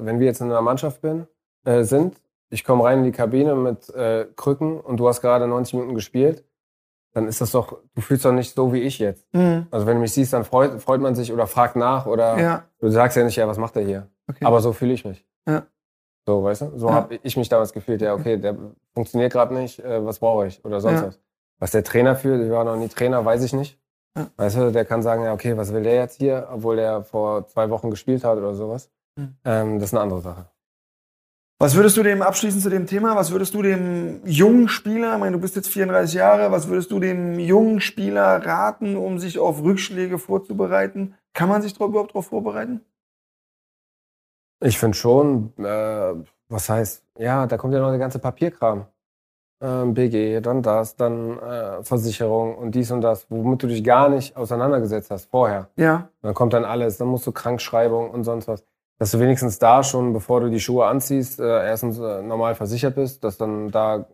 wenn 0.04 0.18
wir 0.20 0.26
jetzt 0.26 0.40
in 0.40 0.50
einer 0.50 0.62
Mannschaft 0.62 1.00
bin, 1.02 1.26
äh, 1.64 1.82
sind, 1.84 2.16
ich 2.50 2.64
komme 2.64 2.84
rein 2.84 2.98
in 2.98 3.04
die 3.04 3.12
Kabine 3.12 3.54
mit 3.54 3.90
äh, 3.90 4.26
Krücken 4.36 4.80
und 4.80 4.98
du 4.98 5.06
hast 5.08 5.20
gerade 5.20 5.46
90 5.46 5.74
Minuten 5.74 5.94
gespielt, 5.94 6.44
dann 7.12 7.26
ist 7.28 7.40
das 7.40 7.50
doch, 7.52 7.78
du 7.94 8.00
fühlst 8.00 8.24
doch 8.24 8.32
nicht 8.32 8.54
so 8.54 8.72
wie 8.72 8.80
ich 8.80 8.98
jetzt. 8.98 9.26
Also 9.70 9.86
wenn 9.86 9.96
du 9.96 10.00
mich 10.00 10.12
siehst, 10.12 10.32
dann 10.32 10.44
freut, 10.44 10.80
freut 10.80 11.00
man 11.00 11.14
sich 11.14 11.32
oder 11.32 11.46
fragt 11.46 11.76
nach 11.76 12.06
oder 12.06 12.38
Ja, 12.38 12.64
du 12.80 12.88
sagst 12.90 13.16
ja 13.16 13.24
nicht, 13.24 13.36
ja, 13.36 13.46
was 13.48 13.58
macht 13.58 13.76
er 13.76 13.82
hier? 13.82 14.08
okay. 14.28 14.44
Aber 14.44 14.60
so 14.60 14.72
fühle 14.72 14.92
ich 14.94 15.04
mich. 15.04 15.26
Ja. 15.46 15.66
So, 16.26 16.44
weißt 16.44 16.62
du? 16.62 16.78
So 16.78 16.88
Ja. 16.88 16.94
habe 16.94 17.18
ich 17.22 17.36
mich 17.36 17.48
damals 17.48 17.72
gefühlt, 17.72 18.00
ja, 18.02 18.14
okay, 18.14 18.36
der 18.38 18.56
funktioniert 18.94 19.32
gerade 19.32 19.54
nicht, 19.54 19.78
äh, 19.80 20.04
was 20.04 20.18
brauche 20.18 20.46
ich? 20.46 20.64
Oder 20.64 20.80
sonst 20.80 21.02
was. 21.02 21.20
Was 21.58 21.70
der 21.72 21.82
Trainer 21.84 22.14
fühlt, 22.16 22.42
ich 22.44 22.50
war 22.50 22.64
noch 22.64 22.76
nie 22.76 22.88
Trainer, 22.88 23.24
weiß 23.24 23.42
ich 23.42 23.52
nicht. 23.52 23.78
Ja. 24.18 24.26
Weißt 24.36 24.56
du, 24.56 24.72
der 24.72 24.84
kann 24.84 25.02
sagen, 25.02 25.24
ja, 25.24 25.32
okay, 25.32 25.56
was 25.56 25.72
will 25.72 25.82
der 25.82 25.94
jetzt 25.94 26.16
hier, 26.16 26.48
obwohl 26.52 26.76
der 26.76 27.02
vor 27.02 27.46
zwei 27.46 27.70
Wochen 27.70 27.90
gespielt 27.90 28.24
hat 28.24 28.38
oder 28.38 28.54
sowas. 28.54 28.90
Mhm. 29.16 29.36
Ähm, 29.44 29.78
das 29.78 29.90
ist 29.90 29.94
eine 29.94 30.02
andere 30.02 30.20
Sache. 30.20 30.46
Was 31.60 31.74
würdest 31.74 31.96
du 31.96 32.04
dem 32.04 32.22
abschließend 32.22 32.62
zu 32.62 32.70
dem 32.70 32.86
Thema, 32.86 33.16
was 33.16 33.32
würdest 33.32 33.52
du 33.54 33.62
dem 33.62 34.24
jungen 34.24 34.68
Spieler, 34.68 35.14
ich 35.14 35.18
meine, 35.18 35.32
du 35.32 35.40
bist 35.40 35.56
jetzt 35.56 35.68
34 35.68 36.14
Jahre, 36.14 36.52
was 36.52 36.68
würdest 36.68 36.92
du 36.92 37.00
dem 37.00 37.40
jungen 37.40 37.80
Spieler 37.80 38.46
raten, 38.46 38.96
um 38.96 39.18
sich 39.18 39.40
auf 39.40 39.60
Rückschläge 39.60 40.18
vorzubereiten? 40.18 41.14
Kann 41.32 41.48
man 41.48 41.62
sich 41.62 41.74
drauf, 41.74 41.88
überhaupt 41.88 42.10
darauf 42.10 42.26
vorbereiten? 42.26 42.80
Ich 44.60 44.78
finde 44.78 44.96
schon, 44.96 45.52
äh, 45.58 46.14
was 46.48 46.68
heißt, 46.68 47.02
ja, 47.18 47.46
da 47.48 47.56
kommt 47.56 47.74
ja 47.74 47.80
noch 47.80 47.90
der 47.90 47.98
ganze 47.98 48.20
Papierkram. 48.20 48.86
Äh, 49.60 49.84
BG, 49.86 50.40
dann 50.40 50.62
das, 50.62 50.96
dann 50.96 51.38
äh, 51.38 51.82
Versicherung 51.82 52.56
und 52.56 52.74
dies 52.74 52.90
und 52.90 53.00
das, 53.00 53.26
womit 53.30 53.62
du 53.62 53.66
dich 53.66 53.82
gar 53.84 54.08
nicht 54.08 54.36
auseinandergesetzt 54.36 55.10
hast 55.10 55.30
vorher. 55.30 55.68
Ja. 55.76 56.08
Dann 56.22 56.34
kommt 56.34 56.52
dann 56.52 56.64
alles, 56.64 56.98
dann 56.98 57.08
musst 57.08 57.26
du 57.26 57.32
Krankschreibung 57.32 58.10
und 58.10 58.24
sonst 58.24 58.48
was. 58.48 58.64
Dass 58.98 59.12
du 59.12 59.20
wenigstens 59.20 59.58
da 59.60 59.82
schon, 59.84 60.12
bevor 60.12 60.40
du 60.40 60.50
die 60.50 60.58
Schuhe 60.60 60.86
anziehst, 60.86 61.38
äh, 61.38 61.44
erstens 61.66 61.98
äh, 61.98 62.22
normal 62.22 62.54
versichert 62.56 62.96
bist, 62.96 63.22
dass 63.22 63.36
dann 63.38 63.70
da 63.70 64.06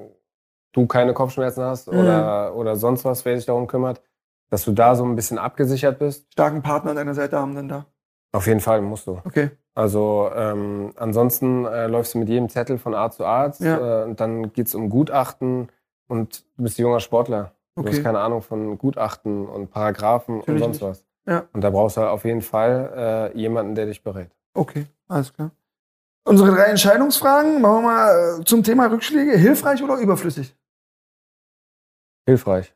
du 0.72 0.86
keine 0.86 1.14
Kopfschmerzen 1.14 1.62
hast 1.64 1.90
Mhm. 1.90 1.99
oder, 2.01 2.55
oder 2.55 2.76
sonst 2.76 3.05
was, 3.05 3.24
wer 3.24 3.36
sich 3.36 3.47
darum 3.47 3.66
kümmert, 3.66 4.03
dass 4.51 4.64
du 4.64 4.72
da 4.72 4.95
so 4.95 5.05
ein 5.05 5.14
bisschen 5.16 5.38
abgesichert 5.38 5.99
bist. 5.99 6.30
Starken 6.32 6.62
Partner 6.62 6.90
an 6.90 6.97
deiner 6.97 7.14
Seite 7.14 7.38
haben 7.38 7.55
dann 7.55 7.68
da. 7.68 7.86
Auf 8.35 8.47
jeden 8.47 8.61
Fall 8.61 8.80
musst 8.82 9.07
du. 9.07 9.20
Okay. 9.24 9.51
Also 9.74 10.30
ähm, 10.35 10.93
ansonsten 10.97 11.64
äh, 11.66 11.87
läufst 11.87 12.14
du 12.14 12.18
mit 12.18 12.28
jedem 12.28 12.49
Zettel 12.49 12.78
von 12.78 12.95
Arzt 12.95 13.18
zu 13.18 13.24
Arzt 13.24 13.61
Ja. 13.61 14.03
äh, 14.03 14.05
und 14.05 14.20
dann 14.20 14.53
geht's 14.53 14.74
um 14.74 14.89
Gutachten 14.91 15.68
und 16.09 16.45
du 16.57 16.62
bist 16.64 16.78
ein 16.78 16.82
junger 16.82 17.01
Sportler. 17.01 17.53
Du 17.76 17.82
Okay. 17.82 17.91
hast 17.97 18.03
keine 18.03 18.20
Ahnung 18.20 18.43
von 18.43 18.76
Gutachten 18.78 19.47
und 19.47 19.70
Paragraphen 19.70 20.39
Natürlich 20.39 20.62
und 20.62 20.74
sonst 20.74 20.80
nicht. 20.82 20.91
was. 20.91 21.07
Ja. 21.32 21.45
Und 21.53 21.61
da 21.62 21.70
brauchst 21.70 21.97
du 21.97 22.03
halt 22.03 22.11
auf 22.11 22.24
jeden 22.24 22.43
Fall 22.43 23.30
äh, 23.35 23.39
jemanden, 23.39 23.74
der 23.74 23.87
dich 23.87 24.03
berät. 24.03 24.30
Okay, 24.55 24.87
alles 25.09 25.32
klar. 25.32 25.51
Unsere 26.26 26.51
drei 26.55 26.64
Entscheidungsfragen 26.64 27.61
machen 27.61 27.74
wir 27.76 27.82
mal 27.82 28.41
äh, 28.41 28.45
zum 28.45 28.62
Thema 28.62 28.87
Rückschläge. 28.87 29.37
Hilfreich 29.37 29.82
oder 29.82 29.97
überflüssig? 29.99 30.55
Hilfreich. 32.26 32.74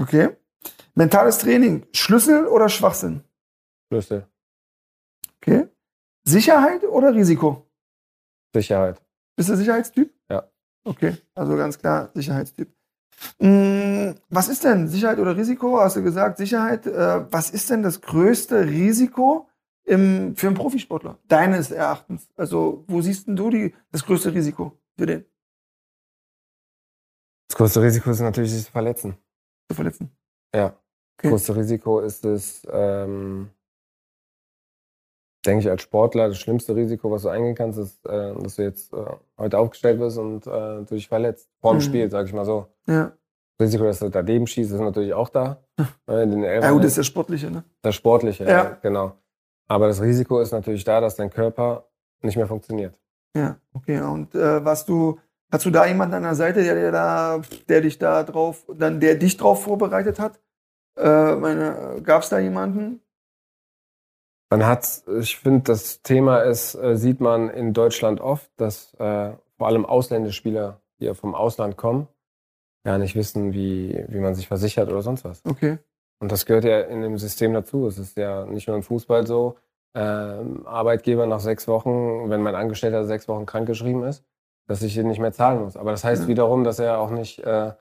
Okay. 0.00 0.30
Mentales 0.94 1.38
Training, 1.38 1.86
Schlüssel 1.92 2.46
oder 2.46 2.68
Schwachsinn? 2.68 3.22
Schlüssel. 3.88 4.26
Okay. 5.46 5.68
Sicherheit 6.26 6.84
oder 6.84 7.14
Risiko? 7.14 7.66
Sicherheit. 8.54 9.02
Bist 9.36 9.50
du 9.50 9.56
Sicherheitstyp? 9.56 10.14
Ja. 10.30 10.48
Okay, 10.84 11.16
also 11.34 11.56
ganz 11.56 11.78
klar 11.78 12.10
Sicherheitstyp. 12.14 12.72
Mm, 13.38 14.12
Was 14.28 14.48
ist 14.48 14.64
denn 14.64 14.88
Sicherheit 14.88 15.18
oder 15.18 15.36
Risiko? 15.36 15.78
Hast 15.80 15.96
du 15.96 16.02
gesagt, 16.02 16.38
Sicherheit. 16.38 16.86
Äh, 16.86 17.30
was 17.32 17.50
ist 17.50 17.68
denn 17.70 17.82
das 17.82 18.00
größte 18.00 18.64
Risiko 18.66 19.48
im, 19.84 20.34
für 20.36 20.46
einen 20.46 20.56
Profisportler? 20.56 21.18
Deines 21.28 21.70
Erachtens. 21.70 22.28
Also, 22.36 22.84
wo 22.86 23.02
siehst 23.02 23.26
denn 23.26 23.36
du 23.36 23.50
die, 23.50 23.74
das 23.92 24.04
größte 24.04 24.32
Risiko 24.32 24.78
für 24.96 25.06
den 25.06 25.24
Das 27.48 27.56
größte 27.58 27.82
Risiko 27.82 28.10
ist 28.10 28.20
natürlich, 28.20 28.52
sich 28.52 28.64
zu 28.64 28.72
verletzen. 28.72 29.16
zu 29.68 29.74
verletzen? 29.74 30.10
Ja. 30.54 30.66
Okay. 31.18 31.30
Das 31.30 31.30
größte 31.30 31.56
Risiko 31.56 32.00
ist 32.00 32.24
es, 32.24 32.62
ähm, 32.70 33.50
denke 35.46 35.64
ich, 35.64 35.70
als 35.70 35.82
Sportler, 35.82 36.28
das 36.28 36.38
schlimmste 36.38 36.74
Risiko, 36.74 37.10
was 37.10 37.22
du 37.22 37.28
eingehen 37.28 37.54
kannst, 37.54 37.78
ist, 37.78 38.04
äh, 38.06 38.34
dass 38.34 38.56
du 38.56 38.62
jetzt 38.62 38.92
äh, 38.92 38.96
heute 39.38 39.58
aufgestellt 39.58 39.98
wirst 40.00 40.18
und 40.18 40.46
äh, 40.46 40.50
du 40.84 40.86
dich 40.94 41.08
verletzt. 41.08 41.48
Vorm 41.60 41.76
Mhm. 41.76 41.80
Spiel, 41.82 42.10
sag 42.10 42.26
ich 42.26 42.32
mal 42.32 42.44
so. 42.44 42.66
Ja. 42.86 43.12
Das 43.58 43.66
Risiko, 43.66 43.84
dass 43.84 44.00
du 44.00 44.08
daneben 44.08 44.46
schießt, 44.46 44.72
ist 44.72 44.80
natürlich 44.80 45.14
auch 45.14 45.28
da. 45.28 45.62
In 46.08 46.30
den 46.30 46.42
Ja, 46.42 46.70
gut, 46.70 46.80
das 46.82 46.92
ist 46.92 46.98
das 46.98 47.06
Sportliche, 47.06 47.50
ne? 47.50 47.62
das 47.82 47.94
Sportliche, 47.94 48.44
Ja. 48.44 48.50
ja. 48.50 48.78
genau. 48.82 49.12
Aber 49.68 49.86
das 49.88 50.00
Risiko 50.02 50.40
ist 50.40 50.52
natürlich 50.52 50.84
da, 50.84 51.00
dass 51.00 51.16
dein 51.16 51.30
Körper 51.30 51.86
nicht 52.22 52.36
mehr 52.36 52.46
funktioniert. 52.48 52.94
Ja, 53.36 53.56
okay. 53.72 54.00
Und 54.00 54.34
äh, 54.34 54.64
was 54.64 54.84
du, 54.84 55.18
hast 55.52 55.64
du 55.66 55.70
da 55.70 55.86
jemanden 55.86 56.14
an 56.16 56.22
der 56.24 56.34
Seite, 56.34 56.62
der, 56.62 56.74
der 56.74 56.92
da, 56.92 57.40
der 57.68 57.80
dich 57.80 57.98
da 57.98 58.22
drauf, 58.24 58.64
dann 58.76 59.00
der 59.00 59.14
dich 59.14 59.36
drauf 59.36 59.62
vorbereitet 59.62 60.18
hat? 60.18 60.40
Äh, 60.96 62.00
gab 62.02 62.22
es 62.22 62.28
da 62.28 62.38
jemanden? 62.38 63.00
Man 64.54 64.66
hat, 64.66 65.02
ich 65.18 65.36
finde, 65.36 65.62
das 65.64 66.02
Thema 66.02 66.38
ist, 66.38 66.76
äh, 66.76 66.96
sieht 66.96 67.20
man 67.20 67.50
in 67.50 67.72
Deutschland 67.72 68.20
oft, 68.20 68.48
dass 68.56 68.94
äh, 69.00 69.32
vor 69.56 69.66
allem 69.66 69.84
ausländische 69.84 70.36
Spieler, 70.36 70.80
die 71.00 71.06
ja 71.06 71.14
vom 71.14 71.34
Ausland 71.34 71.76
kommen, 71.76 72.06
ja 72.86 72.96
nicht 72.96 73.16
wissen, 73.16 73.52
wie, 73.52 74.04
wie 74.06 74.20
man 74.20 74.36
sich 74.36 74.46
versichert 74.46 74.88
oder 74.90 75.02
sonst 75.02 75.24
was. 75.24 75.42
Okay. 75.44 75.78
Und 76.20 76.30
das 76.30 76.46
gehört 76.46 76.62
ja 76.62 76.82
in 76.82 77.00
dem 77.00 77.18
System 77.18 77.52
dazu. 77.52 77.88
Es 77.88 77.98
ist 77.98 78.16
ja 78.16 78.46
nicht 78.46 78.68
nur 78.68 78.76
im 78.76 78.84
Fußball 78.84 79.26
so, 79.26 79.56
ähm, 79.96 80.64
Arbeitgeber 80.68 81.26
nach 81.26 81.40
sechs 81.40 81.66
Wochen, 81.66 82.30
wenn 82.30 82.40
mein 82.40 82.54
Angestellter 82.54 83.04
sechs 83.06 83.26
Wochen 83.26 83.46
krankgeschrieben 83.46 84.04
ist, 84.04 84.22
dass 84.68 84.82
ich 84.82 84.96
ihn 84.96 85.08
nicht 85.08 85.18
mehr 85.20 85.32
zahlen 85.32 85.64
muss. 85.64 85.76
Aber 85.76 85.90
das 85.90 86.04
heißt 86.04 86.22
Ja. 86.22 86.28
wiederum, 86.28 86.62
dass 86.62 86.78
er 86.78 87.00
auch 87.00 87.10
nicht 87.10 87.40
äh, 87.40 87.72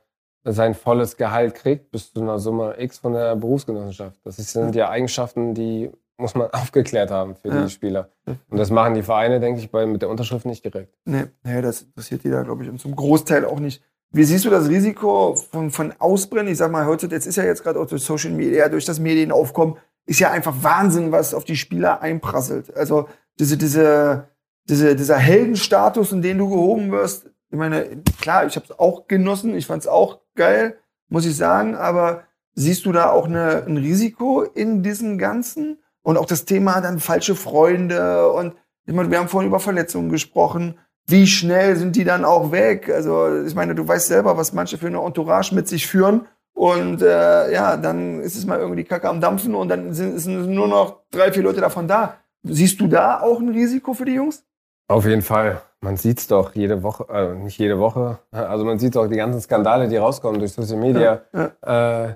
sein 0.43 0.73
volles 0.73 1.17
Gehalt 1.17 1.53
kriegt 1.53 1.91
bis 1.91 2.11
zu 2.13 2.19
einer 2.21 2.39
Summe 2.39 2.75
X 2.79 2.97
von 2.97 3.13
der 3.13 3.35
Berufsgenossenschaft. 3.35 4.19
Das 4.25 4.37
sind 4.37 4.73
ja 4.73 4.89
Eigenschaften, 4.89 5.53
die 5.53 5.91
muss 6.17 6.35
man 6.35 6.49
aufgeklärt 6.51 7.11
haben 7.11 7.35
für 7.35 7.49
Ja. 7.49 7.63
die 7.63 7.69
Spieler. 7.69 8.09
Und 8.25 8.57
das 8.57 8.69
machen 8.71 8.93
die 8.93 9.03
Vereine, 9.03 9.39
denke 9.39 9.59
ich, 9.59 9.71
bei, 9.71 9.85
mit 9.85 10.01
der 10.01 10.09
Unterschrift 10.09 10.45
nicht 10.45 10.63
direkt. 10.63 10.93
Nee, 11.05 11.25
nee, 11.43 11.61
das 11.61 11.81
interessiert 11.83 12.23
die 12.23 12.29
da, 12.29 12.43
glaube 12.43 12.63
ich, 12.63 12.69
und 12.69 12.79
zum 12.79 12.95
Großteil 12.95 13.45
auch 13.45 13.59
nicht. 13.59 13.83
Wie 14.11 14.23
siehst 14.23 14.45
du 14.45 14.49
das 14.51 14.69
Risiko 14.69 15.35
von, 15.35 15.71
von 15.71 15.91
Ausbrennen? 15.97 16.51
Ich 16.51 16.59
sag 16.59 16.71
mal, 16.71 16.85
heute, 16.85 17.07
jetzt 17.07 17.25
ist 17.25 17.35
ja 17.35 17.43
jetzt 17.43 17.63
gerade 17.63 17.79
auch 17.79 17.87
durch 17.87 18.03
Social 18.03 18.29
Media, 18.31 18.69
durch 18.69 18.85
das 18.85 18.99
Medienaufkommen, 18.99 19.77
ist 20.05 20.19
ja 20.19 20.29
einfach 20.31 20.53
Wahnsinn, 20.61 21.11
was 21.11 21.33
auf 21.33 21.45
die 21.45 21.55
Spieler 21.55 22.01
einprasselt. 22.01 22.75
Also 22.75 23.07
diese, 23.39 23.57
diese, 23.57 24.27
diese, 24.69 24.95
dieser 24.95 25.17
Heldenstatus, 25.17 26.11
in 26.11 26.21
den 26.21 26.37
du 26.37 26.47
gehoben 26.49 26.91
wirst, 26.91 27.25
ich 27.49 27.57
meine, 27.57 28.03
klar, 28.21 28.45
ich 28.45 28.55
habe 28.55 28.65
es 28.69 28.77
auch 28.79 29.07
genossen, 29.07 29.55
ich 29.55 29.65
fand 29.65 29.81
es 29.81 29.87
auch 29.87 30.19
geil, 30.35 30.77
muss 31.09 31.25
ich 31.25 31.35
sagen, 31.35 31.75
aber 31.75 32.23
siehst 32.53 32.85
du 32.85 32.91
da 32.91 33.09
auch 33.11 33.25
eine, 33.25 33.63
ein 33.65 33.77
Risiko 33.77 34.41
in 34.43 34.83
diesem 34.83 35.17
Ganzen? 35.17 35.79
Und 36.03 36.17
auch 36.17 36.25
das 36.25 36.45
Thema 36.45 36.81
dann 36.81 36.99
falsche 36.99 37.35
Freunde 37.35 38.29
und 38.29 38.53
ich 38.85 38.93
meine, 38.93 39.09
wir 39.09 39.19
haben 39.19 39.29
vorhin 39.29 39.49
über 39.49 39.59
Verletzungen 39.59 40.09
gesprochen. 40.09 40.77
Wie 41.07 41.25
schnell 41.27 41.75
sind 41.75 41.95
die 41.95 42.03
dann 42.03 42.25
auch 42.25 42.51
weg? 42.51 42.89
Also, 42.93 43.43
ich 43.43 43.55
meine, 43.55 43.75
du 43.75 43.87
weißt 43.87 44.07
selber, 44.07 44.37
was 44.37 44.53
manche 44.53 44.77
für 44.77 44.87
eine 44.87 44.99
Entourage 45.01 45.55
mit 45.55 45.67
sich 45.67 45.87
führen. 45.87 46.27
Und 46.53 47.01
äh, 47.01 47.51
ja, 47.51 47.77
dann 47.77 48.19
ist 48.19 48.35
es 48.37 48.45
mal 48.45 48.59
irgendwie 48.59 48.83
die 48.83 48.87
Kacke 48.87 49.09
am 49.09 49.19
Dampfen 49.19 49.55
und 49.55 49.69
dann 49.69 49.93
sind, 49.93 50.19
sind 50.19 50.49
nur 50.49 50.67
noch 50.67 51.01
drei, 51.11 51.31
vier 51.31 51.43
Leute 51.43 51.61
davon 51.61 51.87
da. 51.87 52.17
Siehst 52.43 52.79
du 52.79 52.87
da 52.87 53.21
auch 53.21 53.39
ein 53.39 53.49
Risiko 53.49 53.93
für 53.93 54.05
die 54.05 54.13
Jungs? 54.13 54.43
Auf 54.87 55.05
jeden 55.05 55.21
Fall. 55.21 55.61
Man 55.81 55.97
sieht's 55.97 56.27
doch 56.27 56.53
jede 56.55 56.83
Woche, 56.83 57.05
äh, 57.09 57.33
nicht 57.35 57.57
jede 57.57 57.79
Woche, 57.79 58.19
also 58.31 58.63
man 58.63 58.79
sieht 58.79 58.95
doch 58.95 59.07
die 59.07 59.17
ganzen 59.17 59.41
Skandale, 59.41 59.89
die 59.89 59.97
rauskommen 59.97 60.39
durch 60.39 60.53
Social 60.53 60.77
Media, 60.77 61.21
Ja, 61.33 62.05
äh, 62.05 62.15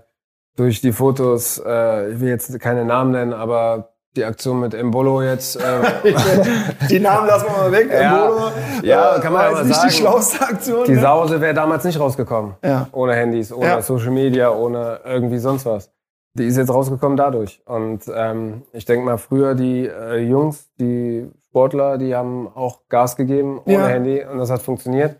durch 0.57 0.81
die 0.81 0.91
Fotos, 0.91 1.61
äh, 1.65 2.11
ich 2.11 2.19
will 2.19 2.27
jetzt 2.29 2.59
keine 2.59 2.83
Namen 2.83 3.11
nennen, 3.11 3.33
aber 3.33 3.93
die 4.15 4.25
Aktion 4.25 4.59
mit 4.59 4.73
Embolo 4.73 5.21
jetzt. 5.21 5.55
Äh, 5.57 5.81
Die 6.89 6.99
Namen 6.99 7.27
lassen 7.27 7.45
wir 7.45 7.57
mal 7.57 7.71
weg. 7.71 7.89
Ja. 7.91 8.25
Embolo, 8.25 8.51
Ja, 8.81 9.15
äh, 9.15 9.19
kann 9.21 9.31
man 9.33 9.45
aber 9.45 9.63
nicht 9.63 9.75
sagen. 9.75 9.89
die 9.89 9.95
schlauste 9.95 10.41
Aktion. 10.43 10.85
die 10.85 10.93
ne? 10.93 11.01
Sause 11.01 11.39
wäre 11.39 11.53
damals 11.53 11.83
nicht 11.83 11.99
rausgekommen. 11.99 12.55
Ja. 12.63 12.87
Ohne 12.93 13.13
Handys, 13.13 13.53
ohne 13.53 13.67
Ja. 13.67 13.81
Social 13.83 14.09
Media, 14.11 14.49
ohne 14.51 14.99
irgendwie 15.05 15.37
sonst 15.37 15.65
was. 15.67 15.91
Die 16.33 16.45
ist 16.45 16.57
jetzt 16.57 16.71
rausgekommen 16.73 17.15
dadurch. 17.15 17.61
Und 17.65 18.03
ähm, 18.13 18.63
ich 18.73 18.85
denke 18.85 19.05
mal, 19.05 19.17
früher 19.17 19.53
die 19.53 19.85
äh, 19.87 20.17
Jungs, 20.17 20.67
die 20.79 21.29
Sportler, 21.45 21.99
die 21.99 22.15
haben 22.15 22.47
auch 22.47 22.87
Gas 22.89 23.15
gegeben 23.17 23.59
ohne 23.65 23.73
Ja. 23.75 23.85
Handy 23.87 24.23
und 24.25 24.39
das 24.39 24.49
hat 24.49 24.61
funktioniert. 24.63 25.17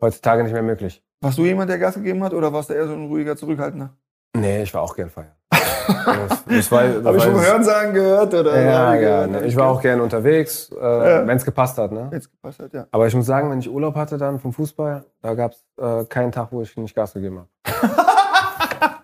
Heutzutage 0.00 0.42
nicht 0.44 0.52
mehr 0.52 0.62
möglich. 0.62 1.02
Warst 1.20 1.36
du 1.36 1.44
jemand, 1.44 1.68
der 1.68 1.78
Gas 1.78 1.94
gegeben 1.96 2.24
hat 2.24 2.32
oder 2.32 2.50
warst 2.54 2.70
du 2.70 2.74
eher 2.74 2.86
so 2.86 2.94
ein 2.94 3.06
ruhiger 3.08 3.36
Zurückhaltender? 3.36 3.90
Nee, 4.36 4.62
ich 4.62 4.72
war 4.74 4.82
auch 4.82 4.94
gern 4.94 5.10
feiern. 5.10 5.32
Habe 5.52 7.16
ich 7.16 7.24
vom 7.24 7.40
Hörensagen 7.40 7.92
gehört? 7.94 8.32
Oder 8.32 8.60
Ja, 8.62 8.86
Hab 8.88 8.94
ich 8.94 9.02
ja. 9.02 9.08
gehört, 9.26 9.34
hab 9.34 9.42
Ich 9.42 9.56
war 9.56 9.68
auch 9.68 9.82
gern 9.82 10.00
unterwegs, 10.00 10.70
äh, 10.70 10.84
Ja. 10.84 11.26
wenn 11.26 11.36
es 11.36 11.44
gepasst 11.44 11.76
hat. 11.78 11.90
Ne? 11.92 12.08
Jetzt 12.12 12.30
gepasst 12.30 12.60
hat, 12.60 12.72
ja. 12.72 12.86
Aber 12.92 13.06
ich 13.08 13.14
muss 13.14 13.26
sagen, 13.26 13.50
wenn 13.50 13.58
ich 13.58 13.68
Urlaub 13.68 13.96
hatte 13.96 14.16
dann 14.18 14.38
vom 14.38 14.52
Fußball, 14.52 15.04
da 15.22 15.34
gab 15.34 15.52
es 15.52 15.64
äh, 15.82 16.04
keinen 16.04 16.30
Tag, 16.32 16.48
wo 16.52 16.62
ich 16.62 16.76
nicht 16.76 16.94
Gas 16.94 17.12
gegeben 17.14 17.40
habe. 17.40 17.48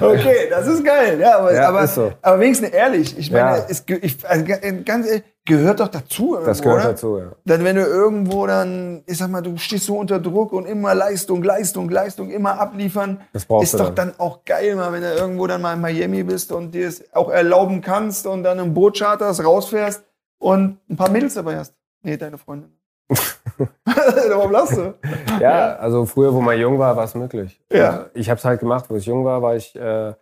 Okay, 0.00 0.48
das 0.50 0.66
ist 0.68 0.84
geil. 0.84 1.18
Ja, 1.20 1.38
aber, 1.38 1.52
Ja, 1.54 1.68
aber, 1.68 1.82
ist 1.82 1.94
so. 1.96 2.12
aber 2.22 2.38
wenigstens 2.40 2.68
ehrlich. 2.70 3.18
Ich 3.18 3.30
meine, 3.30 3.64
es, 3.68 3.84
ich, 3.88 4.18
also 4.28 4.44
ga- 4.44 4.58
ganz 4.84 5.06
ehrlich, 5.08 5.24
gehört 5.46 5.80
doch 5.80 5.88
dazu. 5.88 6.36
Das 6.44 6.58
irgendwo, 6.58 6.62
gehört 6.64 6.80
oder? 6.84 6.88
dazu, 6.92 7.18
ja. 7.18 7.24
Dann, 7.46 7.64
wenn 7.64 7.76
du 7.76 7.82
irgendwo 7.82 8.46
dann, 8.46 9.02
ich 9.06 9.16
sag 9.16 9.30
mal, 9.30 9.40
du 9.40 9.56
stehst 9.56 9.86
so 9.86 9.96
unter 9.98 10.18
Druck 10.20 10.52
und 10.52 10.66
immer 10.66 10.94
Leistung, 10.94 11.42
Leistung, 11.42 11.88
Leistung, 11.88 12.30
immer 12.30 12.60
abliefern, 12.60 13.20
Das 13.32 13.46
brauchst 13.46 13.72
ist 13.74 13.80
doch 13.80 13.94
dann 13.94 14.12
auch 14.18 14.44
geil, 14.44 14.76
mal, 14.76 14.92
wenn 14.92 15.02
du 15.02 15.12
irgendwo 15.14 15.46
dann 15.46 15.62
mal 15.62 15.72
in 15.74 15.80
Miami 15.80 16.22
bist 16.24 16.52
und 16.52 16.72
dir 16.72 16.88
es 16.88 17.02
auch 17.14 17.30
erlauben 17.30 17.80
kannst 17.80 18.26
und 18.26 18.42
dann 18.42 18.58
im 18.58 18.74
Boot 18.74 18.98
charterst, 18.98 19.42
rausfährst 19.42 20.04
und 20.38 20.78
ein 20.90 20.96
paar 20.96 21.10
Mädels 21.10 21.34
dabei 21.34 21.56
hast. 21.56 21.74
Nee, 22.02 22.16
deine 22.18 22.36
Freundin. 22.36 22.70
Warum 24.28 24.52
lachst 24.52 24.76
du? 24.76 24.94
Ja, 25.40 25.76
also 25.76 26.04
früher, 26.06 26.34
wo 26.34 26.40
man 26.40 26.58
jung 26.58 26.78
war, 26.78 26.96
war 26.96 27.04
es 27.04 27.14
möglich. 27.14 27.60
Ja. 27.72 28.06
Ich 28.14 28.28
habe 28.28 28.38
es 28.38 28.44
halt 28.44 28.60
gemacht, 28.60 28.86
wo 28.88 28.96
ich 28.96 29.06
jung 29.06 29.24
war, 29.24 29.40
war 29.42 29.56
ich 29.56 29.74
äh, 29.76 30.12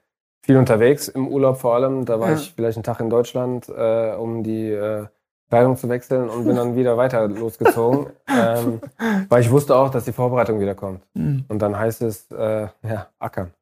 viel 0.43 0.57
unterwegs, 0.57 1.09
im 1.09 1.27
Urlaub 1.29 1.59
vor 1.59 1.75
allem. 1.75 2.05
Da 2.05 2.21
war 2.21 2.31
Ja. 2.31 2.37
ich 2.37 2.53
vielleicht 2.55 2.77
einen 2.77 2.85
Tag 2.85 3.01
in 3.01 3.11
Deutschland, 3.11 3.69
äh, 3.69 4.13
um 4.15 4.43
die 4.43 4.71
äh, 4.71 5.07
Kleidung 5.55 5.77
zu 5.77 5.89
wechseln 5.89 6.29
und 6.29 6.47
bin 6.47 6.57
dann 6.57 6.75
wieder 6.81 6.97
weiter 6.97 7.29
losgezogen. 7.29 8.07
ähm, 8.29 8.81
weil 9.29 9.41
ich 9.41 9.51
wusste 9.51 9.77
auch, 9.77 9.91
dass 9.91 10.05
die 10.05 10.13
Vorbereitung 10.13 10.61
wieder 10.61 10.75
kommt. 10.75 11.03
Hm. 11.17 11.45
Und 11.49 11.61
dann 11.61 11.79
heißt 11.79 12.03
es, 12.03 12.31
äh, 12.33 12.69
ja, 12.83 13.07
ackern. 13.19 13.53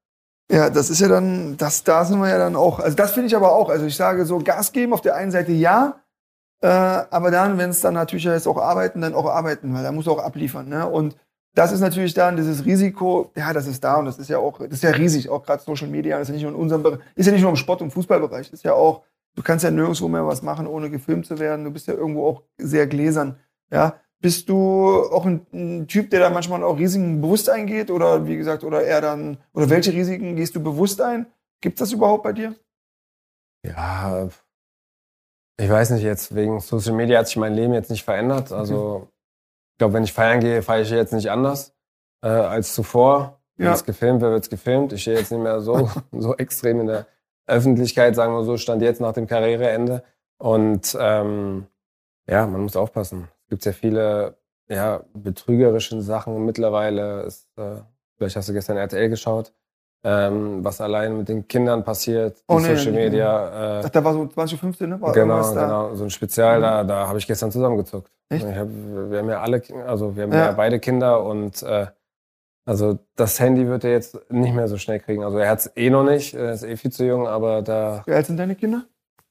Ja, 0.50 0.68
das 0.70 0.90
ist 0.90 1.00
ja 1.00 1.08
dann, 1.08 1.56
das, 1.56 1.84
da 1.84 2.04
sind 2.04 2.18
wir 2.18 2.28
ja 2.28 2.38
dann 2.38 2.56
auch. 2.56 2.78
Also 2.78 2.96
das 2.96 3.12
finde 3.12 3.26
ich 3.28 3.36
aber 3.36 3.52
auch. 3.52 3.70
Also 3.70 3.86
ich 3.86 3.96
sage 3.96 4.24
so, 4.24 4.38
Gas 4.38 4.72
geben 4.72 4.92
auf 4.92 5.00
der 5.00 5.16
einen 5.16 5.30
Seite 5.30 5.52
ja, 5.52 5.96
äh, 6.62 6.66
aber 6.66 7.30
dann, 7.30 7.58
wenn 7.58 7.70
es 7.70 7.80
dann 7.80 7.94
natürlich 7.94 8.26
heißt, 8.26 8.46
auch 8.48 8.58
arbeiten, 8.58 9.00
dann 9.00 9.14
auch 9.14 9.26
arbeiten, 9.26 9.74
weil 9.74 9.82
da 9.82 9.92
muss 9.92 10.08
auch 10.08 10.18
abliefern. 10.18 10.68
Ne? 10.68 10.86
Und 10.86 11.16
Das 11.54 11.70
ist 11.72 11.80
natürlich 11.80 12.14
dann 12.14 12.36
dieses 12.36 12.64
Risiko, 12.64 13.30
ja, 13.36 13.52
das 13.52 13.66
ist 13.66 13.84
da 13.84 13.96
und 13.96 14.06
das 14.06 14.18
ist 14.18 14.30
ja 14.30 14.38
auch, 14.38 14.58
das 14.58 14.72
ist 14.72 14.82
ja 14.82 14.90
riesig, 14.90 15.28
auch 15.28 15.42
gerade 15.44 15.62
Social 15.62 15.88
Media, 15.88 16.18
das 16.18 16.28
ist 16.28 16.28
ja 16.28 16.34
nicht 16.34 16.44
nur 16.44 16.52
in 16.52 16.58
unserem 16.58 16.82
Bereich, 16.82 17.00
ist 17.14 17.26
ja 17.26 17.32
nicht 17.32 17.42
nur 17.42 17.50
im 17.50 17.56
Sport- 17.56 17.82
und 17.82 17.90
Fußballbereich, 17.90 18.50
ist 18.52 18.64
ja 18.64 18.72
auch, 18.72 19.02
du 19.34 19.42
kannst 19.42 19.64
ja 19.64 19.70
nirgendwo 19.70 20.08
mehr 20.08 20.26
was 20.26 20.42
machen, 20.42 20.66
ohne 20.66 20.90
gefilmt 20.90 21.26
zu 21.26 21.38
werden. 21.38 21.64
Du 21.64 21.70
bist 21.70 21.86
ja 21.86 21.94
irgendwo 21.94 22.26
auch 22.26 22.42
sehr 22.58 22.86
gläsern. 22.86 23.38
Ja, 23.70 24.00
bist 24.20 24.48
du 24.48 25.02
auch 25.10 25.26
ein, 25.26 25.46
ein, 25.52 25.88
Typ, 25.88 26.10
der 26.10 26.20
da 26.20 26.30
manchmal 26.30 26.62
auch 26.62 26.78
Risiken 26.78 27.20
bewusst 27.20 27.50
eingeht 27.50 27.90
oder 27.90 28.26
wie 28.26 28.36
gesagt, 28.36 28.64
oder 28.64 28.82
eher 28.84 29.00
dann, 29.00 29.38
oder 29.52 29.68
welche 29.68 29.92
Risiken 29.92 30.36
gehst 30.36 30.54
du 30.54 30.62
bewusst 30.62 31.00
ein? 31.00 31.26
Gibt 31.60 31.80
es 31.80 31.88
das 31.88 31.92
überhaupt 31.92 32.22
bei 32.22 32.32
dir? 32.32 32.54
Ja, 33.64 34.28
ich 35.58 35.70
weiß 35.70 35.90
nicht, 35.90 36.02
jetzt 36.02 36.34
wegen 36.34 36.60
Social 36.60 36.94
Media 36.94 37.18
hat 37.18 37.26
sich 37.26 37.36
mein 37.36 37.54
Leben 37.54 37.72
jetzt 37.72 37.90
nicht 37.90 38.04
verändert. 38.04 38.52
Also 38.52 39.08
ich 39.72 39.78
glaube, 39.78 39.94
wenn 39.94 40.04
ich 40.04 40.12
feiern 40.12 40.40
gehe, 40.40 40.62
feiere 40.62 40.82
ich 40.82 40.90
jetzt 40.90 41.12
nicht 41.12 41.30
anders 41.30 41.74
äh, 42.22 42.28
als 42.28 42.74
zuvor. 42.74 43.40
Wenn 43.56 43.66
ja. 43.66 43.74
es 43.74 43.84
gefilmt 43.84 44.20
wird, 44.20 44.32
wird 44.32 44.44
es 44.44 44.50
gefilmt. 44.50 44.92
Ich 44.92 45.02
stehe 45.02 45.18
jetzt 45.18 45.30
nicht 45.30 45.42
mehr 45.42 45.60
so, 45.60 45.90
so 46.12 46.36
extrem 46.36 46.80
in 46.80 46.86
der 46.86 47.06
Öffentlichkeit, 47.46 48.14
sagen 48.14 48.34
wir 48.34 48.44
so, 48.44 48.56
stand 48.56 48.82
jetzt 48.82 49.00
nach 49.00 49.12
dem 49.12 49.26
Karriereende. 49.26 50.02
Und 50.38 50.96
ähm, 51.00 51.66
ja, 52.28 52.46
man 52.46 52.62
muss 52.62 52.76
aufpassen. 52.76 53.28
Es 53.44 53.48
gibt 53.50 53.62
sehr 53.62 53.74
viele 53.74 54.36
ja, 54.68 55.02
betrügerische 55.14 56.00
Sachen 56.02 56.44
mittlerweile. 56.44 57.22
Es, 57.22 57.48
äh, 57.56 57.76
vielleicht 58.16 58.36
hast 58.36 58.48
du 58.48 58.52
gestern 58.52 58.76
RTL 58.76 59.08
geschaut 59.08 59.52
ähm, 60.04 60.64
was 60.64 60.80
allein 60.80 61.18
mit 61.18 61.28
den 61.28 61.46
Kindern 61.46 61.84
passiert, 61.84 62.42
oh, 62.48 62.58
nee, 62.58 62.74
Social 62.74 62.92
Media. 62.92 63.80
Äh, 63.80 63.82
Ach, 63.86 63.90
da 63.90 64.02
war 64.02 64.12
so 64.12 64.26
2015, 64.26 64.88
ne? 64.88 65.00
War 65.00 65.12
genau, 65.12 65.54
genau, 65.54 65.94
so 65.94 66.04
ein 66.04 66.10
Spezial, 66.10 66.58
mhm. 66.58 66.62
da, 66.62 66.84
da 66.84 67.08
habe 67.08 67.18
ich 67.18 67.26
gestern 67.26 67.52
zusammengezuckt. 67.52 68.10
Echt? 68.28 68.44
Hab, 68.44 68.68
wir 68.68 69.18
haben 69.18 69.28
ja 69.28 69.40
alle, 69.40 69.62
also 69.86 70.16
wir 70.16 70.24
haben 70.24 70.32
ja, 70.32 70.46
ja 70.46 70.52
beide 70.52 70.80
Kinder 70.80 71.24
und 71.24 71.62
äh, 71.62 71.86
also 72.64 72.98
das 73.16 73.40
Handy 73.40 73.66
wird 73.66 73.84
er 73.84 73.90
jetzt 73.90 74.18
nicht 74.30 74.54
mehr 74.54 74.68
so 74.68 74.78
schnell 74.78 75.00
kriegen. 75.00 75.24
Also 75.24 75.38
er 75.38 75.50
hat 75.50 75.60
es 75.60 75.72
eh 75.76 75.90
noch 75.90 76.04
nicht, 76.04 76.34
er 76.34 76.52
ist 76.52 76.62
eh 76.62 76.76
viel 76.76 76.92
zu 76.92 77.04
jung, 77.04 77.26
aber 77.26 77.62
da. 77.62 78.02
Wie 78.06 78.12
alt 78.12 78.26
sind 78.26 78.36
deine 78.36 78.54
Kinder? 78.54 78.84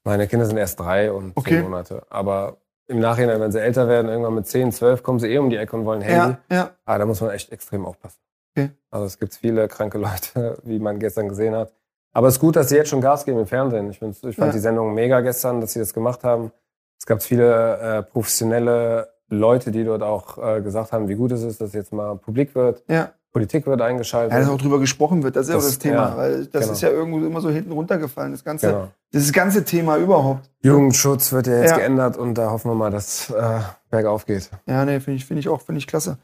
Meine 0.04 0.26
Kinder 0.26 0.46
sind 0.46 0.56
erst 0.56 0.80
drei 0.80 1.12
und 1.12 1.36
okay. 1.36 1.56
zehn 1.56 1.62
Monate. 1.62 2.02
Aber 2.10 2.58
im 2.88 2.98
Nachhinein, 2.98 3.40
wenn 3.40 3.52
sie 3.52 3.60
älter 3.60 3.88
werden, 3.88 4.08
irgendwann 4.08 4.34
mit 4.34 4.46
zehn, 4.46 4.72
zwölf, 4.72 5.02
kommen 5.02 5.18
sie 5.18 5.28
eh 5.28 5.38
um 5.38 5.48
die 5.48 5.56
Ecke 5.56 5.76
und 5.76 5.86
wollen 5.86 6.02
Handy. 6.02 6.36
Ja, 6.50 6.56
ja. 6.56 6.70
Aber 6.84 6.98
da 6.98 7.06
muss 7.06 7.20
man 7.20 7.30
echt 7.30 7.52
extrem 7.52 7.86
aufpassen. 7.86 8.18
Okay. 8.54 8.70
Also 8.90 9.06
es 9.06 9.18
gibt 9.18 9.34
viele 9.34 9.68
kranke 9.68 9.98
Leute, 9.98 10.58
wie 10.64 10.78
man 10.78 10.98
gestern 10.98 11.28
gesehen 11.28 11.54
hat. 11.54 11.72
Aber 12.12 12.28
es 12.28 12.34
ist 12.34 12.40
gut, 12.40 12.56
dass 12.56 12.68
sie 12.68 12.76
jetzt 12.76 12.90
schon 12.90 13.00
Gas 13.00 13.24
geben 13.24 13.38
im 13.38 13.46
Fernsehen. 13.46 13.88
Ich, 13.90 14.02
ich 14.02 14.36
fand 14.36 14.36
ja. 14.36 14.52
die 14.52 14.58
Sendung 14.58 14.92
mega 14.92 15.20
gestern, 15.20 15.62
dass 15.62 15.72
sie 15.72 15.78
das 15.78 15.94
gemacht 15.94 16.24
haben. 16.24 16.52
Es 16.98 17.06
gab 17.06 17.22
viele 17.22 17.78
äh, 17.78 18.02
professionelle 18.02 19.08
Leute, 19.28 19.70
die 19.70 19.84
dort 19.84 20.02
auch 20.02 20.36
äh, 20.36 20.60
gesagt 20.60 20.92
haben, 20.92 21.08
wie 21.08 21.14
gut 21.14 21.32
es 21.32 21.42
ist, 21.42 21.60
dass 21.60 21.72
jetzt 21.72 21.92
mal 21.92 22.16
publik 22.16 22.54
wird. 22.54 22.84
Ja. 22.88 23.12
Politik 23.32 23.66
wird 23.66 23.80
eingeschaltet. 23.80 24.32
Ja, 24.32 24.40
dass 24.40 24.48
auch 24.48 24.58
drüber 24.58 24.78
gesprochen 24.78 25.22
wird, 25.22 25.36
das 25.36 25.46
ist 25.46 25.52
ja 25.52 25.58
auch 25.58 25.62
das 25.62 25.78
Thema. 25.78 26.10
Ja, 26.10 26.16
weil 26.16 26.46
das 26.46 26.62
genau. 26.62 26.72
ist 26.72 26.82
ja 26.82 26.90
irgendwo 26.90 27.18
immer 27.18 27.40
so 27.40 27.48
hinten 27.48 27.72
runtergefallen, 27.72 28.32
das 28.32 28.44
ganze, 28.44 28.66
genau. 28.66 28.88
das 29.10 29.32
ganze 29.32 29.64
Thema 29.64 29.96
überhaupt. 29.96 30.50
Jugendschutz 30.62 31.32
wird 31.32 31.46
ja 31.46 31.60
jetzt 31.60 31.70
ja. 31.70 31.78
geändert 31.78 32.18
und 32.18 32.34
da 32.34 32.50
hoffen 32.50 32.70
wir 32.70 32.74
mal, 32.74 32.90
dass 32.90 33.30
äh, 33.30 33.60
bergauf 33.90 34.26
geht. 34.26 34.50
Ja, 34.66 34.84
nee, 34.84 35.00
finde 35.00 35.16
ich, 35.16 35.24
finde 35.24 35.40
ich 35.40 35.48
auch, 35.48 35.62
finde 35.62 35.78
ich 35.78 35.86
klasse. 35.86 36.18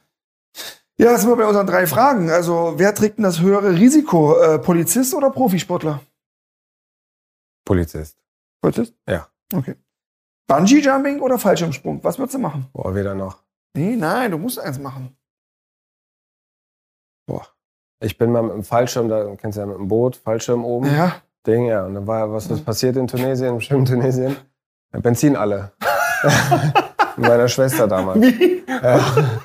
Ja, 0.98 1.12
das 1.12 1.22
sind 1.22 1.30
wir 1.30 1.36
bei 1.36 1.46
unseren 1.46 1.66
drei 1.66 1.86
Fragen. 1.86 2.28
Also, 2.28 2.74
wer 2.76 2.94
trägt 2.94 3.18
denn 3.18 3.22
das 3.22 3.40
höhere 3.40 3.72
Risiko? 3.72 4.38
Äh, 4.38 4.58
Polizist 4.58 5.14
oder 5.14 5.30
Profisportler? 5.30 6.00
Polizist. 7.64 8.18
Polizist? 8.60 8.94
Ja. 9.08 9.28
Okay. 9.52 9.76
Bungee 10.46 10.80
Jumping 10.80 11.20
oder 11.20 11.38
Fallschirmsprung? 11.38 12.02
Was 12.02 12.18
würdest 12.18 12.34
du 12.34 12.38
machen? 12.38 12.66
Boah, 12.72 12.94
weder 12.94 13.14
noch. 13.14 13.38
Nee, 13.74 13.96
nein, 13.96 14.30
du 14.30 14.38
musst 14.38 14.58
eins 14.58 14.78
machen. 14.78 15.16
Boah. 17.28 17.46
Ich 18.00 18.16
bin 18.16 18.32
mal 18.32 18.42
mit 18.42 18.52
dem 18.52 18.64
Fallschirm, 18.64 19.08
da 19.08 19.36
kennst 19.36 19.56
du 19.56 19.60
ja 19.60 19.66
mit 19.66 19.76
dem 19.76 19.86
Boot, 19.86 20.16
Fallschirm 20.16 20.64
oben. 20.64 20.86
Ja. 20.86 21.16
Ding, 21.46 21.66
ja. 21.66 21.84
Und 21.84 21.94
dann 21.94 22.06
war, 22.06 22.32
was 22.32 22.46
ist 22.50 22.64
passiert 22.64 22.96
in 22.96 23.06
Tunesien, 23.06 23.54
im 23.54 23.60
Schwimmen 23.60 23.84
Tunesien? 23.84 24.36
Benzin 24.90 25.36
alle. 25.36 25.72
mit 27.16 27.28
meiner 27.28 27.48
Schwester 27.48 27.86
damals. 27.86 28.20
Wie? 28.20 28.64
Ja. 28.66 29.00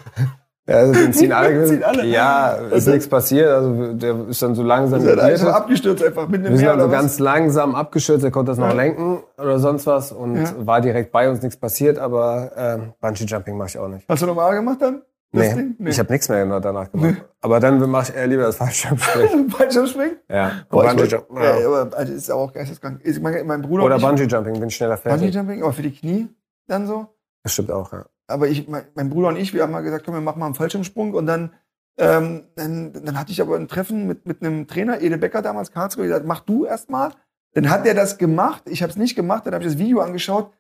Ja, 0.66 0.76
also 0.76 0.94
den 0.94 1.12
ziehen 1.12 1.34
alle, 1.34 1.50
Benzin 1.50 1.84
alle. 1.84 2.06
Ja, 2.06 2.52
ist 2.54 2.72
also, 2.72 2.92
nichts 2.92 3.10
passiert. 3.10 3.50
Also 3.50 3.94
der 3.96 4.30
ist 4.30 4.42
dann 4.42 4.56
so 4.56 4.64
langsam. 4.64 5.02
Ist 5.02 5.08
halt 5.08 5.20
einfach 5.20 5.56
abgestürzt, 5.56 6.02
einfach 6.02 6.30
mit 6.30 6.46
dem 6.46 6.52
Wir 6.52 6.58
sind 6.58 6.68
dann 6.68 6.80
so 6.80 6.88
ganz 6.88 7.20
langsam 7.20 7.76
abgestürzt. 7.76 8.24
Er 8.24 8.32
konnte 8.32 8.52
das 8.52 8.60
noch 8.60 8.70
ja. 8.70 8.74
lenken 8.74 9.24
oder 9.38 9.60
sonst 9.60 9.86
was 9.88 10.14
und 10.14 10.38
ja. 10.38 10.54
war 10.60 10.80
direkt 10.80 11.12
bei 11.12 11.30
uns, 11.30 11.42
nichts 11.42 11.58
passiert. 11.58 12.00
Aber 12.00 12.54
ähm, 12.56 12.94
Bungee 13.02 13.26
Jumping 13.26 13.58
mache 13.58 13.68
ich 13.68 13.78
auch 13.78 13.90
nicht. 13.90 14.08
Hast 14.08 14.22
du 14.22 14.26
normal 14.26 14.56
gemacht 14.56 14.78
dann? 14.80 15.02
Nee, 15.36 15.76
nee, 15.80 15.90
ich 15.90 16.00
habe 16.00 16.12
nichts 16.12 16.30
mehr 16.30 16.46
danach 16.60 16.92
gemacht. 16.92 17.16
Nee. 17.16 17.24
Aber 17.42 17.60
dann 17.60 17.90
mache 17.90 18.12
ich 18.12 18.16
eher 18.16 18.28
lieber 18.28 18.44
das 18.44 18.58
Fallschirmspringen. 18.58 19.50
Fallschirmspringen? 19.50 20.18
Ja. 20.30 20.64
Boah, 20.70 20.86
Bungee 20.86 21.06
Jumping. 21.06 21.38
Ja, 21.38 21.60
ja, 21.60 21.68
aber 21.68 21.98
also 21.98 22.14
ist 22.14 22.32
auch 22.32 22.54
geisteskrank. 22.54 23.02
Ich 23.04 23.20
mein, 23.20 23.46
mein 23.48 23.62
Bruder 23.62 23.84
Oder 23.84 24.00
Bungee 24.00 24.26
Jumping, 24.26 24.60
bin 24.60 24.70
schneller 24.70 24.98
fertig. 24.98 25.22
Bungee 25.22 25.36
Jumping, 25.36 25.64
aber 25.64 25.74
für 25.74 25.82
die 25.82 25.92
Knie 25.92 26.30
dann 26.68 26.88
so? 26.88 27.08
Das 27.42 27.54
stimmt 27.54 27.72
auch, 27.72 27.92
ja 27.92 28.06
aber 28.28 28.48
ich, 28.48 28.68
mein, 28.68 28.84
mein, 28.96 29.10
Bruder 29.10 29.30
und 29.30 29.38
ich, 29.38 29.54
wir 29.54 29.64
haben 29.64 29.72
mal 29.72 29.82
gesagt, 29.82 30.06
komm, 30.06 30.16
wir 30.16 30.22
machen 30.22 30.40
mal 30.40 30.48
einen 30.48 30.56
Fallschirmsprung. 30.56 31.14
Und 31.14 31.26
dann, 31.26 31.54
ähm, 31.98 32.44
dann, 32.56 32.94
dann 32.94 33.20
hatte 33.20 33.32
ich 33.32 33.42
aber 33.42 33.56
ein 33.56 33.68
Treffen 33.68 34.08
mit, 34.08 34.26
mit 34.26 34.42
einem 34.42 34.68
Trainer, 34.68 35.02
Ede 35.02 35.18
Becker 35.18 35.42
damals, 35.42 35.72
Karlsruhe, 35.72 36.08
gesagt, 36.08 36.26
mach 36.26 36.42
du 36.42 36.66
erst 36.66 36.90
mal. 36.90 37.14
Dann 37.54 37.70
hat 37.70 37.86
er 37.86 37.94
das 37.94 38.18
gemacht, 38.18 38.64
ich 38.68 38.82
habe 38.82 38.92
es 38.92 38.98
nicht 38.98 39.16
gemacht, 39.16 39.46
dann 39.46 39.54
habe 39.54 39.64
ich 39.64 39.72
das 39.72 39.80
Video 39.80 40.00
angeschaut. 40.00 40.52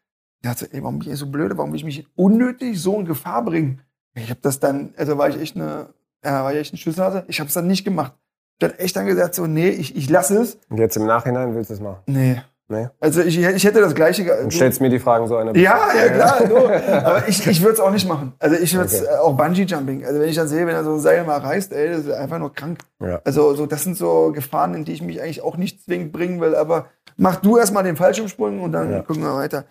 Hat 0.46 0.58
gesagt, 0.58 0.74
ey, 0.74 0.84
warum 0.84 1.00
bin 1.00 1.12
ich 1.12 1.18
so 1.18 1.28
blöde, 1.28 1.58
warum 1.58 1.72
will 1.72 1.78
ich 1.78 1.86
mich 1.86 2.08
unnötig 2.16 2.80
so 2.80 3.00
in 3.00 3.06
Gefahr 3.06 3.44
bringen? 3.44 3.82
Ich 4.16 4.30
habe 4.30 4.40
das 4.42 4.60
dann, 4.60 4.94
also 4.98 5.18
war 5.18 5.30
ich 5.30 5.40
echt 5.40 5.56
eine, 5.56 5.88
ja, 6.24 6.44
war 6.44 6.54
ich 6.54 6.60
echt 6.60 6.74
ein 6.74 6.78
Schlüsselhase. 6.78 7.26
Ich 7.28 7.40
habe 7.40 7.48
es 7.48 7.54
dann 7.54 7.68
nicht 7.68 7.84
gemacht. 7.84 8.14
Ich 8.60 8.68
habe 8.68 8.80
echt 8.80 8.96
dann 8.96 9.06
gesagt, 9.06 9.36
so, 9.36 9.48
nee, 9.48 9.70
ich, 9.70 9.96
ich 9.96 10.10
lasse 10.10 10.40
es. 10.40 10.58
Und 10.70 10.78
jetzt 10.78 10.96
im 10.96 11.06
Nachhinein 11.06 11.56
willst 11.56 11.70
du 11.70 11.74
es 11.74 11.82
machen? 11.82 12.00
Nee. 12.06 12.42
Nee. 12.70 12.88
Also 13.00 13.22
ich, 13.22 13.38
ich 13.38 13.64
hätte 13.66 13.82
das 13.82 13.94
gleiche. 13.94 14.24
Du 14.24 14.50
stellst 14.50 14.80
mir 14.80 14.90
die 14.90 15.00
Fragen 15.00 15.28
so 15.28 15.36
eine. 15.36 15.58
Ja, 15.58 15.90
ja 15.94 16.10
klar. 16.10 16.48
So. 16.48 16.58
Aber 17.06 17.28
ich, 17.28 17.46
ich 17.46 17.62
würde 17.62 17.74
es 17.74 17.80
auch 17.80 17.92
nicht 17.92 18.08
machen. 18.08 18.34
Also 18.40 18.56
ich 18.56 18.74
würde 18.74 18.88
es 18.88 19.02
okay. 19.02 19.16
auch 19.22 19.36
Bungee 19.36 19.64
Jumping. 19.64 20.06
Also 20.06 20.20
wenn 20.20 20.30
ich 20.30 20.36
dann 20.36 20.48
sehe, 20.48 20.66
wenn 20.66 20.74
er 20.74 20.84
so 20.84 20.94
ein 20.94 21.00
Seil 21.00 21.26
mal 21.26 21.40
reißt, 21.40 21.74
ey, 21.74 21.90
das 21.90 22.06
ist 22.06 22.12
einfach 22.12 22.40
nur 22.40 22.54
krank. 22.54 22.80
Ja. 23.02 23.22
Also 23.26 23.54
so 23.54 23.66
das 23.66 23.84
sind 23.84 23.98
so 23.98 24.32
Gefahren, 24.32 24.74
in 24.76 24.86
die 24.86 24.94
ich 24.94 25.02
mich 25.02 25.22
eigentlich 25.22 25.42
auch 25.42 25.58
nicht 25.58 25.84
zwingend 25.84 26.14
bringen 26.14 26.40
will. 26.40 26.56
Aber 26.56 26.88
mach 27.18 27.36
du 27.36 27.58
erstmal 27.58 27.84
den 27.84 27.98
Fallschirmsprung 27.98 28.62
und 28.62 28.72
dann 28.72 28.92
ja. 28.92 29.02
gucken 29.02 29.24
wir 29.24 29.36
weiter. 29.36 29.66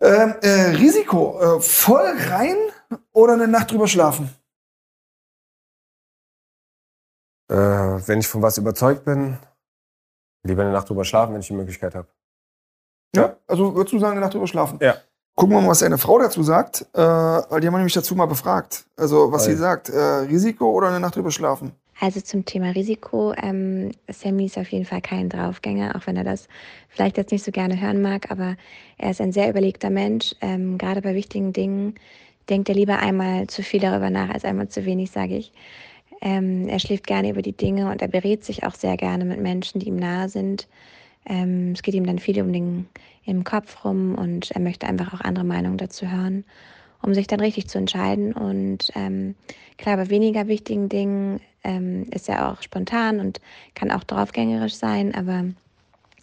Ähm, 0.00 0.34
äh, 0.42 0.76
Risiko: 0.76 1.40
äh, 1.40 1.60
voll 1.60 2.12
rein 2.30 2.56
oder 3.12 3.34
eine 3.34 3.48
Nacht 3.48 3.70
drüber 3.70 3.88
schlafen? 3.88 4.30
Äh, 7.48 7.54
wenn 7.54 8.20
ich 8.20 8.28
von 8.28 8.42
was 8.42 8.58
überzeugt 8.58 9.04
bin, 9.04 9.38
Lieber 10.46 10.62
eine 10.62 10.72
Nacht 10.72 10.88
drüber 10.88 11.04
schlafen, 11.04 11.34
wenn 11.34 11.40
ich 11.40 11.48
die 11.48 11.54
Möglichkeit 11.54 11.94
habe. 11.94 12.08
Ja, 13.14 13.36
also 13.46 13.74
würdest 13.74 13.92
du 13.92 13.98
sagen, 13.98 14.12
eine 14.12 14.20
Nacht 14.20 14.34
drüber 14.34 14.46
schlafen? 14.46 14.78
Ja. 14.80 14.96
Gucken 15.34 15.54
wir 15.54 15.60
mal, 15.60 15.68
was 15.68 15.80
deine 15.80 15.98
Frau 15.98 16.18
dazu 16.18 16.42
sagt, 16.42 16.86
äh, 16.94 16.98
weil 16.98 17.60
die 17.60 17.66
haben 17.66 17.74
wir 17.74 17.78
nämlich 17.78 17.92
dazu 17.92 18.14
mal 18.14 18.26
befragt. 18.26 18.86
Also, 18.96 19.32
was 19.32 19.46
Hi. 19.46 19.52
sie 19.52 19.58
sagt, 19.58 19.90
äh, 19.90 19.98
Risiko 20.00 20.70
oder 20.70 20.88
eine 20.88 21.00
Nacht 21.00 21.16
drüber 21.16 21.30
schlafen? 21.30 21.72
Also 22.00 22.20
zum 22.20 22.44
Thema 22.44 22.70
Risiko, 22.70 23.34
ähm, 23.36 23.92
Sammy 24.10 24.46
ist 24.46 24.58
auf 24.58 24.68
jeden 24.68 24.84
Fall 24.84 25.00
kein 25.00 25.28
Draufgänger, 25.30 25.96
auch 25.96 26.06
wenn 26.06 26.16
er 26.16 26.24
das 26.24 26.46
vielleicht 26.88 27.16
jetzt 27.16 27.32
nicht 27.32 27.44
so 27.44 27.52
gerne 27.52 27.80
hören 27.80 28.02
mag, 28.02 28.30
aber 28.30 28.56
er 28.98 29.10
ist 29.10 29.20
ein 29.20 29.32
sehr 29.32 29.48
überlegter 29.48 29.88
Mensch. 29.88 30.34
Ähm, 30.42 30.76
gerade 30.76 31.00
bei 31.00 31.14
wichtigen 31.14 31.54
Dingen 31.54 31.94
denkt 32.48 32.68
er 32.68 32.74
lieber 32.74 32.98
einmal 32.98 33.46
zu 33.46 33.62
viel 33.62 33.80
darüber 33.80 34.10
nach 34.10 34.30
als 34.30 34.44
einmal 34.44 34.68
zu 34.68 34.84
wenig, 34.84 35.10
sage 35.10 35.36
ich. 35.36 35.52
Ähm, 36.20 36.68
er 36.68 36.78
schläft 36.78 37.06
gerne 37.06 37.30
über 37.30 37.42
die 37.42 37.56
Dinge 37.56 37.90
und 37.90 38.00
er 38.00 38.08
berät 38.08 38.44
sich 38.44 38.64
auch 38.64 38.74
sehr 38.74 38.96
gerne 38.96 39.24
mit 39.24 39.40
Menschen, 39.40 39.80
die 39.80 39.88
ihm 39.88 39.96
nahe 39.96 40.28
sind. 40.28 40.66
Ähm, 41.26 41.72
es 41.72 41.82
geht 41.82 41.94
ihm 41.94 42.06
dann 42.06 42.18
viel 42.18 42.40
um 42.40 42.52
den 42.52 42.86
im 43.24 43.44
Kopf 43.44 43.84
rum 43.84 44.14
und 44.14 44.52
er 44.52 44.60
möchte 44.60 44.86
einfach 44.86 45.12
auch 45.12 45.20
andere 45.20 45.44
Meinungen 45.44 45.78
dazu 45.78 46.10
hören, 46.10 46.44
um 47.02 47.12
sich 47.12 47.26
dann 47.26 47.40
richtig 47.40 47.68
zu 47.68 47.78
entscheiden. 47.78 48.32
Und 48.32 48.90
ähm, 48.94 49.34
klar, 49.78 49.96
bei 49.96 50.08
weniger 50.10 50.46
wichtigen 50.46 50.88
Dingen 50.88 51.40
ähm, 51.64 52.06
ist 52.12 52.28
er 52.28 52.50
auch 52.50 52.62
spontan 52.62 53.18
und 53.18 53.40
kann 53.74 53.90
auch 53.90 54.04
draufgängerisch 54.04 54.74
sein, 54.74 55.14
aber 55.14 55.44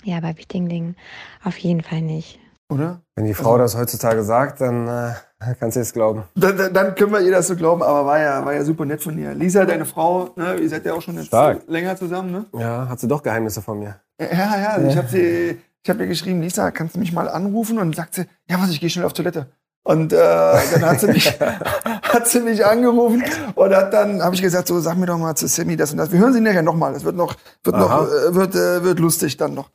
ja, 0.05 0.19
bei 0.21 0.37
wichtigen 0.37 0.69
Dingen 0.69 0.95
auf 1.43 1.57
jeden 1.57 1.81
Fall 1.81 2.01
nicht. 2.01 2.39
Oder? 2.73 3.01
Wenn 3.15 3.25
die 3.25 3.33
Frau 3.33 3.53
also, 3.53 3.63
das 3.63 3.77
heutzutage 3.77 4.23
sagt, 4.23 4.61
dann 4.61 4.87
äh, 4.87 5.55
kannst 5.59 5.77
du 5.77 5.81
es 5.81 5.93
glauben. 5.93 6.23
Dann, 6.35 6.73
dann, 6.73 6.95
können 6.95 7.11
wir 7.11 7.21
ihr 7.21 7.31
das 7.31 7.47
so 7.47 7.55
glauben, 7.55 7.83
aber 7.83 8.05
war 8.05 8.19
ja, 8.19 8.43
war 8.45 8.53
ja 8.53 8.63
super 8.63 8.85
nett 8.85 9.03
von 9.03 9.17
ihr. 9.17 9.33
Lisa, 9.33 9.65
deine 9.65 9.85
Frau, 9.85 10.31
ne, 10.35 10.55
ihr 10.55 10.69
seid 10.69 10.85
ja 10.85 10.93
auch 10.93 11.01
schon 11.01 11.17
jetzt 11.17 11.33
länger 11.67 11.95
zusammen, 11.95 12.31
ne? 12.31 12.45
Ja, 12.57 12.87
hat 12.89 12.99
sie 12.99 13.07
doch 13.07 13.21
Geheimnisse 13.21 13.61
von 13.61 13.79
mir. 13.79 13.95
Ja, 14.19 14.27
ja, 14.31 14.69
also 14.69 14.85
ja. 14.85 14.91
ich 14.91 14.97
habe 14.97 15.07
sie, 15.07 15.61
ich 15.83 15.89
habe 15.89 16.01
ihr 16.01 16.07
geschrieben, 16.07 16.41
Lisa, 16.41 16.71
kannst 16.71 16.95
du 16.95 16.99
mich 16.99 17.13
mal 17.13 17.29
anrufen? 17.29 17.77
Und 17.77 17.95
sagt 17.95 18.15
sie, 18.15 18.25
ja 18.49 18.59
was, 18.59 18.69
ich 18.69 18.79
gehe 18.79 18.89
schnell 18.89 19.05
auf 19.05 19.13
Toilette. 19.13 19.47
Und 19.83 20.13
äh, 20.13 20.17
dann 20.17 20.85
hat 20.85 21.01
sie 21.01 21.07
mich, 21.07 21.27
hat 22.03 22.27
sie 22.27 22.39
mich 22.39 22.65
angerufen 22.65 23.21
und 23.55 23.75
hat 23.75 23.93
dann 23.93 24.23
habe 24.23 24.33
ich 24.33 24.41
gesagt, 24.41 24.69
so 24.69 24.79
sag 24.79 24.97
mir 24.97 25.07
doch 25.07 25.17
mal 25.17 25.35
zu 25.35 25.47
Sammy 25.47 25.75
das 25.75 25.91
und 25.91 25.97
das. 25.97 26.09
Wir 26.11 26.19
hören 26.19 26.31
sie 26.31 26.39
nachher 26.39 26.61
nochmal. 26.61 26.93
Das 26.93 27.03
wird 27.03 27.17
noch, 27.17 27.35
wird 27.65 27.75
Aha. 27.75 27.81
noch, 27.81 28.07
äh, 28.07 28.33
wird, 28.33 28.55
äh, 28.55 28.83
wird 28.83 28.99
lustig 28.99 29.35
dann 29.35 29.53
noch. 29.53 29.69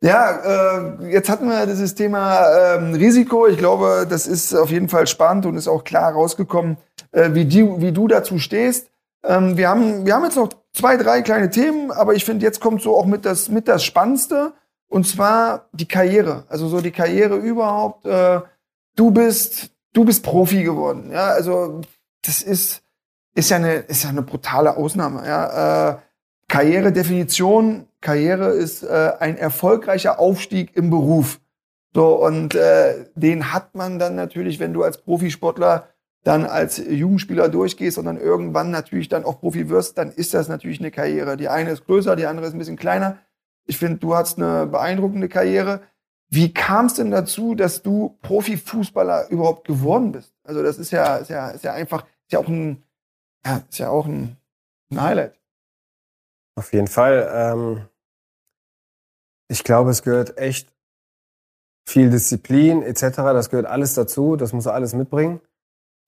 Ja, 0.00 0.30
äh, 0.30 1.10
jetzt 1.10 1.28
hatten 1.28 1.48
wir 1.48 1.66
dieses 1.66 1.94
Thema 1.94 2.76
ähm, 2.76 2.94
Risiko. 2.94 3.48
Ich 3.48 3.58
glaube, 3.58 4.06
das 4.08 4.28
ist 4.28 4.54
auf 4.54 4.70
jeden 4.70 4.88
Fall 4.88 5.08
spannend 5.08 5.44
und 5.44 5.56
ist 5.56 5.66
auch 5.66 5.82
klar 5.82 6.12
rausgekommen, 6.12 6.76
äh, 7.10 7.30
wie, 7.32 7.44
die, 7.44 7.80
wie 7.80 7.90
du 7.90 8.06
dazu 8.06 8.38
stehst. 8.38 8.88
Ähm, 9.24 9.56
wir, 9.56 9.68
haben, 9.68 10.06
wir 10.06 10.14
haben 10.14 10.24
jetzt 10.24 10.36
noch 10.36 10.50
zwei, 10.72 10.96
drei 10.96 11.22
kleine 11.22 11.50
Themen, 11.50 11.90
aber 11.90 12.14
ich 12.14 12.24
finde, 12.24 12.46
jetzt 12.46 12.60
kommt 12.60 12.80
so 12.80 12.96
auch 12.96 13.06
mit 13.06 13.24
das, 13.24 13.48
mit 13.48 13.66
das 13.66 13.82
Spannendste. 13.82 14.52
Und 14.88 15.06
zwar 15.06 15.68
die 15.72 15.88
Karriere. 15.88 16.44
Also 16.48 16.68
so 16.68 16.80
die 16.80 16.92
Karriere 16.92 17.36
überhaupt. 17.36 18.06
Äh, 18.06 18.40
du 18.94 19.10
bist, 19.10 19.70
du 19.92 20.04
bist 20.04 20.22
Profi 20.22 20.62
geworden. 20.62 21.10
Ja, 21.12 21.26
also 21.26 21.80
das 22.22 22.42
ist, 22.42 22.82
ist 23.34 23.50
ja 23.50 23.56
eine, 23.56 23.74
ist 23.74 24.04
ja 24.04 24.10
eine 24.10 24.22
brutale 24.22 24.76
Ausnahme. 24.76 25.26
Ja, 25.26 25.90
äh, 25.90 25.96
Karrieredefinition. 26.48 27.86
Karriere 28.00 28.48
ist 28.50 28.82
äh, 28.82 29.12
ein 29.18 29.36
erfolgreicher 29.36 30.18
Aufstieg 30.18 30.76
im 30.76 30.90
Beruf. 30.90 31.40
So, 31.94 32.24
und 32.24 32.54
äh, 32.54 33.06
den 33.14 33.52
hat 33.52 33.74
man 33.74 33.98
dann 33.98 34.14
natürlich, 34.14 34.60
wenn 34.60 34.72
du 34.72 34.82
als 34.82 34.98
Profisportler 34.98 35.88
dann 36.24 36.44
als 36.44 36.78
Jugendspieler 36.78 37.48
durchgehst 37.48 37.96
und 37.96 38.04
dann 38.04 38.20
irgendwann 38.20 38.70
natürlich 38.70 39.08
dann 39.08 39.24
auch 39.24 39.40
Profi 39.40 39.68
wirst, 39.70 39.98
dann 39.98 40.10
ist 40.10 40.34
das 40.34 40.48
natürlich 40.48 40.80
eine 40.80 40.90
Karriere. 40.90 41.36
Die 41.36 41.48
eine 41.48 41.70
ist 41.70 41.86
größer, 41.86 42.16
die 42.16 42.26
andere 42.26 42.46
ist 42.46 42.52
ein 42.52 42.58
bisschen 42.58 42.76
kleiner. 42.76 43.18
Ich 43.64 43.78
finde, 43.78 43.98
du 43.98 44.14
hast 44.14 44.38
eine 44.38 44.66
beeindruckende 44.66 45.28
Karriere. 45.28 45.80
Wie 46.28 46.52
kam 46.52 46.86
es 46.86 46.94
denn 46.94 47.10
dazu, 47.10 47.54
dass 47.54 47.82
du 47.82 48.18
Profifußballer 48.22 49.30
überhaupt 49.30 49.66
geworden 49.66 50.12
bist? 50.12 50.34
Also 50.42 50.62
das 50.62 50.78
ist 50.78 50.90
ja, 50.90 51.16
ist 51.16 51.30
ja, 51.30 51.48
ist 51.48 51.64
ja 51.64 51.72
einfach, 51.72 52.02
ist 52.02 52.32
ja 52.32 52.38
auch 52.40 52.48
ein, 52.48 52.82
ja, 53.46 53.62
ist 53.68 53.78
ja 53.78 53.88
auch 53.88 54.06
ein, 54.06 54.36
ein 54.90 55.00
Highlight. 55.00 55.37
Auf 56.58 56.72
jeden 56.72 56.88
Fall. 56.88 57.30
Ähm, 57.32 57.88
ich 59.48 59.62
glaube, 59.62 59.90
es 59.90 60.02
gehört 60.02 60.36
echt 60.36 60.74
viel 61.88 62.10
Disziplin 62.10 62.82
etc. 62.82 63.00
Das 63.16 63.48
gehört 63.48 63.66
alles 63.66 63.94
dazu. 63.94 64.34
Das 64.34 64.52
muss 64.52 64.66
er 64.66 64.74
alles 64.74 64.92
mitbringen. 64.92 65.40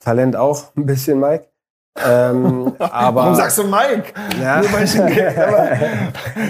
Talent 0.01 0.35
auch 0.35 0.75
ein 0.77 0.87
bisschen, 0.87 1.21
Mike. 1.21 1.47
Ähm, 1.99 2.75
aber, 2.79 3.23
Warum 3.23 3.35
sagst 3.37 3.59
du 3.59 3.65
Mike? 3.65 4.13
Ja. 4.41 4.61
Nur 4.61 4.73
weil 4.73 4.85
ich 4.85 4.95
ihn 4.95 5.03
aber 5.39 5.79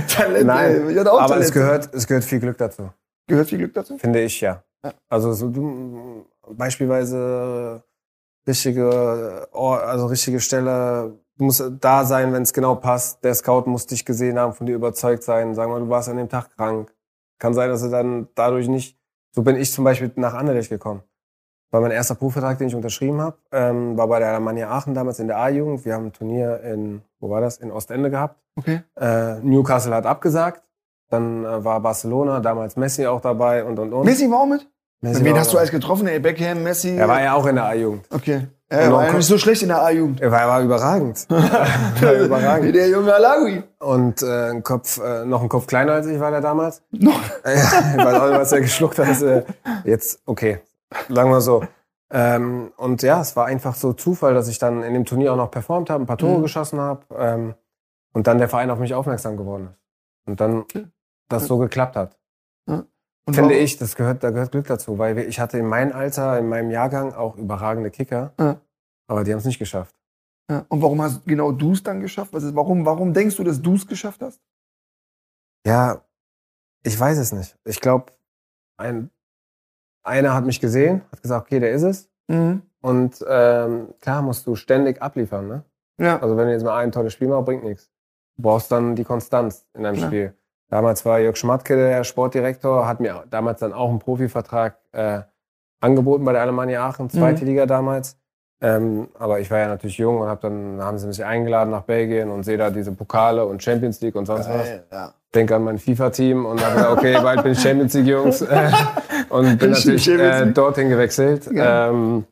Talent, 0.08 0.46
Nein, 0.46 0.96
äh, 0.96 1.00
aber 1.00 1.26
Talent. 1.26 1.44
es 1.44 1.52
gehört, 1.52 1.94
es 1.94 2.06
gehört 2.06 2.24
viel 2.24 2.40
Glück 2.40 2.56
dazu. 2.56 2.90
gehört 3.26 3.48
viel 3.48 3.58
Glück 3.58 3.74
dazu. 3.74 3.98
Finde 3.98 4.20
ich 4.22 4.40
ja. 4.40 4.62
Ja. 4.82 4.94
Also 5.10 5.32
so 5.32 5.48
du 5.48 6.26
beispielsweise 6.48 7.82
richtige, 8.46 9.46
also 9.52 10.06
richtige 10.06 10.40
Stelle, 10.40 11.19
du 11.40 11.44
musst 11.44 11.64
da 11.80 12.04
sein, 12.04 12.32
wenn 12.34 12.42
es 12.42 12.52
genau 12.52 12.74
passt. 12.74 13.24
Der 13.24 13.34
Scout 13.34 13.62
muss 13.64 13.86
dich 13.86 14.04
gesehen 14.04 14.38
haben, 14.38 14.52
von 14.52 14.66
dir 14.66 14.74
überzeugt 14.74 15.22
sein. 15.22 15.54
Sagen 15.54 15.72
wir, 15.72 15.80
du 15.80 15.88
warst 15.88 16.10
an 16.10 16.18
dem 16.18 16.28
Tag 16.28 16.54
krank. 16.54 16.92
Kann 17.38 17.54
sein, 17.54 17.70
dass 17.70 17.82
du 17.82 17.88
dann 17.88 18.28
dadurch 18.34 18.68
nicht. 18.68 18.98
So 19.34 19.42
bin 19.42 19.56
ich 19.56 19.72
zum 19.72 19.84
Beispiel 19.84 20.12
nach 20.16 20.34
Anderlecht 20.34 20.68
gekommen. 20.68 21.02
War 21.70 21.80
mein 21.80 21.92
erster 21.92 22.14
Profivertrag, 22.14 22.58
den 22.58 22.68
ich 22.68 22.74
unterschrieben 22.74 23.20
habe. 23.20 23.38
Ähm, 23.52 23.96
war 23.96 24.08
bei 24.08 24.18
der 24.18 24.28
Alemannia 24.28 24.68
Aachen 24.68 24.92
damals 24.92 25.18
in 25.18 25.28
der 25.28 25.38
A-Jugend. 25.38 25.84
Wir 25.84 25.94
haben 25.94 26.06
ein 26.06 26.12
Turnier 26.12 26.60
in, 26.60 27.00
wo 27.20 27.30
war 27.30 27.40
das? 27.40 27.56
In 27.56 27.70
Ostende 27.70 28.10
gehabt. 28.10 28.36
Okay. 28.56 28.82
Äh, 28.96 29.38
Newcastle 29.40 29.94
hat 29.94 30.04
abgesagt. 30.04 30.62
Dann 31.08 31.44
äh, 31.44 31.64
war 31.64 31.80
Barcelona, 31.80 32.40
damals 32.40 32.76
Messi 32.76 33.06
auch 33.06 33.20
dabei 33.20 33.64
und 33.64 33.78
und 33.78 33.92
und. 33.92 34.04
Messi 34.04 34.30
war 34.30 34.40
auch 34.40 34.46
mit? 34.46 34.68
Messi 35.02 35.24
Wen 35.24 35.38
hast 35.38 35.52
du 35.52 35.58
alles 35.58 35.70
getroffen? 35.70 36.06
Ey, 36.06 36.18
Beckham, 36.20 36.62
Messi? 36.62 36.90
Er 36.96 37.08
war 37.08 37.22
ja 37.22 37.34
auch 37.34 37.46
in 37.46 37.54
der 37.54 37.64
A-Jugend. 37.64 38.06
Okay. 38.10 38.48
Er 38.68 38.92
war 38.92 39.06
ja 39.06 39.12
nicht 39.14 39.26
so 39.26 39.36
schlecht 39.38 39.62
in 39.62 39.68
der 39.68 39.82
A-Jugend. 39.82 40.20
Er 40.20 40.30
war, 40.30 40.46
war 40.46 40.60
überragend. 40.62 41.26
er 41.30 41.36
war 41.38 42.14
Wie 42.20 42.24
überragend. 42.24 42.74
der 42.76 42.88
junge 42.88 43.12
Alawi. 43.12 43.64
Und 43.80 44.22
äh, 44.22 44.50
ein 44.50 44.62
Kopf, 44.62 44.98
äh, 45.02 45.24
noch 45.24 45.42
ein 45.42 45.48
Kopf 45.48 45.66
kleiner 45.66 45.94
als 45.94 46.06
ich 46.06 46.20
war 46.20 46.30
der 46.30 46.40
damals. 46.40 46.82
Noch. 46.92 47.20
Ja, 47.44 47.52
ich 47.52 47.96
weiß 48.04 48.14
auch 48.20 48.28
nicht, 48.28 48.38
was 48.40 48.52
er 48.52 48.60
geschluckt 48.60 48.98
hat. 48.98 49.08
Das, 49.08 49.22
äh, 49.22 49.42
jetzt, 49.84 50.20
okay, 50.26 50.60
sagen 51.08 51.30
wir 51.30 51.40
so. 51.40 51.64
Ähm, 52.12 52.72
und 52.76 53.02
ja, 53.02 53.20
es 53.20 53.34
war 53.36 53.46
einfach 53.46 53.74
so 53.74 53.92
Zufall, 53.92 54.34
dass 54.34 54.48
ich 54.48 54.58
dann 54.58 54.82
in 54.82 54.94
dem 54.94 55.04
Turnier 55.04 55.32
auch 55.32 55.36
noch 55.36 55.50
performt 55.50 55.90
habe, 55.90 56.04
ein 56.04 56.06
paar 56.06 56.18
Tore 56.18 56.38
Mhm. 56.38 56.42
geschossen 56.42 56.78
habe 56.80 57.00
ähm, 57.16 57.54
und 58.12 58.26
dann 58.26 58.38
der 58.38 58.48
Verein 58.48 58.70
auf 58.70 58.78
mich 58.78 58.94
aufmerksam 58.94 59.36
geworden 59.36 59.68
ist. 59.72 60.28
Und 60.28 60.40
dann 60.40 60.64
das 61.28 61.46
so 61.46 61.58
geklappt 61.58 61.96
hat. 61.96 62.16
Und 63.26 63.34
Finde 63.34 63.50
warum- 63.50 63.62
ich, 63.64 63.76
das 63.76 63.94
gehört, 63.96 64.24
da 64.24 64.30
gehört 64.30 64.52
Glück 64.52 64.66
dazu, 64.66 64.98
weil 64.98 65.18
ich 65.18 65.38
hatte 65.40 65.58
in 65.58 65.66
meinem 65.66 65.92
Alter, 65.92 66.38
in 66.38 66.48
meinem 66.48 66.70
Jahrgang 66.70 67.12
auch 67.14 67.36
überragende 67.36 67.90
Kicker, 67.90 68.32
Ja. 68.40 68.60
aber 69.06 69.24
die 69.24 69.32
haben 69.32 69.38
es 69.38 69.44
nicht 69.44 69.58
geschafft. 69.58 69.94
Ja. 70.50 70.64
Und 70.68 70.82
warum 70.82 71.00
hast 71.00 71.24
genau 71.26 71.52
du 71.52 71.72
es 71.72 71.82
dann 71.82 72.00
geschafft? 72.00 72.32
Was 72.32 72.42
ist, 72.42 72.56
warum, 72.56 72.84
warum 72.84 73.12
denkst 73.12 73.36
du, 73.36 73.44
dass 73.44 73.62
du 73.62 73.74
es 73.74 73.86
geschafft 73.86 74.20
hast? 74.22 74.40
Ja, 75.66 76.02
ich 76.82 76.98
weiß 76.98 77.18
es 77.18 77.32
nicht. 77.32 77.56
Ich 77.64 77.80
glaube, 77.80 78.12
ein, 78.78 79.10
einer 80.02 80.34
hat 80.34 80.44
mich 80.46 80.60
gesehen, 80.60 81.02
hat 81.12 81.22
gesagt, 81.22 81.46
okay, 81.46 81.60
der 81.60 81.72
ist 81.72 81.82
es. 81.82 82.10
Mhm. 82.28 82.62
Und 82.80 83.24
ähm, 83.28 83.94
klar 84.00 84.22
musst 84.22 84.46
du 84.46 84.56
ständig 84.56 85.02
abliefern. 85.02 85.46
Ne? 85.46 85.64
Ja. 85.98 86.18
Also 86.20 86.36
wenn 86.36 86.46
du 86.46 86.52
jetzt 86.52 86.64
mal 86.64 86.78
ein 86.78 86.90
tolles 86.90 87.12
Spiel 87.12 87.28
machst, 87.28 87.44
bringt 87.44 87.62
nichts. 87.62 87.90
Du 88.36 88.42
brauchst 88.44 88.72
dann 88.72 88.96
die 88.96 89.04
Konstanz 89.04 89.66
in 89.74 89.82
deinem 89.82 89.96
Klar. 89.96 90.08
Spiel. 90.08 90.34
Damals 90.70 91.04
war 91.04 91.18
Jörg 91.18 91.36
Schmatke 91.36 91.76
der 91.76 92.04
Sportdirektor, 92.04 92.86
hat 92.86 93.00
mir 93.00 93.24
damals 93.28 93.60
dann 93.60 93.72
auch 93.72 93.90
einen 93.90 93.98
Profivertrag 93.98 94.76
äh, 94.92 95.20
angeboten 95.80 96.24
bei 96.24 96.32
der 96.32 96.42
Alemannia 96.42 96.86
Aachen, 96.88 97.10
zweite 97.10 97.42
Mhm. 97.42 97.48
Liga 97.50 97.66
damals. 97.66 98.16
Ähm, 98.62 99.08
aber 99.18 99.40
ich 99.40 99.50
war 99.50 99.58
ja 99.58 99.68
natürlich 99.68 99.96
jung 99.98 100.20
und 100.20 100.28
hab 100.28 100.42
dann 100.42 100.80
haben 100.82 100.98
sie 100.98 101.06
mich 101.06 101.24
eingeladen 101.24 101.70
nach 101.70 101.82
Belgien 101.82 102.30
und 102.30 102.42
sehe 102.44 102.58
da 102.58 102.68
diese 102.70 102.92
Pokale 102.92 103.46
und 103.46 103.62
Champions 103.62 104.00
League 104.02 104.14
und 104.16 104.26
sonst 104.26 104.48
was 104.50 104.66
Geil, 104.66 104.84
ja. 104.92 105.14
denke 105.34 105.56
an 105.56 105.64
mein 105.64 105.78
FIFA-Team 105.78 106.44
und 106.44 106.62
habe 106.62 106.74
gesagt, 106.74 106.92
okay, 106.98 107.18
bald 107.22 107.42
bin 107.42 107.52
ich 107.52 107.60
Champions 107.60 107.94
League, 107.94 108.06
Jungs. 108.06 108.42
Äh, 108.42 108.70
und 109.30 109.58
bin 109.58 109.70
natürlich 109.70 110.06
äh, 110.08 110.46
dorthin 110.52 110.90
gewechselt. 110.90 111.48
Ähm, 111.52 112.26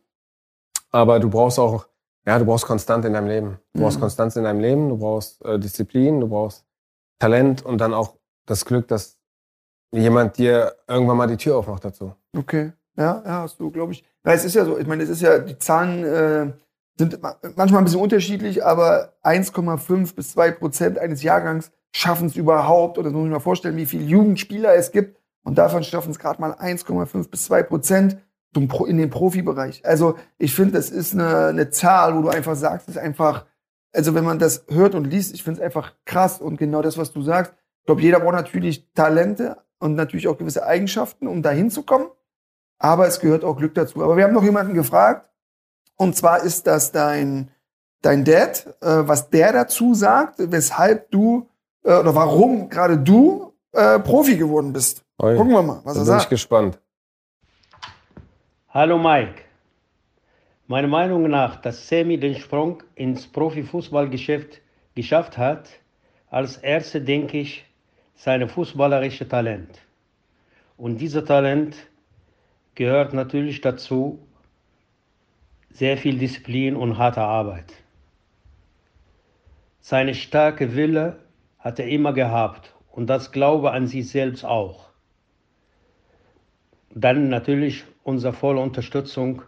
aber 0.93 1.19
du 1.19 1.31
brauchst 1.31 1.59
auch, 1.59 1.87
ja, 2.27 2.39
du 2.39 2.45
brauchst 2.45 2.67
Konstant 2.67 3.07
in 3.07 3.15
deinem 3.15 3.29
Leben. 3.29 3.59
Du 3.73 3.81
brauchst 3.81 3.97
Mhm. 3.97 4.03
Konstanz 4.03 4.37
in 4.37 4.45
deinem 4.45 4.61
Leben, 4.61 4.91
du 4.91 4.99
brauchst 4.99 5.43
äh, 5.47 5.59
Disziplin, 5.59 6.21
du 6.21 6.29
brauchst 6.29 6.67
Talent 7.19 7.65
und 7.65 7.81
dann 7.81 7.95
auch 7.95 8.18
das 8.51 8.65
Glück, 8.65 8.89
dass 8.89 9.17
jemand 9.93 10.39
dir 10.39 10.75
irgendwann 10.87 11.17
mal 11.17 11.27
die 11.29 11.37
Tür 11.37 11.57
aufmacht 11.57 11.85
dazu. 11.85 12.15
Okay. 12.37 12.73
Ja, 12.97 13.23
ja, 13.25 13.43
hast 13.43 13.61
du, 13.61 13.71
glaube 13.71 13.93
ich. 13.93 14.05
Ja, 14.27 14.33
es 14.33 14.45
ist 14.45 14.55
ja 14.55 14.65
so, 14.65 14.77
ich 14.77 14.87
meine, 14.87 15.05
es 15.05 15.09
ist 15.09 15.23
ja, 15.23 15.39
die 15.39 15.57
Zahlen 15.59 16.05
äh, 16.05 16.53
sind 16.99 17.23
ma- 17.23 17.37
manchmal 17.55 17.81
ein 17.81 17.85
bisschen 17.85 18.01
unterschiedlich, 18.01 18.65
aber 18.65 19.13
1,5 19.23 20.15
bis 20.17 20.33
2 20.33 20.51
Prozent 20.51 20.99
eines 20.99 21.23
Jahrgangs 21.23 21.71
schaffen 21.93 22.27
es 22.27 22.37
überhaupt, 22.37 22.99
oder 22.99 23.09
das 23.11 23.15
muss 23.15 23.27
ich 23.27 23.33
mir 23.33 23.41
vorstellen, 23.41 23.77
wie 23.77 23.87
viele 23.87 24.05
Jugendspieler 24.05 24.75
es 24.75 24.91
gibt. 24.91 25.17
Und 25.45 25.57
davon 25.57 25.83
schaffen 25.85 26.11
es 26.11 26.19
gerade 26.19 26.41
mal 26.41 26.53
1,5 26.53 27.31
bis 27.31 27.45
2 27.45 27.63
Prozent 27.63 28.19
in 28.55 28.97
den 28.99 29.11
Profibereich. 29.11 29.85
Also 29.87 30.17
ich 30.37 30.53
finde, 30.55 30.73
das 30.73 30.91
ist 30.91 31.15
eine, 31.15 31.47
eine 31.47 31.71
Zahl, 31.71 32.17
wo 32.17 32.23
du 32.23 32.29
einfach 32.29 32.57
sagst, 32.57 32.89
es 32.89 32.97
ist 32.97 33.01
einfach, 33.01 33.47
also 33.95 34.15
wenn 34.15 34.25
man 34.25 34.39
das 34.41 34.65
hört 34.69 34.95
und 34.97 35.05
liest, 35.05 35.33
ich 35.35 35.45
finde 35.45 35.61
es 35.61 35.65
einfach 35.65 35.93
krass 36.05 36.41
und 36.41 36.57
genau 36.57 36.83
das, 36.83 36.99
was 36.99 37.13
du 37.13 37.23
sagst. 37.23 37.55
Ich 37.89 37.91
glaube, 37.91 38.03
jeder 38.03 38.21
braucht 38.21 38.35
natürlich 38.35 38.87
Talente 38.93 39.57
und 39.79 39.95
natürlich 39.95 40.29
auch 40.29 40.37
gewisse 40.37 40.67
Eigenschaften, 40.67 41.27
um 41.27 41.41
da 41.41 41.53
hinzukommen. 41.53 42.09
Aber 42.79 43.07
es 43.07 43.19
gehört 43.19 43.45
auch 43.45 43.57
Glück 43.57 43.75
dazu. 43.75 44.05
Aber 44.05 44.15
wir 44.15 44.25
haben 44.25 44.35
noch 44.35 44.43
jemanden 44.43 44.75
gefragt. 44.75 45.27
Und 45.97 46.15
zwar 46.15 46.43
ist 46.43 46.67
das 46.67 46.93
dein, 46.93 47.51
dein 48.03 48.27
Dad, 48.27 48.67
äh, 48.83 49.09
was 49.09 49.31
der 49.31 49.55
dazu 49.55 49.95
sagt, 49.95 50.35
weshalb 50.37 51.11
du 51.11 51.49
äh, 51.83 51.95
oder 51.95 52.15
warum 52.15 52.69
gerade 52.69 52.99
du 52.99 53.55
äh, 53.73 53.99
Profi 54.01 54.37
geworden 54.37 54.75
bist. 54.75 55.03
Oi, 55.23 55.35
Gucken 55.35 55.55
wir 55.55 55.63
mal, 55.63 55.81
was 55.85 55.95
da 55.95 56.01
er 56.01 56.05
bin 56.05 56.13
ich 56.13 56.21
sagt. 56.21 56.29
gespannt. 56.29 56.79
Hallo 58.69 58.99
Mike. 58.99 59.45
Meiner 60.67 60.89
Meinung 60.89 61.23
nach, 61.31 61.57
dass 61.63 61.89
Sammy 61.89 62.21
den 62.21 62.35
Sprung 62.35 62.83
ins 62.97 63.27
Profifußballgeschäft 63.27 64.61
geschafft 64.95 65.39
hat, 65.39 65.71
als 66.29 66.59
erste 66.59 67.01
denke 67.01 67.39
ich, 67.39 67.65
seine 68.19 68.49
fußballerische 68.49 69.29
Talent. 69.29 69.79
Und 70.77 70.99
dieser 70.99 71.25
Talent 71.25 71.77
gehört 72.75 73.15
natürlich 73.15 73.61
dazu 73.61 74.19
sehr 75.71 75.97
viel 75.97 76.19
Disziplin 76.19 76.75
und 76.75 76.99
harte 76.99 77.21
Arbeit. 77.21 77.73
Seine 79.81 80.15
starke 80.15 80.75
Wille 80.75 81.21
hat 81.61 81.79
er 81.79 81.87
immer 81.87 82.13
gehabt 82.13 82.75
und 82.91 83.07
das 83.07 83.31
Glaube 83.31 83.71
an 83.71 83.87
sich 83.87 84.11
selbst 84.11 84.45
auch. 84.45 84.89
Dann 86.91 87.29
natürlich 87.29 87.85
unsere 88.03 88.33
volle 88.33 88.61
Unterstützung 88.61 89.43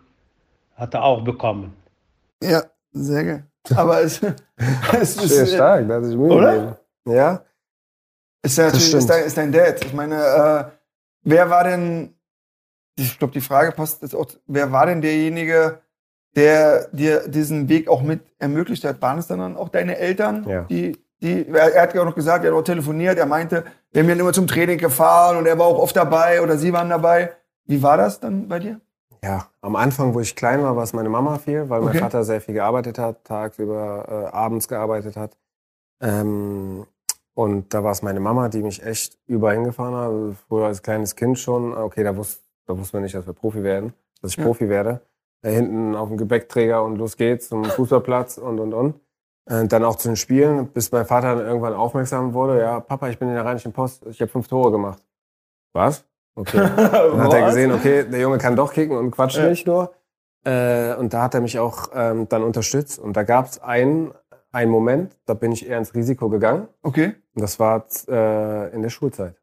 hat 0.76 0.94
er 0.94 1.02
auch 1.02 1.24
bekommen. 1.24 1.74
Ja, 2.40 2.62
sehr 2.92 3.24
geil. 3.24 3.46
Aber 3.76 4.00
es, 4.00 4.22
es 4.92 5.14
Sehr 5.16 5.42
ist, 5.42 5.54
stark, 5.54 5.88
da 5.88 5.96
hat 5.96 6.04
sich 6.04 6.16
Mühe 6.16 6.32
Oder? 6.32 6.52
gegeben. 6.52 6.76
Ja, 7.06 7.44
ist, 8.42 8.58
ja 8.58 8.64
natürlich, 8.66 8.94
ist, 8.94 9.10
dein, 9.10 9.24
ist 9.24 9.36
dein 9.36 9.52
Dad. 9.52 9.84
Ich 9.84 9.92
meine, 9.92 10.16
äh, 10.16 10.64
wer 11.22 11.50
war 11.50 11.64
denn, 11.64 12.14
ich 12.96 13.18
glaube, 13.18 13.32
die 13.32 13.40
Frage 13.40 13.72
passt 13.72 14.02
jetzt 14.02 14.14
auch, 14.14 14.26
wer 14.46 14.72
war 14.72 14.86
denn 14.86 15.00
derjenige, 15.00 15.80
der 16.36 16.88
dir 16.92 17.28
diesen 17.28 17.68
Weg 17.68 17.88
auch 17.88 18.02
mit 18.02 18.20
ermöglicht 18.38 18.84
hat? 18.84 19.00
Waren 19.02 19.18
es 19.18 19.26
dann 19.26 19.56
auch 19.56 19.68
deine 19.68 19.96
Eltern, 19.98 20.46
Ja. 20.48 20.62
die 20.62 20.96
Die, 21.22 21.46
er, 21.48 21.82
hat 21.82 21.92
ja 21.94 22.00
auch 22.00 22.06
noch 22.06 22.14
gesagt, 22.14 22.44
er 22.46 22.50
hat 22.50 22.58
auch 22.58 22.62
telefoniert, 22.64 23.18
er 23.18 23.26
meinte, 23.26 23.64
wir 23.92 24.02
sind 24.04 24.18
immer 24.18 24.32
zum 24.32 24.46
Training 24.46 24.78
gefahren 24.78 25.36
und 25.36 25.44
er 25.46 25.58
war 25.58 25.66
auch 25.66 25.78
oft 25.78 25.94
dabei 25.94 26.40
oder 26.40 26.56
sie 26.56 26.72
waren 26.72 26.88
dabei. 26.88 27.32
Wie 27.66 27.82
war 27.82 27.98
das 27.98 28.20
dann 28.20 28.48
bei 28.48 28.58
dir? 28.58 28.80
Ja, 29.22 29.48
am 29.60 29.76
Anfang, 29.76 30.14
wo 30.14 30.20
ich 30.20 30.34
klein 30.34 30.62
war, 30.62 30.76
war 30.76 30.82
es 30.82 30.94
meine 30.94 31.10
Mama 31.10 31.38
viel, 31.38 31.68
weil 31.68 31.82
Okay. 31.82 31.90
mein 31.92 31.98
Vater 32.04 32.24
sehr 32.24 32.40
viel 32.40 32.54
gearbeitet 32.54 32.98
hat, 32.98 33.22
tagsüber, 33.24 34.30
äh, 34.32 34.34
abends 34.34 34.66
gearbeitet 34.66 35.18
hat. 35.18 35.36
Ähm, 36.00 36.86
und 37.40 37.72
da 37.74 37.82
war 37.84 37.92
es 37.92 38.02
meine 38.02 38.20
Mama, 38.20 38.48
die 38.48 38.62
mich 38.62 38.82
echt 38.84 39.18
überall 39.26 39.54
hingefahren 39.54 39.94
hat. 39.94 40.04
Also 40.08 40.34
Früher 40.48 40.66
als 40.66 40.82
kleines 40.82 41.16
Kind 41.16 41.38
schon. 41.38 41.74
Okay, 41.76 42.04
da 42.04 42.16
wusste, 42.16 42.42
da 42.66 42.76
wusste 42.78 42.96
man 42.96 43.02
nicht, 43.04 43.14
dass 43.14 43.26
wir 43.26 43.32
Profi 43.32 43.62
werden, 43.62 43.92
dass 44.20 44.32
ich 44.32 44.36
Ja. 44.36 44.44
Profi 44.44 44.68
werde. 44.68 45.00
Da 45.42 45.48
hinten 45.50 45.94
auf 45.94 46.08
dem 46.08 46.18
Gepäckträger 46.18 46.82
und 46.82 46.96
los 46.96 47.16
geht's 47.16 47.48
zum 47.48 47.64
Fußballplatz 47.64 48.38
und 48.38 48.58
und 48.60 48.74
und. 48.74 49.00
Äh, 49.46 49.66
dann 49.66 49.84
auch 49.84 49.96
zu 49.96 50.08
den 50.08 50.16
Spielen, 50.16 50.68
bis 50.68 50.92
mein 50.92 51.06
Vater 51.06 51.34
dann 51.36 51.46
irgendwann 51.46 51.72
aufmerksam 51.74 52.34
wurde. 52.34 52.60
Ja, 52.60 52.80
Papa, 52.80 53.08
ich 53.08 53.18
bin 53.18 53.28
in 53.28 53.34
der 53.34 53.44
Rheinischen 53.44 53.72
Post, 53.72 54.04
ich 54.06 54.20
habe 54.20 54.30
fünf 54.30 54.46
Tore 54.48 54.70
gemacht. 54.70 55.02
Was? 55.72 56.04
Okay. 56.34 56.58
Dann 56.76 57.20
hat 57.20 57.32
er 57.32 57.46
gesehen, 57.46 57.72
okay, 57.72 58.04
der 58.04 58.20
Junge 58.20 58.38
kann 58.38 58.54
doch 58.54 58.72
kicken 58.72 58.96
und 58.96 59.10
quatscht 59.10 59.38
Ja. 59.38 59.48
nicht 59.48 59.66
nur. 59.66 59.92
Äh, 60.44 60.94
und 60.94 61.12
da 61.12 61.22
hat 61.24 61.34
er 61.34 61.40
mich 61.40 61.58
auch 61.58 61.88
ähm, 61.94 62.28
dann 62.28 62.42
unterstützt. 62.44 62.98
Und 62.98 63.14
da 63.16 63.24
gab 63.24 63.46
es 63.46 63.60
einen, 63.62 64.12
einen 64.52 64.70
Moment, 64.70 65.16
da 65.26 65.34
bin 65.34 65.52
ich 65.52 65.68
eher 65.68 65.76
ins 65.78 65.94
Risiko 65.94 66.28
gegangen. 66.30 66.68
Okay. 66.82 67.14
Das 67.34 67.58
war 67.60 67.86
äh, 68.08 68.74
in 68.74 68.82
der 68.82 68.90
Schulzeit. 68.90 69.36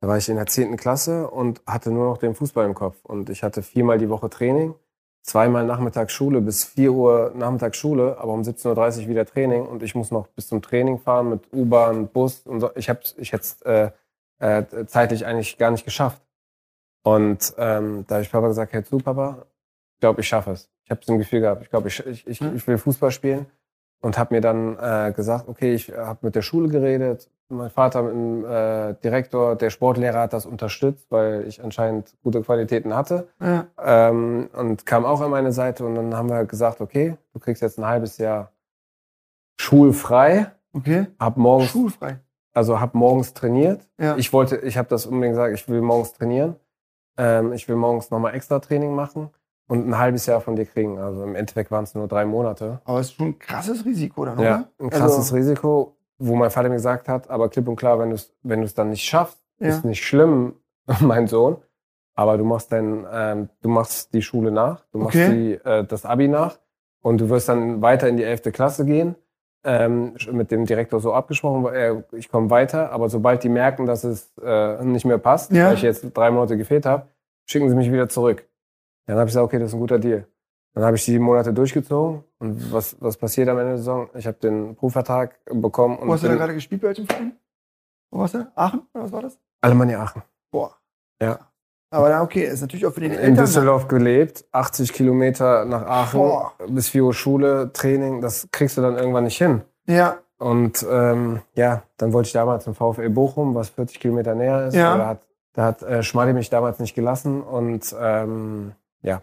Da 0.00 0.08
war 0.08 0.16
ich 0.18 0.28
in 0.28 0.36
der 0.36 0.46
10. 0.46 0.76
Klasse 0.76 1.28
und 1.30 1.62
hatte 1.66 1.90
nur 1.90 2.04
noch 2.06 2.18
den 2.18 2.34
Fußball 2.34 2.66
im 2.66 2.74
Kopf. 2.74 3.04
Und 3.04 3.30
ich 3.30 3.42
hatte 3.42 3.62
viermal 3.62 3.98
die 3.98 4.08
Woche 4.08 4.28
Training, 4.30 4.74
zweimal 5.22 5.64
nachmittags 5.64 6.12
Schule 6.12 6.40
bis 6.40 6.64
4 6.64 6.92
Uhr 6.92 7.32
nachmittags 7.34 7.78
Schule, 7.78 8.18
aber 8.18 8.32
um 8.32 8.42
17.30 8.42 9.02
Uhr 9.02 9.08
wieder 9.08 9.24
Training. 9.26 9.66
Und 9.66 9.82
ich 9.82 9.94
muss 9.94 10.10
noch 10.10 10.26
bis 10.28 10.48
zum 10.48 10.60
Training 10.62 10.98
fahren 10.98 11.30
mit 11.30 11.52
U-Bahn, 11.52 12.08
Bus. 12.08 12.40
Und 12.46 12.60
so. 12.60 12.70
Ich, 12.74 12.90
hab's- 12.90 13.14
ich 13.18 13.32
hätte 13.32 13.42
es 13.44 13.62
äh, 13.62 13.90
äh, 14.38 14.86
zeitlich 14.86 15.24
eigentlich 15.26 15.56
gar 15.58 15.70
nicht 15.70 15.84
geschafft. 15.84 16.22
Und 17.02 17.54
ähm, 17.58 18.04
da 18.06 18.16
habe 18.16 18.24
ich 18.24 18.32
Papa 18.32 18.48
gesagt, 18.48 18.72
hey 18.72 18.82
zu, 18.82 18.98
Papa, 18.98 19.46
ich 19.94 20.00
glaube, 20.00 20.20
ich 20.22 20.28
schaffe 20.28 20.52
es. 20.52 20.70
Ich 20.84 20.90
habe 20.90 21.00
so 21.04 21.12
ein 21.12 21.18
Gefühl 21.18 21.40
gehabt, 21.40 21.62
ich 21.62 21.70
glaube, 21.70 21.88
ich, 21.88 22.04
ich, 22.06 22.26
ich, 22.26 22.40
Hm. 22.40 22.56
ich 22.56 22.66
will 22.66 22.76
Fußball 22.78 23.10
spielen. 23.10 23.46
Und 24.00 24.18
habe 24.18 24.34
mir 24.34 24.40
dann 24.40 24.76
äh, 24.78 25.12
gesagt, 25.12 25.48
okay, 25.48 25.74
ich 25.74 25.90
habe 25.90 26.18
mit 26.22 26.34
der 26.34 26.42
Schule 26.42 26.68
geredet. 26.68 27.30
Mein 27.48 27.70
Vater 27.70 28.02
mit 28.02 28.12
dem 28.12 28.44
äh, 28.44 28.94
Direktor, 29.02 29.56
der 29.56 29.70
Sportlehrer 29.70 30.20
hat 30.20 30.32
das 30.32 30.44
unterstützt, 30.44 31.06
weil 31.10 31.46
ich 31.46 31.62
anscheinend 31.62 32.14
gute 32.22 32.42
Qualitäten 32.42 32.94
hatte. 32.94 33.28
Ja. 33.40 33.66
Ähm, 33.82 34.50
und 34.52 34.84
kam 34.84 35.06
auch 35.06 35.20
an 35.22 35.30
meine 35.30 35.52
Seite. 35.52 35.86
Und 35.86 35.94
dann 35.94 36.14
haben 36.14 36.28
wir 36.28 36.44
gesagt, 36.44 36.80
okay, 36.80 37.16
du 37.32 37.38
kriegst 37.38 37.62
jetzt 37.62 37.78
ein 37.78 37.86
halbes 37.86 38.18
Jahr 38.18 38.52
schulfrei. 39.58 40.50
Okay. 40.74 41.06
Hab 41.18 41.36
morgens, 41.36 41.70
Schulfrei. 41.70 42.18
also 42.52 42.80
hab 42.80 42.94
morgens 42.94 43.32
trainiert. 43.32 43.88
Ja. 43.98 44.16
Ich 44.16 44.32
wollte, 44.32 44.56
ich 44.56 44.76
habe 44.76 44.88
das 44.88 45.06
unbedingt 45.06 45.34
gesagt, 45.34 45.54
ich 45.54 45.68
will 45.68 45.80
morgens 45.80 46.12
trainieren. 46.12 46.56
Ähm, 47.16 47.52
ich 47.52 47.68
will 47.68 47.76
morgens 47.76 48.10
nochmal 48.10 48.34
extra 48.34 48.58
Training 48.58 48.94
machen 48.94 49.30
und 49.66 49.88
ein 49.88 49.98
halbes 49.98 50.26
Jahr 50.26 50.40
von 50.40 50.56
dir 50.56 50.66
kriegen. 50.66 50.98
Also 50.98 51.22
im 51.22 51.34
Endeffekt 51.34 51.70
waren 51.70 51.84
es 51.84 51.94
nur 51.94 52.06
drei 52.08 52.24
Monate. 52.24 52.80
Aber 52.84 53.00
es 53.00 53.06
ist 53.06 53.12
schon 53.14 53.28
ein 53.28 53.38
krasses 53.38 53.84
Risiko 53.84 54.24
dann, 54.24 54.38
Ja, 54.38 54.54
oder? 54.56 54.68
ein 54.78 54.90
krasses 54.90 55.16
Also, 55.18 55.34
Risiko, 55.36 55.96
wo 56.18 56.34
mein 56.36 56.50
Vater 56.50 56.68
mir 56.68 56.76
gesagt 56.76 57.08
hat, 57.08 57.30
aber 57.30 57.48
klipp 57.48 57.66
und 57.68 57.76
klar, 57.76 57.98
wenn 57.98 58.10
du 58.10 58.14
es 58.16 58.32
wenn 58.42 58.60
du's 58.60 58.74
dann 58.74 58.90
nicht 58.90 59.04
schaffst, 59.04 59.38
Ja. 59.58 59.68
ist 59.68 59.84
nicht 59.84 60.04
schlimm, 60.04 60.54
mein 61.00 61.26
Sohn. 61.26 61.56
Aber 62.16 62.38
du 62.38 62.44
machst 62.44 62.70
dann, 62.72 63.06
ähm, 63.12 63.48
du 63.62 63.68
machst 63.68 64.14
die 64.14 64.22
Schule 64.22 64.52
nach, 64.52 64.84
du 64.92 64.98
machst 64.98 65.16
Okay. 65.16 65.32
die, 65.62 65.68
äh, 65.68 65.84
das 65.84 66.04
Abi 66.06 66.28
nach 66.28 66.58
und 67.02 67.20
du 67.20 67.28
wirst 67.28 67.48
dann 67.48 67.82
weiter 67.82 68.08
in 68.08 68.16
die 68.16 68.22
11. 68.24 68.52
Klasse 68.52 68.84
gehen. 68.84 69.16
Ähm, 69.66 70.14
mit 70.30 70.50
dem 70.50 70.66
Direktor 70.66 71.00
so 71.00 71.14
abgesprochen, 71.14 71.64
er, 71.74 72.04
ich 72.12 72.30
komme 72.30 72.50
weiter, 72.50 72.92
aber 72.92 73.08
sobald 73.08 73.42
die 73.44 73.48
merken, 73.48 73.86
dass 73.86 74.04
es 74.04 74.30
äh, 74.44 74.84
nicht 74.84 75.06
mehr 75.06 75.16
passt, 75.16 75.52
Ja. 75.52 75.68
weil 75.68 75.74
ich 75.76 75.80
jetzt 75.82 76.04
drei 76.14 76.30
Monate 76.30 76.58
gefehlt 76.58 76.84
habe, 76.84 77.06
schicken 77.46 77.70
sie 77.70 77.74
mich 77.74 77.90
wieder 77.90 78.10
zurück. 78.10 78.44
Dann 79.06 79.16
habe 79.16 79.26
ich 79.28 79.32
gesagt, 79.32 79.44
okay, 79.44 79.58
das 79.58 79.68
ist 79.68 79.74
ein 79.74 79.80
guter 79.80 79.98
Deal. 79.98 80.26
Dann 80.74 80.84
habe 80.84 80.96
ich 80.96 81.04
die 81.04 81.18
Monate 81.18 81.52
durchgezogen 81.52 82.24
und 82.38 82.72
was, 82.72 82.96
was 83.00 83.16
passiert 83.16 83.48
am 83.48 83.58
Ende 83.58 83.70
der 83.72 83.78
Saison? 83.78 84.08
Ich 84.14 84.26
habe 84.26 84.38
den 84.38 84.74
Berufsvertrag 84.74 85.38
bekommen 85.44 85.98
und 85.98 86.08
Wo 86.08 86.14
hast 86.14 86.24
du 86.24 86.28
da 86.28 86.34
gerade 86.34 86.54
gespielt 86.54 86.80
bei 86.82 86.88
welchem 86.88 87.06
Verein? 87.06 87.32
Wo 88.10 88.18
warst 88.18 88.34
du? 88.34 88.50
Aachen? 88.56 88.82
Oder 88.92 89.04
was 89.04 89.12
war 89.12 89.22
das? 89.22 89.38
Alemannia 89.60 90.02
Aachen. 90.02 90.22
Boah. 90.50 90.76
Ja. 91.22 91.38
Aber 91.90 92.08
dann, 92.08 92.22
okay, 92.22 92.44
ist 92.44 92.60
natürlich 92.60 92.84
auch 92.86 92.92
für 92.92 93.00
den 93.00 93.12
In 93.12 93.18
Eltern. 93.18 93.36
Düsseldorf 93.36 93.86
gelebt, 93.86 94.44
80 94.50 94.92
Kilometer 94.92 95.64
nach 95.64 95.82
Aachen, 95.86 96.18
Boah. 96.18 96.52
bis 96.68 96.88
4 96.88 97.04
Uhr 97.04 97.14
Schule, 97.14 97.70
Training, 97.72 98.20
das 98.20 98.48
kriegst 98.50 98.76
du 98.76 98.82
dann 98.82 98.96
irgendwann 98.96 99.24
nicht 99.24 99.38
hin. 99.38 99.62
Ja. 99.86 100.18
Und 100.38 100.84
ähm, 100.90 101.40
ja, 101.54 101.84
dann 101.96 102.12
wollte 102.12 102.26
ich 102.26 102.32
damals 102.32 102.64
zum 102.64 102.74
VfL 102.74 103.10
Bochum, 103.10 103.54
was 103.54 103.68
40 103.68 104.00
Kilometer 104.00 104.34
näher 104.34 104.66
ist. 104.66 104.74
Ja. 104.74 104.96
Da 104.96 105.06
hat, 105.06 105.28
da 105.52 105.64
hat 105.66 105.82
äh, 105.84 106.02
Schmadi 106.02 106.32
mich 106.32 106.50
damals 106.50 106.80
nicht 106.80 106.96
gelassen 106.96 107.42
und 107.42 107.94
ähm, 107.96 108.72
ja, 109.04 109.22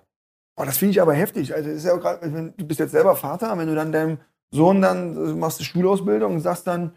Oh, 0.58 0.66
das 0.66 0.78
finde 0.78 0.92
ich 0.92 1.02
aber 1.02 1.14
heftig. 1.14 1.56
Also, 1.56 1.70
ist 1.70 1.86
ja 1.86 1.96
grad, 1.96 2.20
wenn, 2.22 2.54
du 2.58 2.66
bist 2.66 2.80
jetzt 2.80 2.92
selber 2.92 3.16
Vater, 3.16 3.58
wenn 3.58 3.68
du 3.68 3.74
dann 3.74 3.92
deinem 3.92 4.18
Sohn 4.54 4.82
dann 4.82 5.16
äh, 5.16 5.34
machst 5.34 5.60
du 5.60 5.64
Schulausbildung 5.64 6.34
und 6.36 6.40
sagst 6.42 6.68
dann, 6.68 6.92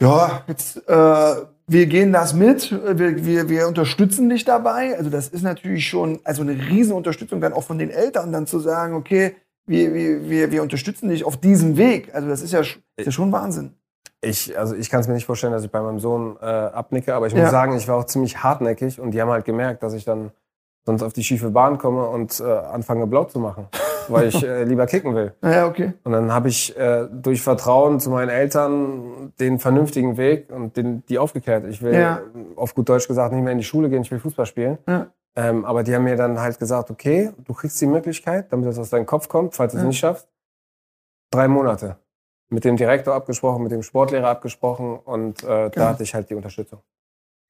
ja, 0.00 0.42
jetzt, 0.48 0.76
äh, 0.88 1.34
wir 1.68 1.86
gehen 1.86 2.12
das 2.12 2.32
mit, 2.34 2.70
wir, 2.72 3.24
wir, 3.24 3.48
wir 3.48 3.68
unterstützen 3.68 4.28
dich 4.28 4.44
dabei. 4.44 4.96
Also, 4.96 5.10
das 5.10 5.28
ist 5.28 5.42
natürlich 5.42 5.86
schon 5.88 6.20
also 6.24 6.42
eine 6.42 6.52
riesen 6.52 6.94
Unterstützung 6.94 7.40
dann 7.40 7.52
auch 7.52 7.62
von 7.62 7.78
den 7.78 7.90
Eltern, 7.90 8.32
dann 8.32 8.46
zu 8.46 8.58
sagen, 8.58 8.94
okay, 8.94 9.36
wir, 9.66 9.92
wir, 9.94 10.28
wir, 10.28 10.50
wir 10.50 10.62
unterstützen 10.62 11.08
dich 11.10 11.24
auf 11.24 11.36
diesem 11.36 11.76
Weg. 11.76 12.14
Also, 12.14 12.28
das 12.28 12.40
ist 12.42 12.52
ja, 12.52 12.60
ist 12.60 12.78
ja 12.98 13.12
schon 13.12 13.32
Wahnsinn. 13.32 13.74
ich, 14.22 14.58
also 14.58 14.74
ich 14.74 14.90
kann 14.90 15.00
es 15.00 15.08
mir 15.08 15.14
nicht 15.14 15.26
vorstellen, 15.26 15.52
dass 15.52 15.62
ich 15.64 15.70
bei 15.70 15.80
meinem 15.82 16.00
Sohn 16.00 16.36
äh, 16.40 16.44
abnicke, 16.44 17.14
aber 17.14 17.26
ich 17.26 17.32
Ja. 17.34 17.42
muss 17.42 17.50
sagen, 17.50 17.76
ich 17.76 17.86
war 17.86 17.96
auch 17.96 18.06
ziemlich 18.06 18.42
hartnäckig 18.42 18.98
und 18.98 19.10
die 19.12 19.20
haben 19.20 19.30
halt 19.30 19.44
gemerkt, 19.44 19.82
dass 19.82 19.92
ich 19.92 20.04
dann 20.04 20.32
sonst 20.86 21.02
auf 21.02 21.12
die 21.12 21.24
schiefe 21.24 21.50
Bahn 21.50 21.76
komme 21.78 22.06
und 22.08 22.40
äh, 22.40 22.44
anfange 22.44 23.06
blau 23.06 23.24
zu 23.24 23.38
machen, 23.40 23.66
weil 24.08 24.28
ich 24.28 24.42
äh, 24.42 24.62
lieber 24.70 24.86
kicken 24.86 25.14
will. 25.14 25.34
Naja, 25.42 25.66
okay. 25.66 25.92
Und 26.04 26.12
dann 26.12 26.32
habe 26.32 26.48
ich 26.48 26.76
äh, 26.78 27.06
durch 27.12 27.42
Vertrauen 27.42 27.98
zu 28.00 28.08
meinen 28.10 28.28
Eltern 28.30 29.32
den 29.40 29.58
vernünftigen 29.58 30.16
Weg 30.16 30.50
und 30.50 30.76
den, 30.76 31.04
die 31.06 31.18
aufgeklärt. 31.18 31.64
Ich 31.66 31.82
will, 31.82 31.92
Ja. 31.94 32.20
auf 32.54 32.74
gut 32.74 32.88
Deutsch 32.88 33.08
gesagt, 33.08 33.32
nicht 33.34 33.42
mehr 33.42 33.52
in 33.52 33.58
die 33.58 33.64
Schule 33.64 33.90
gehen, 33.90 34.02
ich 34.02 34.10
will 34.10 34.20
Fußball 34.20 34.46
spielen. 34.46 34.78
Ja. 34.88 35.08
Ähm, 35.34 35.64
aber 35.66 35.82
die 35.82 35.94
haben 35.94 36.04
mir 36.04 36.16
dann 36.16 36.40
halt 36.40 36.58
gesagt, 36.58 36.90
okay, 36.90 37.30
du 37.44 37.52
kriegst 37.52 37.78
die 37.80 37.86
Möglichkeit, 37.86 38.50
damit 38.52 38.66
das 38.68 38.78
aus 38.78 38.88
deinem 38.90 39.04
Kopf 39.04 39.28
kommt, 39.28 39.54
falls 39.54 39.72
du 39.72 39.78
es 39.78 39.82
Ja. 39.82 39.88
nicht 39.88 39.98
schaffst, 39.98 40.28
drei 41.30 41.48
Monate. 41.48 41.96
Mit 42.48 42.64
dem 42.64 42.76
Direktor 42.76 43.12
abgesprochen, 43.12 43.64
mit 43.64 43.72
dem 43.72 43.82
Sportlehrer 43.82 44.28
abgesprochen 44.28 44.96
und 44.98 45.42
äh, 45.42 45.46
Geil. 45.46 45.70
da 45.74 45.88
hatte 45.88 46.04
ich 46.04 46.14
halt 46.14 46.30
die 46.30 46.34
Unterstützung. 46.36 46.78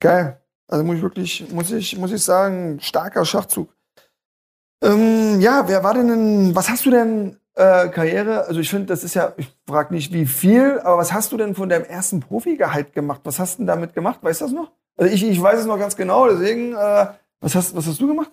Geil. 0.00 0.40
Also 0.68 0.84
muss 0.84 0.97
ich 0.97 1.02
wirklich, 1.02 1.52
muss 1.52 1.70
ich, 1.70 1.97
muss 1.97 2.12
ich 2.12 2.22
sagen, 2.22 2.78
starker 2.80 3.24
Schachzug. 3.24 3.74
Ähm, 4.82 5.40
ja, 5.40 5.68
wer 5.68 5.84
war 5.84 5.94
denn, 5.94 6.09
in, 6.09 6.55
was 6.55 6.68
hast 6.68 6.84
du 6.86 6.90
denn 6.90 7.38
äh, 7.55 7.88
Karriere? 7.88 8.44
Also 8.47 8.60
ich 8.60 8.68
finde, 8.68 8.86
das 8.86 9.05
ist 9.05 9.14
ja, 9.14 9.32
ich 9.36 9.55
frage 9.66 9.94
nicht 9.94 10.12
wie 10.12 10.26
viel, 10.26 10.80
aber 10.80 10.98
was 10.98 11.12
hast 11.12 11.32
du 11.32 11.36
denn 11.36 11.55
von 11.55 11.68
deinem 11.68 11.84
ersten 11.84 12.20
Profigehalt 12.20 12.93
gemacht? 12.93 13.20
Was 13.24 13.38
hast 13.38 13.55
du 13.55 13.59
denn 13.59 13.68
damit 13.68 13.94
gemacht? 13.94 14.20
Weißt 14.22 14.40
du 14.40 14.47
das 14.47 14.52
noch? 14.52 14.72
Also 14.97 15.12
ich, 15.12 15.24
ich 15.24 15.40
weiß 15.40 15.60
es 15.60 15.66
noch 15.66 15.78
ganz 15.78 15.97
genau, 15.97 16.28
deswegen, 16.28 16.72
äh, 16.72 17.06
was, 17.40 17.55
hast, 17.55 17.76
was 17.76 17.86
hast 17.86 18.01
du 18.01 18.09
gemacht? 18.09 18.32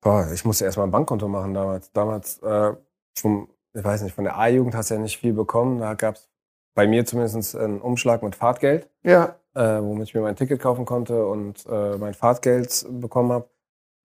Boah, 0.00 0.30
ich 0.32 0.44
musste 0.44 0.64
erst 0.64 0.78
mal 0.78 0.84
ein 0.84 0.90
Bankkonto 0.90 1.28
machen 1.28 1.52
damals. 1.52 1.90
Damals, 1.92 2.38
äh, 2.42 2.72
vom, 3.18 3.48
ich 3.74 3.84
weiß 3.84 4.02
nicht, 4.02 4.14
von 4.14 4.24
der 4.24 4.38
A-Jugend 4.38 4.74
hast 4.74 4.90
du 4.90 4.94
ja 4.94 5.00
nicht 5.00 5.18
viel 5.18 5.32
bekommen. 5.32 5.80
Da 5.80 5.94
gab 5.94 6.16
es 6.16 6.28
bei 6.74 6.86
mir 6.86 7.04
zumindest 7.06 7.56
einen 7.56 7.80
Umschlag 7.80 8.22
mit 8.22 8.36
Fahrtgeld. 8.36 8.88
Ja, 9.02 9.36
äh, 9.56 9.82
womit 9.82 10.04
ich 10.08 10.14
mir 10.14 10.20
mein 10.20 10.36
Ticket 10.36 10.60
kaufen 10.60 10.84
konnte 10.84 11.26
und 11.26 11.64
äh, 11.66 11.96
mein 11.96 12.14
Fahrtgeld 12.14 12.86
bekommen 13.00 13.32
habe. 13.32 13.48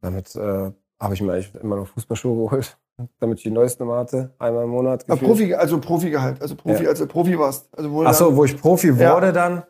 Damit 0.01 0.35
äh, 0.35 0.71
habe 0.99 1.13
ich 1.13 1.21
mir 1.21 1.33
eigentlich 1.33 1.53
immer 1.55 1.75
noch 1.75 1.87
Fußballschuhe 1.87 2.45
geholt, 2.45 2.77
damit 3.19 3.37
ich 3.39 3.43
die 3.43 3.51
neuesten 3.51 3.83
immer 3.83 3.97
hatte, 3.97 4.33
einmal 4.39 4.63
im 4.63 4.69
Monat. 4.71 5.03
aber 5.05 5.13
gefühlt. 5.19 5.29
Profi, 5.31 5.53
also 5.55 5.79
Profigehalt, 5.79 6.41
also 6.41 6.55
Profi, 6.55 6.83
Ja. 6.83 6.89
als 6.89 6.99
du 6.99 7.07
Profi 7.07 7.37
warst. 7.37 7.67
Also 7.77 8.03
Ach 8.05 8.13
so, 8.13 8.35
wo 8.35 8.45
ich 8.45 8.59
Profi 8.59 8.87
Ja. 8.93 9.15
wurde 9.15 9.31
dann, 9.33 9.63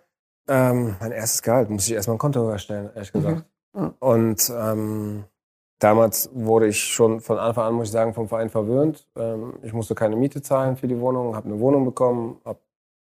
ähm, 0.48 0.96
mein 1.00 1.12
erstes 1.12 1.42
Gehalt, 1.42 1.70
musste 1.70 1.92
ich 1.92 1.96
erstmal 1.96 2.16
ein 2.16 2.20
Konto 2.20 2.48
erstellen, 2.50 2.90
ehrlich 2.96 3.12
gesagt. 3.12 3.44
Mhm. 3.74 3.82
Ja. 3.82 3.94
Und 4.00 4.54
ähm, 4.56 5.24
damals 5.80 6.30
wurde 6.34 6.68
ich 6.68 6.80
schon 6.84 7.22
von 7.22 7.38
Anfang 7.38 7.66
an, 7.68 7.74
muss 7.74 7.88
ich 7.88 7.92
sagen, 7.92 8.14
vom 8.14 8.28
Verein 8.28 8.50
verwöhnt. 8.50 9.08
Ähm, 9.18 9.54
ich 9.64 9.74
musste 9.74 9.96
keine 9.96 10.16
Miete 10.16 10.42
zahlen 10.42 10.76
für 10.78 10.88
die 10.88 11.00
Wohnung, 11.00 11.36
habe 11.36 11.48
eine 11.48 11.60
Wohnung 11.60 11.86
bekommen, 11.86 12.40
habe 12.46 12.60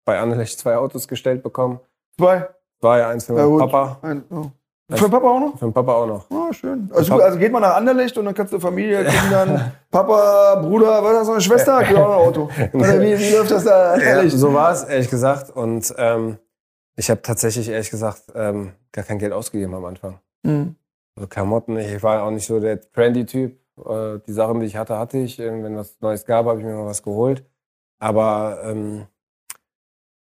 bei 0.06 0.19
Anderlecht 0.19 0.57
zwei 0.60 0.77
Autos 0.77 1.07
gestellt 1.07 1.41
bekommen. 1.43 1.80
Zwei. 2.18 2.48
War 2.82 2.98
ja 2.98 3.10
eins 3.10 3.26
für 3.26 3.34
meinen. 3.34 3.58
Papa, 3.58 3.98
Ein, 4.02 4.24
oh. 4.30 4.45
Für 4.94 5.10
Papa 5.10 5.28
auch 5.28 5.40
noch? 5.40 5.58
für 5.58 5.66
den 5.66 5.74
Papa 5.74 5.94
auch 5.94 6.08
noch. 6.08 6.32
Ah, 6.32 6.52
schön. 6.52 6.90
Also, 6.94 7.16
also 7.16 7.40
geht 7.40 7.52
man 7.52 7.62
nach 7.62 7.76
Anderlecht 7.76 8.18
und 8.18 8.26
dann 8.26 8.34
kannst 8.34 8.52
du 8.52 8.60
Familie, 8.60 9.06
Kindern, 9.06 9.72
Papa, 9.90 10.56
Bruder, 10.56 11.02
was 11.02 11.28
noch 11.28 11.34
eine 11.34 11.41
Schwester, 11.41 11.82
kriegt 11.82 11.98
auch 11.98 12.10
noch 12.10 12.16
ein 12.16 12.28
Auto. 12.28 12.49
Oder 12.74 12.99
wie, 12.99 13.18
wie 13.18 13.32
läuft 13.32 13.52
das 13.52 13.64
da? 13.64 13.95
Ja, 13.95 14.02
Ehrlich? 14.02 14.34
so 14.34 14.53
war 14.53 14.74
es, 14.74 14.84
ehrlich 14.84 15.10
gesagt. 15.10 15.49
Und 15.56 15.94
ähm, 15.98 16.38
ich 16.98 17.10
habe 17.10 17.22
tatsächlich, 17.22 17.70
ehrlich 17.70 17.90
gesagt, 17.90 18.24
ähm, 18.36 18.74
gar 18.91 19.06
kein 19.06 19.18
Geld 19.18 19.32
ausgegeben 19.32 19.74
am 19.74 19.86
Anfang. 19.86 20.20
Hm. 20.45 20.76
Also 21.16 21.28
Klamotten, 21.28 21.78
ich 21.78 22.03
war 22.03 22.24
auch 22.24 22.32
nicht 22.32 22.45
so 22.45 22.60
der 22.60 22.82
Trendy-Typ. 22.82 23.58
Äh, 23.86 24.20
die 24.28 24.34
Sachen, 24.34 24.60
die 24.60 24.66
ich 24.66 24.76
hatte, 24.76 24.98
hatte 24.98 25.20
ich. 25.20 25.40
Ähm, 25.40 25.64
Wenn 25.64 25.78
was 25.78 26.02
Neues 26.02 26.26
gab, 26.26 26.45
habe 26.48 26.60
ich 26.60 26.66
mir 26.66 26.76
mal 26.76 26.86
was 26.86 27.02
geholt. 27.02 27.45
Aber 27.99 28.60
ähm, 28.66 29.08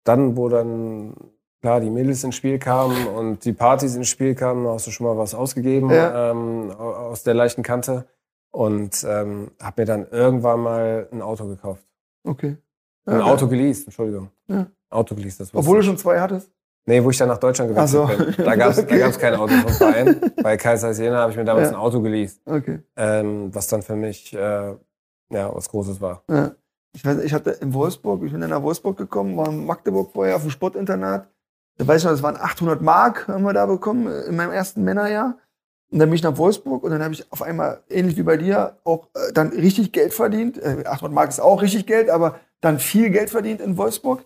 dann, 0.06 0.38
wo 0.38 0.48
dann 0.48 1.16
klar 1.64 1.80
die 1.80 1.90
Mädels 1.90 2.26
ins 2.26 2.36
Spiel 2.36 2.60
kamen 2.60 3.08
und 3.08 3.46
die 3.46 3.54
Partys 3.54 3.96
ins 3.96 4.10
Spiel 4.10 4.36
kamen, 4.36 4.68
hast 4.68 4.86
du 4.86 4.92
schon 4.92 5.08
mal 5.08 5.18
was 5.18 5.34
ausgegeben 5.34 5.90
Ja. 5.90 6.32
ähm, 6.32 6.72
au- 6.78 6.92
aus 7.12 7.24
der 7.24 7.36
leichten 7.36 7.64
Kante 7.64 8.06
und 8.52 9.06
ähm, 9.08 9.52
habe 9.62 9.82
mir 9.82 9.86
dann 9.86 10.06
irgendwann 10.12 10.60
mal 10.60 11.08
ein 11.14 11.22
Auto 11.22 11.48
gekauft. 11.48 11.86
Okay. 12.26 12.58
Ein 13.06 13.20
Ja, 13.20 13.24
Auto 13.24 13.48
geleast, 13.48 13.86
Entschuldigung. 13.88 14.30
Ja. 14.50 14.68
Auto 14.90 15.16
geleast, 15.16 15.40
das 15.40 15.54
Obwohl 15.56 15.78
du 15.78 15.84
schon 15.84 15.98
zwei 15.98 16.20
hattest? 16.20 16.52
Nee, 16.86 17.02
wo 17.02 17.10
ich 17.12 17.18
dann 17.18 17.30
nach 17.30 17.38
Deutschland 17.38 17.72
gewechselt 17.74 18.10
so. 18.10 18.24
bin. 18.26 18.36
Da 18.46 18.56
gab 18.58 18.72
es 18.72 18.80
Okay. 18.80 19.10
kein 19.18 19.36
Auto 19.36 19.54
vom 19.54 19.72
Verein. 19.72 20.20
Bei 20.44 20.58
Kaiser 20.58 20.92
Jena 20.92 21.20
habe 21.20 21.32
ich 21.32 21.38
mir 21.38 21.46
damals 21.46 21.70
ein 21.70 21.76
Auto 21.76 22.02
geleast, 22.02 22.42
Okay. 22.46 22.80
ähm, 22.98 23.56
was 23.56 23.68
dann 23.68 23.82
für 23.84 23.96
mich 23.96 24.34
äh, 24.34 24.76
ja, 25.30 25.56
was 25.56 25.70
Großes 25.70 26.02
war. 26.02 26.24
Ich, 26.94 27.06
weiß, 27.06 27.20
ich 27.24 27.34
hatte 27.34 27.52
in 27.52 27.74
Wolfsburg, 27.74 28.22
ich 28.26 28.34
bin 28.34 28.42
dann 28.42 28.50
nach 28.50 28.62
Wolfsburg 28.62 28.98
gekommen, 28.98 29.38
war 29.38 29.48
in 29.48 29.66
Magdeburg 29.66 30.12
vorher 30.12 30.36
auf 30.36 30.42
dem 30.42 30.52
Sportinternat. 30.52 31.30
Da 31.78 31.88
weiß 31.88 32.02
ich 32.02 32.06
noch, 32.06 32.12
das 32.12 32.24
waren 32.24 32.38
800 32.38 32.82
Mark, 32.82 33.28
haben 33.28 33.44
wir 33.44 33.54
da 33.54 33.66
bekommen, 33.66 34.08
äh, 34.08 34.22
in 34.24 34.36
meinem 34.36 34.52
ersten 34.52 34.84
Männerjahr. 34.84 35.38
Und 35.92 36.00
dann 36.00 36.10
bin 36.10 36.16
ich 36.16 36.24
nach 36.24 36.38
Wolfsburg 36.38 36.84
und 36.84 36.92
dann 36.92 37.04
habe 37.04 37.14
ich 37.14 37.32
auf 37.32 37.42
einmal, 37.42 37.84
ähnlich 37.90 38.18
wie 38.18 38.24
bei 38.24 38.38
dir, 38.38 38.78
auch 38.84 39.08
äh, 39.14 39.32
dann 39.34 39.50
richtig 39.50 39.92
Geld 39.92 40.14
verdient. 40.14 40.58
Äh, 40.58 40.84
800 40.86 41.14
Mark 41.14 41.30
ist 41.30 41.40
auch 41.40 41.62
richtig 41.62 41.86
Geld, 41.86 42.10
aber 42.10 42.40
dann 42.62 42.80
viel 42.80 43.10
Geld 43.10 43.30
verdient 43.30 43.62
in 43.62 43.78
Wolfsburg. 43.78 44.20
Und 44.20 44.26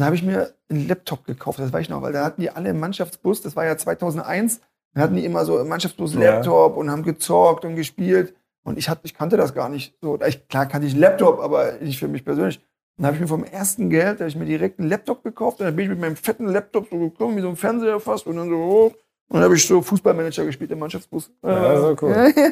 dann 0.00 0.06
habe 0.06 0.16
ich 0.16 0.22
mir 0.24 0.54
einen 0.68 0.88
Laptop 0.88 1.24
gekauft, 1.24 1.60
das 1.60 1.72
weiß 1.72 1.82
ich 1.82 1.88
noch, 1.88 2.02
weil 2.02 2.12
da 2.12 2.24
hatten 2.24 2.40
die 2.40 2.50
alle 2.50 2.70
im 2.70 2.80
Mannschaftsbus, 2.80 3.42
das 3.42 3.54
war 3.54 3.64
ja 3.64 3.76
2001, 3.76 4.60
da 4.94 5.02
hatten 5.02 5.14
die 5.14 5.24
immer 5.24 5.44
so 5.44 5.58
im 5.60 5.68
Mannschaftsbus 5.68 6.14
Ja. 6.14 6.20
Laptop 6.20 6.76
und 6.76 6.90
haben 6.90 7.02
gezockt 7.04 7.64
und 7.64 7.76
gespielt. 7.76 8.34
Und 8.64 8.78
ich, 8.78 8.88
hatte, 8.88 9.02
ich 9.04 9.14
kannte 9.14 9.36
das 9.36 9.54
gar 9.54 9.68
nicht. 9.68 9.94
So, 10.00 10.18
ich, 10.26 10.48
klar 10.48 10.66
kannte 10.66 10.86
ich 10.86 10.94
einen 10.94 11.02
Laptop, 11.02 11.38
aber 11.38 11.72
nicht 11.80 11.98
für 11.98 12.08
mich 12.08 12.24
persönlich. 12.24 12.64
Dann 12.96 13.06
habe 13.06 13.16
ich 13.16 13.20
mir 13.22 13.28
vom 13.28 13.44
ersten 13.44 13.90
Geld, 13.90 14.20
da 14.20 14.24
habe 14.24 14.28
ich 14.28 14.36
mir 14.36 14.44
direkt 14.44 14.78
einen 14.78 14.88
Laptop 14.88 15.24
gekauft 15.24 15.58
und 15.60 15.66
dann 15.66 15.74
bin 15.74 15.84
ich 15.84 15.90
mit 15.90 15.98
meinem 16.00 16.16
fetten 16.16 16.46
Laptop 16.46 16.88
so 16.90 16.98
gekommen, 16.98 17.36
wie 17.36 17.40
so 17.40 17.48
ein 17.48 17.56
Fernseher 17.56 17.98
fast 17.98 18.26
und 18.26 18.36
dann 18.36 18.48
so 18.48 18.56
hoch. 18.56 18.92
Und 19.28 19.34
dann 19.34 19.42
habe 19.44 19.56
ich 19.56 19.66
so 19.66 19.82
Fußballmanager 19.82 20.44
gespielt 20.44 20.70
im 20.70 20.78
Mannschaftsbus. 20.78 21.32
Ja, 21.42 21.80
so 21.80 21.96
cool. 22.02 22.32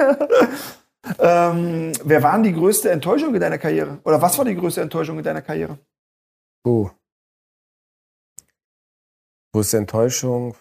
Ähm, 1.18 1.92
wer 2.04 2.22
war 2.22 2.34
denn 2.34 2.44
die 2.44 2.52
größte 2.52 2.88
Enttäuschung 2.88 3.34
in 3.34 3.40
deiner 3.40 3.58
Karriere? 3.58 3.98
Oder 4.04 4.22
was 4.22 4.38
war 4.38 4.44
die 4.44 4.54
größte 4.54 4.82
Enttäuschung 4.82 5.18
in 5.18 5.24
deiner 5.24 5.42
Karriere? 5.42 5.76
Uh. 6.64 6.90
Größte 9.52 9.78
Enttäuschung. 9.78 10.54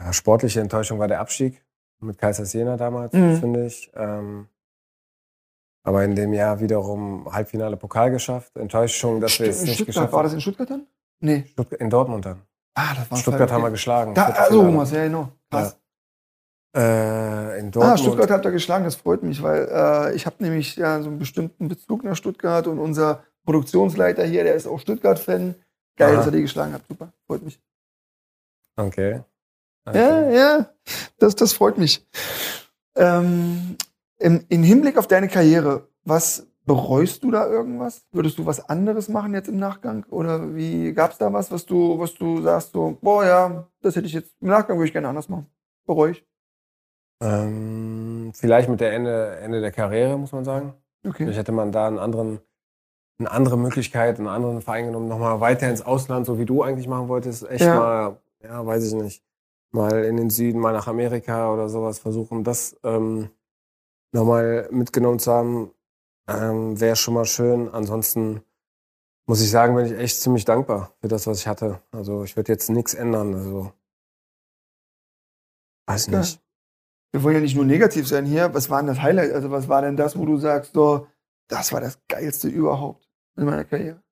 Ja, 0.00 0.12
sportliche 0.14 0.62
Enttäuschung 0.62 0.98
war 0.98 1.06
der 1.08 1.20
Abstieg 1.20 1.62
mit 2.00 2.16
Kaiser 2.16 2.44
Jena 2.44 2.78
damals, 2.78 3.12
Mhm. 3.12 3.36
finde 3.40 3.66
ich. 3.66 3.90
Ähm, 3.94 4.48
aber 5.84 6.02
in 6.02 6.16
dem 6.16 6.32
Jahr 6.32 6.60
wiederum 6.60 7.32
Halbfinale 7.32 7.76
Pokal 7.76 8.10
geschafft. 8.10 8.56
Enttäuschung, 8.56 9.20
dass 9.20 9.38
wir 9.38 9.48
es 9.48 9.62
nicht 9.62 9.74
Stuttgart, 9.74 9.86
geschafft 9.86 10.12
war 10.12 10.18
haben. 10.18 10.26
das 10.26 10.34
in 10.34 10.40
Stuttgart 10.40 10.70
dann? 10.70 10.86
Nee. 11.20 11.44
Stuttgart, 11.52 11.80
in 11.80 11.90
Dortmund 11.90 12.24
dann. 12.24 12.42
Ah, 12.74 12.94
das 12.96 13.10
war 13.10 13.18
Stuttgart 13.18 13.52
haben 13.52 13.62
wir 13.62 13.70
geschlagen. 13.70 14.14
Da, 14.14 14.24
also. 14.24 14.62
Thomas, 14.62 14.90
ja, 14.90 15.04
genau. 15.04 15.28
Krass. 15.50 15.78
Äh, 16.74 17.60
in 17.60 17.70
Dortmund. 17.70 17.94
Ah, 17.94 17.96
Stuttgart 17.98 18.30
habt 18.30 18.44
ihr 18.46 18.50
geschlagen, 18.50 18.84
das 18.84 18.96
freut 18.96 19.22
mich, 19.22 19.42
weil 19.42 19.68
äh, 19.70 20.16
ich 20.16 20.26
habe 20.26 20.36
nämlich 20.40 20.74
ja 20.74 21.00
so 21.02 21.08
einen 21.08 21.18
bestimmten 21.18 21.68
Bezug 21.68 22.02
nach 22.02 22.16
Stuttgart 22.16 22.66
und 22.66 22.80
unser 22.80 23.22
Produktionsleiter 23.44 24.24
hier, 24.24 24.42
der 24.42 24.54
ist 24.54 24.66
auch 24.66 24.80
Stuttgart-Fan. 24.80 25.54
Geil, 25.96 26.10
Aha. 26.10 26.16
dass 26.16 26.26
ihr 26.26 26.32
die 26.32 26.42
geschlagen 26.42 26.72
habt, 26.72 26.88
super, 26.88 27.12
freut 27.26 27.42
mich. 27.42 27.60
Okay. 28.76 29.22
Ja, 29.86 29.90
okay. 29.90 30.36
ja, 30.36 30.70
das, 31.18 31.36
das 31.36 31.52
freut 31.52 31.78
mich. 31.78 32.04
Ähm, 32.96 33.76
im, 34.24 34.44
Im 34.48 34.62
Hinblick 34.62 34.96
auf 34.96 35.06
deine 35.06 35.28
Karriere, 35.28 35.86
was 36.04 36.46
bereust 36.64 37.22
du 37.22 37.30
da 37.30 37.46
irgendwas? 37.46 38.06
Würdest 38.10 38.38
du 38.38 38.46
was 38.46 38.70
anderes 38.70 39.10
machen 39.10 39.34
jetzt 39.34 39.48
im 39.48 39.58
Nachgang? 39.58 40.04
Oder 40.08 40.54
wie 40.54 40.94
gab 40.94 41.12
es 41.12 41.18
da 41.18 41.30
was, 41.30 41.52
was 41.52 41.66
du, 41.66 41.98
was 41.98 42.14
du 42.14 42.40
sagst, 42.40 42.72
so, 42.72 42.96
boah 43.02 43.24
ja, 43.24 43.68
das 43.82 43.96
hätte 43.96 44.06
ich 44.06 44.14
jetzt 44.14 44.32
im 44.40 44.48
Nachgang 44.48 44.78
würde 44.78 44.86
ich 44.86 44.92
gerne 44.94 45.08
anders 45.08 45.28
machen. 45.28 45.46
Bereue 45.86 46.12
ich. 46.12 46.26
Ähm, 47.22 48.32
vielleicht 48.34 48.70
mit 48.70 48.80
der 48.80 48.94
Ende, 48.94 49.36
Ende 49.36 49.60
der 49.60 49.72
Karriere, 49.72 50.16
muss 50.16 50.32
man 50.32 50.46
sagen. 50.46 50.72
Okay. 51.06 51.24
Vielleicht 51.24 51.40
hätte 51.40 51.52
man 51.52 51.70
da 51.70 51.86
einen 51.86 51.98
anderen, 51.98 52.40
eine 53.18 53.30
andere 53.30 53.58
Möglichkeit, 53.58 54.18
einen 54.18 54.28
anderen 54.28 54.62
Verein 54.62 54.86
genommen, 54.86 55.08
nochmal 55.08 55.40
weiter 55.40 55.68
ins 55.68 55.82
Ausland, 55.82 56.24
so 56.24 56.38
wie 56.38 56.46
du 56.46 56.62
eigentlich 56.62 56.88
machen 56.88 57.08
wolltest. 57.08 57.46
Echt 57.50 57.66
Ja. 57.66 57.74
mal, 57.74 58.16
ja, 58.42 58.64
weiß 58.64 58.86
ich 58.86 58.94
nicht, 58.94 59.22
mal 59.70 60.02
in 60.04 60.16
den 60.16 60.30
Süden, 60.30 60.60
mal 60.60 60.72
nach 60.72 60.86
Amerika 60.88 61.52
oder 61.52 61.68
sowas 61.68 61.98
versuchen, 61.98 62.42
das 62.42 62.74
ähm, 62.84 63.28
nochmal 64.14 64.68
mitgenommen 64.70 65.18
zu 65.18 65.32
haben, 65.32 65.70
ähm, 66.28 66.80
wäre 66.80 66.96
schon 66.96 67.14
mal 67.14 67.24
schön. 67.26 67.68
Ansonsten 67.68 68.42
muss 69.26 69.40
ich 69.42 69.50
sagen, 69.50 69.74
bin 69.74 69.86
ich 69.86 69.92
echt 69.92 70.20
ziemlich 70.20 70.44
dankbar 70.44 70.94
für 71.00 71.08
das, 71.08 71.26
was 71.26 71.40
ich 71.40 71.46
hatte. 71.46 71.80
Also 71.90 72.24
ich 72.24 72.36
würde 72.36 72.52
jetzt 72.52 72.70
nichts 72.70 72.94
ändern. 72.94 73.34
Also 73.34 73.72
weiß 75.86 76.06
Ja. 76.06 76.18
nicht. 76.20 76.40
Wir 77.12 77.22
wollen 77.22 77.36
ja 77.36 77.40
nicht 77.40 77.54
nur 77.54 77.64
negativ 77.64 78.08
sein 78.08 78.24
hier. 78.26 78.52
Was 78.54 78.70
war 78.70 78.78
denn 78.80 78.88
das 78.88 79.00
Highlight? 79.00 79.32
Also, 79.32 79.50
was 79.52 79.68
war 79.68 79.82
denn 79.82 79.96
das, 79.96 80.18
wo 80.18 80.26
du 80.26 80.36
sagst, 80.38 80.72
so, 80.72 81.06
das 81.48 81.72
war 81.72 81.80
das 81.80 81.98
Geilste 82.08 82.48
überhaupt 82.48 83.08
in 83.36 83.44
meiner 83.44 83.64
Karriere? 83.64 84.02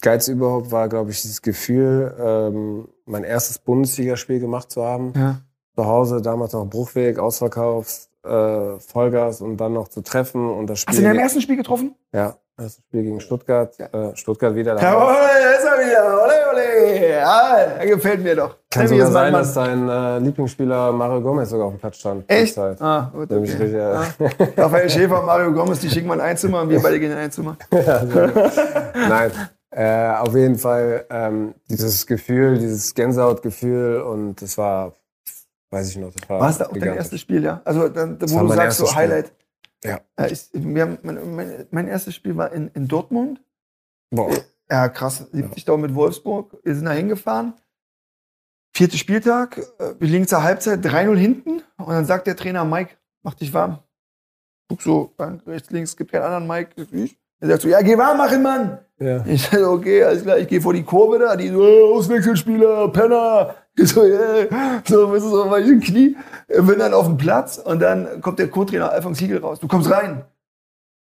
Geilste 0.00 0.32
überhaupt 0.32 0.70
war, 0.70 0.88
glaube 0.88 1.10
ich, 1.10 1.20
dieses 1.20 1.42
Gefühl, 1.42 2.14
ähm, 2.18 2.88
mein 3.04 3.24
erstes 3.24 3.58
Bundesligaspiel 3.58 4.40
gemacht 4.40 4.70
zu 4.70 4.84
haben. 4.84 5.12
Ja. 5.14 5.42
Zu 5.76 5.86
Hause, 5.86 6.22
damals 6.22 6.52
noch 6.54 6.66
Bruchweg, 6.66 7.18
Ausverkauf, 7.18 8.08
äh, 8.24 8.78
Vollgas 8.80 9.40
und 9.40 9.58
dann 9.58 9.74
noch 9.74 9.88
zu 9.88 10.00
treffen 10.02 10.48
und 10.50 10.68
das 10.68 10.80
Spiel. 10.80 10.90
Hast 10.92 10.98
du 10.98 11.02
in 11.02 11.08
deinem 11.08 11.18
ersten 11.20 11.40
Spiel 11.42 11.56
getroffen? 11.56 11.94
ja, 12.12 12.34
das 12.56 12.76
Spiel 12.88 13.02
gegen 13.02 13.20
Stuttgart. 13.20 13.76
Ja. 13.78 13.86
Äh, 14.10 14.16
Stuttgart 14.16 14.54
wieder. 14.54 14.80
Jawohl, 14.80 15.12
da 15.14 15.50
ist 15.50 15.64
er 15.64 15.86
wieder. 15.86 16.22
Ole, 16.24 16.32
ole. 16.50 17.10
Ja, 17.10 17.56
er 17.78 17.86
gefällt 17.86 18.22
mir 18.22 18.34
doch. 18.34 18.56
Kann 18.70 18.88
sogar 18.88 19.10
sein, 19.10 19.32
dass 19.34 19.52
dein 19.52 19.86
äh, 19.88 20.18
Lieblingsspieler 20.20 20.92
Mario 20.92 21.20
Gomez 21.20 21.50
sogar 21.50 21.66
auf 21.66 21.74
dem 21.74 21.78
Platz 21.80 21.96
stand. 21.98 22.24
Echt? 22.28 22.54
Zeit. 22.54 22.80
Ah, 22.80 23.10
gut, 23.12 23.30
okay. 23.30 23.40
richtig, 23.40 23.74
Ah. 23.76 24.04
ja. 24.18 24.64
Raphael 24.64 24.88
Schäfer 24.88 25.20
Mario 25.22 25.52
Gomez, 25.52 25.80
die 25.80 25.90
schicken 25.90 26.08
mal 26.08 26.14
in 26.14 26.20
ein 26.22 26.36
Zimmer 26.38 26.62
und 26.62 26.70
wir 26.70 26.80
beide 26.80 26.98
gehen 26.98 27.12
in 27.12 27.18
ein 27.18 27.30
Zimmer. 27.30 27.58
Ja. 27.70 28.02
Nein, 28.94 29.30
äh, 29.70 30.08
auf 30.16 30.34
jeden 30.34 30.56
Fall 30.56 31.04
ähm, 31.10 31.54
dieses 31.68 32.06
Gefühl, 32.06 32.58
dieses 32.58 32.94
Gänsehautgefühl 32.94 34.00
und 34.00 34.40
das 34.40 34.56
war, 34.56 34.94
weiß 35.70 35.90
ich 35.90 35.96
noch, 35.98 36.12
das 36.12 36.28
war. 36.28 36.40
War 36.40 36.50
es 36.50 36.58
da 36.58 36.66
auch 36.66 36.72
dein 36.72 36.94
erstes 36.96 37.20
Spiel, 37.20 37.42
ja? 37.42 37.60
Also, 37.64 37.88
dann, 37.88 38.20
wo 38.20 38.26
du 38.40 38.44
mein 38.44 38.56
sagst, 38.56 38.78
so 38.78 38.84
erstes 38.84 38.88
Spiel. 38.90 39.02
Highlight. 39.02 39.32
Ja. 39.84 40.00
Äh, 40.16 40.32
ich, 40.32 40.48
wir 40.52 40.82
haben, 40.82 40.98
mein, 41.02 41.36
mein, 41.36 41.66
mein 41.70 41.88
erstes 41.88 42.14
Spiel 42.14 42.36
war 42.36 42.52
in, 42.52 42.68
in 42.68 42.88
Dortmund. 42.88 43.40
Boah. 44.10 44.30
Ja, 44.70 44.88
krass. 44.88 45.26
70 45.32 45.64
Daumen 45.64 45.82
mit 45.82 45.94
Wolfsburg. 45.94 46.56
Wir 46.64 46.74
sind 46.74 46.86
da 46.86 46.92
hingefahren. 46.92 47.54
Vierter 48.74 48.96
Spieltag. 48.96 49.58
äh, 49.78 49.94
Wir 49.98 50.08
liegen 50.08 50.26
zur 50.26 50.42
Halbzeit 50.42 50.84
3-0 50.84 51.16
hinten. 51.16 51.62
Und 51.78 51.88
dann 51.88 52.04
sagt 52.04 52.26
der 52.26 52.36
Trainer, 52.36 52.64
Mike, 52.64 52.96
mach 53.22 53.34
dich 53.34 53.52
warm. 53.52 53.78
Guck 54.68 54.82
so, 54.82 55.12
Bank, 55.16 55.42
rechts, 55.46 55.70
links, 55.70 55.96
gibt 55.96 56.10
keinen 56.10 56.22
anderen 56.22 56.46
Mike. 56.46 56.70
Ich. 56.90 57.16
Er 57.38 57.48
sagt 57.48 57.62
so, 57.62 57.68
ja, 57.68 57.80
geh 57.82 57.96
warm 57.96 58.18
machen, 58.18 58.42
Mann. 58.42 58.78
Ja. 58.98 59.24
Ich 59.26 59.42
sage, 59.42 59.68
okay, 59.70 60.02
alles 60.02 60.22
klar, 60.24 60.38
ich 60.38 60.48
gehe 60.48 60.60
vor 60.60 60.72
die 60.72 60.82
Kurve 60.82 61.18
da, 61.18 61.36
die 61.36 61.48
so, 61.48 61.62
äh, 61.64 61.94
Auswechselspieler, 61.94 62.88
Penner. 62.90 63.54
Ich 63.78 63.88
so, 63.92 64.04
yeah. 64.04 64.82
so, 64.84 65.12
weißt 65.12 65.24
du, 65.24 65.28
so, 65.28 65.56
ich 65.56 65.68
im 65.68 65.80
Knie, 65.80 66.16
äh, 66.48 66.62
bin 66.62 66.78
dann 66.78 66.94
auf 66.94 67.06
dem 67.06 67.16
Platz 67.16 67.58
und 67.58 67.80
dann 67.80 68.20
kommt 68.20 68.38
der 68.38 68.48
Co-Trainer 68.48 68.90
Alfons 68.90 69.18
Siegel 69.18 69.38
raus. 69.38 69.60
Du 69.60 69.68
kommst 69.68 69.90
rein. 69.90 70.24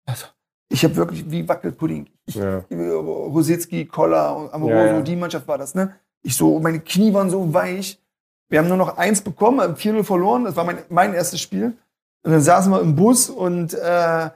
Also, 0.05 0.25
ich 0.69 0.83
habe 0.83 0.95
wirklich 0.95 1.29
wie 1.29 1.47
Wackelpudding. 1.47 2.07
Ich, 2.25 2.35
Ja. 2.35 2.63
Rositzky, 2.69 3.85
Koller, 3.85 4.49
Amoroso, 4.51 4.75
Ja, 4.75 4.85
ja. 4.93 5.01
die 5.01 5.15
Mannschaft 5.15 5.47
war 5.47 5.57
das, 5.57 5.73
ne? 5.73 5.95
Ich 6.21 6.35
so, 6.35 6.59
meine 6.59 6.79
Knie 6.79 7.13
waren 7.13 7.29
so 7.29 7.53
weich. 7.53 8.01
Wir 8.49 8.59
haben 8.59 8.67
nur 8.67 8.77
noch 8.77 8.97
eins 8.97 9.21
bekommen, 9.21 9.61
haben 9.61 9.75
4-0 9.75 10.03
verloren. 10.03 10.43
Das 10.43 10.55
war 10.55 10.63
mein, 10.63 10.79
mein 10.89 11.13
erstes 11.13 11.39
Spiel. 11.39 11.77
Und 12.23 12.31
dann 12.31 12.41
saßen 12.41 12.71
wir 12.71 12.81
im 12.81 12.95
Bus 12.95 13.29
und 13.29 13.73
äh, 13.73 14.29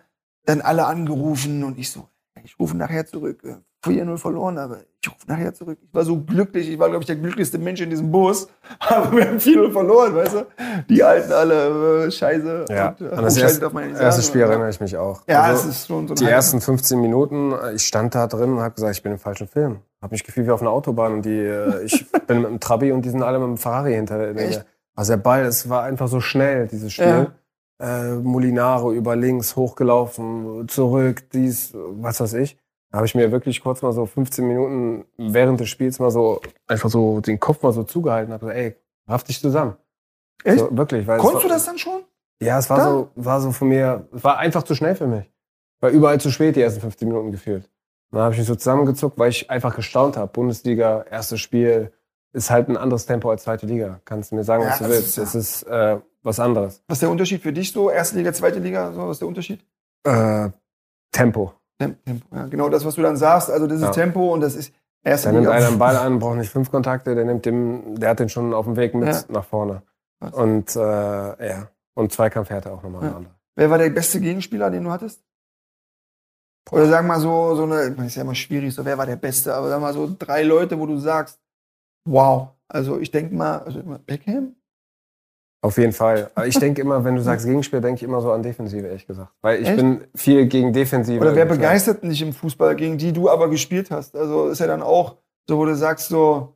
dann 0.46 0.62
alle 0.62 0.86
angerufen 0.86 1.64
und 1.64 1.78
ich 1.78 1.92
so, 1.92 2.08
ich 2.44 2.60
rufe 2.60 2.76
nachher 2.78 3.06
zurück. 3.06 3.44
Äh, 3.44 3.56
4-0 3.86 4.18
verloren, 4.18 4.58
aber 4.58 4.80
ich 5.02 5.10
rufe 5.10 5.26
nachher 5.28 5.54
zurück. 5.54 5.78
Ich 5.82 5.94
war 5.94 6.04
so 6.04 6.20
glücklich. 6.20 6.70
Ich 6.70 6.78
war, 6.78 6.90
glaube 6.90 7.02
ich, 7.04 7.08
der 7.08 7.16
glücklichste 7.16 7.58
Mensch 7.58 7.80
in 7.80 7.90
diesem 7.90 8.12
Bus. 8.12 8.50
Aber 8.80 9.16
wir 9.16 9.26
haben 9.26 9.38
4-0 9.38 9.72
verloren, 9.72 10.16
weißt 10.16 10.34
du? 10.34 10.46
Die 10.90 11.02
Alten 11.02 11.32
alle, 11.32 12.06
äh, 12.08 12.12
scheiße. 12.12 12.66
Ja, 12.70 12.90
Und, 12.90 13.02
äh, 13.02 13.14
an 13.16 13.24
das 13.24 13.38
erste, 13.38 13.62
darf 13.62 13.72
man 13.72 13.84
ja 13.84 13.90
nicht 13.92 14.02
erste 14.02 14.22
sagen, 14.22 14.32
Spiel 14.32 14.42
erinnere 14.42 14.70
ich 14.70 14.82
mich 14.82 14.98
auch. 14.98 15.22
Ja, 15.30 15.44
Also, 15.44 15.70
es 15.70 15.78
ist 15.78 15.88
schon 15.88 16.10
so 16.10 16.14
die 16.14 16.26
Highlight. 16.26 16.36
ersten 16.36 16.60
15 16.60 17.00
Minuten, 17.00 17.54
äh, 17.54 17.74
ich 17.76 17.84
stand 17.88 18.16
da 18.16 18.28
drin 18.28 18.52
und 18.52 18.60
habe 18.60 18.76
gesagt, 18.76 18.94
ich 18.98 19.02
bin 19.02 19.14
im 19.14 19.20
falschen 19.20 19.48
Film. 19.48 19.80
Habe 20.02 20.14
mich 20.14 20.26
gefühlt 20.26 20.48
wie 20.48 20.52
auf 20.52 20.62
einer 20.62 20.72
Autobahn 20.72 21.14
und 21.14 21.22
die, 21.26 21.40
äh, 21.40 21.84
ich 21.86 22.06
bin 22.28 22.42
mit 22.42 22.50
dem 22.52 22.60
Trabi 22.60 22.92
und 22.92 23.04
die 23.06 23.10
sind 23.12 23.24
alle 23.24 23.40
mit 23.40 23.48
dem 23.48 23.58
Ferrari 23.58 23.94
hinter 23.94 24.34
mir. 24.34 24.66
Also 24.94 25.14
der 25.14 25.18
Ball, 25.18 25.46
es 25.46 25.70
war 25.70 25.84
einfach 25.84 26.10
so 26.10 26.20
schnell, 26.20 26.68
dieses 26.68 26.92
Spiel. 26.92 27.28
Äh, 27.80 28.16
Molinaro 28.16 28.92
über 28.92 29.16
links, 29.16 29.56
hochgelaufen, 29.56 30.68
zurück, 30.68 31.30
dies, 31.32 31.72
was 31.74 32.20
weiß 32.20 32.34
ich. 32.34 32.58
Da 32.92 32.98
habe 32.98 33.06
ich 33.06 33.16
mir 33.16 33.32
wirklich 33.32 33.62
kurz 33.62 33.82
mal 33.82 33.94
so 33.94 34.06
15 34.06 34.46
Minuten 34.48 35.06
während 35.18 35.60
des 35.60 35.70
Spiels 35.70 36.00
mal 36.00 36.12
so 36.12 36.42
einfach 36.68 36.90
so 36.90 37.22
den 37.22 37.40
Kopf 37.40 37.62
mal 37.62 37.72
so 37.72 37.84
zugehalten. 37.84 38.34
Habe 38.34 38.48
gesagt, 38.48 38.60
ey, 38.60 38.76
raff 39.08 39.24
dich 39.24 39.40
zusammen. 39.40 39.76
Echt? 40.44 40.60
So, 40.60 40.76
wirklich. 40.76 41.06
Weil 41.08 41.18
es 41.18 41.22
Konntest 41.22 41.44
war, 41.44 41.50
du 41.50 41.56
das 41.56 41.66
dann 41.66 41.78
schon? 41.78 42.02
ja, 42.42 42.58
es 42.58 42.70
war 42.70 42.78
Da? 42.78 42.84
so, 42.86 43.10
war 43.16 43.42
so 43.42 43.52
von 43.52 43.68
mir, 43.70 44.08
es 44.14 44.24
war 44.24 44.38
einfach 44.38 44.64
zu 44.64 44.74
schnell 44.76 44.96
für 44.96 45.08
mich. 45.08 45.32
war 45.80 45.92
überall 45.92 46.20
zu 46.20 46.32
spät, 46.32 46.56
die 46.56 46.62
ersten 46.62 46.82
15 46.82 47.08
Minuten 47.08 47.32
gefühlt. 47.32 47.70
Dann 48.12 48.22
habe 48.22 48.34
ich 48.34 48.40
mich 48.40 48.48
so 48.48 48.56
zusammengezuckt, 48.56 49.20
weil 49.20 49.30
ich 49.30 49.50
einfach 49.52 49.76
gestaunt 49.76 50.18
habe. 50.18 50.32
Bundesliga, 50.32 51.06
erstes 51.10 51.40
Spiel, 51.42 51.92
ist 52.34 52.50
halt 52.52 52.70
ein 52.70 52.78
anderes 52.78 53.06
Tempo 53.06 53.30
als 53.30 53.44
zweite 53.44 53.66
Liga. 53.66 54.00
Kannst 54.06 54.32
du 54.32 54.36
mir 54.36 54.44
sagen, 54.44 54.64
was 54.66 54.80
Ja, 54.80 54.88
du 54.88 54.94
das 54.94 55.02
willst. 55.04 55.18
ist- 55.18 55.36
Es 55.36 55.36
ist 55.36 55.64
äh, 55.64 55.98
was 56.24 56.40
anderes. 56.40 56.84
Was 56.88 56.98
ist 56.98 57.02
der 57.02 57.10
Unterschied 57.10 57.42
für 57.42 57.54
dich 57.54 57.72
so? 57.72 57.90
Erste 57.90 58.18
Liga, 58.18 58.34
zweite 58.34 58.60
Liga, 58.60 58.92
so, 58.92 59.04
was 59.08 59.12
ist 59.16 59.20
der 59.22 59.28
Unterschied? 59.28 59.66
Äh, 60.04 60.50
Tempo. 61.12 61.54
Tem- 61.80 61.96
Tempo. 62.06 62.36
Ja, 62.36 62.46
genau 62.48 62.70
das, 62.70 62.86
was 62.86 62.96
du 62.96 63.02
dann 63.02 63.18
sagst. 63.18 63.50
Also 63.50 63.66
das 63.68 63.78
ist 63.78 63.84
Ja. 63.84 63.92
Tempo 63.92 64.34
und 64.34 64.42
das 64.42 64.56
ist 64.56 64.74
erste 65.04 65.30
Da 65.30 65.32
nimmt 65.34 65.46
Liga. 65.46 65.56
einer 65.58 65.68
einen 65.68 65.80
Ball 65.80 65.96
an, 65.98 66.20
braucht 66.20 66.38
nicht 66.38 66.52
fünf 66.52 66.70
Kontakte, 66.72 67.16
der 67.16 67.26
nimmt 67.26 67.46
den, 67.46 67.96
der 67.96 68.10
hat 68.10 68.20
den 68.20 68.30
schon 68.30 68.54
auf 68.54 68.66
dem 68.66 68.76
Weg 68.76 68.94
mit 68.96 69.08
Ja. 69.08 69.22
nach 69.30 69.46
vorne. 69.46 69.82
Was? 70.20 70.34
Und 70.34 70.76
äh, 70.76 70.80
ja. 71.50 71.68
Und 71.96 72.12
Zweikampfhärte 72.12 72.72
auch 72.72 72.84
nochmal 72.84 73.04
Ja. 73.10 73.16
eine. 73.18 73.26
Wer 73.56 73.70
war 73.70 73.78
der 73.78 73.90
beste 73.90 74.20
Gegenspieler, 74.20 74.70
den 74.70 74.84
du 74.84 74.92
hattest? 74.92 75.22
Oder 76.72 76.88
sag 76.88 77.06
mal 77.06 77.20
so, 77.20 77.56
so 77.56 77.64
eine, 77.64 77.90
meine, 77.96 78.08
ist 78.08 78.16
ja 78.16 78.22
immer 78.22 78.36
schwierig, 78.36 78.74
so 78.76 78.86
wer 78.86 78.98
war 78.98 79.06
der 79.06 79.16
Beste, 79.16 79.54
aber 79.56 79.70
sag 79.70 79.82
mal 79.82 79.94
so 79.94 80.14
drei 80.20 80.44
Leute, 80.44 80.78
wo 80.80 80.86
du 80.86 80.98
sagst, 81.00 81.40
wow. 82.12 82.50
Also 82.68 83.00
ich 83.00 83.12
denke 83.12 83.36
mal, 83.36 83.60
also 83.60 83.80
immer 83.80 84.00
Beckham? 84.00 84.56
Auf 85.62 85.78
jeden 85.78 85.94
Fall. 85.94 86.32
Ich 86.46 86.58
denke 86.58 86.82
immer, 86.82 87.04
wenn 87.04 87.16
du 87.16 87.22
sagst 87.22 87.46
Gegenspiel, 87.46 87.82
denke 87.82 87.98
ich 87.98 88.04
immer 88.04 88.22
so 88.22 88.32
an 88.32 88.44
Defensive, 88.44 88.86
ehrlich 88.86 89.08
gesagt. 89.08 89.32
Weil 89.42 89.62
ich 89.62 89.68
Echt? 89.68 89.78
bin 89.78 90.08
viel 90.16 90.46
gegen 90.48 90.72
Defensive. 90.72 91.20
Oder 91.20 91.36
wer 91.36 91.46
begeistert 91.46 92.04
dich 92.04 92.22
im 92.22 92.34
Fußball, 92.34 92.76
gegen 92.76 92.98
die 92.98 93.12
du 93.12 93.30
aber 93.30 93.50
gespielt 93.50 93.92
hast? 93.92 94.16
Also 94.16 94.50
ist 94.50 94.60
ja 94.60 94.68
dann 94.68 94.82
auch 94.82 95.18
so, 95.48 95.58
wo 95.58 95.66
du 95.66 95.76
sagst, 95.76 96.10
so, 96.10 96.56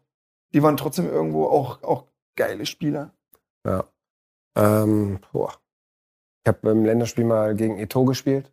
die 0.53 0.63
waren 0.63 0.77
trotzdem 0.77 1.09
irgendwo 1.09 1.45
auch, 1.45 1.83
auch 1.83 2.05
geile 2.35 2.65
Spieler. 2.65 3.11
Ja. 3.65 3.85
Ähm, 4.55 5.19
boah. 5.31 5.53
Ich 6.45 6.47
habe 6.47 6.69
im 6.69 6.85
Länderspiel 6.85 7.25
mal 7.25 7.55
gegen 7.55 7.79
Eto 7.79 8.05
gespielt. 8.05 8.51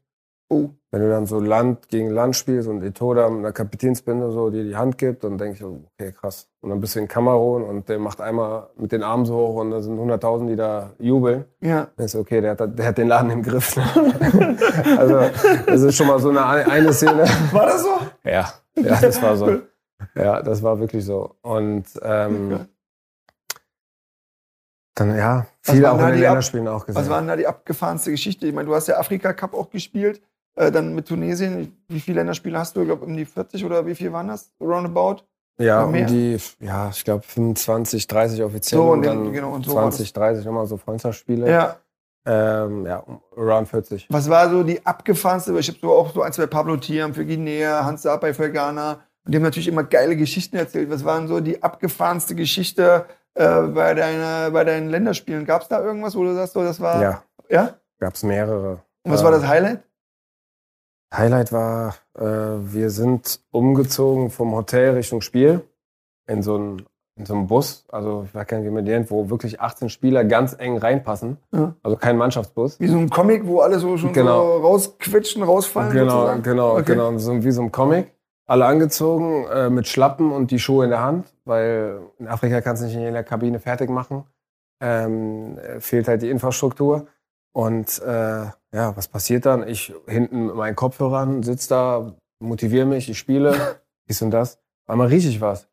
Oh, 0.49 0.71
Wenn 0.93 1.03
du 1.03 1.09
dann 1.09 1.27
so 1.27 1.39
Land 1.39 1.89
gegen 1.89 2.11
Land 2.11 2.35
spielst 2.35 2.69
und 2.69 2.83
Eto 2.83 3.15
da 3.15 3.29
mit 3.29 3.39
einer 3.39 3.53
Kapitänsbinde 3.53 4.33
so 4.33 4.51
dir 4.51 4.65
die 4.65 4.75
Hand 4.75 4.99
gibt, 4.99 5.23
dann 5.23 5.39
denke 5.39 5.59
ich, 5.59 5.65
okay, 5.65 6.13
krass. 6.13 6.49
Und 6.63 6.71
dann 6.71 6.81
bist 6.81 6.97
du 6.97 6.99
in 6.99 7.07
Kamerun 7.07 7.63
und 7.63 7.89
der 7.89 8.01
macht 8.01 8.21
einmal 8.21 8.71
mit 8.77 8.91
den 8.91 9.05
Armen 9.05 9.25
so 9.25 9.37
hoch 9.37 9.55
und 9.61 9.71
da 9.71 9.83
sind 9.83 9.99
100.000, 9.99 10.49
die 10.49 10.57
da 10.57 10.91
jubeln. 10.99 11.45
ja. 11.61 11.87
Dann 11.97 12.07
du, 12.09 12.19
okay, 12.19 12.41
der 12.41 12.57
hat, 12.59 12.79
der 12.79 12.87
hat 12.87 12.99
den 12.99 13.07
Laden 13.07 13.31
im 13.31 13.43
Griff. 13.43 13.77
also, 14.99 15.21
das 15.67 15.81
ist 15.81 15.97
schon 15.97 16.09
mal 16.09 16.19
so 16.19 16.31
eine, 16.31 16.45
eine 16.45 16.93
Szene. 16.93 17.25
War 17.53 17.67
das 17.67 17.83
so? 17.83 17.99
Ja, 18.25 18.53
ja, 18.75 19.01
das 19.01 19.23
war 19.23 19.37
so. 19.37 19.61
Ja, 20.17 20.43
das 20.43 20.63
war 20.63 20.81
wirklich 20.81 21.05
so. 21.05 21.37
Und 21.43 21.85
ähm, 22.03 22.67
dann, 24.95 25.17
ja, 25.17 25.47
viele 25.63 25.93
auch 25.93 26.01
in 26.01 26.07
den 26.07 26.21
Länderspielen 26.21 26.69
auch 26.69 26.85
gesehen. 26.85 27.01
Was 27.01 27.09
war 27.09 27.21
denn 27.21 27.29
da 27.29 27.37
die 27.37 27.47
abgefahrenste 27.47 28.11
Geschichte? 28.11 28.47
Ich 28.47 28.55
meine, 28.55 28.69
du 28.69 28.75
hast 28.75 28.87
ja 28.89 28.99
Afrika 28.99 29.33
Cup 29.33 29.55
auch 29.55 29.71
gespielt, 29.71 30.21
äh, 30.57 30.71
dann 30.71 30.95
mit 30.95 31.07
Tunesien. 31.09 31.77
Wie 31.89 32.01
viele 32.01 32.21
Länderspiele 32.21 32.59
hast 32.59 32.77
du? 32.77 32.81
Ich 32.81 32.87
glaube, 32.87 33.05
um 33.05 33.17
die 33.17 33.25
40 33.25 33.65
oder 33.65 33.87
wie 33.87 33.95
viel 33.95 34.13
waren 34.13 34.29
das? 34.29 34.53
Roundabout? 34.61 35.23
ja, 35.59 35.85
um 35.85 35.93
die, 35.93 36.39
ja, 36.61 36.89
ich 36.89 37.05
glaube 37.05 37.23
25, 37.23 38.07
30 38.07 38.43
offiziell 38.43 38.79
So, 38.81 38.85
und 38.87 38.99
und 38.99 39.03
den- 39.03 39.25
dann 39.25 39.33
genau, 39.33 39.53
und 39.53 39.67
so 39.67 39.75
war 39.75 39.83
20, 39.83 40.11
30 40.13 40.45
nochmal 40.47 40.67
so 40.67 40.77
Freundschaftsspiele. 40.79 41.51
Ja. 41.51 41.77
Ähm, 42.27 42.87
ja, 42.87 42.99
um- 42.99 43.21
around 43.37 43.69
40. 43.69 44.07
Was 44.11 44.29
war 44.31 44.49
so 44.51 44.63
die 44.63 44.85
abgefahrenste? 44.87 45.59
Ich 45.59 45.69
habe 45.69 45.79
so 45.81 45.91
auch 45.93 46.13
so 46.15 46.23
ein, 46.23 46.33
zwei 46.33 46.47
Pablo 46.47 46.77
Thiam 46.79 47.13
für 47.15 47.25
Guinea, 47.27 47.85
Hans 47.85 48.03
Sapai 48.03 48.33
für 48.35 48.51
Ghana. 48.51 49.01
Und 49.25 49.33
die 49.33 49.37
haben 49.37 49.43
natürlich 49.43 49.69
immer 49.69 49.85
geile 49.85 50.17
Geschichten 50.17 50.57
erzählt. 50.57 50.91
Was 50.91 51.05
waren 51.05 51.29
so 51.29 51.41
die 51.41 51.63
abgefahrenste 51.63 52.35
Geschichte 52.35 53.05
äh, 53.35 53.63
bei, 53.63 53.93
deiner, 53.95 54.51
bei 54.51 54.65
deinen 54.65 54.89
Länderspielen? 54.89 55.45
Gab 55.45 55.63
es 55.63 55.69
da 55.69 55.83
irgendwas, 55.83 56.15
wo 56.17 56.25
du 56.25 56.35
sagst, 56.35 56.55
so, 56.55 56.63
das 56.63 56.81
war. 56.81 57.03
Ja, 57.03 57.23
ja? 57.51 57.75
gab 57.99 58.15
es 58.15 58.23
mehrere. 58.23 58.81
Und 59.03 59.13
was 59.13 59.21
Äh, 59.21 59.25
war 59.25 59.31
das 59.31 59.47
Highlight? 59.47 59.83
Highlight 61.13 61.53
war, 61.53 61.95
äh, 62.17 62.23
wir 62.23 62.91
sind 62.91 63.41
umgezogen 63.51 64.31
vom 64.31 64.55
Hotel 64.55 64.95
Richtung 64.95 65.21
Spiel 65.21 65.63
in 66.29 66.43
so 66.43 66.55
einen 66.57 66.87
in 67.17 67.27
so 67.27 67.35
einem 67.35 67.49
Bus, 67.49 67.85
also 67.89 68.23
ich 68.27 68.35
weiß 68.35 68.47
gar 68.47 68.57
nicht, 68.59 68.67
wie 68.67 68.71
man 68.71 68.85
den 68.87 68.95
nennt, 69.01 69.11
wo 69.11 69.29
wirklich 69.29 69.61
18 69.61 69.91
Spieler 69.91 70.25
ganz 70.25 70.57
eng 70.59 70.79
reinpassen. 70.79 71.37
Ja. 71.53 71.75
Also 71.83 71.99
kein 71.99 72.17
Mannschaftsbus. 72.17 72.81
Wie 72.81 72.87
so 72.87 72.97
ein 72.97 73.11
Comic, 73.11 73.47
wo 73.47 73.61
alle 73.61 73.79
so 73.79 73.99
schon 73.99 74.15
Genau. 74.15 74.57
so 74.59 74.63
rausquetschen, 74.67 75.43
rausfallen. 75.43 75.93
Genau, 75.93 76.11
sozusagen? 76.13 76.43
genau, 76.43 76.73
Okay. 76.79 76.85
genau. 76.95 77.19
So 77.19 77.45
wie 77.45 77.51
so 77.51 77.61
ein 77.61 77.71
Comic. 77.73 78.11
Alle 78.47 78.65
angezogen, 78.65 79.45
äh, 79.53 79.69
mit 79.69 79.87
Schlappen 79.87 80.33
und 80.33 80.51
die 80.51 80.59
Schuhe 80.59 80.85
in 80.85 80.91
der 80.91 81.03
Hand, 81.03 81.27
weil 81.45 82.01
in 82.19 82.27
Afrika 82.27 82.63
kannst 82.63 82.81
du 82.83 82.87
nicht 82.87 82.97
in 82.97 83.03
jeder 83.03 83.23
Kabine 83.23 83.59
fertig 83.61 83.91
machen. 83.91 84.25
Ähm, 84.81 85.59
äh, 85.59 85.79
fehlt 85.81 86.09
halt 86.09 86.23
die 86.23 86.31
Infrastruktur. 86.31 87.07
Und 87.53 88.01
äh, 88.01 88.47
ja, 88.73 88.97
was 88.97 89.09
passiert 89.09 89.47
dann? 89.47 89.67
Ich 89.67 89.93
hinten 90.07 90.47
meinen 90.49 90.77
Kopfhörern 90.77 91.43
sitze 91.43 91.69
da, 91.69 92.13
motiviere 92.41 92.87
mich, 92.87 93.09
ich 93.09 93.19
spiele, 93.19 93.55
dies 94.09 94.23
und 94.23 94.31
das. 94.31 94.59
Einmal 94.87 95.09
rieche 95.09 95.29
ich 95.29 95.41
was. 95.41 95.69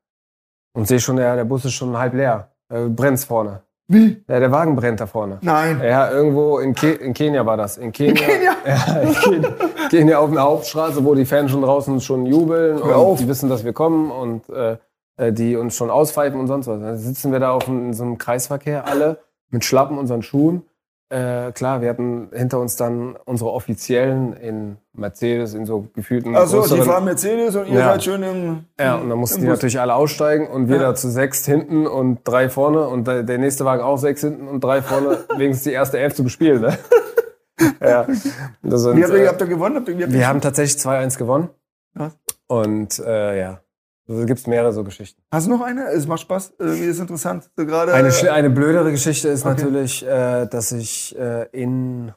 Und 0.73 0.87
sehe 0.87 0.99
schon, 0.99 1.17
ja, 1.17 1.35
der 1.35 1.45
Bus 1.45 1.65
ist 1.65 1.73
schon 1.73 1.97
halb 1.97 2.13
leer. 2.13 2.51
Äh, 2.69 2.87
brennt's 2.87 3.25
vorne. 3.25 3.61
Wie? 3.89 4.21
Ja, 4.27 4.39
der 4.39 4.51
Wagen 4.51 4.75
brennt 4.75 4.99
da 4.99 5.07
vorne. 5.07 5.37
Nein. 5.41 5.81
Ja, 5.81 6.11
irgendwo 6.11 6.59
in, 6.59 6.75
Ke 6.75 6.91
in 6.91 7.13
Kenia 7.13 7.45
war 7.45 7.55
das. 7.55 7.77
In 7.77 7.91
Kenia, 7.93 8.13
Kenia? 8.13 8.55
Ja, 8.65 8.99
in 8.99 9.13
Kenia, 9.13 9.53
Kenia 9.89 10.19
auf 10.19 10.29
einer 10.29 10.41
Hauptstraße, 10.41 11.05
wo 11.05 11.15
die 11.15 11.25
Fans 11.25 11.51
schon 11.51 11.61
draußen 11.61 12.01
schon 12.01 12.25
jubeln 12.25 12.77
Hör 12.77 12.85
und 12.85 12.93
auf. 12.93 13.19
die 13.19 13.27
wissen, 13.29 13.49
dass 13.49 13.63
wir 13.63 13.71
kommen 13.71 14.11
und 14.11 14.49
äh, 14.49 14.77
äh, 15.15 15.31
die 15.31 15.55
uns 15.55 15.75
schon 15.75 15.89
auspfeifen 15.89 16.37
und 16.37 16.47
sonst 16.47 16.67
was. 16.67 16.81
Dann 16.81 16.97
sitzen 16.97 17.31
wir 17.31 17.39
da 17.39 17.51
auf 17.51 17.67
in 17.69 17.93
so 17.93 18.03
einem 18.03 18.17
Kreisverkehr 18.17 18.85
alle 18.85 19.19
mit 19.51 19.63
Schlappen 19.63 19.97
unseren 19.97 20.21
Schuhen. 20.21 20.63
Äh, 21.09 21.53
klar, 21.53 21.81
wir 21.81 21.89
hatten 21.89 22.29
hinter 22.33 22.59
uns 22.59 22.75
dann 22.75 23.15
unsere 23.23 23.51
Offiziellen 23.51 24.33
in 24.33 24.77
Mercedes, 24.91 25.53
in 25.53 25.65
so 25.65 25.87
gefühlten 25.93 26.35
Achso, 26.35 26.61
die 26.67 26.81
fahren 26.81 27.05
Mercedes 27.05 27.55
und 27.55 27.67
ihr 27.69 27.79
Ja. 27.79 27.91
seid 27.93 28.03
schön 28.03 28.23
im. 28.23 28.65
ja, 28.77 28.95
und 28.95 29.09
dann 29.09 29.17
mussten 29.17 29.39
die 29.39 29.47
Bus. 29.47 29.55
natürlich 29.55 29.79
alle 29.79 29.93
aussteigen 29.95 30.47
und 30.47 30.67
wir 30.67 30.75
Ja. 30.77 30.81
da 30.81 30.95
zu 30.95 31.09
sechs 31.09 31.45
hinten 31.45 31.87
und 31.87 32.19
drei 32.25 32.49
vorne 32.49 32.87
und 32.89 33.07
der 33.07 33.37
nächste 33.37 33.63
Wagen 33.63 33.83
auch 33.83 33.97
sechs 33.97 34.19
hinten 34.19 34.49
und 34.49 34.61
drei 34.61 34.81
vorne, 34.81 35.19
wenigstens 35.37 35.63
die 35.63 35.71
erste 35.71 35.97
Elf 35.97 36.13
zu 36.13 36.25
bespielen. 36.25 36.61
Ne? 36.61 36.77
ja. 37.81 38.05
Sind, 38.05 38.97
Wie 38.97 39.03
habt 39.03 39.13
ihr, 39.13 39.19
äh, 39.23 39.27
habt 39.29 39.39
ihr 39.41 39.47
gewonnen? 39.47 39.77
Habt 39.77 39.87
ihr, 39.87 40.01
habt 40.03 40.11
wir 40.11 40.27
haben 40.27 40.41
tatsächlich 40.41 40.81
2-1 40.81 41.17
gewonnen. 41.17 41.49
Krass. 41.95 42.17
Und 42.47 42.99
äh, 42.99 43.39
ja, 43.39 43.59
also 44.07 44.25
gibt 44.25 44.39
es 44.39 44.47
mehrere 44.47 44.71
so 44.73 44.83
Geschichten. 44.83 45.21
Hast 45.31 45.47
du 45.47 45.51
noch 45.51 45.61
eine? 45.61 45.87
Es 45.89 46.07
macht 46.07 46.21
Spaß. 46.21 46.53
Irgendwie 46.59 46.85
ist 46.85 46.99
interessant. 46.99 47.49
So 47.55 47.65
gerade. 47.65 47.93
Eine, 47.93 48.11
eine 48.31 48.49
blödere 48.49 48.91
Geschichte 48.91 49.27
ist 49.29 49.45
Okay. 49.45 49.55
natürlich, 49.55 50.05
äh, 50.05 50.45
dass 50.47 50.71
ich 50.71 51.17
äh, 51.17 51.47
in, 51.51 52.13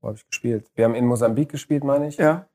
wo 0.00 0.08
habe 0.08 0.16
ich 0.18 0.26
gespielt? 0.26 0.70
Wir 0.74 0.84
haben 0.84 0.94
in 0.94 1.06
Mosambik 1.06 1.50
gespielt, 1.50 1.84
meine 1.84 2.08
ich. 2.08 2.16
ja. 2.16 2.46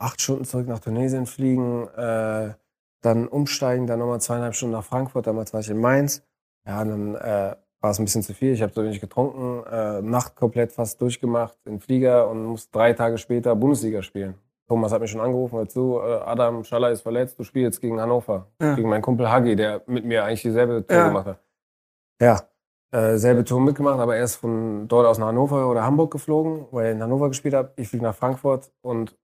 acht 0.00 0.20
Stunden 0.20 0.44
zurück 0.44 0.68
nach 0.68 0.78
Tunesien 0.80 1.26
fliegen, 1.26 1.88
äh, 1.96 2.54
dann 3.02 3.28
umsteigen, 3.28 3.86
dann 3.86 3.98
nochmal 4.00 4.20
zweieinhalb 4.20 4.54
Stunden 4.54 4.72
nach 4.74 4.84
Frankfurt, 4.84 5.26
damals 5.26 5.52
war 5.52 5.60
ich 5.60 5.70
in 5.70 5.78
Mainz. 5.80 6.22
Ja, 6.66 6.84
dann 6.84 7.14
äh, 7.14 7.54
war 7.80 7.90
es 7.90 7.98
ein 8.00 8.04
bisschen 8.04 8.22
zu 8.24 8.34
viel, 8.34 8.52
ich 8.52 8.62
habe 8.62 8.72
so 8.72 8.82
wenig 8.82 9.00
getrunken, 9.00 9.64
äh, 9.70 10.02
Nacht 10.02 10.34
komplett 10.34 10.72
fast 10.72 11.00
durchgemacht 11.00 11.56
in 11.64 11.78
Flieger 11.80 12.28
und 12.28 12.44
musste 12.44 12.70
drei 12.72 12.92
Tage 12.92 13.18
später 13.18 13.54
Bundesliga 13.54 14.02
spielen. 14.02 14.34
Thomas 14.68 14.92
hat 14.92 15.00
mich 15.00 15.10
schon 15.10 15.20
angerufen, 15.22 15.56
hör 15.56 15.68
zu, 15.68 15.98
äh, 16.00 16.20
Adam 16.20 16.62
Schaller 16.62 16.90
ist 16.90 17.00
verletzt, 17.00 17.38
du 17.38 17.44
spielst 17.44 17.64
jetzt 17.64 17.80
gegen 17.80 18.00
Hannover. 18.00 18.48
Ja. 18.60 18.74
Gegen 18.74 18.88
meinen 18.90 19.02
Kumpel 19.02 19.30
Hagi, 19.30 19.56
der 19.56 19.82
mit 19.86 20.04
mir 20.04 20.24
eigentlich 20.24 20.42
dieselbe 20.42 20.86
Tour 20.86 20.96
Ja. 20.96 21.08
gemacht 21.08 21.26
hat. 21.26 21.38
Ja, 22.20 22.42
äh, 22.92 23.16
selbe 23.16 23.44
Tour 23.44 23.60
mitgemacht, 23.60 23.98
aber 23.98 24.16
er 24.16 24.24
ist 24.24 24.36
von 24.36 24.86
dort 24.88 25.06
aus 25.06 25.18
nach 25.18 25.28
Hannover 25.28 25.70
oder 25.70 25.84
Hamburg 25.84 26.10
geflogen, 26.12 26.66
weil 26.70 26.86
er 26.86 26.92
in 26.92 27.02
Hannover 27.02 27.28
gespielt 27.28 27.54
hat. 27.54 27.72
Ich 27.76 27.88
fliege 27.88 28.04
nach 28.04 28.14
Frankfurt 28.14 28.70
und 28.82 29.16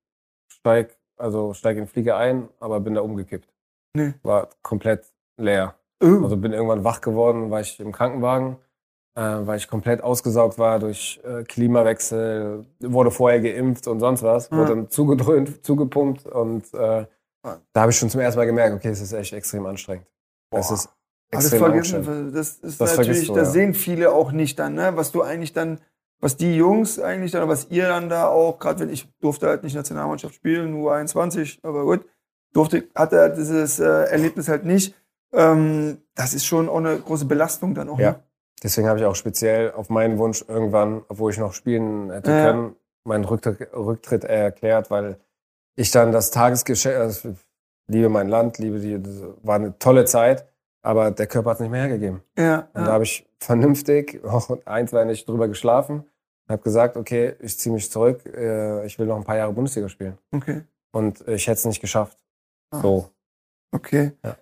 steig, 0.51 0.97
also 1.19 1.53
steig 1.53 1.77
in 1.77 1.83
den 1.85 1.89
Flieger 1.89 2.17
ein, 2.17 2.49
aber 2.59 2.81
bin 2.81 2.95
da 2.95 3.03
umgekippt. 3.03 3.53
Nee. 3.95 4.15
War 4.23 4.49
komplett 4.63 5.13
leer. 5.37 5.75
Oh. 6.03 6.23
Also 6.23 6.37
bin 6.39 6.53
irgendwann 6.53 6.85
wach 6.85 7.01
geworden, 7.03 7.51
war 7.51 7.61
ich 7.61 7.79
im 7.81 7.93
Krankenwagen, 7.93 8.57
weil 9.21 9.59
ich 9.59 9.69
komplett 9.69 10.03
ausgesaugt 10.03 10.59
war 10.59 10.79
durch 10.79 11.21
äh, 11.25 11.45
Klimawechsel, 11.45 12.65
wurde 12.81 13.11
vorher 13.11 13.41
geimpft 13.41 13.87
und 13.87 14.01
sonst 14.01 14.23
was, 14.23 14.51
wurde 14.51 14.75
dann 14.75 14.91
zugedröhnt, 14.91 15.65
zugepumpt 15.65 16.27
und 16.27 16.73
äh, 16.75 17.07
da 17.73 17.81
habe 17.81 17.91
ich 17.91 17.99
schon 17.99 18.11
zum 18.11 18.21
ersten 18.21 18.39
Mal 18.39 18.47
gemerkt, 18.47 18.75
okay, 18.75 18.89
es 18.89 19.01
ist 19.01 19.13
echt 19.13 19.33
extrem 19.33 19.67
anstrengend. 19.67 20.07
Es 20.51 20.71
ist 20.71 20.89
extrem 21.31 21.59
vergessen. 21.61 21.97
anstrengend. 21.97 22.37
Das 22.37 22.57
ist 22.57 22.81
Das 22.81 22.97
natürlich, 22.97 23.07
vergisst 23.07 23.29
du, 23.29 23.35
das 23.35 23.49
ja. 23.49 23.53
sehen 23.53 23.75
viele 23.75 24.13
auch 24.13 24.33
nicht 24.33 24.59
dann, 24.59 24.75
ne? 24.75 24.93
Was 24.95 25.13
du 25.13 25.23
eigentlich 25.23 25.53
dann, 25.53 25.79
was 26.21 26.37
die 26.37 26.57
Jungs 26.57 26.99
eigentlich 26.99 27.33
dann, 27.33 27.47
was 27.49 27.69
ihr 27.71 27.87
dann 27.89 28.09
da 28.09 28.29
auch, 28.29 28.59
gerade 28.59 28.81
wenn 28.81 28.89
ich 28.91 29.09
durfte 29.21 29.49
halt 29.49 29.63
nicht 29.63 29.75
Nationalmannschaft 29.75 30.35
spielen, 30.35 30.71
nur 30.71 30.95
21, 30.95 31.61
aber 31.63 31.85
gut, 31.85 32.07
durfte, 32.55 32.89
hatte 32.95 33.19
halt 33.19 33.37
dieses 33.37 33.79
äh, 33.79 33.85
Erlebnis 33.85 34.49
halt 34.49 34.65
nicht. 34.65 34.95
Ähm, 35.33 35.99
das 36.15 36.33
ist 36.33 36.47
schon 36.47 36.69
auch 36.69 36.79
eine 36.79 36.99
große 36.99 37.27
Belastung 37.27 37.75
dann 37.75 37.89
auch. 37.91 37.99
Ja. 37.99 38.13
Ne? 38.13 38.23
Deswegen 38.63 38.89
habe 38.89 38.99
ich 38.99 39.05
auch 39.05 39.15
speziell 39.15 39.73
auf 39.73 39.91
meinen 39.91 40.19
Wunsch 40.19 40.45
irgendwann, 40.47 41.03
obwohl 41.09 41.31
ich 41.33 41.39
noch 41.39 41.53
spielen 41.53 42.11
hätte 42.11 42.31
Ja. 42.31 42.45
können, 42.47 42.77
meinen 43.05 43.25
Rücktritt, 43.25 43.73
Rücktritt 43.75 44.25
erklärt, 44.25 44.91
weil 44.91 45.19
ich 45.77 45.91
dann 45.91 46.13
das 46.13 46.31
Tagesgeschäft, 46.31 46.97
also 46.97 47.31
ich 47.31 47.37
liebe 47.89 48.09
mein 48.09 48.29
Land, 48.29 48.59
liebe 48.59 48.79
die, 48.79 49.03
das 49.03 49.23
war 49.43 49.57
eine 49.57 49.79
tolle 49.79 50.07
Zeit, 50.07 50.47
aber 50.83 51.11
der 51.11 51.27
Körper 51.27 51.51
hat 51.51 51.57
es 51.57 51.61
nicht 51.61 51.71
mehr 51.71 51.83
hergegeben. 51.83 52.23
Ja, 52.39 52.69
Und 52.73 52.83
da 52.83 52.87
ja. 52.87 52.93
habe 52.93 53.05
ich 53.05 53.29
vernünftig 53.39 54.25
auch 54.25 54.57
ein, 54.65 54.89
zwei 54.89 55.05
Nächte 55.05 55.27
drüber 55.27 55.49
geschlafen 55.49 56.05
habe 56.49 56.63
gesagt, 56.63 56.97
okay, 56.97 57.35
ich 57.41 57.59
ziehe 57.59 57.73
mich 57.75 57.91
zurück, 57.91 58.25
äh, 58.27 58.85
ich 58.87 58.99
will 58.99 59.07
noch 59.07 59.17
ein 59.17 59.25
paar 59.25 59.37
Jahre 59.37 59.53
Bundesliga 59.53 59.89
spielen. 59.89 60.19
Okay. 60.33 60.63
Und 60.93 61.27
ich 61.27 61.47
hätte 61.47 61.59
es 61.59 61.65
nicht 61.65 61.81
geschafft. 61.81 62.19
Ah. 62.71 62.81
So. 62.81 63.11
Okay. 63.73 64.13
Ja. 64.23 64.37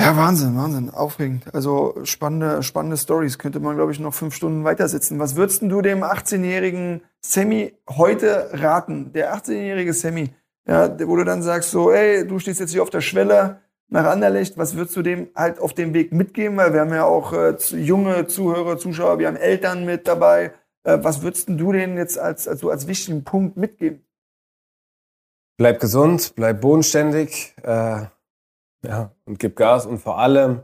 Ja, 0.00 0.16
Wahnsinn, 0.16 0.56
Wahnsinn, 0.56 0.88
aufregend. 0.88 1.44
Also 1.52 1.94
spannende, 2.04 2.62
spannende 2.62 2.96
Stories. 2.96 3.38
Könnte 3.38 3.60
man, 3.60 3.76
glaube 3.76 3.92
ich, 3.92 4.00
noch 4.00 4.14
fünf 4.14 4.34
Stunden 4.34 4.64
weitersitzen. 4.64 5.18
Was 5.18 5.36
würdest 5.36 5.60
du 5.60 5.82
dem 5.82 6.02
18-jährigen 6.02 7.02
Sammy 7.20 7.74
heute 7.86 8.48
raten? 8.54 9.12
Der 9.12 9.36
18-jährige 9.36 9.92
Sammy, 9.92 10.30
ja, 10.66 10.88
wo 11.06 11.16
du 11.16 11.24
dann 11.24 11.42
sagst 11.42 11.70
so, 11.70 11.90
ey, 11.90 12.26
du 12.26 12.38
stehst 12.38 12.60
jetzt 12.60 12.72
hier 12.72 12.82
auf 12.82 12.88
der 12.88 13.02
Schwelle 13.02 13.60
nach 13.88 14.06
Anderlecht. 14.06 14.56
Was 14.56 14.74
würdest 14.74 14.96
du 14.96 15.02
dem 15.02 15.28
halt 15.36 15.60
auf 15.60 15.74
dem 15.74 15.92
Weg 15.92 16.12
mitgeben? 16.12 16.56
Weil 16.56 16.72
wir 16.72 16.80
haben 16.80 16.94
ja 16.94 17.04
auch 17.04 17.34
äh, 17.34 17.56
junge 17.76 18.26
Zuhörer, 18.26 18.78
Zuschauer, 18.78 19.18
wir 19.18 19.26
haben 19.26 19.36
Eltern 19.36 19.84
mit 19.84 20.08
dabei. 20.08 20.54
Äh, 20.82 20.96
was 21.02 21.20
würdest 21.20 21.50
du 21.50 21.72
denen 21.72 21.98
jetzt 21.98 22.18
als, 22.18 22.48
als, 22.48 22.64
als 22.64 22.86
wichtigen 22.86 23.22
Punkt 23.22 23.58
mitgeben? 23.58 24.02
Bleib 25.58 25.78
gesund, 25.78 26.32
bleib 26.36 26.62
bodenständig, 26.62 27.54
äh, 27.62 28.06
ja, 28.82 29.10
und 29.26 29.38
gib 29.38 29.56
Gas 29.56 29.86
und 29.86 29.98
vor 29.98 30.18
allem 30.18 30.60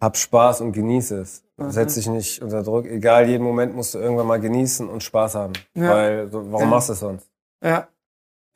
hab 0.00 0.16
Spaß 0.16 0.60
und 0.60 0.72
genieße 0.72 1.20
es. 1.20 1.42
Mhm. 1.56 1.70
Setz 1.70 1.94
dich 1.94 2.06
nicht 2.08 2.42
unter 2.42 2.62
Druck. 2.62 2.86
Egal, 2.86 3.28
jeden 3.28 3.44
Moment 3.44 3.74
musst 3.74 3.94
du 3.94 3.98
irgendwann 3.98 4.26
mal 4.26 4.40
genießen 4.40 4.88
und 4.88 5.02
Spaß 5.02 5.34
haben. 5.34 5.54
Ja. 5.74 5.90
Weil, 5.90 6.32
warum 6.32 6.60
Ja. 6.60 6.66
machst 6.66 6.88
du 6.88 6.92
es 6.92 7.00
sonst? 7.00 7.28
Ja. 7.62 7.88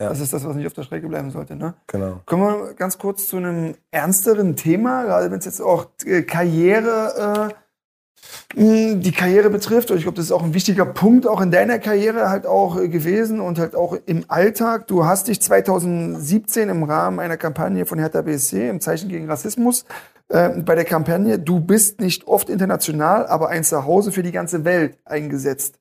Ja. 0.01 0.09
Das 0.09 0.20
ist 0.20 0.32
das, 0.32 0.44
was 0.47 0.57
nicht 0.57 0.66
auf 0.66 0.73
der 0.73 0.82
Strecke 0.85 1.09
bleiben 1.09 1.31
sollte, 1.31 1.57
ne? 1.57 1.74
Genau. 1.86 2.20
Kommen 2.24 2.43
wir 2.43 2.74
ganz 2.74 2.97
kurz 2.97 3.27
zu 3.28 3.36
einem 3.36 3.74
ernsteren 3.90 4.57
Thema, 4.57 5.05
gerade 5.05 5.31
wenn 5.31 5.39
es 5.40 5.44
jetzt 5.44 5.61
auch 5.61 5.89
äh, 6.07 6.23
Karriere, 6.23 7.51
äh, 7.51 7.55
die 8.55 9.12
Karriere 9.12 9.51
betrifft. 9.51 9.90
Und 9.90 9.98
ich 9.98 10.05
glaube, 10.05 10.16
das 10.16 10.26
ist 10.26 10.32
auch 10.32 10.42
ein 10.42 10.55
wichtiger 10.55 10.84
Punkt, 10.84 11.26
auch 11.26 11.40
in 11.40 11.51
deiner 11.51 11.78
Karriere 11.78 12.28
halt 12.30 12.47
auch 12.47 12.78
äh, 12.78 12.88
gewesen 12.88 13.40
und 13.40 13.59
halt 13.59 13.74
auch 13.74 13.97
im 14.06 14.24
Alltag. 14.28 14.86
Du 14.88 15.05
hast 15.05 15.28
dich 15.28 15.40
2017 15.40 16.68
im 16.68 16.82
Rahmen 16.82 17.20
einer 17.20 17.36
Kampagne 17.36 17.86
von 17.86 17.98
Hertha 17.98 18.22
BSC 18.22 18.68
im 18.68 18.80
Zeichen 18.80 19.09
gegen 19.09 19.28
Rassismus 19.30 19.84
äh, 20.28 20.48
bei 20.60 20.74
der 20.74 20.84
Kampagne 20.84 21.38
Du 21.38 21.60
bist 21.60 22.01
nicht 22.01 22.26
oft 22.26 22.48
international, 22.48 23.26
aber 23.26 23.48
ein 23.48 23.64
Zuhause 23.64 24.12
für 24.12 24.22
die 24.22 24.32
ganze 24.32 24.64
Welt 24.64 24.98
eingesetzt. 25.05 25.78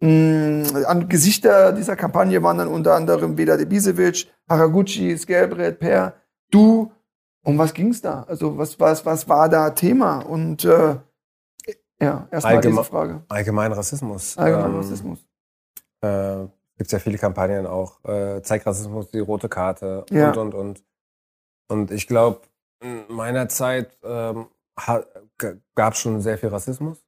Mm, 0.00 0.62
An 0.86 1.08
Gesichter 1.08 1.72
dieser 1.72 1.96
Kampagne 1.96 2.42
waren 2.42 2.58
dann 2.58 2.68
unter 2.68 2.94
anderem 2.94 3.36
Vedat 3.36 3.60
Ibisevic, 3.60 4.28
Haraguchi, 4.48 5.16
Skelbrett, 5.16 5.78
Per, 5.78 6.14
du. 6.50 6.90
Um 7.44 7.56
was 7.56 7.72
ging's 7.72 8.02
da? 8.02 8.24
Also 8.28 8.58
was, 8.58 8.78
was, 8.78 9.06
was 9.06 9.28
war 9.28 9.48
da 9.48 9.70
Thema? 9.70 10.18
Und 10.18 10.64
äh, 10.64 10.96
ja, 12.00 12.28
erstmal 12.30 12.60
diese 12.60 12.84
Frage. 12.84 13.22
Allgemein 13.28 13.72
Rassismus. 13.72 14.36
Allgemein 14.38 14.70
Ähm, 14.70 14.76
Rassismus. 14.76 15.18
Äh, 16.00 16.46
gibt 16.76 16.92
ja 16.92 16.98
viele 16.98 17.18
Kampagnen 17.18 17.66
auch. 17.66 18.02
Äh, 18.04 18.40
Zeig 18.42 18.64
Rassismus, 18.66 19.10
die 19.10 19.18
rote 19.18 19.48
Karte 19.48 20.04
Ja. 20.10 20.28
und, 20.30 20.36
und, 20.38 20.54
und. 20.54 20.84
Und 21.70 21.90
ich 21.90 22.06
glaube, 22.06 22.40
in 22.80 23.04
meiner 23.08 23.48
Zeit 23.48 23.98
ähm, 24.04 24.46
gab 25.74 25.92
es 25.94 25.98
schon 25.98 26.20
sehr 26.20 26.38
viel 26.38 26.48
Rassismus. 26.50 27.02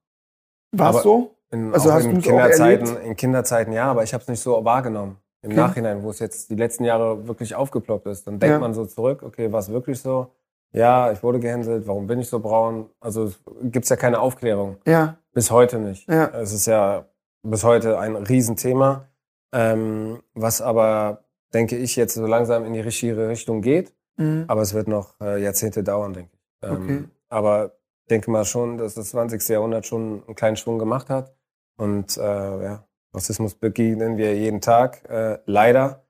War's 0.77 0.97
aber- 0.97 1.03
so? 1.03 1.37
In, 1.53 1.73
Also 1.75 1.93
hast 1.93 2.05
in 2.05 2.21
Kinderzeiten, 2.21 2.97
in 2.99 3.17
Kinderzeiten 3.17 3.73
ja, 3.73 3.91
aber 3.91 4.05
ich 4.05 4.13
habe 4.15 4.23
es 4.23 4.29
nicht 4.29 4.41
so 4.41 4.65
wahrgenommen. 4.65 5.17
Im 5.43 5.51
Okay. 5.53 5.61
Nachhinein, 5.61 6.03
wo 6.03 6.11
es 6.11 6.19
jetzt 6.21 6.49
die 6.51 6.55
letzten 6.55 6.85
Jahre 6.85 7.27
wirklich 7.27 7.55
aufgeploppt 7.57 8.07
ist, 8.07 8.27
dann 8.27 8.39
denkt 8.39 8.53
Ja. 8.53 8.59
man 8.61 8.73
so 8.75 8.87
zurück, 8.87 9.23
okay, 9.25 9.51
war 9.51 9.59
es 9.61 9.69
wirklich 9.69 9.99
so? 10.01 10.31
Ja, 10.73 11.11
ich 11.13 11.23
wurde 11.23 11.41
gehänselt, 11.41 11.87
warum 11.87 12.07
bin 12.07 12.21
ich 12.21 12.29
so 12.29 12.39
braun? 12.41 12.91
Also 13.01 13.33
gibt 13.63 13.85
es 13.85 13.89
ja 13.91 13.97
keine 13.97 14.21
Aufklärung. 14.21 14.77
Ja, 14.87 15.17
Bis 15.33 15.51
heute 15.51 15.79
nicht. 15.79 16.09
Ja. 16.09 16.27
Es 16.29 16.53
ist 16.53 16.67
ja 16.67 17.07
bis 17.43 17.65
heute 17.65 17.99
ein 17.99 18.17
Riesenthema, 18.17 19.09
ähm, 19.53 20.21
was 20.35 20.61
aber, 20.61 21.25
denke 21.55 21.77
ich, 21.77 21.97
jetzt 21.97 22.15
so 22.15 22.27
langsam 22.27 22.65
in 22.65 22.73
die 22.73 22.81
richtige 22.81 23.29
Richtung 23.29 23.63
geht. 23.63 23.95
mhm. 24.17 24.45
Aber 24.49 24.63
es 24.63 24.75
wird 24.75 24.89
noch 24.89 25.21
äh, 25.21 25.43
Jahrzehnte 25.43 25.83
dauern, 25.83 26.13
denke 26.13 26.31
ich. 26.35 26.69
Ähm, 26.69 26.83
Okay. 26.83 27.05
Aber 27.29 27.73
denke 28.11 28.31
mal 28.31 28.45
schon, 28.45 28.77
dass 28.77 28.95
das 28.95 29.11
20. 29.11 29.49
Jahrhundert 29.49 29.87
schon 29.87 30.23
einen 30.27 30.35
kleinen 30.35 30.57
Schwung 30.57 30.79
gemacht 30.79 31.09
hat. 31.11 31.33
Und 31.77 32.17
äh, 32.19 32.21
ja, 32.65 32.85
Rassismus 33.15 33.55
begegnen 33.55 34.17
wir 34.17 34.37
jeden 34.37 34.61
Tag, 34.61 35.09
äh, 35.09 35.39
leider. 35.47 36.05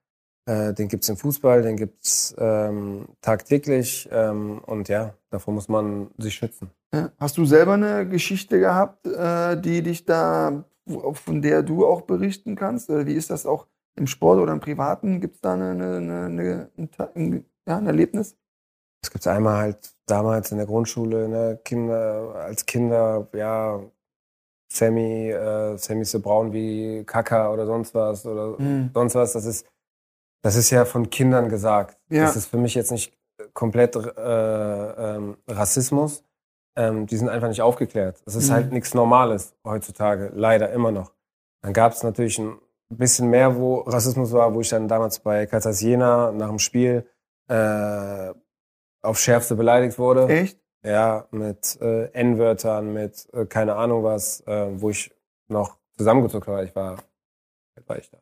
Äh, 0.46 0.72
den 0.74 0.88
gibt's 0.88 1.08
im 1.08 1.16
Fußball, 1.16 1.62
den 1.62 1.76
gibt's 1.76 2.34
ähm, 2.38 3.06
tagtäglich. 3.20 4.08
Ähm, 4.10 4.60
und 4.66 4.88
ja, 4.88 5.14
davor 5.30 5.54
muss 5.54 5.68
man 5.68 6.10
sich 6.18 6.34
schützen. 6.34 6.70
Hast 7.18 7.38
du 7.38 7.44
selber 7.44 7.74
eine 7.74 8.08
Geschichte 8.08 8.58
gehabt, 8.58 9.06
äh, 9.06 9.60
die 9.60 9.82
dich 9.82 10.04
da, 10.04 10.64
von 11.12 11.40
der 11.40 11.62
du 11.62 11.86
auch 11.86 12.02
berichten 12.02 12.56
kannst? 12.56 12.90
Oder 12.90 13.06
wie 13.06 13.14
ist 13.14 13.30
das 13.30 13.46
auch 13.46 13.66
im 13.96 14.06
Sport 14.08 14.40
oder 14.40 14.52
im 14.52 14.60
Privaten? 14.60 15.20
Gibt 15.20 15.36
es 15.36 15.40
da 15.40 15.54
eine, 15.54 15.70
eine, 15.70 16.24
eine, 16.26 16.70
ein, 17.14 17.44
ja, 17.68 17.76
ein 17.78 17.86
Erlebnis? 17.86 18.36
Es 19.02 19.10
gibt 19.10 19.26
einmal 19.26 19.56
halt 19.58 19.94
damals 20.06 20.50
in 20.50 20.58
der 20.58 20.66
Grundschule, 20.66 21.28
ne, 21.28 21.60
Kinder, 21.64 22.34
als 22.34 22.66
Kinder, 22.66 23.28
ja, 23.34 23.80
Sammy, 24.72 25.30
äh, 25.30 25.76
Sammy 25.78 26.02
ist 26.02 26.10
so 26.12 26.20
braun 26.20 26.52
wie 26.52 27.04
Kaka 27.04 27.52
oder 27.52 27.66
sonst 27.66 27.94
was 27.94 28.24
oder 28.26 28.58
Mhm. 28.60 28.90
sonst 28.94 29.14
was. 29.14 29.32
Das 29.32 29.44
ist, 29.44 29.66
das 30.42 30.56
ist 30.56 30.70
ja 30.70 30.84
von 30.84 31.10
Kindern 31.10 31.48
gesagt. 31.48 31.98
Ja. 32.08 32.22
Das 32.22 32.36
ist 32.36 32.46
für 32.46 32.56
mich 32.56 32.74
jetzt 32.74 32.90
nicht 32.90 33.16
komplett 33.54 33.96
äh, 33.96 34.00
ähm, 35.16 35.36
Rassismus. 35.48 36.24
Ähm, 36.76 37.06
die 37.06 37.16
sind 37.16 37.28
einfach 37.28 37.48
nicht 37.48 37.62
aufgeklärt. 37.62 38.22
Es 38.26 38.34
ist 38.34 38.48
Mhm. 38.48 38.52
halt 38.54 38.72
nichts 38.72 38.94
Normales 38.94 39.54
heutzutage, 39.64 40.30
leider 40.34 40.70
immer 40.70 40.92
noch. 40.92 41.12
Dann 41.62 41.72
gab 41.72 41.92
es 41.92 42.02
natürlich 42.02 42.38
ein 42.38 42.58
bisschen 42.88 43.28
mehr, 43.28 43.56
wo 43.56 43.80
Rassismus 43.80 44.32
war, 44.32 44.54
wo 44.54 44.60
ich 44.60 44.68
dann 44.68 44.88
damals 44.88 45.18
bei 45.18 45.46
Katas 45.46 45.80
Jena 45.80 46.32
nach 46.32 46.48
dem 46.48 46.58
Spiel 46.58 47.06
äh, 47.48 48.32
auf 49.02 49.18
Schärfste 49.18 49.56
beleidigt 49.56 49.98
wurde. 49.98 50.28
Echt? 50.28 50.58
Ja, 50.82 51.26
mit 51.30 51.78
äh, 51.82 52.06
N-Wörtern, 52.12 52.92
mit 52.92 53.28
äh, 53.34 53.44
keine 53.46 53.74
Ahnung 53.76 54.02
was, 54.04 54.40
äh, 54.46 54.68
wo 54.80 54.90
ich 54.90 55.12
noch 55.48 55.76
zusammengezuckt 55.96 56.46
war. 56.46 56.62
Ich 56.62 56.74
war, 56.74 56.96
war 57.86 57.98
ich 57.98 58.10
da? 58.10 58.18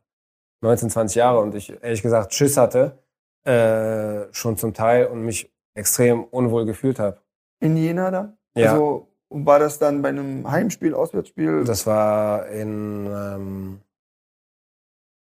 19, 0.60 0.90
20 0.90 1.16
Jahre 1.16 1.40
und 1.40 1.54
ich 1.54 1.70
ehrlich 1.82 2.02
gesagt 2.02 2.34
Schiss 2.34 2.56
hatte, 2.56 2.98
äh, 3.44 4.32
schon 4.32 4.56
zum 4.56 4.74
Teil 4.74 5.06
und 5.06 5.22
mich 5.24 5.52
extrem 5.74 6.24
unwohl 6.24 6.64
gefühlt 6.66 6.98
habe. 6.98 7.20
In 7.60 7.76
Jena 7.76 8.10
dann? 8.10 8.36
Ja. 8.56 8.72
Also 8.72 9.08
war 9.30 9.58
das 9.58 9.78
dann 9.78 10.02
bei 10.02 10.08
einem 10.08 10.50
Heimspiel, 10.50 10.94
Auswärtsspiel? 10.94 11.64
Das 11.64 11.86
war 11.86 12.46
in, 12.48 13.06
ähm, 13.06 13.80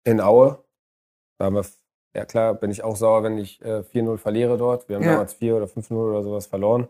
in 0.05 0.20
Aue. 0.20 0.62
Da 1.39 1.47
haben 1.47 1.55
wir, 1.57 1.65
ja 2.15 2.24
klar, 2.24 2.55
bin 2.55 2.70
ich 2.70 2.82
auch 2.85 2.97
sauer, 2.97 3.23
wenn 3.23 3.39
ich 3.39 3.61
äh, 3.62 3.82
4-0 3.82 4.19
verliere 4.19 4.57
dort. 4.59 4.89
Wir 4.89 4.97
haben 4.97 5.05
Ja. 5.05 5.12
damals 5.12 5.35
4 5.35 5.57
oder 5.57 5.66
5-0 5.66 5.95
oder 6.11 6.23
sowas 6.23 6.47
verloren, 6.47 6.89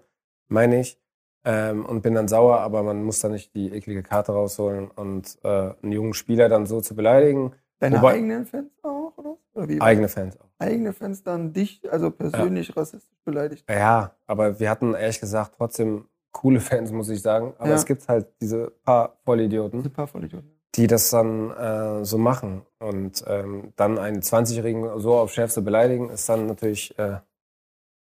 meine 0.49 0.81
ich. 0.81 1.01
Ähm, 1.45 1.87
und 1.87 2.03
bin 2.03 2.15
dann 2.15 2.29
sauer, 2.29 2.59
aber 2.61 2.83
man 2.83 3.05
muss 3.05 3.21
da 3.21 3.29
nicht 3.29 3.55
die 3.55 3.73
eklige 3.73 4.03
Karte 4.03 4.33
rausholen 4.33 4.91
und 4.91 5.39
äh, 5.45 5.73
einen 5.83 5.93
jungen 5.93 6.15
Spieler 6.15 6.49
dann 6.49 6.67
so 6.67 6.81
zu 6.81 6.95
beleidigen. 6.97 7.55
Deine 7.81 7.99
wobei- 7.99 8.15
eigenen 8.15 8.45
Fans 8.47 8.71
auch? 8.83 9.13
Oder? 9.17 9.37
oder 9.55 9.69
wie? 9.69 9.81
Eigene 9.81 10.09
Fans 10.09 10.39
auch. 10.41 10.47
eigene 10.59 10.93
Fans 10.93 11.23
dann 11.23 11.53
dich, 11.53 11.81
also 11.91 12.11
persönlich 12.11 12.77
rassistisch 12.77 13.19
beleidigt? 13.25 13.65
Ja, 13.71 14.13
aber 14.27 14.59
wir 14.59 14.69
hatten 14.71 14.95
ehrlich 14.95 15.21
gesagt 15.21 15.55
trotzdem 15.57 16.07
coole 16.33 16.61
Fans, 16.61 16.91
muss 16.93 17.09
ich 17.09 17.23
sagen. 17.23 17.55
Aber 17.59 17.71
Ja. 17.71 17.75
es 17.77 17.87
gibt 17.87 18.07
halt 18.09 18.27
diese 18.41 18.71
paar 18.85 19.17
Vollidioten. 19.25 19.79
Diese 19.81 19.91
paar 19.91 20.07
Vollidioten. 20.07 20.51
die 20.75 20.87
das 20.87 21.11
dann 21.11 21.51
äh, 21.51 22.05
so 22.05 22.19
machen. 22.19 22.63
Und 22.79 23.25
ähm, 23.27 23.73
dann 23.77 23.99
einen 23.99 24.21
20-Jährigen 24.23 24.99
so 25.01 25.15
auf 25.17 25.33
Schärfste 25.33 25.63
beleidigen, 25.63 26.11
ist 26.11 26.29
dann 26.29 26.47
natürlich 26.47 26.97
äh, 26.99 27.19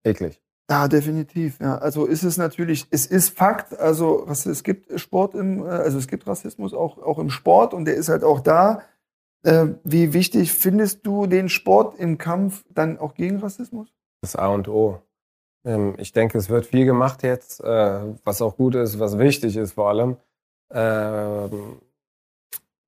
eklig. 0.04 0.40
Ja, 0.70 0.86
definitiv. 0.88 1.58
Ja. 1.60 1.78
Also 1.78 2.06
ist 2.06 2.22
es 2.22 2.36
natürlich, 2.36 2.86
es 2.90 3.06
ist 3.06 3.36
Fakt, 3.36 3.78
also 3.78 4.26
es 4.28 4.62
gibt 4.62 4.98
Sport 5.00 5.34
im, 5.34 5.64
äh, 5.64 5.68
also 5.68 5.98
es 5.98 6.06
gibt 6.08 6.26
Rassismus 6.26 6.72
auch, 6.72 6.98
auch 6.98 7.18
im 7.18 7.30
Sport 7.30 7.74
und 7.74 7.84
der 7.84 7.94
ist 7.96 8.08
halt 8.08 8.22
auch 8.24 8.40
da. 8.40 8.82
Äh, 9.44 9.66
wie 9.84 10.12
wichtig 10.12 10.52
findest 10.52 11.04
du 11.06 11.26
den 11.26 11.48
Sport 11.48 11.98
im 11.98 12.18
Kampf 12.18 12.64
dann 12.70 12.98
auch 12.98 13.14
gegen 13.14 13.38
Rassismus? 13.40 13.88
Das 14.22 14.36
A 14.36 14.48
und 14.48 14.68
O. 14.68 15.02
Ähm, 15.64 15.94
ich 15.98 16.12
denke, 16.12 16.38
es 16.38 16.48
wird 16.48 16.66
viel 16.66 16.84
gemacht 16.84 17.22
jetzt, 17.22 17.60
äh, 17.60 18.00
was 18.24 18.40
auch 18.42 18.56
gut 18.56 18.74
ist, 18.74 18.98
was 19.00 19.18
wichtig 19.18 19.56
ist 19.56 19.72
vor 19.72 19.88
allem. 19.88 20.16
Ähm, 20.72 21.80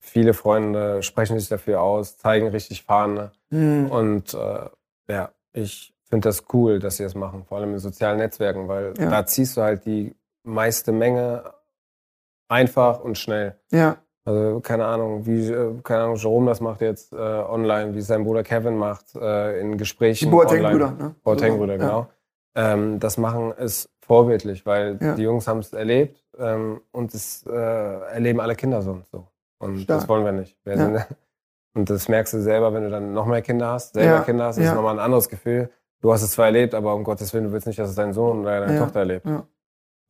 viele 0.00 0.34
Freunde 0.34 1.02
sprechen 1.02 1.38
sich 1.38 1.48
dafür 1.48 1.80
aus, 1.82 2.18
zeigen 2.18 2.48
richtig 2.48 2.84
Fahne. 2.84 3.32
Hm. 3.50 3.90
Und 3.90 4.34
äh, 4.34 4.68
ja, 5.08 5.32
ich 5.52 5.92
finde 6.08 6.28
das 6.28 6.44
cool, 6.52 6.78
dass 6.78 6.96
sie 6.98 7.02
das 7.02 7.14
machen, 7.14 7.44
vor 7.44 7.58
allem 7.58 7.72
in 7.72 7.78
sozialen 7.78 8.18
Netzwerken, 8.18 8.68
weil 8.68 8.94
Ja. 8.98 9.10
da 9.10 9.26
ziehst 9.26 9.56
du 9.56 9.62
halt 9.62 9.84
die 9.84 10.14
meiste 10.44 10.92
Menge 10.92 11.52
einfach 12.48 13.00
und 13.00 13.18
schnell. 13.18 13.58
Ja, 13.72 13.96
Also 14.26 14.60
keine 14.60 14.86
Ahnung, 14.86 15.26
wie 15.26 15.48
äh, 15.50 15.74
keine 15.82 16.04
Ahnung, 16.04 16.16
Jerome 16.16 16.46
das 16.50 16.60
macht 16.60 16.80
jetzt 16.80 17.12
äh, 17.12 17.16
online, 17.16 17.94
wie 17.94 17.98
es 17.98 18.06
sein 18.06 18.24
Bruder 18.24 18.42
Kevin 18.42 18.76
macht 18.76 19.14
äh, 19.16 19.60
in 19.60 19.72
die 19.72 19.78
Gesprächen 19.78 20.30
Boateng-Brüder. 20.30 20.86
online. 20.88 21.02
Ne? 21.10 21.14
Boateng-Brüder, 21.22 21.72
Ja. 21.74 21.78
genau. 21.78 22.06
Ähm, 22.56 23.00
das 23.00 23.18
machen 23.18 23.52
ist 23.52 23.90
vorbildlich, 24.00 24.64
weil 24.64 24.98
Ja. 25.00 25.14
die 25.14 25.22
Jungs 25.22 25.46
haben 25.46 25.58
es 25.58 25.72
erlebt 25.72 26.24
ähm, 26.38 26.80
und 26.92 27.12
es 27.12 27.44
äh, 27.46 27.52
erleben 27.52 28.40
alle 28.40 28.54
Kinder 28.54 28.80
so 28.80 28.92
und 28.92 29.06
so. 29.08 29.26
Und 29.58 29.80
Stark. 29.80 30.00
das 30.00 30.08
wollen 30.08 30.24
wir 30.24 30.32
nicht. 30.32 30.56
Wir 30.64 30.74
Ja. 30.74 30.78
sind, 30.84 31.06
und 31.74 31.90
das 31.90 32.08
merkst 32.08 32.32
du 32.32 32.40
selber, 32.40 32.72
wenn 32.72 32.84
du 32.84 32.90
dann 32.90 33.12
noch 33.12 33.26
mehr 33.26 33.42
Kinder 33.42 33.72
hast, 33.72 33.92
selber 33.94 34.16
Ja, 34.16 34.20
Kinder 34.22 34.44
hast, 34.46 34.56
das 34.56 34.64
ja. 34.64 34.70
ist 34.70 34.76
nochmal 34.76 34.94
ein 34.94 35.04
anderes 35.04 35.28
Gefühl. 35.28 35.68
Du 36.00 36.12
hast 36.12 36.22
es 36.22 36.30
zwar 36.32 36.46
erlebt, 36.46 36.74
aber 36.74 36.94
um 36.94 37.02
Gottes 37.04 37.32
Willen, 37.34 37.44
du 37.44 37.52
willst 37.52 37.66
nicht, 37.66 37.78
dass 37.78 37.90
es 37.90 37.94
dein 37.96 38.12
Sohn 38.14 38.40
oder 38.40 38.60
deine 38.60 38.74
Ja, 38.74 38.84
Tochter 38.84 39.00
erlebt. 39.00 39.26
ja. 39.26 39.46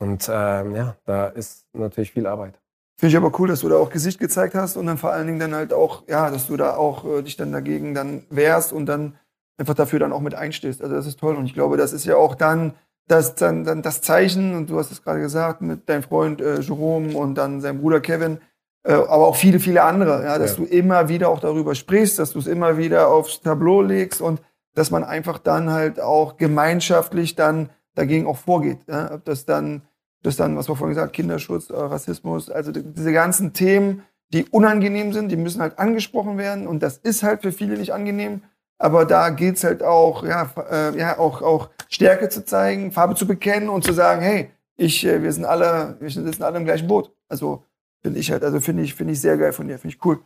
Und 0.00 0.28
ähm, 0.32 0.74
ja, 0.76 0.96
da 1.04 1.28
ist 1.28 1.66
natürlich 1.72 2.12
viel 2.12 2.26
Arbeit. 2.26 2.60
Finde 2.96 3.10
ich 3.10 3.16
aber 3.16 3.32
cool, 3.40 3.48
dass 3.48 3.60
du 3.60 3.68
da 3.68 3.76
auch 3.76 3.90
Gesicht 3.90 4.20
gezeigt 4.20 4.54
hast 4.54 4.76
und 4.76 4.86
dann 4.86 4.98
vor 4.98 5.10
allen 5.12 5.26
Dingen 5.26 5.40
dann 5.40 5.54
halt 5.54 5.72
auch, 5.72 6.04
ja, 6.08 6.30
dass 6.30 6.46
du 6.46 6.56
da 6.56 6.76
auch 6.76 7.04
äh, 7.04 7.22
dich 7.22 7.36
dann 7.36 7.52
dagegen 7.52 7.94
dann 7.94 8.22
wehrst 8.30 8.72
und 8.72 8.86
dann 8.86 9.16
einfach 9.58 9.74
dafür 9.74 9.98
dann 9.98 10.12
auch 10.12 10.20
mit 10.20 10.34
einstehst. 10.34 10.80
Also 10.82 10.94
das 10.94 11.06
ist 11.06 11.18
toll 11.18 11.34
und 11.36 11.46
ich 11.46 11.54
glaube, 11.54 11.76
das 11.76 11.92
ist 11.92 12.04
ja 12.04 12.16
auch 12.16 12.34
dann 12.34 12.74
das, 13.06 13.34
dann, 13.34 13.64
dann 13.64 13.82
das 13.82 14.00
Zeichen 14.00 14.54
und 14.54 14.70
du 14.70 14.78
hast 14.78 14.90
es 14.90 15.02
gerade 15.02 15.20
gesagt 15.20 15.60
mit 15.60 15.88
deinem 15.88 16.02
Freund 16.02 16.40
äh, 16.40 16.60
Jerome 16.60 17.16
und 17.16 17.34
dann 17.34 17.60
seinem 17.60 17.80
Bruder 17.80 18.00
Kevin, 18.00 18.38
äh, 18.84 18.92
aber 18.94 19.26
auch 19.26 19.36
viele, 19.36 19.58
viele 19.60 19.82
andere, 19.82 20.24
ja, 20.24 20.38
dass 20.38 20.52
Ja. 20.52 20.64
du 20.64 20.64
immer 20.64 21.08
wieder 21.08 21.28
auch 21.28 21.40
darüber 21.40 21.74
sprichst, 21.74 22.18
dass 22.18 22.32
du 22.32 22.38
es 22.38 22.46
immer 22.46 22.78
wieder 22.78 23.08
aufs 23.08 23.40
Tableau 23.42 23.82
legst 23.82 24.20
und 24.22 24.40
dass 24.74 24.90
man 24.90 25.04
einfach 25.04 25.38
dann 25.38 25.70
halt 25.70 26.00
auch 26.00 26.36
gemeinschaftlich 26.38 27.34
dann 27.34 27.68
dagegen 27.94 28.26
auch 28.26 28.38
vorgeht. 28.38 28.78
Ja? 28.88 29.12
Ob 29.14 29.24
das 29.24 29.44
dann, 29.44 29.82
das 30.24 30.34
dann, 30.36 30.56
was 30.56 30.68
wir 30.68 30.74
vorhin 30.74 30.94
gesagt, 30.96 31.12
Kinderschutz, 31.12 31.70
äh, 31.70 31.74
Rassismus, 31.76 32.50
also 32.50 32.72
die- 32.72 32.82
diese 32.82 33.12
ganzen 33.12 33.52
Themen, 33.52 34.02
die 34.32 34.46
unangenehm 34.50 35.12
sind, 35.12 35.28
die 35.28 35.36
müssen 35.36 35.60
halt 35.62 35.78
angesprochen 35.78 36.36
werden 36.38 36.66
und 36.66 36.82
das 36.82 36.96
ist 36.98 37.22
halt 37.22 37.42
für 37.42 37.52
viele 37.52 37.76
nicht 37.78 37.92
angenehm. 37.92 38.42
Aber 38.78 39.04
da 39.04 39.28
gilt 39.30 39.56
es 39.58 39.64
halt 39.64 39.82
auch, 39.84 40.24
ja, 40.24 40.50
äh, 40.70 40.98
ja, 40.98 41.18
auch, 41.18 41.40
auch 41.42 41.70
Stärke 41.88 42.28
zu 42.28 42.44
zeigen, 42.44 42.90
Farbe 42.90 43.14
zu 43.14 43.26
bekennen 43.26 43.68
und 43.68 43.84
zu 43.84 43.92
sagen, 43.92 44.20
hey, 44.22 44.50
ich, 44.76 45.06
äh, 45.06 45.22
wir 45.22 45.30
sind 45.32 45.44
alle, 45.44 45.96
wir 46.00 46.10
sitzen 46.10 46.42
alle 46.42 46.56
im 46.58 46.64
gleichen 46.64 46.88
Boot. 46.88 47.12
Also 47.28 47.62
finde 48.02 48.18
ich 48.18 48.32
halt, 48.32 48.42
also 48.42 48.58
finde 48.60 48.82
ich, 48.82 48.94
finde 48.94 49.12
ich 49.12 49.20
sehr 49.20 49.36
geil 49.38 49.52
von 49.52 49.68
dir, 49.68 49.78
finde 49.78 49.94
ich 49.94 50.04
cool. 50.04 50.18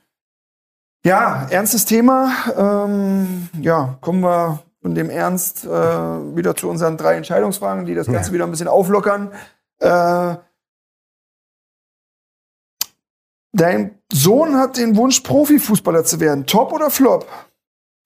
Ja, 1.04 1.46
ernstes 1.50 1.84
Thema. 1.84 2.30
Ähm, 2.56 3.48
ja, 3.60 3.98
kommen 4.00 4.20
wir 4.22 4.60
von 4.80 4.94
dem 4.94 5.10
Ernst 5.10 5.64
äh, 5.64 5.68
wieder 5.68 6.56
zu 6.56 6.68
unseren 6.70 6.96
drei 6.96 7.14
Entscheidungsfragen, 7.16 7.84
die 7.84 7.94
das 7.94 8.06
Ganze 8.14 8.32
wieder 8.32 8.44
ein 8.44 8.50
bisschen 8.50 8.68
auflockern. 8.68 9.30
Äh, 9.80 10.36
dein 13.52 13.98
Sohn 14.12 14.56
hat 14.56 14.76
den 14.76 14.96
Wunsch, 14.96 15.20
Profifußballer 15.20 16.04
zu 16.04 16.20
werden. 16.20 16.46
Top 16.46 16.72
oder 16.72 16.90
Flop? 16.90 17.26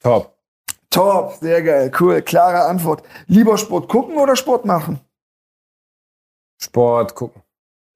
Top. 0.02 0.36
Top, 0.90 1.34
sehr 1.40 1.62
geil, 1.62 1.90
cool, 2.00 2.20
klare 2.20 2.64
Antwort. 2.66 3.02
Lieber 3.26 3.56
Sport 3.56 3.88
gucken 3.88 4.16
oder 4.18 4.36
Sport 4.36 4.66
machen? 4.66 5.00
Sport 6.60 7.14
gucken. 7.14 7.42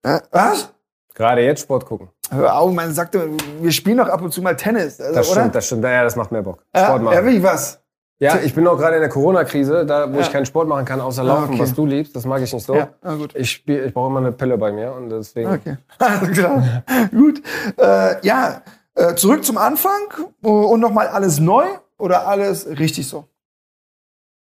Äh, 0.03 0.19
was? 0.31 0.73
Gerade 1.13 1.41
jetzt 1.41 1.61
Sport 1.61 1.85
gucken. 1.85 2.09
Hör 2.31 2.57
auf, 2.57 2.73
man 2.73 2.91
sagte, 2.93 3.29
wir 3.61 3.71
spielen 3.71 3.97
doch 3.97 4.09
ab 4.09 4.21
und 4.21 4.31
zu 4.33 4.41
mal 4.41 4.55
Tennis, 4.55 4.99
also, 4.99 5.13
Das 5.13 5.29
oder? 5.29 5.41
stimmt, 5.41 5.55
das 5.55 5.65
stimmt. 5.67 5.83
Ja, 5.83 6.03
das 6.03 6.15
macht 6.15 6.31
mehr 6.31 6.41
Bock. 6.41 6.63
Sport 6.75 7.03
machen. 7.03 7.13
ja, 7.13 7.25
wie 7.25 7.41
was? 7.43 7.79
Ja, 8.19 8.39
ich 8.39 8.55
bin 8.55 8.65
auch 8.67 8.77
gerade 8.77 8.95
in 8.95 9.01
der 9.01 9.09
Corona-Krise, 9.09 9.85
da 9.85 10.11
wo 10.11 10.15
Ja. 10.15 10.21
ich 10.21 10.31
keinen 10.31 10.45
Sport 10.47 10.67
machen 10.67 10.85
kann, 10.85 10.99
außer 11.01 11.21
Ah, 11.21 11.25
laufen, 11.25 11.49
okay. 11.53 11.59
was 11.59 11.73
du 11.75 11.85
liebst. 11.85 12.15
Das 12.15 12.25
mag 12.25 12.41
ich 12.41 12.51
nicht 12.51 12.65
so. 12.65 12.75
Ja, 12.75 12.89
na 13.03 13.15
gut. 13.15 13.35
Ich, 13.35 13.51
spiel, 13.51 13.85
ich 13.85 13.93
brauche 13.93 14.07
immer 14.09 14.19
eine 14.19 14.31
Pille 14.31 14.57
bei 14.57 14.71
mir 14.71 14.91
und 14.93 15.09
deswegen. 15.09 15.51
Okay, 15.51 15.77
alles 15.99 16.31
klar. 16.31 16.83
Gut. 17.11 17.41
Äh, 17.77 18.25
ja, 18.25 18.61
äh, 18.95 19.13
zurück 19.15 19.43
zum 19.45 19.57
Anfang 19.59 20.01
und 20.41 20.79
nochmal 20.79 21.07
alles 21.09 21.39
neu 21.39 21.65
oder 21.99 22.27
alles 22.27 22.67
richtig 22.67 23.07
so? 23.07 23.25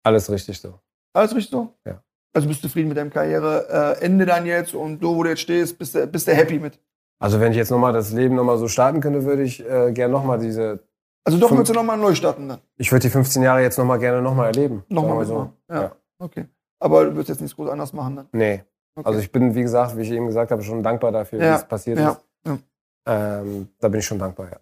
Alles 0.04 0.32
richtig 0.32 0.60
so. 0.60 0.80
Alles 1.14 1.36
richtig 1.36 1.52
so? 1.52 1.74
Ja. 1.86 2.02
Also 2.34 2.48
bist 2.48 2.64
du 2.64 2.68
zufrieden 2.68 2.90
mit 2.90 2.98
deinem 2.98 3.12
Karriereende 3.12 3.98
äh, 4.00 4.04
Ende 4.06 4.26
dann 4.26 4.46
jetzt 4.46 4.74
und 4.74 5.00
du, 5.00 5.16
wo 5.16 5.24
du 5.24 5.30
jetzt 5.30 5.42
stehst, 5.42 5.78
bist 5.78 5.94
du, 5.96 6.08
bist 6.08 6.28
du 6.28 6.32
happy 6.34 6.60
mit? 6.60 6.80
Also 7.20 7.40
wenn 7.40 7.52
ich 7.52 7.58
jetzt 7.58 7.70
nochmal 7.72 7.92
das 7.92 8.12
Leben 8.14 8.36
nochmal 8.36 8.58
so 8.58 8.68
starten 8.68 9.02
könnte, 9.02 9.26
würde 9.26 9.44
ich 9.44 9.60
äh, 9.70 9.92
gerne 9.92 10.12
nochmal 10.14 10.40
diese. 10.40 10.80
Also 11.24 11.38
doch 11.38 11.56
willst 11.56 11.70
du 11.70 11.74
nochmal 11.74 11.98
neu 11.98 12.16
starten 12.16 12.48
dann? 12.50 12.60
Ich 12.78 12.92
würde 12.92 13.04
die 13.04 13.10
15 13.10 13.44
Jahre 13.44 13.62
jetzt 13.62 13.78
nochmal 13.78 14.00
gerne 14.00 14.22
nochmal 14.22 14.48
erleben. 14.48 14.84
Nochmal 14.90 15.18
wir 15.18 15.20
mitmachen. 15.20 15.54
Ja. 15.70 15.92
Okay. 16.18 16.46
Aber 16.80 17.06
du 17.06 17.16
wirst 17.16 17.30
jetzt 17.30 17.42
nichts 17.42 17.56
groß 17.56 17.70
anders 17.70 17.94
machen 17.94 18.16
dann? 18.16 18.28
Nee. 18.32 18.64
Okay. 18.96 19.08
Also 19.08 19.20
ich 19.20 19.32
bin, 19.32 19.54
wie 19.54 19.62
gesagt, 19.62 19.96
wie 19.98 20.02
ich 20.02 20.12
eben 20.12 20.28
gesagt 20.28 20.52
habe, 20.52 20.62
schon 20.64 20.82
dankbar 20.82 21.12
dafür, 21.12 21.40
Ja, 21.40 21.52
wie 21.52 21.56
es 21.58 21.64
passiert 21.66 22.00
ja, 22.00 22.12
ist. 22.12 22.20
ja. 22.46 22.58
Ähm, 23.06 23.70
da 23.80 23.88
bin 23.88 24.00
ich 24.00 24.06
schon 24.06 24.20
dankbar, 24.20 24.50
ja. 24.52 24.58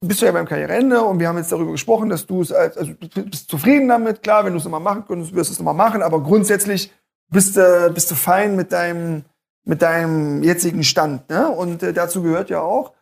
bist 0.00 0.20
du 0.20 0.26
ja 0.26 0.32
beim 0.32 0.46
Karriereende 0.46 1.00
und 1.02 1.18
wir 1.18 1.28
haben 1.28 1.38
jetzt 1.38 1.50
darüber 1.50 1.72
gesprochen, 1.72 2.08
dass 2.08 2.26
du 2.26 2.42
es 2.42 2.52
als, 2.52 2.76
also 2.76 2.92
du 2.92 3.24
bist 3.24 3.48
zufrieden 3.48 3.88
damit, 3.88 4.22
klar, 4.22 4.44
wenn 4.44 4.52
du 4.52 4.58
es 4.58 4.64
nochmal 4.64 4.80
machen 4.80 5.04
könntest, 5.06 5.34
wirst 5.34 5.50
du 5.50 5.52
es 5.54 5.58
nochmal 5.58 5.74
machen, 5.74 6.02
aber 6.02 6.22
grundsätzlich 6.22 6.92
bist, 7.30 7.56
äh, 7.56 7.90
bist 7.92 8.10
du 8.10 8.14
fein 8.14 8.54
mit 8.54 8.70
deinem, 8.72 9.24
mit 9.64 9.80
deinem 9.82 10.42
jetzigen 10.42 10.84
Stand. 10.84 11.28
Ne? 11.30 11.48
Und 11.48 11.82
äh, 11.82 11.92
dazu 11.92 12.22
gehört 12.22 12.50
ja 12.50 12.60
auch, 12.60 12.92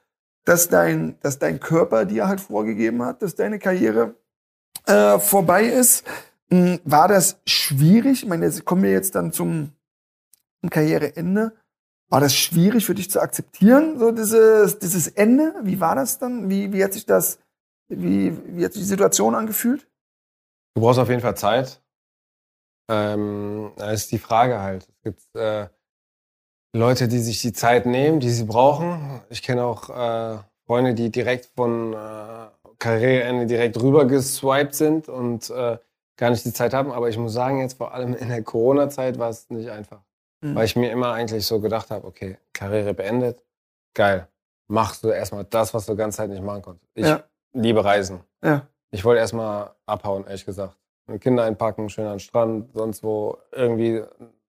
dass 0.44 0.68
dein, 0.68 1.18
dass 1.20 1.38
dein 1.38 1.60
Körper 1.60 2.04
dir 2.04 2.28
halt 2.28 2.40
vorgegeben 2.40 3.02
hat, 3.02 3.22
dass 3.22 3.34
deine 3.34 3.58
Karriere 3.58 4.14
äh, 4.86 5.18
vorbei 5.18 5.64
ist. 5.64 6.04
Hm, 6.50 6.80
War 6.84 7.08
das 7.08 7.38
schwierig? 7.46 8.22
Ich 8.22 8.28
meine, 8.28 8.46
jetzt 8.46 8.64
kommen 8.64 8.82
wir 8.82 8.92
jetzt 8.92 9.14
dann 9.14 9.32
zum, 9.32 9.72
Karriereende. 10.68 11.52
War 12.10 12.20
das 12.20 12.34
schwierig 12.34 12.84
für 12.84 12.94
dich 12.94 13.10
zu 13.10 13.20
akzeptieren, 13.20 13.98
so 13.98 14.10
dieses, 14.10 14.78
dieses 14.78 15.06
Ende? 15.08 15.54
Wie 15.62 15.80
war 15.80 15.94
das 15.94 16.18
dann? 16.18 16.50
Wie, 16.50 16.72
wie 16.72 16.82
hat 16.84 16.92
sich 16.92 17.06
das, 17.06 17.38
wie, 17.88 18.36
wie 18.56 18.64
hat 18.64 18.72
sich 18.72 18.82
die 18.82 18.88
Situation 18.88 19.34
angefühlt? 19.34 19.88
Du 20.74 20.82
brauchst 20.82 20.98
auf 20.98 21.08
jeden 21.08 21.22
Fall 21.22 21.36
Zeit. 21.36 21.80
Ähm, 22.90 23.72
da 23.76 23.92
ist 23.92 24.10
die 24.10 24.18
Frage 24.18 24.60
halt. 24.60 24.88
Es 24.88 25.02
gibt 25.02 25.36
äh, 25.36 25.68
Leute, 26.72 27.08
die 27.08 27.18
sich 27.18 27.40
die 27.42 27.52
Zeit 27.52 27.86
nehmen, 27.86 28.20
die 28.20 28.30
sie 28.30 28.44
brauchen. 28.44 29.20
Ich 29.28 29.42
kenne 29.42 29.64
auch 29.64 29.90
äh, 29.90 30.38
Freunde, 30.66 30.94
die 30.94 31.10
direkt 31.10 31.46
von 31.56 31.92
äh, 31.94 31.96
Karriereende 32.78 33.46
direkt 33.46 33.80
rüber 33.82 34.04
geswiped 34.06 34.74
sind 34.74 35.08
und 35.08 35.50
äh, 35.50 35.78
gar 36.16 36.30
nicht 36.30 36.44
die 36.44 36.52
Zeit 36.52 36.72
haben. 36.72 36.92
Aber 36.92 37.08
ich 37.08 37.18
muss 37.18 37.32
sagen, 37.32 37.58
jetzt 37.60 37.76
vor 37.76 37.92
allem 37.92 38.14
in 38.14 38.28
der 38.28 38.42
Corona-Zeit 38.42 39.18
war 39.18 39.30
es 39.30 39.50
nicht 39.50 39.68
einfach. 39.70 40.00
Mhm. 40.42 40.54
Weil 40.54 40.64
ich 40.64 40.76
mir 40.76 40.90
immer 40.92 41.12
eigentlich 41.12 41.44
so 41.44 41.60
gedacht 41.60 41.90
habe, 41.90 42.06
okay, 42.06 42.38
Karriere 42.52 42.94
beendet, 42.94 43.42
geil. 43.94 44.28
Machst 44.68 45.02
du 45.02 45.08
erstmal 45.08 45.44
das, 45.44 45.74
was 45.74 45.86
du 45.86 45.92
die 45.92 45.98
ganze 45.98 46.18
Zeit 46.18 46.30
nicht 46.30 46.42
machen 46.42 46.62
konntest. 46.62 46.88
Ich 46.94 47.04
Ja. 47.06 47.24
liebe 47.52 47.84
Reisen. 47.84 48.20
Ja. 48.44 48.66
Ich 48.92 49.04
wollte 49.04 49.20
erstmal 49.20 49.72
abhauen, 49.86 50.24
ehrlich 50.26 50.46
gesagt. 50.46 50.76
Kinder 51.18 51.42
einpacken, 51.42 51.88
schön 51.88 52.04
an 52.06 52.12
den 52.14 52.20
Strand, 52.20 52.72
sonst 52.72 53.02
wo 53.02 53.36
irgendwie 53.50 54.02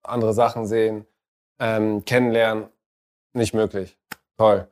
andere 0.04 0.32
Sachen 0.32 0.64
sehen, 0.66 1.04
ähm, 1.62 2.04
kennenlernen. 2.04 2.66
Nicht 3.32 3.54
möglich. 3.54 3.96
Toll. 4.36 4.68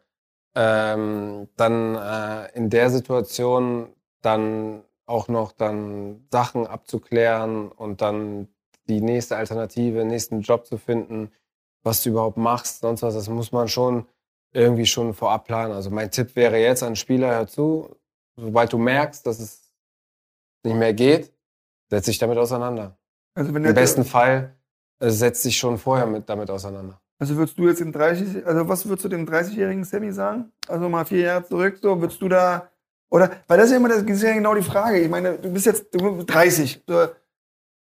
Ähm, 0.55 1.49
dann 1.57 1.95
äh, 1.95 2.53
in 2.57 2.69
der 2.69 2.91
Situation 2.91 3.95
dann 4.21 4.83
auch 5.07 5.29
noch 5.29 5.53
dann 5.53 6.27
Sachen 6.31 6.67
abzuklären 6.67 7.71
und 7.71 8.03
dann 8.03 8.49
die 8.89 9.01
nächste 9.01 9.37
Alternative, 9.37 10.05
nächsten 10.05 10.41
Job 10.41 10.67
zu 10.67 10.77
finden, 10.77 11.31
was 11.85 12.03
du 12.03 12.11
überhaupt 12.11 12.37
machst, 12.37 12.81
sonst 12.81 13.03
was, 13.03 13.15
das 13.15 13.29
muss 13.29 13.53
man 13.53 13.69
schon 13.69 14.07
irgendwie 14.53 14.87
schon 14.87 15.15
vorab 15.15 15.47
planen. 15.47 15.73
Also 15.73 15.91
mein 15.91 16.11
Tipp 16.11 16.35
wäre 16.35 16.59
jetzt 16.59 16.83
an 16.83 16.97
Spieler, 16.97 17.31
hör 17.31 17.47
zu, 17.47 17.97
sobald 18.37 18.73
du 18.73 18.79
merkst, 18.79 19.25
dass 19.27 19.39
es 19.39 19.73
nicht 20.65 20.77
mehr 20.77 20.93
geht, 20.93 21.33
setz 21.89 22.07
dich 22.07 22.19
damit 22.19 22.37
auseinander. 22.37 22.99
Also, 23.35 23.55
Im 23.55 23.75
besten 23.75 24.05
Fall 24.05 24.60
äh, 25.01 25.11
setz 25.11 25.43
dich 25.43 25.57
schon 25.57 25.79
vorher 25.79 26.07
mit, 26.07 26.29
damit 26.29 26.51
auseinander. 26.51 27.01
Also 27.19 27.37
würdest 27.37 27.59
du 27.59 27.69
jetzt 27.69 27.81
dem 27.81 27.93
30, 27.93 28.47
also 28.47 28.69
was 28.69 28.87
würdest 28.87 29.05
du 29.05 29.09
dem 29.09 29.27
30-jährigen 29.27 29.85
Sammy 29.85 30.13
sagen? 30.13 30.53
Also 30.69 30.89
mal 30.89 31.05
vier 31.05 31.21
Jahre 31.21 31.45
zurück, 31.45 31.79
so 31.83 32.01
würdest 32.01 32.23
du 32.23 32.29
da, 32.29 32.71
oder, 33.11 33.31
weil 33.47 33.59
das 33.59 33.67
ist 33.67 33.73
ja 33.73 33.77
immer, 33.77 33.89
das 33.91 34.03
ist 34.03 34.23
ja 34.23 34.33
genau 34.33 34.55
die 34.55 34.63
Frage. 34.63 35.01
Ich 35.01 35.11
meine, 35.11 35.37
du 35.37 35.53
bist 35.53 35.67
jetzt 35.67 35.95
du 35.95 36.17
bist 36.17 36.31
30. 36.33 36.85
So, 36.87 37.09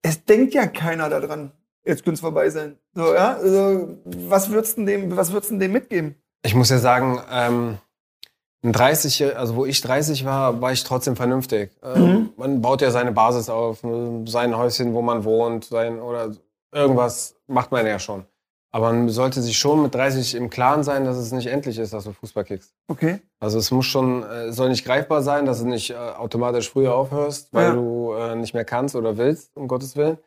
es 0.01 0.25
denkt 0.25 0.53
ja 0.55 0.65
keiner 0.65 1.09
daran, 1.09 1.51
jetzt 1.83 2.03
könnte 2.03 2.15
es 2.15 2.21
vorbei 2.21 2.49
sein. 2.49 2.77
So, 2.95 3.13
ja, 3.13 3.35
also, 3.35 3.99
was 4.05 4.49
würdest 4.49 4.77
du 4.79 4.85
dem, 4.85 5.15
was 5.15 5.31
würdest 5.31 5.51
du 5.51 5.57
dem 5.57 5.71
mitgeben? 5.71 6.15
Ich 6.43 6.55
muss 6.55 6.69
ja 6.71 6.79
sagen, 6.79 7.21
ähm, 7.31 7.77
ein 8.63 8.73
30, 8.73 9.37
also 9.37 9.55
wo 9.55 9.65
ich 9.65 9.81
30 9.81 10.25
war, 10.25 10.61
war 10.61 10.71
ich 10.71 10.83
trotzdem 10.83 11.15
vernünftig. 11.15 11.71
Ähm, 11.83 12.01
Mhm. 12.03 12.29
Man 12.37 12.61
baut 12.61 12.81
ja 12.81 12.89
seine 12.89 13.11
Basis 13.11 13.49
auf, 13.49 13.83
ne, 13.83 14.23
sein 14.27 14.57
Häuschen, 14.57 14.93
wo 14.93 15.01
man 15.03 15.23
wohnt, 15.23 15.65
sein 15.65 15.99
oder 15.99 16.31
irgendwas 16.71 17.35
macht 17.47 17.71
man 17.71 17.85
ja 17.85 17.99
schon. 17.99 18.25
Aber 18.73 18.93
man 18.93 19.09
sollte 19.09 19.41
sich 19.41 19.57
schon 19.57 19.81
mit 19.83 19.93
30 19.93 20.35
im 20.35 20.49
Klaren 20.49 20.83
sein, 20.83 21.03
dass 21.03 21.17
es 21.17 21.33
nicht 21.33 21.47
endlich 21.47 21.77
ist, 21.77 21.91
dass 21.93 22.05
du 22.05 22.13
Fußball 22.13 22.45
kickst. 22.45 22.73
Okay. 22.87 23.19
Also 23.39 23.59
es 23.59 23.69
muss 23.69 23.85
schon, 23.85 24.23
äh, 24.23 24.53
soll 24.53 24.69
nicht 24.69 24.85
greifbar 24.85 25.21
sein, 25.21 25.45
dass 25.45 25.59
du 25.59 25.67
nicht 25.67 25.89
äh, 25.89 25.95
automatisch 25.95 26.69
früher 26.69 26.95
aufhörst, 26.95 27.53
weil 27.53 27.67
Ja. 27.67 27.73
du 27.73 28.13
äh, 28.13 28.35
nicht 28.35 28.53
mehr 28.53 28.63
kannst 28.63 28.95
oder 28.95 29.17
willst, 29.17 29.55
um 29.57 29.67
Gottes 29.67 29.97
Willen. 29.97 30.17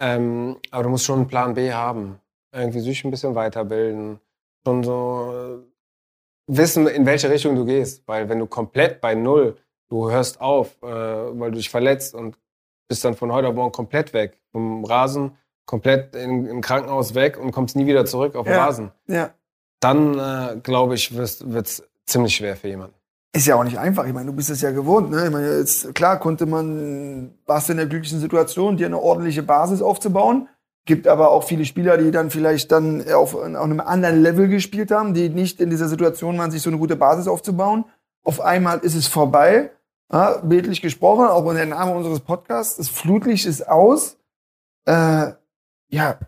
Ähm, 0.00 0.56
aber 0.72 0.82
du 0.82 0.88
musst 0.88 1.04
schon 1.04 1.20
einen 1.20 1.28
Plan 1.28 1.54
B 1.54 1.72
haben. 1.72 2.18
Irgendwie 2.52 2.80
sich 2.80 3.04
ein 3.04 3.12
bisschen 3.12 3.36
weiterbilden. 3.36 4.18
Schon 4.66 4.82
so 4.82 5.32
äh, 5.62 6.52
wissen, 6.52 6.88
in 6.88 7.06
welche 7.06 7.30
Richtung 7.30 7.54
du 7.54 7.64
gehst. 7.64 8.02
Weil 8.08 8.28
wenn 8.28 8.40
du 8.40 8.46
komplett 8.46 9.00
bei 9.00 9.14
Null, 9.14 9.56
du 9.88 10.10
hörst 10.10 10.40
auf, 10.40 10.82
äh, 10.82 10.86
weil 10.86 11.52
du 11.52 11.58
dich 11.58 11.70
verletzt 11.70 12.14
und 12.16 12.36
bist 12.88 13.04
dann 13.04 13.14
von 13.14 13.30
heute 13.32 13.46
auf 13.48 13.54
morgen 13.54 13.70
komplett 13.72 14.12
weg. 14.12 14.40
Vom 14.50 14.84
Rasen, 14.84 15.36
komplett 15.66 16.14
in, 16.14 16.46
im 16.46 16.60
Krankenhaus 16.60 17.14
weg 17.14 17.38
und 17.38 17.52
kommst 17.52 17.76
nie 17.76 17.86
wieder 17.86 18.04
zurück 18.06 18.34
auf 18.36 18.44
den 18.46 18.54
Ja. 18.54 18.64
Rasen 18.64 18.90
Ja. 19.06 19.30
dann 19.80 20.18
äh, 20.18 20.56
glaube 20.62 20.94
ich, 20.94 21.16
wird 21.16 21.66
es 21.66 21.82
ziemlich 22.06 22.36
schwer 22.36 22.56
für 22.56 22.68
jemanden. 22.68 22.94
Ist 23.32 23.46
ja 23.46 23.56
auch 23.56 23.64
nicht 23.64 23.78
einfach. 23.78 24.06
Ich 24.06 24.12
meine, 24.12 24.26
du 24.26 24.32
bist 24.32 24.48
es 24.50 24.60
ja 24.60 24.70
gewohnt. 24.70 25.10
Ne? 25.10 25.24
Ich 25.26 25.32
meine, 25.32 25.58
jetzt, 25.58 25.92
klar 25.94 26.20
konnte 26.20 26.46
man, 26.46 27.34
warst 27.46 27.68
du 27.68 27.72
in 27.72 27.78
der 27.78 27.86
glücklichen 27.86 28.20
Situation, 28.20 28.76
dir 28.76 28.86
eine 28.86 29.00
ordentliche 29.00 29.42
Basis 29.42 29.82
aufzubauen. 29.82 30.48
Gibt 30.86 31.08
aber 31.08 31.30
auch 31.30 31.42
viele 31.44 31.64
Spieler, 31.64 31.96
die 31.96 32.10
dann 32.12 32.30
vielleicht 32.30 32.70
dann 32.70 33.02
auf, 33.10 33.34
auf 33.34 33.42
einem 33.42 33.80
anderen 33.80 34.22
Level 34.22 34.46
gespielt 34.48 34.90
haben, 34.92 35.14
die 35.14 35.30
nicht 35.30 35.60
in 35.60 35.70
dieser 35.70 35.88
Situation 35.88 36.38
waren, 36.38 36.50
sich 36.52 36.62
so 36.62 36.70
eine 36.70 36.78
gute 36.78 36.94
Basis 36.94 37.26
aufzubauen. 37.26 37.86
Auf 38.22 38.40
einmal 38.40 38.78
ist 38.80 38.94
es 38.94 39.06
vorbei. 39.08 39.70
Ja, 40.12 40.36
bildlich 40.42 40.80
gesprochen, 40.82 41.26
auch 41.26 41.48
in 41.50 41.56
der 41.56 41.66
Name 41.66 41.92
unseres 41.92 42.20
Podcasts. 42.20 42.76
Das 42.76 42.88
Flutlicht 42.88 43.46
ist 43.46 43.66
aus. 43.66 44.16
Äh, 44.84 45.32
ja, 45.94 46.18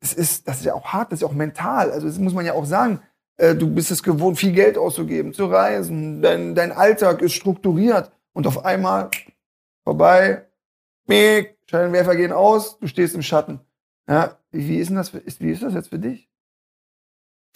es 0.00 0.12
ist, 0.14 0.46
das 0.48 0.58
ist 0.58 0.64
ja 0.64 0.74
auch 0.74 0.86
hart, 0.86 1.10
das 1.12 1.18
ist 1.18 1.22
ja 1.22 1.28
auch 1.28 1.32
mental. 1.32 1.90
Also 1.90 2.06
das 2.06 2.18
muss 2.18 2.32
man 2.34 2.46
ja 2.46 2.52
auch 2.54 2.64
sagen. 2.64 3.00
Äh, 3.36 3.54
du 3.54 3.72
bist 3.72 3.90
es 3.90 4.02
gewohnt, 4.02 4.38
viel 4.38 4.52
Geld 4.52 4.78
auszugeben, 4.78 5.32
zu 5.32 5.46
reisen. 5.46 6.22
Dein, 6.22 6.54
dein 6.54 6.72
Alltag 6.72 7.22
ist 7.22 7.34
strukturiert 7.34 8.10
und 8.32 8.46
auf 8.46 8.64
einmal 8.64 9.10
vorbei. 9.84 10.44
Scheinwerfer 11.70 12.16
gehen 12.16 12.32
aus, 12.32 12.78
du 12.78 12.86
stehst 12.86 13.14
im 13.14 13.22
Schatten. 13.22 13.60
Ja, 14.08 14.38
wie 14.50 14.76
ist 14.78 14.88
denn 14.88 14.96
das? 14.96 15.12
Wie 15.14 15.50
ist 15.50 15.62
das 15.62 15.74
jetzt 15.74 15.88
für 15.88 15.98
dich? 15.98 16.28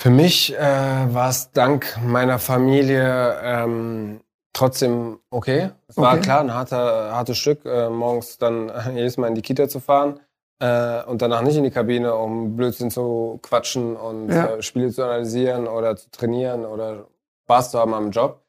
Für 0.01 0.11
mich 0.11 0.55
äh, 0.55 0.59
war 0.61 1.31
es 1.31 1.53
dank 1.53 1.99
meiner 2.05 2.39
Familie 2.39 3.39
ähm, 3.43 4.21
trotzdem 4.53 5.21
okay. 5.31 5.71
Es 5.87 5.97
war 5.97 6.15
Okay. 6.15 6.23
klar 6.23 6.41
ein 6.41 6.53
harter, 6.53 7.13
hartes 7.15 7.39
Stück, 7.39 7.65
äh, 7.65 7.89
morgens 7.89 8.39
dann 8.39 8.73
jedes 8.95 9.17
Mal 9.17 9.29
in 9.29 9.35
die 9.35 9.43
Kita 9.43 9.69
zu 9.69 9.81
fahren 9.81 10.19
äh, 10.61 11.03
und 11.05 11.23
danach 11.23 11.43
nicht 11.43 11.57
in 11.57 11.65
die 11.65 11.71
Kabine, 11.71 12.15
um 12.15 12.57
Blödsinn 12.57 12.91
zu 12.91 13.39
quatschen 13.43 13.97
und 13.97 14.31
Ja. 14.31 14.55
äh, 14.57 14.63
Spiele 14.63 14.91
zu 14.91 15.03
analysieren 15.05 15.67
oder 15.67 15.97
zu 15.97 16.11
trainieren 16.11 16.65
oder 16.65 17.07
Spaß 17.45 17.71
zu 17.73 17.79
haben 17.79 17.95
am 17.95 18.11
Job, 18.11 18.41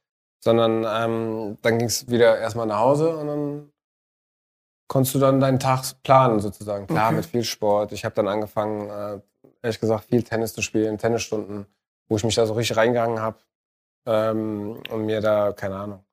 sondern 0.43 0.85
ähm, 0.87 1.57
dann 1.61 1.77
ging 1.79 1.87
es 1.87 2.09
wieder 2.09 2.37
erstmal 2.39 2.67
nach 2.67 2.79
Hause 2.79 3.15
und 3.17 3.27
dann 3.27 3.69
konntest 4.87 5.15
du 5.15 5.19
dann 5.19 5.39
deinen 5.39 5.59
Tag 5.59 5.83
planen 6.03 6.39
sozusagen. 6.39 6.85
Klar, 6.87 7.07
Okay. 7.07 7.15
mit 7.15 7.25
viel 7.25 7.43
Sport. 7.43 7.91
Ich 7.93 8.05
habe 8.05 8.15
dann 8.15 8.27
angefangen, 8.27 8.89
äh, 8.89 9.19
ehrlich 9.63 9.79
gesagt, 9.79 10.05
viel 10.05 10.23
Tennis 10.23 10.53
zu 10.53 10.61
spielen, 10.61 10.97
Tennisstunden, 10.97 11.65
wo 12.09 12.17
ich 12.17 12.23
mich 12.23 12.35
da 12.35 12.45
so 12.45 12.53
richtig 12.53 12.77
reingegangen 12.77 13.19
habe 13.19 13.37
ähm, 14.05 14.77
und 14.91 15.05
mir 15.05 15.21
da, 15.21 15.51
keine 15.53 15.75
Ahnung, 15.77 16.03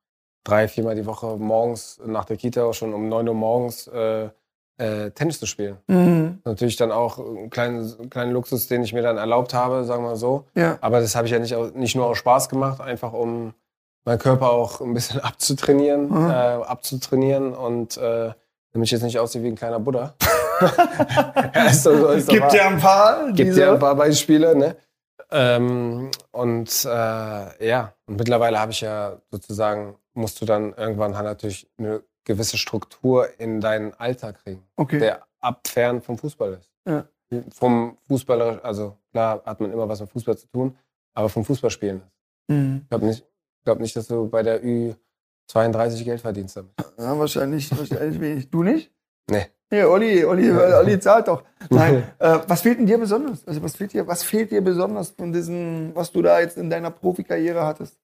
drei, 0.43 0.67
viermal 0.67 0.95
die 0.95 1.05
Woche 1.05 1.37
morgens 1.37 1.99
nach 2.05 2.25
der 2.25 2.37
Kita 2.37 2.63
auch 2.63 2.73
schon 2.73 2.93
um 2.93 3.07
9 3.09 3.27
Uhr 3.27 3.35
morgens 3.35 3.87
äh, 3.87 4.29
äh, 4.77 5.11
Tennis 5.11 5.39
zu 5.39 5.45
spielen. 5.45 5.77
Mhm. 5.87 6.39
Natürlich 6.45 6.75
dann 6.75 6.91
auch 6.91 7.19
einen 7.19 7.49
kleinen, 7.49 8.09
kleinen 8.09 8.31
Luxus, 8.31 8.67
den 8.67 8.83
ich 8.83 8.93
mir 8.93 9.01
dann 9.03 9.17
erlaubt 9.17 9.53
habe, 9.53 9.83
sagen 9.83 10.03
wir 10.03 10.15
so. 10.15 10.45
Ja. 10.55 10.77
Aber 10.81 10.99
das 11.01 11.15
habe 11.15 11.27
ich 11.27 11.33
ja 11.33 11.39
nicht, 11.39 11.55
nicht 11.75 11.95
nur 11.95 12.05
aus 12.07 12.17
Spaß 12.17 12.49
gemacht, 12.49 12.81
einfach 12.81 13.13
um 13.13 13.53
meinen 14.05 14.19
Körper 14.19 14.51
auch 14.51 14.81
ein 14.81 14.93
bisschen 14.93 15.19
abzutrainieren, 15.23 16.09
Mhm. 16.09 16.29
äh, 16.29 16.33
abzutrainieren 16.33 17.53
und 17.53 17.97
äh, 17.97 18.31
damit 18.73 18.87
ich 18.87 18.91
jetzt 18.91 19.03
nicht 19.03 19.19
aussehe 19.19 19.43
wie 19.43 19.47
ein 19.49 19.55
kleiner 19.55 19.79
Buddha. 19.79 20.13
ja, 21.55 21.65
ist 21.65 21.85
doch, 21.85 21.95
so, 21.97 22.07
ist 22.09 22.27
doch 22.27 22.33
Gibt 22.33 22.53
ja 22.53 22.67
ein 22.67 22.79
paar. 22.79 23.31
Gibt 23.33 23.55
ja 23.57 23.73
ein 23.73 23.79
paar 23.79 23.95
Beispiele, 23.95 24.55
ne? 24.55 24.75
Ähm, 25.31 26.09
und 26.31 26.85
äh, 26.85 27.67
ja, 27.67 27.93
und 28.05 28.17
mittlerweile 28.17 28.59
habe 28.59 28.71
ich 28.71 28.81
ja 28.81 29.17
sozusagen, 29.31 29.95
musst 30.13 30.41
du 30.41 30.45
dann 30.45 30.73
irgendwann 30.73 31.15
halt 31.15 31.25
natürlich 31.25 31.69
eine 31.77 32.01
gewisse 32.23 32.57
Struktur 32.57 33.27
in 33.39 33.61
deinen 33.61 33.93
Alltag 33.95 34.43
kriegen, 34.43 34.63
Okay. 34.75 34.99
der 34.99 35.23
abfern 35.39 36.01
vom 36.01 36.17
Fußball 36.17 36.53
ist. 36.53 36.71
Ja. 36.87 37.05
Vom 37.53 37.97
Fußballer, 38.07 38.63
also 38.63 38.97
klar 39.11 39.41
hat 39.45 39.59
man 39.61 39.71
immer 39.71 39.87
was 39.87 40.01
mit 40.01 40.09
Fußball 40.09 40.37
zu 40.37 40.47
tun, 40.47 40.77
aber 41.13 41.29
vom 41.29 41.45
Fußballspielen 41.45 41.97
ist. 42.01 42.11
Mhm. 42.49 42.79
Ich 42.83 42.89
glaube 42.89 43.05
nicht, 43.05 43.25
glaub 43.63 43.79
nicht, 43.79 43.95
dass 43.95 44.07
du 44.07 44.27
bei 44.27 44.43
der 44.43 44.61
Ü32 44.63 46.03
Geld 46.03 46.21
verdienst 46.21 46.57
damit. 46.57 46.73
Ja, 46.97 47.17
wahrscheinlich, 47.17 47.71
wahrscheinlich 47.77 48.19
wenig. 48.19 48.49
Du 48.49 48.63
nicht? 48.63 48.91
Nee. 49.29 49.47
Nee, 49.73 49.83
Olli, 49.83 50.25
Olli, 50.25 50.51
Olli 50.51 50.99
zahlt 50.99 51.29
doch. 51.29 51.43
Nein. 51.69 52.03
äh, 52.19 52.39
was 52.45 52.61
fehlt 52.61 52.79
denn 52.79 52.85
dir 52.85 52.97
besonders? 52.97 53.47
Also 53.47 53.63
was 53.63 53.77
fehlt 53.77 53.93
dir, 53.93 54.05
was 54.05 54.21
fehlt 54.23 54.51
dir 54.51 54.61
besonders 54.61 55.11
von 55.11 55.31
diesem, 55.31 55.95
was 55.95 56.11
du 56.11 56.21
da 56.21 56.41
jetzt 56.41 56.57
in 56.57 56.69
deiner 56.69 56.91
Profikarriere 56.91 57.65
hattest? 57.65 57.97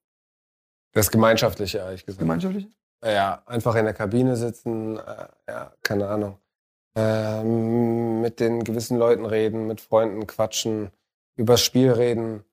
Das 0.92 1.10
Gemeinschaftliche, 1.10 1.78
ehrlich 1.78 2.06
gesagt. 2.06 2.20
Gemeinschaftlich? 2.20 2.66
Ja, 3.04 3.42
einfach 3.46 3.74
in 3.76 3.84
der 3.84 3.94
Kabine 3.94 4.36
sitzen, 4.36 4.96
äh, 4.98 5.28
ja, 5.48 5.72
keine 5.82 6.08
Ahnung. 6.08 6.38
Ähm, 6.96 8.20
mit 8.20 8.40
den 8.40 8.64
gewissen 8.64 8.98
Leuten 8.98 9.24
reden, 9.24 9.66
mit 9.66 9.80
Freunden 9.80 10.26
quatschen, 10.26 10.90
übers 11.36 11.60
Spiel 11.60 11.92
reden. 11.92 12.44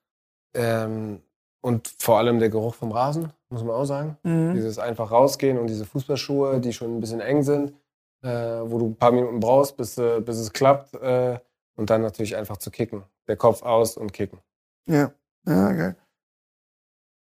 Ähm, 0.54 1.22
und 1.62 1.88
vor 1.98 2.20
allem 2.20 2.38
der 2.38 2.50
Geruch 2.50 2.76
vom 2.76 2.92
Rasen, 2.92 3.34
muss 3.50 3.64
man 3.64 3.76
auch 3.76 3.86
sagen. 3.86 4.18
Mhm. 4.22 4.54
Dieses 4.54 4.78
einfach 4.78 5.10
rausgehen 5.10 5.58
und 5.58 5.66
diese 5.68 5.86
Fußballschuhe, 5.86 6.60
die 6.60 6.74
schon 6.74 6.96
ein 6.96 7.00
bisschen 7.00 7.22
eng 7.22 7.42
sind, 7.42 7.74
äh, 8.22 8.30
wo 8.30 8.78
du 8.78 8.90
ein 8.90 8.96
paar 8.96 9.12
Minuten 9.12 9.40
brauchst, 9.40 9.76
bis, 9.78 9.98
äh, 9.98 10.22
bis 10.22 10.38
es 10.38 10.54
klappt. 10.54 10.94
Äh, 10.94 11.40
und 11.76 11.90
dann 11.90 12.02
natürlich 12.02 12.36
einfach 12.36 12.58
zu 12.58 12.72
kicken. 12.72 13.04
Der 13.28 13.36
Kopf 13.36 13.64
aus 13.64 13.98
und 13.98 14.14
kicken. 14.14 14.40
Ja. 14.88 15.12
Ja, 15.48 15.72
geil. 15.72 15.96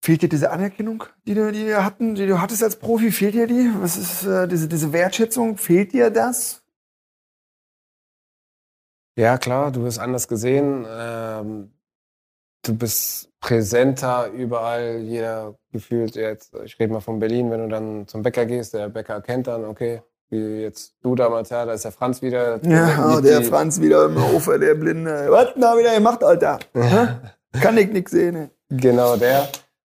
Fehlt 0.05 0.21
dir 0.21 0.29
diese 0.29 0.51
Anerkennung, 0.51 1.03
die, 1.25 1.33
du, 1.33 1.51
die 1.51 1.65
wir 1.65 1.83
hatten, 1.83 2.13
die 2.13 2.27
du 2.27 2.39
hattest 2.39 2.61
als 2.63 2.75
Profi? 2.75 3.11
Fehlt 3.11 3.33
dir 3.33 3.47
die? 3.47 3.71
Was 3.79 3.97
ist 3.97 4.23
äh, 4.23 4.47
diese, 4.47 4.67
diese 4.67 4.93
Wertschätzung? 4.93 5.57
Fehlt 5.57 5.93
dir 5.93 6.11
das? 6.11 6.61
Ja, 9.17 9.39
klar, 9.39 9.71
du 9.71 9.81
wirst 9.81 9.97
anders 9.97 10.27
gesehen. 10.27 10.85
Ähm, 10.87 11.71
du 12.61 12.77
bist 12.77 13.31
präsenter 13.39 14.27
überall. 14.29 14.97
Jeder 14.99 15.57
gefühlt 15.71 16.15
jetzt, 16.15 16.53
ich 16.63 16.79
rede 16.79 16.93
mal 16.93 16.99
von 16.99 17.17
Berlin, 17.17 17.49
wenn 17.49 17.61
du 17.61 17.67
dann 17.67 18.07
zum 18.07 18.21
Bäcker 18.21 18.45
gehst, 18.45 18.75
der 18.75 18.89
Bäcker 18.89 19.15
erkennt 19.15 19.47
dann, 19.47 19.65
okay, 19.65 20.03
wie 20.29 20.61
jetzt 20.61 20.93
du 21.01 21.15
damals, 21.15 21.49
ja, 21.49 21.65
da 21.65 21.73
ist 21.73 21.83
der 21.83 21.91
Franz 21.91 22.21
wieder. 22.21 22.63
Ja, 22.63 23.21
der 23.21 23.39
die- 23.39 23.45
Franz 23.45 23.81
wieder 23.81 24.05
im 24.05 24.17
Ufer, 24.17 24.59
der 24.59 24.75
Blinde. 24.75 25.25
Was 25.31 25.53
denn 25.53 25.63
da 25.63 25.75
wieder 25.75 25.95
gemacht, 25.95 26.23
Alter? 26.23 26.59
Kann 27.53 27.75
ich 27.79 27.89
nix 27.91 28.11
sehen, 28.11 28.33
ne? 28.35 28.49
Genau, 28.69 29.15
der. 29.17 29.49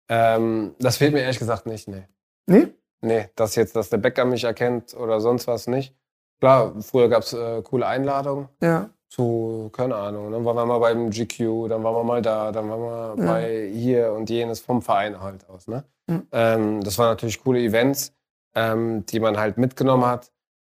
Ähm, 0.10 0.76
das 0.80 0.98
fehlt 0.98 1.14
mir 1.14 1.22
ehrlich 1.22 1.40
gesagt 1.40 1.66
nicht, 1.66 1.88
nee. 1.88 2.04
Nee? 2.48 2.68
Nee, 3.02 3.30
dass 3.36 3.56
jetzt, 3.56 3.76
dass 3.76 3.90
der 3.90 3.98
Bäcker 3.98 4.26
mich 4.26 4.44
erkennt 4.44 4.96
oder 4.96 5.20
sonst 5.20 5.48
was 5.48 5.68
nicht. 5.68 5.96
Klar, 6.40 6.74
früher 6.82 7.10
gab's 7.10 7.34
äh, 7.34 7.62
coole 7.64 7.88
Einladungen 7.88 8.50
Ja. 8.62 8.90
zu, 9.10 9.70
keine 9.74 9.96
Ahnung, 9.96 10.32
dann 10.32 10.44
waren 10.46 10.56
wir 10.56 10.66
mal 10.66 10.80
beim 10.80 11.10
GQ, 11.10 11.68
dann 11.70 11.84
waren 11.84 11.96
wir 11.96 12.04
mal 12.04 12.22
da, 12.22 12.52
dann 12.52 12.70
waren 12.70 12.82
wir 12.82 13.24
Ja. 13.26 13.32
bei 13.32 13.70
hier 13.72 14.12
und 14.14 14.30
jenes 14.30 14.60
vom 14.60 14.82
Verein 14.82 15.22
halt 15.22 15.48
aus. 15.50 15.68
Ne? 15.68 15.84
Mhm. 16.08 16.28
Ähm, 16.32 16.84
das 16.84 16.98
waren 16.98 17.10
natürlich 17.10 17.42
coole 17.44 17.60
Events, 17.60 18.14
ähm, 18.54 19.06
die 19.08 19.20
man 19.20 19.38
halt 19.38 19.58
mitgenommen 19.58 20.06
hat. 20.06 20.32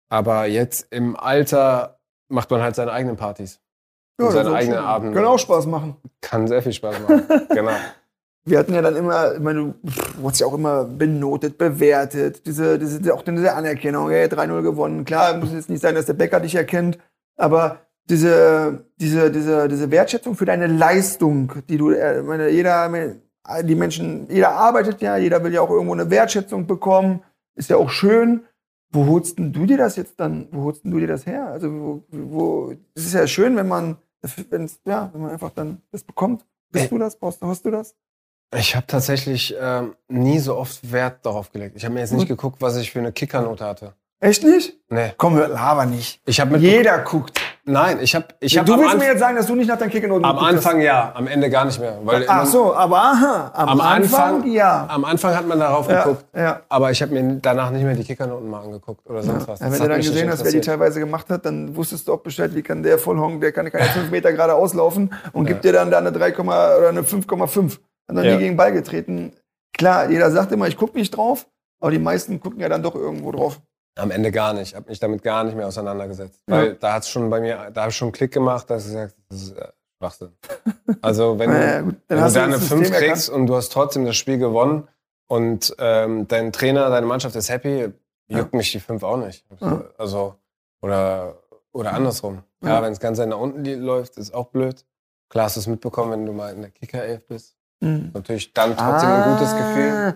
Aber 0.09 0.45
jetzt 0.45 0.87
im 0.93 1.15
Alter 1.15 1.99
macht 2.29 2.51
man 2.51 2.61
halt 2.61 2.75
seine 2.75 2.91
eigenen 2.91 3.15
Partys. 3.17 3.59
Und 4.21 4.31
seine 4.31 4.53
eigenen. 4.53 4.77
Abende. 4.77 5.15
Kann 5.15 5.25
auch 5.25 5.39
Spaß 5.39 5.65
machen. 5.65 5.97
Kann 6.21 6.47
sehr 6.47 6.61
viel 6.61 6.73
Spaß 6.73 6.99
machen. 6.99 7.23
genau. 7.49 7.71
Wir 8.45 8.59
hatten 8.59 8.73
ja 8.73 8.81
dann 8.81 8.97
immer, 8.97 9.35
ich 9.35 9.39
meine, 9.39 9.59
du 9.59 10.21
wurdest 10.21 10.41
ja 10.41 10.47
auch 10.47 10.53
immer 10.53 10.83
benotet, 10.83 11.57
bewertet, 11.57 12.45
diese, 12.45 12.77
diese, 12.77 13.13
auch 13.13 13.21
diese 13.21 13.53
Anerkennung, 13.53 14.11
ey, 14.11 14.27
3-0 14.27 14.61
gewonnen. 14.61 15.05
Klar, 15.05 15.37
muss 15.37 15.53
jetzt 15.53 15.69
nicht 15.69 15.81
sein, 15.81 15.95
dass 15.95 16.07
der 16.07 16.13
Bäcker 16.13 16.41
dich 16.41 16.55
erkennt, 16.55 16.99
aber 17.37 17.79
diese, 18.09 18.85
diese, 18.97 19.31
diese, 19.31 19.67
diese 19.69 19.91
Wertschätzung 19.91 20.35
für 20.35 20.45
deine 20.45 20.67
Leistung, 20.67 21.53
die 21.69 21.77
du, 21.77 21.91
äh, 21.91 22.19
ich 22.19 22.25
meine, 22.25 22.49
jeder, 22.49 22.91
die 23.63 23.75
Menschen, 23.75 24.27
jeder 24.29 24.51
arbeitet 24.51 25.01
ja, 25.01 25.17
jeder 25.17 25.43
will 25.43 25.53
ja 25.53 25.61
auch 25.61 25.69
irgendwo 25.69 25.93
eine 25.93 26.09
Wertschätzung 26.09 26.67
bekommen, 26.67 27.21
ist 27.55 27.69
ja 27.69 27.77
auch 27.77 27.89
schön. 27.89 28.43
Wo 28.91 29.07
holst 29.07 29.39
denn 29.39 29.51
du 29.51 29.65
dir 29.65 29.77
das 29.77 29.95
jetzt 29.95 30.19
dann, 30.19 30.47
wo 30.51 30.65
holst 30.65 30.83
denn 30.83 30.91
du 30.91 30.99
dir 30.99 31.07
das 31.07 31.25
her? 31.25 31.47
Also, 31.47 31.71
wo, 31.71 32.03
wo, 32.11 32.73
es 32.93 33.05
ist 33.05 33.13
ja 33.13 33.25
schön, 33.25 33.55
wenn 33.55 33.67
man, 33.67 33.97
wenn's, 34.49 34.79
ja, 34.85 35.09
wenn 35.13 35.21
man 35.21 35.31
einfach 35.31 35.49
dann 35.49 35.81
das 35.91 36.03
bekommt. 36.03 36.45
Bist 36.71 36.85
Ey. 36.85 36.89
du 36.89 36.97
das? 36.99 37.15
Brauchst 37.15 37.41
hast 37.41 37.65
du 37.65 37.71
das? 37.71 37.95
Ich 38.57 38.75
habe 38.75 38.87
tatsächlich 38.87 39.55
ähm, 39.59 39.95
nie 40.07 40.39
so 40.39 40.55
oft 40.55 40.91
Wert 40.91 41.25
darauf 41.25 41.51
gelegt. 41.51 41.75
Ich 41.75 41.85
habe 41.85 41.93
mir 41.93 42.01
jetzt 42.01 42.13
nicht 42.13 42.27
geguckt, 42.27 42.61
was 42.61 42.75
ich 42.77 42.91
für 42.91 42.99
eine 42.99 43.11
Kickernote 43.11 43.65
hatte. 43.65 43.93
Echt 44.19 44.43
nicht? 44.43 44.73
Nee. 44.89 45.13
Komm, 45.17 45.37
laber 45.37 45.85
nicht. 45.85 46.21
Ich 46.25 46.39
habe 46.39 46.51
mit 46.51 46.61
Jeder 46.61 46.99
guckt. 46.99 47.41
Nein, 47.65 47.99
ich 48.01 48.13
habe 48.15 48.25
ich 48.39 48.57
hab 48.57 48.65
du 48.65 48.73
am, 48.73 48.79
willst 48.79 48.95
mir 48.95 49.01
Anf 49.01 49.11
jetzt 49.11 49.19
sagen, 49.19 49.35
dass 49.37 49.47
du 49.47 49.55
nicht 49.55 49.67
nach 49.67 49.77
deinen 49.77 49.89
Kickernoten 49.89 50.25
am 50.25 50.35
geguckt 50.35 50.53
Anfang 50.53 50.81
ja, 50.81 51.11
am 51.15 51.27
Ende 51.27 51.49
gar 51.49 51.63
nicht 51.65 51.79
mehr. 51.79 51.97
Weil 52.03 52.27
hast. 52.27 52.29
Ach 52.29 52.45
so, 52.45 52.73
aber 52.73 52.97
aha, 52.97 53.51
am, 53.53 53.69
am 53.69 53.81
Anfang, 53.81 54.51
ja. 54.51 54.85
am 54.89 55.05
Anfang 55.05 55.33
hat 55.35 55.47
man 55.47 55.59
darauf 55.59 55.89
ja, 55.89 56.03
geguckt, 56.03 56.25
ja. 56.35 56.61
aber 56.67 56.91
ich 56.91 57.01
habe 57.01 57.13
mir 57.13 57.39
danach 57.41 57.71
nicht 57.71 57.83
mehr 57.83 57.95
die 57.95 58.03
Kickernoten 58.03 58.49
mal 58.49 58.63
angeguckt 58.63 59.09
oder 59.09 59.23
sonst 59.23 59.47
was. 59.47 59.59
Ja, 59.61 59.67
Das 59.67 59.73
wenn 59.75 59.79
hat 59.79 59.85
du 59.85 59.89
dann 59.89 59.97
mich 59.97 60.07
nicht 60.07 60.13
gesehen 60.13 60.29
hast, 60.29 60.39
wer 60.43 60.51
die 60.51 60.57
interessiert. 60.57 60.79
teilweise 60.79 60.99
gemacht 60.99 61.29
hat, 61.29 61.45
dann 61.45 61.75
wusstest 61.75 62.07
du 62.07 62.13
auch 62.13 62.19
Bescheid, 62.19 62.53
wie 62.53 62.61
kann 62.63 62.83
der 62.83 62.99
Vollhong, 62.99 63.39
der 63.39 63.53
kann 63.53 63.71
keine 63.71 63.85
5 63.85 64.11
Meter 64.11 64.33
gerade 64.33 64.55
auslaufen 64.55 65.13
und 65.31 65.45
gibt 65.45 65.63
dir 65.63 65.71
dann 65.71 65.89
da 65.89 65.99
eine 65.99 66.11
3, 66.11 66.37
oder 66.37 66.89
eine 66.89 67.01
5,5. 67.01 67.77
Hat 68.07 68.15
noch 68.15 68.23
Ja. 68.23 68.33
nie 68.35 68.39
gegen 68.43 68.57
Ball 68.57 68.71
getreten. 68.71 69.33
Klar, 69.73 70.09
jeder 70.09 70.29
sagt 70.31 70.51
immer, 70.51 70.67
ich 70.67 70.77
gucke 70.77 70.97
nicht 70.97 71.15
drauf, 71.15 71.47
aber 71.79 71.91
die 71.91 71.99
meisten 71.99 72.39
gucken 72.39 72.59
ja 72.59 72.69
dann 72.69 72.83
doch 72.83 72.95
irgendwo 72.95 73.31
drauf. 73.31 73.59
Am 73.95 74.09
Ende 74.11 74.31
gar 74.31 74.53
nicht. 74.53 74.69
Ich 74.71 74.75
habe 74.75 74.89
mich 74.89 74.99
damit 74.99 75.21
gar 75.23 75.43
nicht 75.43 75.55
mehr 75.55 75.67
auseinandergesetzt. 75.67 76.41
Ja. 76.47 76.55
Weil 76.55 76.75
da 76.75 76.93
hat's 76.93 77.09
schon 77.09 77.29
bei 77.29 77.39
mir, 77.39 77.69
da 77.71 77.81
habe 77.81 77.91
ich 77.91 77.97
schon 77.97 78.07
einen 78.07 78.13
Klick 78.13 78.31
gemacht, 78.31 78.69
dass 78.69 78.85
ich 78.87 78.91
gesagt 78.93 79.15
das 79.29 79.41
ist 79.43 79.57
äh, 79.57 79.67
Schwachsinn. 79.99 80.31
Also 81.01 81.37
wenn, 81.39 81.49
Naja, 81.51 81.81
gut, 81.81 81.95
dann 82.07 82.17
wenn 82.19 82.27
du 82.27 82.33
da 82.33 82.43
eine 82.43 82.53
das 82.53 82.67
5 82.67 82.87
System 82.87 83.07
kriegst 83.07 83.29
und 83.29 83.47
du 83.47 83.55
hast 83.55 83.71
trotzdem 83.71 84.05
das 84.05 84.15
Spiel 84.15 84.37
gewonnen 84.39 84.87
und 85.27 85.75
ähm, 85.79 86.27
dein 86.27 86.51
Trainer, 86.51 86.89
deine 86.89 87.05
Mannschaft 87.05 87.35
ist 87.35 87.49
happy, 87.49 87.91
juckt 88.27 88.53
mich 88.53 88.71
die 88.71 88.79
5 88.79 89.03
auch 89.03 89.17
nicht. 89.17 89.45
Ja. 89.59 89.83
Also, 89.97 90.35
oder, 90.81 91.35
oder 91.71 91.93
andersrum. 91.93 92.43
Ja. 92.63 92.69
Ja, 92.75 92.81
wenn 92.81 92.93
es 92.93 92.99
ganz 92.99 93.19
nach 93.19 93.37
unten 93.37 93.63
läuft, 93.81 94.17
ist 94.17 94.33
auch 94.33 94.47
blöd. 94.47 94.85
Klar 95.29 95.45
hast 95.45 95.55
du 95.55 95.59
es 95.59 95.67
mitbekommen, 95.67 96.11
wenn 96.11 96.25
du 96.25 96.33
mal 96.33 96.53
in 96.53 96.61
der 96.61 96.71
Kicker-Elf 96.71 97.27
bist. 97.27 97.55
Mhm. 97.83 98.11
Natürlich 98.13 98.53
dann 98.53 98.77
trotzdem 98.77 99.09
ein 99.09 99.23
gutes 99.23 99.55
Gefühl. 99.55 99.91
Ah, 99.91 100.13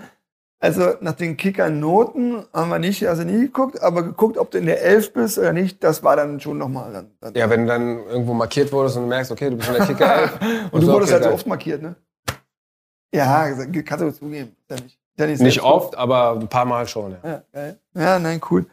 Also 0.60 0.94
nach 1.02 1.14
den 1.14 1.36
Kicker-Noten 1.38 2.46
haben 2.54 2.70
wir 2.70 2.80
nicht, 2.80 3.08
also 3.08 3.24
nie 3.24 3.42
geguckt, 3.42 3.82
aber 3.82 4.04
geguckt, 4.04 4.38
ob 4.38 4.52
du 4.52 4.58
in 4.58 4.66
der 4.66 4.82
Elf 4.82 5.14
bist 5.14 5.38
oder 5.38 5.54
nicht, 5.54 5.84
das 5.84 6.02
war 6.02 6.16
dann 6.16 6.40
schon 6.40 6.58
nochmal. 6.58 6.94
Dann, 6.94 7.12
dann 7.20 7.34
Ja, 7.36 7.50
wenn 7.50 7.62
du 7.62 7.68
dann 7.68 8.06
irgendwo 8.06 8.34
markiert 8.34 8.72
wurdest 8.72 8.96
und 8.96 9.04
du 9.04 9.10
merkst, 9.10 9.32
okay, 9.32 9.50
du 9.50 9.58
bist 9.58 9.68
in 9.70 9.76
der 9.76 9.86
Kicker-Elf. 9.86 10.40
Und 10.72 10.82
du 10.82 10.88
ist 10.88 10.94
wurdest 10.94 11.12
okay, 11.14 11.22
halt 11.22 11.24
so 11.26 11.30
oft 11.32 11.48
markiert, 11.48 11.82
ne? 11.82 11.96
Ja, 13.14 13.50
kannst 13.86 14.04
du 14.04 14.12
zugeben. 14.12 14.56
Ja 14.70 14.78
nicht, 15.26 15.62
oft, 15.64 15.98
aber 15.98 16.34
ein 16.40 16.48
paar 16.48 16.66
Mal 16.66 16.88
schon, 16.88 17.12
ja. 17.12 17.18
Ja, 17.24 17.44
geil. 17.52 17.80
Ja, 17.96 18.20
nein, 18.20 18.40
cool. 18.52 18.66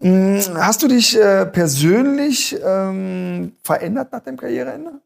Mm, 0.00 0.38
Hast 0.56 0.82
du 0.82 0.88
dich 0.88 1.16
äh, 1.16 1.46
persönlich 1.46 2.58
ähm, 2.64 3.52
verändert 3.62 4.10
nach 4.12 4.20
dem 4.20 4.36
Karriereende? 4.36 5.00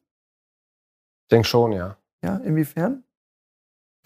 Ich 1.24 1.28
denke 1.30 1.46
schon, 1.46 1.72
ja. 1.72 1.96
Ja, 2.24 2.40
inwiefern? 2.42 3.04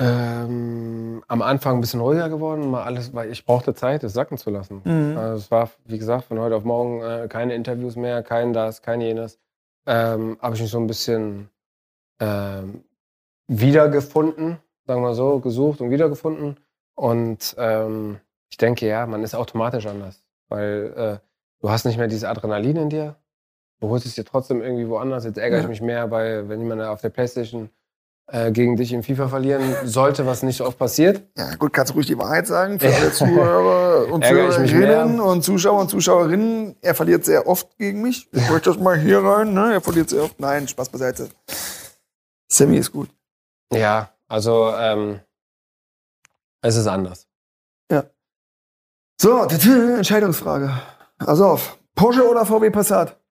Ähm, 0.03 1.25
am 1.29 1.43
Anfang 1.43 1.77
ein 1.77 1.81
bisschen 1.81 2.01
ruhiger 2.01 2.29
geworden, 2.29 2.71
mal 2.71 2.83
alles, 2.83 3.15
weil 3.15 3.31
ich 3.31 3.45
brauchte 3.45 3.75
Zeit, 3.75 4.03
es 4.05 4.13
sacken 4.13 4.37
zu 4.39 4.51
lassen. 4.51 4.81
Mhm. 4.85 5.17
Also 5.17 5.37
es 5.37 5.51
war, 5.51 5.71
wie 5.85 5.99
gesagt, 5.99 6.25
von 6.25 6.39
heute 6.41 6.57
auf 6.57 6.65
morgen 6.65 7.01
äh, 7.03 7.29
keine 7.29 7.55
Interviews 7.55 7.97
mehr, 7.97 8.23
kein 8.23 8.53
das, 8.53 8.83
kein 8.83 9.01
jenes. 9.01 9.39
Ähm, 9.87 10.37
Habe 10.41 10.55
ich 10.55 10.63
mich 10.63 10.71
so 10.71 10.79
ein 10.79 10.87
bisschen 10.87 11.49
ähm, 12.21 12.85
wiedergefunden, 13.49 14.59
sagen 14.87 15.03
wir 15.03 15.15
so, 15.15 15.39
gesucht 15.41 15.81
und 15.81 15.91
wiedergefunden. 15.91 16.59
Und 16.95 17.55
ähm, 17.59 18.19
ich 18.51 18.57
denke, 18.57 18.87
ja, 18.87 19.07
man 19.07 19.23
ist 19.23 19.35
automatisch 19.35 19.87
anders, 19.87 20.23
weil 20.49 20.93
äh, 20.97 21.27
du 21.61 21.71
hast 21.71 21.85
nicht 21.85 21.99
mehr 21.99 22.09
dieses 22.09 22.25
Adrenalin 22.25 22.77
in 22.77 22.91
dir. 22.91 23.17
Du 23.81 23.89
holst 23.89 24.07
es 24.07 24.15
dir 24.15 24.25
trotzdem 24.25 24.63
irgendwie 24.63 24.89
woanders. 24.89 25.25
Jetzt 25.25 25.39
ärgere 25.39 25.59
Ja. 25.59 25.63
ich 25.65 25.69
mich 25.71 25.83
mehr, 25.83 26.11
weil 26.11 26.49
wenn 26.49 26.61
jemand 26.61 26.83
auf 26.83 27.01
der 27.01 27.09
Playstation 27.09 27.71
gegen 28.53 28.77
dich 28.77 28.93
in 28.93 29.03
FIFA 29.03 29.29
verlieren 29.29 29.75
sollte, 29.85 30.25
was 30.27 30.43
nicht 30.43 30.57
so 30.57 30.65
oft 30.65 30.79
passiert. 30.79 31.23
Ja, 31.37 31.55
gut, 31.57 31.73
kannst 31.73 31.91
du 31.91 31.97
ruhig 31.97 32.07
die 32.07 32.17
Wahrheit 32.17 32.47
sagen 32.47 32.81
für 32.81 32.95
alle 32.95 33.13
Zuhörer 33.13 34.07
und 34.13 34.25
Zuhörerinnen 34.25 35.21
und 35.21 35.43
Zuschauer 35.43 35.81
und 35.81 35.91
Zuschauerinnen. 35.91 36.77
Er 36.81 36.95
verliert 36.95 37.25
sehr 37.25 37.47
oft 37.47 37.77
gegen 37.77 38.01
mich. 38.01 38.29
Ich 38.33 38.51
möchte 38.51 38.71
das 38.71 38.79
mal 38.79 38.99
hier 38.99 39.23
rein, 39.23 39.53
ne? 39.53 39.75
Er 39.75 39.81
verliert 39.83 40.09
sehr 40.09 40.23
oft. 40.23 40.41
Nein, 40.41 40.67
Spaß 40.67 40.89
beiseite. 40.89 41.29
Sammy 42.49 42.79
ist 42.79 42.93
gut. 42.93 43.11
Ja, 43.73 44.11
also 44.29 44.73
ähm, 44.79 45.21
es 46.63 46.77
ist 46.77 46.87
anders. 46.87 47.27
So, 49.23 49.47
tü-tü, 49.47 49.95
Entscheidungsfrage. 49.99 50.73
Also 51.19 51.47
auf. 51.47 51.79
Porsche 51.95 52.29
oder 52.29 52.45
VW 52.45 52.71
Passat? 52.71 53.22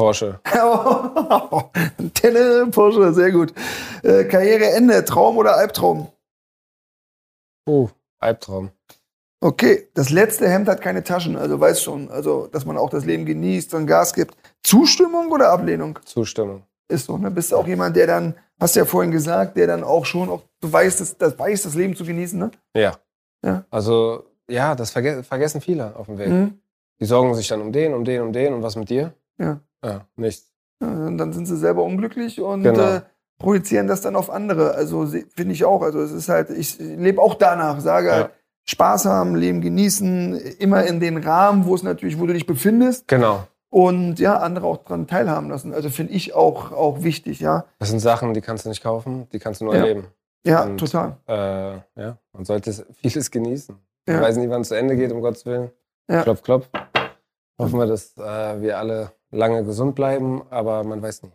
Porsche. 0.00 0.40
Tenne, 2.14 2.68
Porsche, 2.70 3.12
sehr 3.12 3.30
gut. 3.30 3.52
Äh, 4.02 4.24
Karriereende, 4.24 5.04
Traum 5.04 5.36
oder 5.36 5.56
Albtraum? 5.56 6.08
Uh, 7.68 7.90
Albtraum. 8.18 8.70
Okay, 9.42 9.88
das 9.92 10.08
letzte 10.08 10.48
Hemd 10.48 10.68
hat 10.68 10.80
keine 10.80 11.04
Taschen, 11.04 11.36
also 11.36 11.60
weiß 11.60 11.82
schon, 11.82 12.10
also 12.10 12.46
dass 12.46 12.64
man 12.64 12.78
auch 12.78 12.88
das 12.88 13.04
Leben 13.04 13.26
genießt 13.26 13.74
und 13.74 13.86
Gas 13.86 14.14
gibt. 14.14 14.34
Zustimmung 14.62 15.30
oder 15.32 15.50
Ablehnung? 15.50 15.98
Zustimmung. 16.06 16.62
Ist 16.88 17.04
so, 17.04 17.18
ne? 17.18 17.30
Bist 17.30 17.52
du 17.52 17.56
auch 17.56 17.66
jemand, 17.66 17.94
der 17.94 18.06
dann, 18.06 18.34
hast 18.58 18.76
du 18.76 18.80
ja 18.80 18.86
vorhin 18.86 19.10
gesagt, 19.10 19.58
der 19.58 19.66
dann 19.66 19.84
auch 19.84 20.06
schon 20.06 20.30
auch, 20.30 20.44
du 20.60 20.72
weißt, 20.72 21.02
das, 21.02 21.18
das 21.18 21.38
weiß, 21.38 21.64
das 21.64 21.74
Leben 21.74 21.94
zu 21.94 22.06
genießen, 22.06 22.38
ne? 22.38 22.50
Ja. 22.74 22.96
Ja. 23.44 23.66
Also, 23.68 24.24
ja, 24.48 24.74
das 24.74 24.92
verge 24.92 25.22
vergessen 25.24 25.60
viele 25.60 25.94
auf 25.94 26.06
dem 26.06 26.16
Weg. 26.16 26.28
Mhm. 26.28 26.58
Die 27.00 27.04
sorgen 27.04 27.34
sich 27.34 27.48
dann 27.48 27.60
um 27.60 27.70
den, 27.70 27.92
um 27.92 28.06
den, 28.06 28.22
um 28.22 28.32
den 28.32 28.54
und 28.54 28.62
was 28.62 28.76
mit 28.76 28.88
dir? 28.88 29.12
Ja. 29.36 29.60
Ja, 29.84 30.06
nichts. 30.16 30.50
Und 30.80 31.18
dann 31.18 31.32
sind 31.32 31.46
sie 31.46 31.56
selber 31.56 31.82
unglücklich 31.82 32.40
und 32.40 32.62
Genau. 32.62 32.80
äh, 32.96 33.00
projizieren 33.38 33.86
das 33.86 34.00
dann 34.00 34.16
auf 34.16 34.30
andere. 34.30 34.74
Also 34.74 35.06
finde 35.06 35.52
ich 35.52 35.64
auch. 35.64 35.82
Also 35.82 36.00
es 36.00 36.12
ist 36.12 36.28
halt, 36.28 36.50
ich 36.50 36.78
lebe 36.78 37.20
auch 37.20 37.34
danach, 37.34 37.80
sage 37.80 38.06
Ja. 38.08 38.12
halt, 38.14 38.30
Spaß 38.68 39.06
haben, 39.06 39.34
Leben 39.34 39.60
genießen, 39.62 40.36
immer 40.58 40.84
in 40.84 41.00
den 41.00 41.16
Rahmen, 41.16 41.64
wo 41.66 41.74
es 41.74 41.82
natürlich, 41.82 42.20
wo 42.20 42.26
du 42.26 42.32
dich 42.34 42.46
befindest 42.46 43.08
Genau. 43.08 43.46
und 43.70 44.18
ja, 44.20 44.36
andere 44.38 44.66
auch 44.66 44.84
dran 44.84 45.06
teilhaben 45.06 45.48
lassen. 45.50 45.74
Also 45.74 45.88
finde 45.90 46.12
ich 46.12 46.34
auch, 46.34 46.70
auch 46.72 47.02
wichtig, 47.02 47.40
ja. 47.40 47.64
Das 47.78 47.88
sind 47.90 47.98
Sachen, 48.00 48.32
die 48.34 48.40
kannst 48.42 48.64
du 48.66 48.68
nicht 48.68 48.82
kaufen, 48.82 49.26
die 49.32 49.38
kannst 49.38 49.60
du 49.60 49.64
nur 49.64 49.74
Ja. 49.74 49.80
erleben. 49.80 50.06
Ja, 50.46 50.62
Und- 50.64 50.78
total. 50.78 51.16
Äh, 51.26 51.32
ja, 52.00 52.16
man 52.32 52.44
sollte 52.44 52.70
es- 52.70 52.84
vieles 52.96 53.30
genießen. 53.30 53.76
Ja. 54.06 54.14
Ich 54.16 54.20
weiß 54.20 54.36
nicht, 54.36 54.48
wann 54.50 54.60
es 54.62 54.68
zu 54.68 54.76
Ende 54.76 54.96
geht, 54.96 55.10
um 55.12 55.20
Gottes 55.20 55.44
Willen. 55.46 55.70
Ja. 56.08 56.22
Klopf, 56.22 56.42
klopf. 56.42 56.68
Hoffen 57.58 57.78
wir, 57.78 57.86
dass 57.86 58.16
äh, 58.16 58.60
wir 58.62 58.78
alle 58.78 59.10
lange 59.30 59.64
gesund 59.64 59.94
bleiben, 59.94 60.42
aber 60.50 60.84
man 60.84 61.02
weiß 61.02 61.22
nie. 61.22 61.32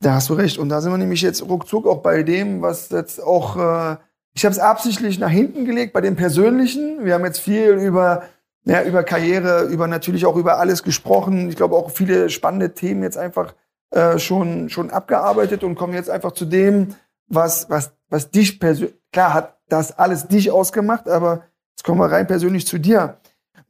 Da 0.00 0.14
hast 0.14 0.28
du 0.28 0.34
recht. 0.34 0.58
Und 0.58 0.68
da 0.68 0.80
sind 0.80 0.92
wir 0.92 0.98
nämlich 0.98 1.22
jetzt 1.22 1.42
ruckzuck 1.42 1.86
auch 1.86 2.02
bei 2.02 2.22
dem, 2.22 2.62
was 2.62 2.90
jetzt 2.90 3.22
auch, 3.22 3.56
äh, 3.56 3.96
ich 4.34 4.44
habe 4.44 4.52
es 4.52 4.58
absichtlich 4.58 5.18
nach 5.18 5.30
hinten 5.30 5.64
gelegt, 5.64 5.92
bei 5.92 6.00
dem 6.00 6.16
Persönlichen. 6.16 7.04
Wir 7.04 7.14
haben 7.14 7.24
jetzt 7.24 7.40
viel 7.40 7.70
über, 7.70 8.24
ja, 8.64 8.82
über 8.82 9.02
Karriere, 9.02 9.64
über 9.64 9.86
natürlich 9.86 10.26
auch 10.26 10.36
über 10.36 10.58
alles 10.58 10.82
gesprochen. 10.82 11.48
Ich 11.48 11.56
glaube 11.56 11.76
auch 11.76 11.90
viele 11.90 12.28
spannende 12.30 12.74
Themen 12.74 13.02
jetzt 13.02 13.16
einfach 13.16 13.54
äh, 13.90 14.18
schon, 14.18 14.68
schon 14.68 14.90
abgearbeitet 14.90 15.64
und 15.64 15.76
kommen 15.76 15.94
jetzt 15.94 16.10
einfach 16.10 16.32
zu 16.32 16.44
dem, 16.44 16.94
was, 17.28 17.70
was, 17.70 17.92
was 18.08 18.30
dich 18.30 18.60
persönlich, 18.60 18.94
klar 19.12 19.32
hat 19.32 19.58
das 19.68 19.98
alles 19.98 20.28
dich 20.28 20.50
ausgemacht, 20.50 21.08
aber 21.08 21.44
jetzt 21.70 21.84
kommen 21.84 22.00
wir 22.00 22.10
rein 22.10 22.26
persönlich 22.26 22.66
zu 22.66 22.78
dir. 22.78 23.18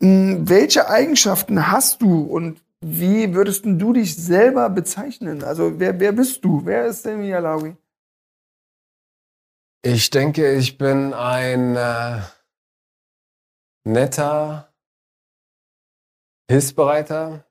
Hm, 0.01 0.49
welche 0.49 0.89
Eigenschaften 0.89 1.71
hast 1.71 2.03
du 2.03 2.23
und 2.23 2.64
wie 2.87 3.35
würdest 3.35 3.65
du 3.65 3.95
dich 3.95 4.15
selber 4.15 4.69
bezeichnen? 4.69 5.43
Also 5.43 5.81
wer, 5.81 5.99
wer 5.99 6.13
bist 6.13 6.45
du? 6.45 6.67
Wer 6.67 6.87
ist 6.87 7.03
Sammy 7.03 7.33
Alawi? 7.33 7.77
Ich 9.83 10.11
denke, 10.11 10.55
ich 10.55 10.77
bin 10.77 11.15
ein 11.15 11.77
äh, 11.77 12.21
netter, 13.85 14.73
hilfsbereiter, 16.51 17.47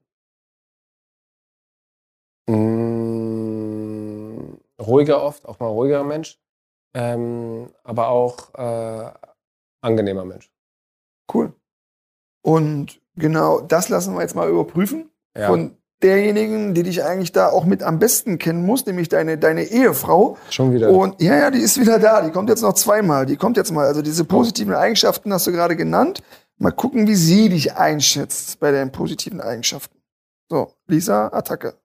mm, 2.47 4.53
ruhiger 4.79 5.23
oft, 5.23 5.45
auch 5.45 5.59
mal 5.59 5.67
ruhiger 5.67 6.03
Mensch, 6.03 6.39
ähm, 6.93 7.73
aber 7.83 8.09
auch 8.09 8.53
äh, 8.53 9.13
angenehmer 9.81 10.25
Mensch. 10.25 10.51
Cool. 11.31 11.53
Und 12.43 13.01
genau 13.15 13.61
das 13.61 13.89
lassen 13.89 14.13
wir 14.13 14.21
jetzt 14.21 14.35
mal 14.35 14.49
überprüfen 14.49 15.09
Ja, 15.35 15.47
von 15.47 15.77
derjenigen, 16.01 16.73
die 16.73 16.83
dich 16.83 17.03
eigentlich 17.03 17.31
da 17.31 17.49
auch 17.49 17.65
mit 17.65 17.81
am 17.81 17.97
besten 17.97 18.37
kennen 18.37 18.65
muss, 18.65 18.85
nämlich 18.85 19.09
deine, 19.09 19.37
deine 19.37 19.63
Ehefrau. 19.63 20.37
schon 20.49 20.73
wieder. 20.73 20.89
Und 20.91 21.21
ja, 21.21 21.37
ja, 21.37 21.51
die 21.51 21.59
ist 21.59 21.79
wieder 21.79 21.97
da. 21.97 22.21
Die 22.21 22.31
kommt 22.31 22.49
jetzt 22.49 22.61
noch 22.61 22.73
zweimal. 22.73 23.25
Die 23.25 23.37
kommt 23.37 23.57
jetzt 23.57 23.71
mal. 23.71 23.87
Also 23.87 24.01
diese 24.01 24.25
positiven 24.25 24.73
Eigenschaften 24.75 25.31
hast 25.33 25.47
du 25.47 25.51
gerade 25.51 25.75
genannt. 25.75 26.21
Mal 26.57 26.71
gucken, 26.71 27.07
wie 27.07 27.15
sie 27.15 27.49
dich 27.49 27.75
einschätzt 27.75 28.59
bei 28.59 28.71
deinen 28.71 28.91
positiven 28.91 29.41
Eigenschaften. 29.41 29.97
So, 30.49 30.73
Lisa, 30.87 31.29
Attacke. 31.29 31.75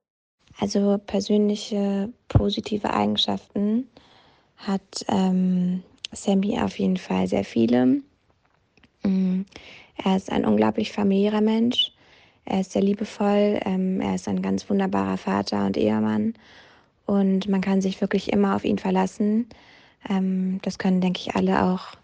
Also 0.61 0.99
persönliche 1.07 2.13
positive 2.29 2.93
Eigenschaften 2.93 3.89
hat 4.57 4.83
ähm, 5.09 5.85
Sammy 6.13 6.59
auf 6.61 6.79
jeden 6.79 6.97
Fall 6.97 7.29
sehr 7.29 7.45
viele. 7.45 8.03
Mm, 9.05 9.43
Er 10.05 10.17
ist 10.17 10.31
ein 10.31 10.45
unglaublich 10.45 10.93
familiärer 10.93 11.41
Mensch. 11.41 11.93
Er 12.51 12.61
ist 12.61 12.73
sehr 12.73 12.83
liebevoll. 12.83 13.61
Ähm, 13.67 14.01
er 14.01 14.15
ist 14.15 14.27
ein 14.27 14.41
ganz 14.41 14.69
wunderbarer 14.71 15.19
Vater 15.19 15.67
und 15.67 15.77
Ehemann. 15.77 16.33
Und 17.05 17.47
man 17.47 17.61
kann 17.61 17.83
sich 17.83 18.01
wirklich 18.01 18.33
immer 18.33 18.57
auf 18.57 18.65
ihn 18.65 18.79
verlassen. 18.79 19.49
Ähm, 20.09 20.59
das 20.63 20.79
können, 20.79 21.03
denke 21.03 21.21
ich, 21.21 21.37
alle 21.37 21.63
auch 21.63 21.97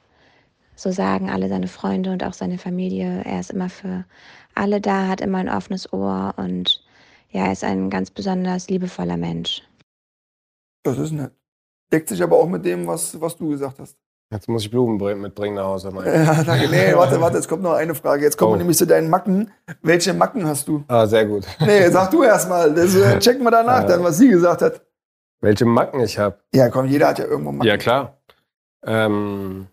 so 0.77 0.93
sagen, 0.93 1.31
alle 1.31 1.49
seine 1.49 1.69
Freunde 1.69 2.12
und 2.12 2.23
auch 2.25 2.35
seine 2.35 2.59
Familie. 2.59 3.23
Er 3.25 3.41
ist 3.41 3.53
immer 3.53 3.71
für 3.71 4.05
alle 4.55 4.83
da, 4.83 5.09
hat 5.09 5.23
immer 5.23 5.39
ein 5.39 5.49
offenes 5.49 5.91
Ohr 5.95 6.35
und 6.37 6.85
ja, 7.31 7.47
er 7.47 7.53
ist 7.53 7.65
ein 7.65 7.89
ganz 7.89 8.11
besonders 8.11 8.69
liebevoller 8.69 9.16
Mensch. 9.16 9.62
Das 10.83 10.99
ist 10.99 11.12
nett. 11.12 11.33
Deckt 11.91 12.11
sich 12.11 12.23
aber 12.23 12.37
auch 12.37 12.49
mit 12.49 12.65
dem, 12.66 12.87
was, 12.87 13.19
was 13.19 13.37
du 13.37 13.49
gesagt 13.49 13.79
hast. 13.79 13.97
Jetzt 14.35 14.48
muss 14.48 14.65
ich 14.65 14.70
Blumen 14.73 14.98
bring- 14.98 15.20
mitbringen 15.20 15.55
nach 15.55 15.62
Hause. 15.66 15.93
Ja, 15.94 16.43
danke. 16.43 16.69
Nee, 16.69 16.93
warte, 16.97 17.20
warte, 17.20 17.39
es 17.39 17.47
kommt 17.47 17.62
noch 17.62 17.74
eine 17.74 17.94
Frage. 17.94 18.24
Jetzt 18.24 18.36
kommen 18.36 18.51
wir 18.51 18.55
Oh. 18.56 18.59
nämlich 18.59 18.77
zu 18.77 18.85
deinen 18.85 19.09
Macken. 19.09 19.52
Welche 19.81 20.12
Macken 20.12 20.44
hast 20.44 20.66
du? 20.66 20.82
Ah, 20.89 21.06
sehr 21.06 21.24
gut. 21.24 21.47
Nee, 21.61 21.89
sag 21.90 22.11
du 22.11 22.24
erst 22.24 22.48
mal. 22.48 22.74
Das 22.74 22.97
äh, 22.97 23.16
checken 23.20 23.44
wir 23.44 23.52
danach 23.52 23.86
dann, 23.86 24.02
was 24.02 24.19
sie 24.19 24.28
gesagt 24.28 24.61
hat. 24.62 24.82
Welche 25.40 25.65
Macken 25.66 26.01
ich 26.01 26.19
habe? 26.19 26.40
Ja, 26.52 26.69
komm, 26.69 26.86
jeder 26.86 27.06
hat 27.09 27.20
ja 27.20 27.27
irgendwo 27.27 27.52
Macken. 27.52 27.69
Ja, 27.69 27.77
klar. 27.77 28.19
Ähm, 28.85 29.69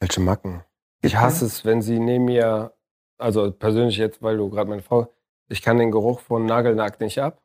welche 0.00 0.20
Macken? 0.22 0.62
Ich 1.02 1.16
hasse 1.16 1.44
es, 1.44 1.66
wenn 1.66 1.82
sie 1.82 1.98
neben 1.98 2.24
mir, 2.24 2.72
also 3.18 3.50
persönlich 3.52 3.98
jetzt, 3.98 4.22
weil 4.22 4.38
du 4.38 4.48
gerade 4.48 4.70
meine 4.70 4.80
Frau, 4.82 5.12
ich 5.48 5.60
kann 5.60 5.76
den 5.76 5.90
Geruch 5.90 6.20
von 6.20 6.46
Nagellack 6.46 6.98
nicht 7.00 7.20
ab. 7.20 7.42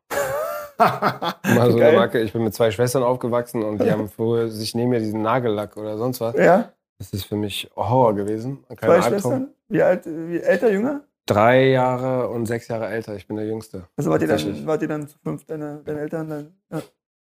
Mal 0.78 1.72
so 1.72 1.78
Geil. 1.78 1.90
eine 1.90 1.98
Macke. 1.98 2.22
Ich 2.22 2.34
bin 2.34 2.44
mit 2.44 2.54
zwei 2.54 2.72
Schwestern 2.72 3.04
aufgewachsen 3.04 3.64
und 3.64 3.82
die 3.82 3.92
haben 3.92 4.10
früher 4.10 4.50
sich 4.50 4.76
neben 4.76 4.90
mir 4.90 5.00
diesen 5.00 5.22
Nagellack 5.22 5.78
oder 5.78 5.98
sonst 5.98 6.22
was. 6.22 6.36
Ja, 6.36 6.72
Das 6.98 7.12
ist 7.14 7.26
für 7.26 7.36
mich 7.36 7.70
Horror 7.76 8.14
gewesen. 8.16 8.64
Kein 8.68 8.78
zwei 8.78 8.88
Albtraum. 8.96 9.12
Schwestern. 9.12 9.48
Wie 9.70 9.82
alt, 9.82 10.06
wie 10.06 10.40
älter, 10.40 10.72
jünger? 10.72 11.02
Drei 11.28 11.70
Jahre 11.70 12.30
und 12.30 12.46
sechs 12.46 12.68
Jahre 12.68 12.88
älter. 12.88 13.16
Ich 13.16 13.28
bin 13.28 13.36
der 13.38 13.48
Jüngste. 13.48 13.88
Also 13.98 14.12
wart 14.12 14.22
ihr 14.22 14.28
dann, 14.28 14.68
wart 14.68 14.82
ihr 14.82 14.88
dann 14.88 15.08
zu 15.08 15.18
fünf, 15.24 15.46
deine, 15.46 15.82
deine 15.84 16.02
Eltern? 16.02 16.30
Dann, 16.30 16.54
ja. 16.72 16.78
Was 16.78 16.84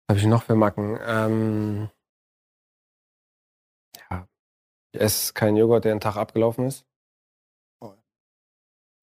habe 0.10 0.20
ich 0.20 0.26
noch 0.26 0.44
für 0.44 0.56
Macken? 0.56 0.98
Ähm, 1.06 1.90
ja. 4.10 4.28
Ich 4.94 5.02
esse 5.02 5.34
keinen 5.34 5.56
Joghurt, 5.58 5.86
der 5.86 5.92
einen 5.92 6.02
Tag 6.02 6.16
abgelaufen 6.18 6.66
ist. 6.66 6.86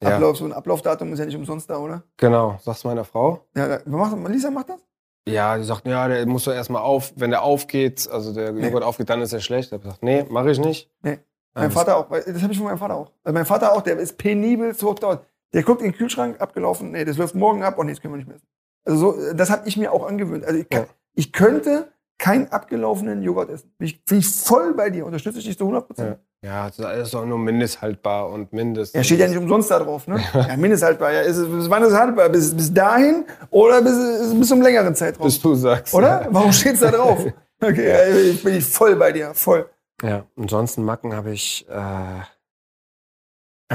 Ja, 0.02 0.14
Ablauf, 0.16 0.36
so 0.36 0.44
ein 0.44 0.52
Ablaufdatum 0.52 1.12
ist 1.12 1.18
ja 1.18 1.24
nicht 1.26 1.36
umsonst 1.36 1.68
da, 1.68 1.78
oder? 1.78 2.02
genau. 2.16 2.56
Sag's 2.62 2.84
meiner 2.84 3.04
Frau. 3.04 3.44
Ja, 3.56 3.80
macht, 3.86 4.16
Lisa 4.28 4.50
macht 4.50 4.68
das? 4.70 4.80
Ja, 5.28 5.56
die 5.58 5.64
sagt, 5.64 5.86
ja, 5.86 6.06
der 6.08 6.24
muss 6.26 6.44
doch 6.44 6.52
erstmal 6.54 6.82
auf, 6.82 7.12
wenn 7.16 7.30
der 7.30 7.42
aufgeht, 7.42 8.08
also 8.10 8.32
der 8.32 8.52
Nee. 8.52 8.66
Joghurt 8.66 8.84
aufgeht, 8.84 9.10
dann 9.10 9.20
ist 9.20 9.32
er 9.32 9.40
schlecht. 9.40 9.68
Ich 9.68 9.72
habe 9.72 9.82
gesagt, 9.82 10.02
nee, 10.02 10.24
mache 10.30 10.50
ich 10.52 10.58
nicht. 10.58 10.90
Nee. 11.02 11.18
Mein 11.54 11.64
Ähm, 11.64 11.70
Vater 11.72 11.96
auch, 11.96 12.08
das 12.08 12.42
habe 12.42 12.52
ich 12.52 12.58
von 12.58 12.66
meinem 12.68 12.78
Vater 12.78 12.94
auch. 12.94 13.10
Also 13.24 13.34
mein 13.34 13.44
Vater 13.44 13.72
auch, 13.72 13.82
der 13.82 13.98
ist 13.98 14.16
penibel 14.16 14.72
so 14.74 14.94
dort. 14.94 15.26
Der 15.52 15.62
guckt 15.64 15.82
in 15.82 15.90
den 15.90 15.96
Kühlschrank, 15.96 16.40
abgelaufen, 16.40 16.92
nee, 16.92 17.04
das 17.04 17.16
läuft 17.16 17.34
morgen 17.34 17.62
ab, 17.62 17.74
oh 17.78 17.82
nee, 17.82 17.90
das 17.92 18.00
können 18.00 18.14
wir 18.14 18.18
nicht 18.18 18.28
mehr 18.28 18.36
essen. 18.36 18.46
Also 18.86 19.12
so, 19.12 19.32
das 19.34 19.50
habe 19.50 19.66
ich 19.68 19.76
mir 19.76 19.92
auch 19.92 20.06
angewöhnt. 20.06 20.44
Also 20.44 20.60
ich, 20.60 20.68
kann, 20.68 20.82
Ja. 20.82 20.88
ich 21.14 21.32
könnte 21.32 21.88
keinen 22.18 22.48
abgelaufenen 22.52 23.22
Joghurt 23.22 23.50
essen. 23.50 23.72
Bin 23.78 23.86
ich, 23.88 24.04
bin 24.04 24.18
ich 24.18 24.28
voll 24.28 24.74
bei 24.74 24.90
dir, 24.90 25.04
unterstütze 25.04 25.38
ich 25.40 25.44
dich 25.46 25.58
zu 25.58 25.64
100 25.64 25.86
Prozent. 25.86 26.08
Ja, 26.10 26.16
das 26.42 26.78
ist 26.78 27.14
doch 27.14 27.26
nur 27.26 27.38
mindesthaltbar 27.38 28.28
und 28.30 28.52
mindest. 28.52 28.94
Er 28.94 29.04
steht 29.04 29.18
ja 29.20 29.28
nicht 29.28 29.38
umsonst 29.38 29.70
da 29.70 29.78
drauf, 29.80 30.06
ne? 30.06 30.20
Ja, 30.34 30.56
mindesthaltbar. 30.56 31.12
Ja, 31.12 31.20
ist 31.22 31.36
es, 31.36 31.48
bis 31.48 31.68
wann 31.68 31.82
ist 31.82 31.92
es 31.92 31.98
haltbar? 31.98 32.28
Bis, 32.28 32.56
bis 32.56 32.72
dahin 32.72 33.24
oder 33.50 33.82
bis, 33.82 34.32
bis 34.34 34.48
zum 34.48 34.62
längeren 34.62 34.94
Zeitraum? 34.94 35.26
bis 35.26 35.40
du 35.40 35.54
sagst. 35.54 35.92
Oder? 35.94 36.26
Warum 36.30 36.52
steht's 36.52 36.80
da 36.80 36.90
drauf? 36.90 37.18
Okay, 37.60 37.88
ja, 37.88 38.06
ich 38.16 38.40
bin 38.44 38.54
ich 38.54 38.64
voll 38.64 38.94
bei 38.94 39.10
dir, 39.10 39.34
voll. 39.34 39.68
Ja, 40.00 40.26
ansonsten 40.36 40.84
Macken 40.84 41.12
habe 41.12 41.32
ich, 41.32 41.66
äh, 41.68 41.74
Na 41.74 42.24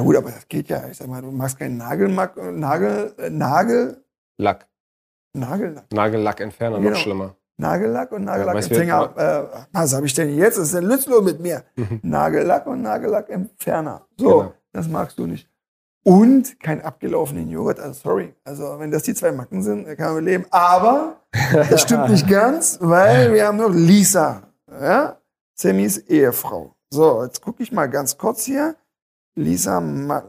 gut, 0.02 0.16
aber 0.16 0.32
das 0.32 0.48
geht 0.48 0.70
ja. 0.70 0.88
Ich 0.88 0.96
sag 1.00 1.08
mal, 1.08 1.22
du 1.22 1.32
machst 1.32 1.60
keinen 1.60 1.76
Nagelmack, 1.76 2.38
Nagel, 2.38 3.14
äh, 3.18 3.30
Nagel, 3.30 4.02
Lack. 4.38 4.70
Nagellack. 5.34 5.92
Nagellackentferner, 5.92 6.78
Genau. 6.78 6.92
noch 6.92 6.98
schlimmer. 6.98 7.36
Nagellack 7.58 8.12
und 8.12 8.22
du, 8.22 8.26
Nagellackempfänger. 8.26 9.14
äh, 9.54 9.66
was 9.72 9.94
habe 9.94 10.06
ich 10.06 10.14
denn 10.14 10.36
jetzt? 10.36 10.58
Was 10.58 10.66
ist 10.68 10.74
denn 10.76 10.86
Lützlo 10.86 11.22
mit 11.22 11.40
mir? 11.40 11.64
Nagellack 12.02 12.66
und 12.68 12.82
Nagellackentferner. 12.82 14.06
So, 14.18 14.26
Genau. 14.40 14.54
das 14.72 14.88
magst 14.88 15.18
du 15.20 15.28
nicht. 15.28 15.48
Und 16.06 16.60
kein 16.60 16.82
abgelaufenen 16.82 17.50
Joghurt. 17.50 17.80
Also 17.80 18.02
sorry. 18.10 18.34
Also 18.44 18.76
wenn 18.80 18.92
das 18.92 19.04
die 19.04 19.14
zwei 19.14 19.32
Macken 19.32 19.62
sind, 19.64 19.88
dann 19.88 19.96
kann 19.96 20.16
man 20.16 20.26
leben. 20.26 20.46
Aber 20.52 21.22
das 21.54 21.82
stimmt 21.84 22.10
nicht 22.10 22.28
ganz, 22.28 22.78
weil 22.82 23.34
wir 23.34 23.48
haben 23.48 23.58
noch 23.58 23.72
Lisa. 23.74 24.44
Ja? 24.70 25.18
Sammys 25.56 25.98
Ehefrau. 26.00 26.76
So, 26.90 27.24
jetzt 27.24 27.42
gucke 27.42 27.64
ich 27.64 27.72
mal 27.72 27.88
ganz 27.88 28.18
kurz 28.18 28.44
hier. 28.44 28.76
Lisa 29.36 29.80
Ma 29.80 30.24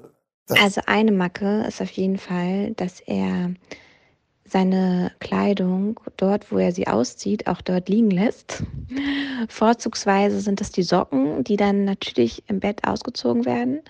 Also 0.48 0.80
eine 0.86 1.10
Macke 1.12 1.64
ist 1.66 1.80
auf 1.82 1.90
jeden 1.90 2.18
Fall, 2.18 2.72
dass 2.74 3.01
er 3.01 3.51
seine 4.55 5.10
Kleidung 5.18 5.98
dort, 6.16 6.52
wo 6.52 6.59
er 6.59 6.70
sie 6.70 6.86
auszieht, 6.86 7.48
auch 7.48 7.60
dort 7.60 7.89
liegen 7.89 8.12
lässt. 8.12 8.62
Vorzugsweise 9.48 10.39
sind 10.39 10.60
es 10.60 10.70
die 10.70 10.85
Socken, 10.85 11.43
die 11.43 11.56
dann 11.56 11.85
natürlich 11.85 12.44
im 12.47 12.60
Bett 12.60 12.86
ausgezogen 12.86 13.47
werden 13.47 13.81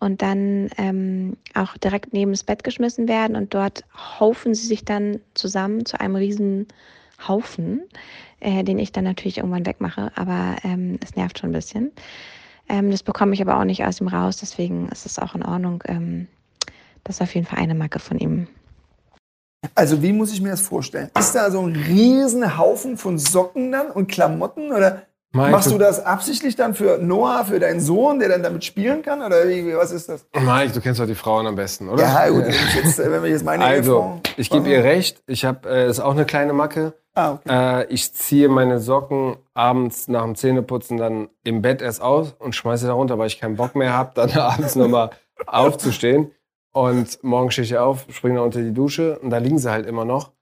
und 0.00 0.22
dann 0.22 0.70
ähm, 0.78 1.36
auch 1.52 1.76
direkt 1.76 2.14
neben 2.14 2.30
das 2.30 2.44
Bett 2.44 2.64
geschmissen 2.64 3.08
werden 3.08 3.36
und 3.36 3.52
dort 3.52 3.84
haufen 4.18 4.54
sie 4.54 4.66
sich 4.66 4.86
dann 4.86 5.20
zusammen 5.34 5.84
zu 5.84 6.00
einem 6.00 6.16
riesen 6.16 6.66
Haufen, 7.28 7.82
äh, 8.40 8.64
den 8.64 8.78
ich 8.78 8.92
dann 8.92 9.04
natürlich 9.04 9.36
irgendwann 9.36 9.66
wegmache, 9.66 10.12
aber 10.14 10.56
ähm, 10.64 10.98
es 11.04 11.14
nervt 11.14 11.38
schon 11.38 11.50
ein 11.50 11.52
bisschen. 11.52 11.92
Ähm, 12.70 12.90
das 12.90 13.02
bekomme 13.02 13.34
ich 13.34 13.42
aber 13.42 13.60
auch 13.60 13.64
nicht 13.64 13.84
aus 13.84 14.00
ihm 14.00 14.08
raus, 14.08 14.38
deswegen 14.38 14.88
ist 14.88 15.04
es 15.04 15.18
auch 15.18 15.34
in 15.34 15.44
Ordnung. 15.44 15.84
Ähm, 15.86 16.26
das 17.04 17.16
ist 17.16 17.22
auf 17.22 17.34
jeden 17.34 17.46
Fall 17.46 17.58
eine 17.58 17.74
Macke 17.74 17.98
von 17.98 18.18
ihm. 18.18 18.48
Also 19.74 20.02
wie 20.02 20.12
muss 20.12 20.32
ich 20.32 20.40
mir 20.40 20.50
das 20.50 20.60
vorstellen? 20.60 21.10
Ist 21.18 21.34
da 21.34 21.50
so 21.50 21.60
ein 21.60 21.74
riesen 21.76 22.56
Haufen 22.58 22.96
von 22.96 23.18
Socken 23.18 23.72
dann 23.72 23.90
und 23.90 24.08
Klamotten 24.08 24.72
oder 24.72 25.02
Mike, 25.32 25.50
machst 25.50 25.70
du 25.70 25.76
das 25.76 26.02
absichtlich 26.04 26.56
dann 26.56 26.74
für 26.74 26.96
Noah, 26.98 27.44
für 27.44 27.58
deinen 27.60 27.80
Sohn, 27.80 28.20
der 28.20 28.28
dann 28.30 28.42
damit 28.42 28.64
spielen 28.64 29.02
kann 29.02 29.20
oder 29.20 29.46
wie, 29.48 29.76
was 29.76 29.90
ist 29.90 30.08
das? 30.08 30.24
Mike, 30.34 30.72
du 30.72 30.80
kennst 30.80 30.98
doch 31.00 31.06
die 31.06 31.14
Frauen 31.14 31.46
am 31.46 31.56
besten, 31.56 31.88
oder? 31.90 32.02
Ja, 32.02 32.28
gut, 32.30 32.44
wenn 32.44 32.50
ich 32.52 32.74
jetzt, 32.74 32.98
wenn 32.98 33.22
wir 33.22 33.28
jetzt 33.30 33.44
meine 33.44 33.64
Also, 33.64 33.98
Ehefrau- 34.00 34.20
ich 34.38 34.48
gebe 34.48 34.68
ihr 34.70 34.82
recht. 34.82 35.22
Ich 35.26 35.44
habe, 35.44 35.68
äh, 35.68 35.90
ist 35.90 36.00
auch 36.00 36.12
eine 36.12 36.24
kleine 36.24 36.52
Macke. 36.54 36.94
Ah, 37.14 37.32
okay. 37.32 37.48
Äh, 37.82 37.86
ich 37.92 38.14
ziehe 38.14 38.48
meine 38.48 38.78
Socken 38.78 39.36
abends 39.52 40.06
nach 40.08 40.22
dem 40.22 40.36
Zähneputzen 40.36 40.96
dann 40.96 41.28
im 41.44 41.60
Bett 41.60 41.82
erst 41.82 42.00
aus 42.00 42.34
und 42.38 42.54
schmeiße 42.54 42.82
sie 42.82 42.86
da 42.88 42.92
runter, 42.94 43.18
weil 43.18 43.26
ich 43.26 43.38
keinen 43.40 43.56
Bock 43.56 43.74
mehr 43.74 43.92
habe, 43.92 44.12
dann 44.14 44.30
abends 44.38 44.74
nochmal 44.74 45.10
aufzustehen. 45.46 46.30
Und 46.76 47.24
morgen 47.24 47.50
stehe 47.50 47.64
ich 47.64 47.78
auf, 47.78 48.04
springe 48.10 48.34
da 48.34 48.42
unter 48.42 48.60
die 48.60 48.74
Dusche 48.74 49.18
und 49.20 49.30
da 49.30 49.38
liegen 49.38 49.58
sie 49.58 49.70
halt 49.70 49.86
immer 49.86 50.04
noch. 50.04 50.32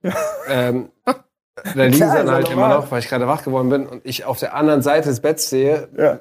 Ähm, 0.48 0.88
da 1.04 1.84
liegen 1.84 1.96
Klar, 1.96 2.10
sie 2.10 2.16
dann 2.16 2.30
halt 2.32 2.50
immer 2.50 2.68
noch, 2.68 2.90
weil 2.90 2.98
ich 2.98 3.08
gerade 3.08 3.28
wach 3.28 3.44
geworden 3.44 3.68
bin 3.68 3.86
und 3.86 4.04
ich 4.04 4.24
auf 4.24 4.40
der 4.40 4.52
anderen 4.52 4.82
Seite 4.82 5.10
des 5.10 5.20
Betts 5.20 5.48
sehe, 5.48 5.88
Ja. 5.96 6.18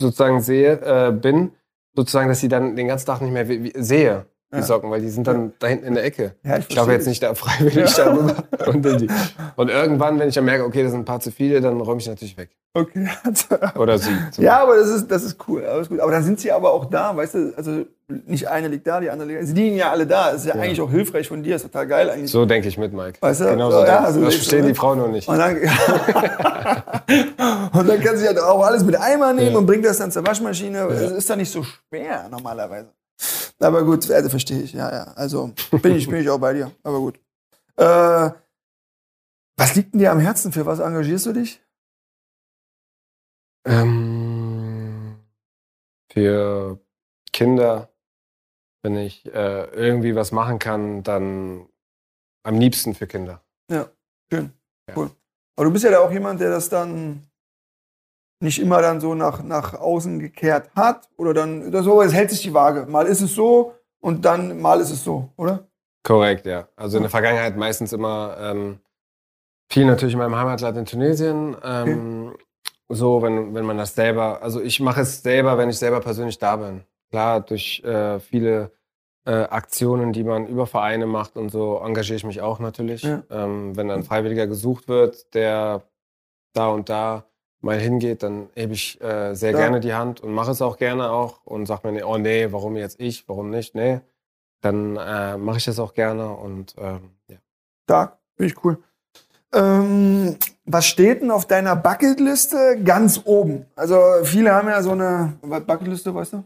sozusagen 0.00 0.40
sehe, 0.40 0.72
äh, 0.82 1.12
bin, 1.12 1.52
sozusagen, 1.94 2.28
dass 2.28 2.40
sie 2.40 2.48
dann 2.48 2.74
den 2.74 2.88
ganzen 2.88 3.06
Tag 3.06 3.20
nicht 3.20 3.30
mehr 3.30 3.46
sehe, 3.76 4.26
die 4.54 4.60
Ja. 4.60 4.66
Socken, 4.66 4.90
weil 4.90 5.00
die 5.00 5.10
sind 5.10 5.26
dann 5.26 5.52
da 5.58 5.66
hinten 5.66 5.86
in 5.86 5.94
der 5.94 6.04
Ecke. 6.04 6.34
Ja, 6.42 6.58
Ich 6.58 6.74
laufe 6.74 6.92
jetzt 6.92 7.06
nicht 7.06 7.22
da 7.22 7.34
freiwillig 7.34 7.92
darüber. 7.94 8.34
Und, 8.66 8.86
und 9.56 9.68
irgendwann, 9.68 10.18
wenn 10.18 10.28
ich 10.28 10.34
dann 10.34 10.44
merke, 10.44 10.64
okay, 10.64 10.82
das 10.82 10.92
sind 10.92 11.02
ein 11.02 11.04
paar 11.04 11.20
zu 11.20 11.30
viele, 11.30 11.60
dann 11.60 11.80
räume 11.80 12.00
ich 12.00 12.08
natürlich 12.08 12.36
weg. 12.36 12.50
Okay. 12.76 13.08
Oder 13.78 13.98
sie. 13.98 14.10
ja, 14.38 14.60
aber 14.60 14.76
das 14.76 14.88
ist, 14.88 15.08
das 15.08 15.22
ist 15.22 15.36
cool. 15.46 15.64
Alles 15.64 15.88
gut. 15.88 16.00
Aber 16.00 16.10
dann 16.10 16.24
sind 16.24 16.40
sie 16.40 16.50
aber 16.50 16.72
auch 16.72 16.86
da, 16.86 17.16
weißt 17.16 17.34
du, 17.34 17.52
also 17.56 17.84
nicht 18.26 18.48
eine 18.48 18.66
liegt 18.68 18.84
da, 18.86 18.98
die 19.00 19.10
andere 19.10 19.28
liegt 19.28 19.42
da. 19.42 19.46
Sie 19.46 19.52
liegen 19.54 19.76
ja 19.76 19.92
alle 19.92 20.06
da. 20.08 20.32
Das 20.32 20.40
ist 20.40 20.46
ja, 20.48 20.56
Ja. 20.56 20.62
eigentlich 20.62 20.80
auch 20.80 20.90
hilfreich 20.90 21.28
von 21.28 21.42
dir, 21.44 21.54
ist 21.54 21.62
total 21.62 21.86
geil 21.86 22.10
eigentlich. 22.10 22.32
So 22.32 22.44
denke 22.46 22.66
ich 22.66 22.76
mit, 22.76 22.92
Mike. 22.92 23.18
Weißt 23.20 23.42
du? 23.42 23.44
Genau 23.44 23.70
So, 23.70 23.84
ja, 23.84 24.00
also 24.00 24.20
das 24.24 24.30
ich- 24.34 24.40
verstehen 24.40 24.66
die 24.66 24.74
Frauen 24.74 24.98
noch 24.98 25.08
nicht. 25.08 25.28
Und 25.28 25.38
dann, 25.38 25.56
und 27.72 27.88
dann 27.88 28.00
kann 28.00 28.16
sie 28.16 28.26
halt 28.26 28.40
auch 28.40 28.64
alles 28.64 28.84
mit 28.84 28.96
Eimer 29.00 29.32
nehmen 29.32 29.52
Ja. 29.52 29.58
und 29.58 29.66
bringt 29.66 29.84
das 29.84 29.98
dann 29.98 30.10
zur 30.10 30.26
Waschmaschine. 30.26 30.80
Es 30.88 31.12
ist 31.12 31.30
dann 31.30 31.38
nicht 31.38 31.52
so 31.52 31.62
schwer 31.62 32.26
normalerweise. 32.30 32.88
Aber 33.58 33.84
gut, 33.84 34.10
also 34.10 34.28
verstehe 34.28 34.62
ich, 34.62 34.72
ja, 34.72 34.90
ja. 34.90 35.04
Also 35.14 35.52
bin 35.82 35.94
ich, 35.94 36.08
bin 36.08 36.20
ich 36.20 36.28
auch 36.28 36.38
bei 36.38 36.52
dir. 36.52 36.72
Aber 36.82 36.98
gut. 36.98 37.18
Äh, 37.76 38.30
was 39.56 39.74
liegt 39.74 39.94
denn 39.94 40.00
dir 40.00 40.12
am 40.12 40.20
Herzen? 40.20 40.52
Für 40.52 40.66
was 40.66 40.80
engagierst 40.80 41.26
du 41.26 41.32
dich? 41.32 41.60
Ähm, 43.66 45.16
für 46.12 46.78
Kinder, 47.32 47.88
wenn 48.82 48.96
ich 48.96 49.24
äh, 49.26 49.64
irgendwie 49.70 50.14
was 50.14 50.32
machen 50.32 50.58
kann, 50.58 51.02
dann 51.02 51.68
am 52.42 52.58
liebsten 52.58 52.94
für 52.94 53.06
Kinder. 53.06 53.42
Schön. 54.32 54.52
Ja. 54.88 54.96
Cool. 54.96 55.10
Aber 55.56 55.66
du 55.66 55.72
bist 55.72 55.84
ja 55.84 55.90
da 55.90 56.00
auch 56.00 56.10
jemand, 56.10 56.40
der 56.40 56.50
das 56.50 56.68
dann 56.68 57.22
nicht 58.44 58.60
immer 58.60 58.80
dann 58.80 59.00
so 59.00 59.14
nach, 59.16 59.42
nach 59.42 59.74
außen 59.74 60.20
gekehrt 60.20 60.70
hat. 60.76 61.08
Oder 61.16 61.34
dann, 61.34 61.72
das 61.72 61.84
so, 61.84 62.00
es 62.00 62.12
hält 62.12 62.30
sich 62.30 62.42
die 62.42 62.54
Waage. 62.54 62.86
Mal 62.86 63.06
ist 63.06 63.20
es 63.20 63.34
so 63.34 63.74
und 64.00 64.24
dann 64.24 64.60
mal 64.60 64.80
ist 64.80 64.90
es 64.90 65.02
so, 65.02 65.30
oder? 65.36 65.66
Korrekt, 66.04 66.46
ja. 66.46 66.68
Also 66.76 66.98
in 66.98 67.02
der 67.02 67.10
Vergangenheit 67.10 67.56
meistens 67.56 67.92
immer 67.92 68.36
ähm, 68.38 68.78
viel 69.68 69.86
natürlich 69.86 70.14
in 70.14 70.20
meinem 70.20 70.36
Heimatland 70.36 70.76
in 70.76 70.86
Tunesien. 70.86 71.56
Ähm, 71.64 72.34
So, 72.90 73.22
wenn, 73.22 73.54
wenn 73.54 73.64
man 73.64 73.78
das 73.78 73.94
selber, 73.94 74.42
also 74.42 74.60
ich 74.60 74.78
mache 74.78 75.00
es 75.00 75.22
selber, 75.22 75.56
wenn 75.56 75.70
ich 75.70 75.78
selber 75.78 76.00
persönlich 76.00 76.38
da 76.38 76.56
bin. 76.56 76.84
Klar, 77.10 77.40
durch 77.40 77.82
äh, 77.82 78.20
viele 78.20 78.72
äh, 79.24 79.48
Aktionen, 79.48 80.12
die 80.12 80.22
man 80.22 80.46
über 80.46 80.66
Vereine 80.66 81.06
macht 81.06 81.38
und 81.38 81.48
so, 81.48 81.80
engagiere 81.82 82.16
ich 82.16 82.24
mich 82.24 82.42
auch 82.42 82.58
natürlich. 82.58 83.02
Ja. 83.02 83.22
Ähm, 83.30 83.74
wenn 83.74 83.90
ein 83.90 84.04
Freiwilliger 84.04 84.46
gesucht 84.46 84.86
wird, 84.86 85.32
der 85.32 85.80
da 86.52 86.68
und 86.68 86.90
da 86.90 87.24
mal 87.64 87.78
hingeht, 87.78 88.22
dann 88.22 88.48
hebe 88.54 88.74
ich 88.74 89.00
äh, 89.00 89.34
sehr 89.34 89.52
Ja. 89.52 89.58
gerne 89.58 89.80
die 89.80 89.94
Hand 89.94 90.20
und 90.20 90.32
mache 90.32 90.50
es 90.52 90.62
auch 90.62 90.76
gerne 90.76 91.10
auch 91.10 91.44
und 91.44 91.66
sage 91.66 91.88
mir, 91.88 91.92
nee, 91.94 92.02
oh 92.02 92.18
nee, 92.18 92.48
warum 92.52 92.76
jetzt 92.76 93.00
ich, 93.00 93.28
warum 93.28 93.50
nicht, 93.50 93.74
nee. 93.74 94.00
Dann 94.60 94.96
äh, 94.96 95.36
mache 95.36 95.58
ich 95.58 95.64
das 95.64 95.78
auch 95.78 95.94
gerne 95.94 96.30
und 96.36 96.74
ähm, 96.78 97.10
ja. 97.28 97.36
Stark, 97.84 98.18
finde 98.36 98.52
ich 98.52 98.64
cool. 98.64 98.78
Ähm, 99.52 100.36
was 100.64 100.86
steht 100.86 101.22
denn 101.22 101.30
auf 101.30 101.46
deiner 101.46 101.76
Bucketliste 101.76 102.80
ganz 102.82 103.20
oben? 103.24 103.66
Also 103.76 104.00
viele 104.24 104.52
haben 104.52 104.68
ja 104.68 104.82
so 104.82 104.92
eine 104.92 105.34
Bucketliste, 105.42 106.14
weißt 106.14 106.34
du? 106.34 106.44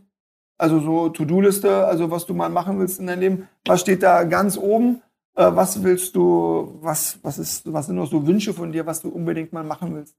Also 0.58 0.80
so 0.80 1.08
To-Do-Liste, 1.08 1.86
also 1.86 2.10
was 2.10 2.26
du 2.26 2.34
mal 2.34 2.50
machen 2.50 2.78
willst 2.80 2.98
in 2.98 3.06
deinem 3.06 3.20
Leben. 3.20 3.48
Was 3.64 3.80
steht 3.80 4.02
da 4.02 4.24
ganz 4.24 4.58
oben? 4.58 5.02
Äh, 5.36 5.50
was 5.54 5.82
willst 5.82 6.16
du, 6.16 6.76
was, 6.80 7.18
was, 7.22 7.38
ist, 7.38 7.72
was 7.72 7.86
sind 7.86 7.96
noch 7.96 8.10
so 8.10 8.26
Wünsche 8.26 8.52
von 8.52 8.72
dir, 8.72 8.84
was 8.84 9.00
du 9.00 9.08
unbedingt 9.08 9.52
mal 9.52 9.64
machen 9.64 9.94
willst? 9.94 10.16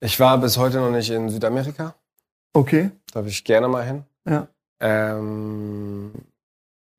Ich 0.00 0.18
war 0.20 0.38
bis 0.38 0.56
heute 0.58 0.78
noch 0.78 0.90
nicht 0.90 1.10
in 1.10 1.28
Südamerika. 1.28 1.94
Okay. 2.52 2.90
Da 3.12 3.22
will 3.22 3.30
ich 3.30 3.44
gerne 3.44 3.68
mal 3.68 3.84
hin. 3.84 4.04
Ja. 4.28 4.48
Ähm, 4.80 6.12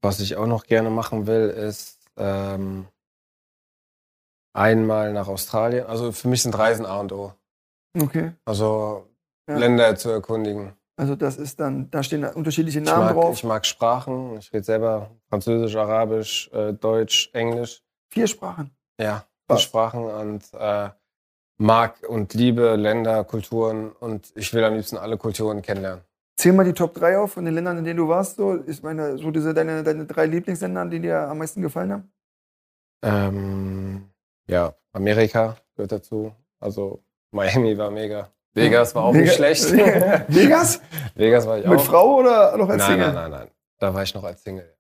was 0.01 0.19
ich 0.19 0.35
auch 0.35 0.47
noch 0.47 0.65
gerne 0.65 0.89
machen 0.89 1.27
will, 1.27 1.49
ist 1.49 1.99
ähm, 2.17 2.87
einmal 4.53 5.13
nach 5.13 5.27
Australien. 5.27 5.85
Also 5.85 6.11
für 6.11 6.27
mich 6.27 6.43
sind 6.43 6.57
Reisen 6.57 6.85
A 6.85 6.99
und 6.99 7.11
O. 7.13 7.33
Okay. 7.97 8.33
Also 8.45 9.07
Ja. 9.49 9.57
Länder 9.57 9.95
zu 9.95 10.09
erkundigen. 10.09 10.73
Also 10.97 11.15
das 11.15 11.37
ist 11.37 11.59
dann, 11.61 11.89
da 11.91 12.03
stehen 12.03 12.25
unterschiedliche 12.25 12.79
Ich 12.79 12.85
Namen 12.85 13.05
mag, 13.05 13.13
drauf. 13.13 13.33
ich 13.37 13.43
mag 13.45 13.65
Sprachen. 13.65 14.37
Ich 14.37 14.51
rede 14.51 14.63
selber 14.65 15.09
Französisch, 15.29 15.75
Arabisch, 15.77 16.49
äh, 16.51 16.73
Deutsch, 16.73 17.29
Englisch. 17.33 17.81
Vier 18.11 18.27
Sprachen. 18.27 18.71
Ja, 18.99 19.23
Was? 19.47 19.61
Sprachen 19.61 20.03
und 20.03 20.43
äh, 20.53 20.89
mag 21.59 21.97
und 22.07 22.33
liebe 22.33 22.75
Länder, 22.75 23.23
Kulturen 23.23 23.91
und 23.91 24.31
ich 24.35 24.53
will 24.53 24.63
am 24.63 24.73
liebsten 24.75 24.97
alle 24.97 25.17
Kulturen 25.17 25.61
kennenlernen. 25.61 26.03
Zähl 26.37 26.53
mal 26.53 26.63
die 26.63 26.73
Top 26.73 26.93
3 26.93 27.17
auf 27.19 27.33
von 27.33 27.43
den 27.45 27.53
Ländern, 27.53 27.77
in 27.77 27.83
denen 27.83 27.97
du 27.97 28.07
warst. 28.07 28.37
So, 28.37 28.53
ist 28.53 28.81
meine, 28.81 29.17
so 29.17 29.29
diese, 29.29 29.53
deine, 29.53 29.83
deine 29.83 30.05
drei 30.05 30.25
Lieblingsländer, 30.25 30.85
die 30.85 31.01
dir 31.01 31.19
am 31.27 31.37
meisten 31.37 31.61
gefallen 31.61 31.91
haben? 31.91 32.11
Ähm, 33.03 34.09
ja, 34.47 34.73
Amerika 34.93 35.57
gehört 35.75 35.91
dazu. 35.91 36.33
Also 36.61 37.03
Miami 37.31 37.77
war 37.77 37.91
mega. 37.91 38.29
Vegas 38.53 38.95
war 38.95 39.03
auch 39.03 39.13
Vega- 39.13 39.23
nicht 39.25 39.35
schlecht. 39.35 39.71
Vegas? 40.29 40.81
Vegas 41.15 41.45
war 41.45 41.59
ich 41.59 41.65
auch. 41.65 41.71
Mit 41.71 41.81
Frau 41.81 42.15
oder 42.19 42.55
noch 42.57 42.69
als 42.69 42.79
nein, 42.79 42.91
Single? 42.91 43.07
nein, 43.13 43.15
nein, 43.15 43.31
nein. 43.31 43.47
Da 43.77 43.93
war 43.93 44.03
ich 44.03 44.13
noch 44.13 44.23
als 44.23 44.41
Single. 44.43 44.73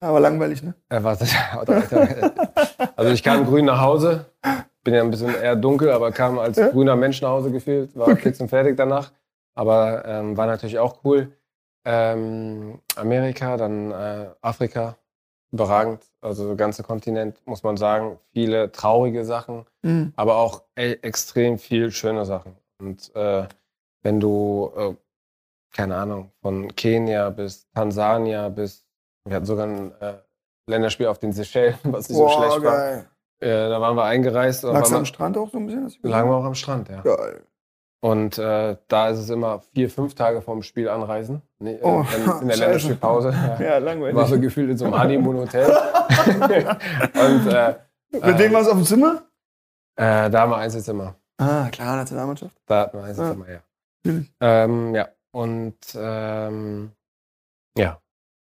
Aber 0.00 0.20
langweilig, 0.20 0.62
ne? 0.62 0.74
Er 0.90 1.02
war, 1.02 1.16
also 2.96 3.10
ich 3.12 3.22
kam 3.22 3.46
grün 3.46 3.64
nach 3.64 3.80
Hause, 3.80 4.26
bin 4.86 4.94
ja 4.94 5.02
ein 5.02 5.10
bisschen 5.10 5.34
eher 5.34 5.56
dunkel, 5.56 5.90
aber 5.90 6.12
kam 6.12 6.38
als 6.38 6.56
Ja. 6.56 6.68
grüner 6.70 6.94
Mensch 6.96 7.20
nach 7.20 7.30
Hause 7.30 7.50
gefühlt, 7.50 7.94
war 7.96 8.08
Okay. 8.12 8.22
fix 8.22 8.40
und 8.40 8.48
fertig 8.48 8.76
danach. 8.76 9.10
Aber 9.56 10.04
ähm, 10.06 10.36
war 10.36 10.46
natürlich 10.46 10.78
auch 10.78 11.00
cool. 11.04 11.32
Ähm, 11.84 12.78
Amerika, 12.94 13.56
dann 13.56 13.90
äh, 13.90 14.28
Afrika, 14.40 14.96
überragend. 15.52 16.04
Also 16.20 16.46
der 16.46 16.56
ganze 16.56 16.82
Kontinent, 16.84 17.44
muss 17.46 17.62
man 17.64 17.76
sagen. 17.76 18.18
Viele 18.32 18.70
traurige 18.70 19.24
Sachen, 19.24 19.66
Mhm. 19.82 20.12
aber 20.16 20.36
auch 20.36 20.62
ey, 20.76 20.92
extrem 21.02 21.58
viel 21.58 21.90
schöne 21.90 22.24
Sachen. 22.24 22.56
Und 22.80 23.14
äh, 23.16 23.46
wenn 24.02 24.20
du, 24.20 24.70
äh, 24.76 24.94
keine 25.74 25.96
Ahnung, 25.96 26.30
von 26.42 26.74
Kenia 26.76 27.30
bis 27.30 27.68
Tansania 27.74 28.48
bis, 28.50 28.84
wir 29.26 29.34
hatten 29.36 29.46
sogar 29.46 29.66
ein 29.66 29.92
äh, 30.00 30.14
Länderspiel 30.68 31.06
auf 31.08 31.18
den 31.18 31.32
Seychellen, 31.32 31.76
was 31.84 32.08
nicht 32.08 32.18
so 32.18 32.24
Boah, 32.26 32.30
schlecht 32.30 32.62
war. 32.64 33.04
Äh, 33.40 33.68
da 33.68 33.80
waren 33.80 33.96
wir 33.96 34.04
eingereist 34.04 34.62
Lagst 34.64 34.92
du 34.92 34.96
am 34.96 35.04
Strand 35.04 35.36
auch 35.36 35.50
so 35.50 35.58
ein 35.58 35.66
bisschen? 35.66 35.92
Lagen 36.02 36.30
wir 36.30 36.36
auch 36.36 36.44
am 36.44 36.54
Strand, 36.54 36.88
ja. 36.88 37.02
Geil. 37.02 37.42
Und 38.00 38.38
äh, 38.38 38.76
da 38.88 39.08
ist 39.08 39.18
es 39.18 39.30
immer 39.30 39.60
vier, 39.74 39.90
fünf 39.90 40.14
Tage 40.14 40.40
vorm 40.40 40.62
Spiel 40.62 40.88
anreisen. 40.88 41.42
Nee, 41.58 41.74
äh, 41.74 41.80
Oh, 41.82 42.04
in, 42.14 42.42
in 42.42 42.48
der. 42.48 42.56
Länderspielpause. 42.58 43.34
Ja. 43.60 43.78
Langweilig. 43.78 44.14
War 44.14 44.26
so 44.26 44.38
gefühlt 44.38 44.70
in 44.70 44.76
so 44.78 44.84
einem 44.86 45.00
Honeymoon-Hotel. 45.00 45.66
und 47.14 47.46
äh, 47.52 47.74
Mit 48.12 48.38
wem 48.38 48.52
warst 48.52 48.68
du 48.68 48.72
auf 48.72 48.78
dem 48.78 48.84
Zimmer? 48.84 49.22
äh, 49.96 50.30
da 50.30 50.40
haben 50.40 50.50
wir 50.50 50.58
Einzelzimmer. 50.58 51.16
Ah, 51.38 51.68
klar, 51.70 51.96
Nationalmannschaft. 51.96 52.56
Da 52.66 52.80
hatten 52.82 52.98
wir 52.98 53.04
Einzelzimmer, 53.04 53.50
ja. 53.50 53.60
Natürlich. 54.04 54.32
Ähm, 54.40 54.94
ja, 54.94 55.08
und 55.32 55.76
ähm, 55.96 56.92
ja, 57.76 58.00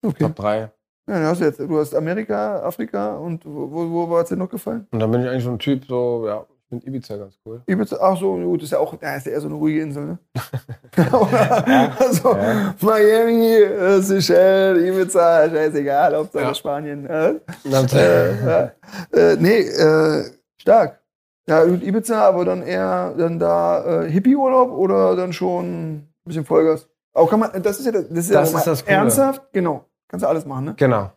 Okay. 0.05 0.24
Top 0.24 0.36
3. 0.36 0.70
Ja, 1.09 1.14
hast 1.28 1.40
du 1.40 1.44
jetzt, 1.47 1.59
du 1.59 1.78
hast 1.78 1.94
Amerika, 1.94 2.60
Afrika 2.62 3.16
und 3.16 3.44
wo, 3.47 3.70
wo, 3.72 3.90
wo 3.90 4.10
war 4.10 4.22
es 4.22 4.28
dir 4.28 4.36
noch 4.36 4.51
gefallen? 4.51 4.86
Und 4.90 5.01
dann 5.01 5.10
bin 5.10 5.22
ich 5.22 5.28
eigentlich 5.28 5.44
so 5.44 5.51
ein 5.51 5.59
Typ, 5.59 5.85
so, 5.86 6.24
ja, 6.26 6.44
ich 6.51 6.68
finde 6.68 6.86
Ibiza 6.86 7.16
ganz 7.16 7.35
cool. 7.47 7.62
Ibiza, 7.66 7.97
ach 7.98 8.18
so, 8.18 8.36
gut, 8.36 8.62
ist 8.62 8.72
ja 8.72 8.78
auch, 8.78 8.94
da 8.97 9.16
ist 9.16 9.24
ja 9.26 9.32
eher 9.32 9.40
so 9.40 9.47
eine 9.48 9.56
ruhige 9.56 9.80
Insel, 9.80 10.05
ne? 10.05 10.18
also, 11.98 12.36
Ja. 12.36 12.74
Miami, 12.82 13.55
äh, 13.55 14.01
Seychelles, 14.02 14.82
Ibiza, 14.82 15.48
scheißegal, 15.48 16.14
Hauptsache 16.16 16.44
Ja. 16.44 16.55
Spanien. 16.55 17.06
Äh, 17.06 17.30
äh, 17.64 18.47
ja. 18.47 18.72
äh, 19.12 19.36
nee, 19.39 19.60
äh, 19.60 20.24
stark. 20.60 21.01
Ja, 21.48 21.64
Ibiza, 21.64 22.20
aber 22.28 22.44
dann 22.44 22.62
eher 22.62 23.14
dann 23.16 23.39
da 23.39 24.02
äh, 24.02 24.10
Hippie-Urlaub 24.10 24.70
oder 24.70 25.16
dann 25.16 25.32
schon 25.32 25.94
ein 25.94 26.12
bisschen 26.26 26.44
Vollgas? 26.44 26.86
Auch 27.14 27.30
kann 27.30 27.40
man, 27.40 27.51
das 27.62 27.80
ist 27.80 27.86
ja 27.86 27.93
das, 27.93 28.05
ist 28.05 28.30
ja 28.30 28.40
Das 28.40 28.52
mal 28.52 28.59
ist 28.59 28.66
das 28.66 28.82
ernsthaft, 28.82 29.43
genau. 29.52 29.86
Kannst 30.09 30.24
du 30.24 30.28
alles 30.28 30.44
machen, 30.47 30.64
ne? 30.66 30.74
Genau. 30.76 31.10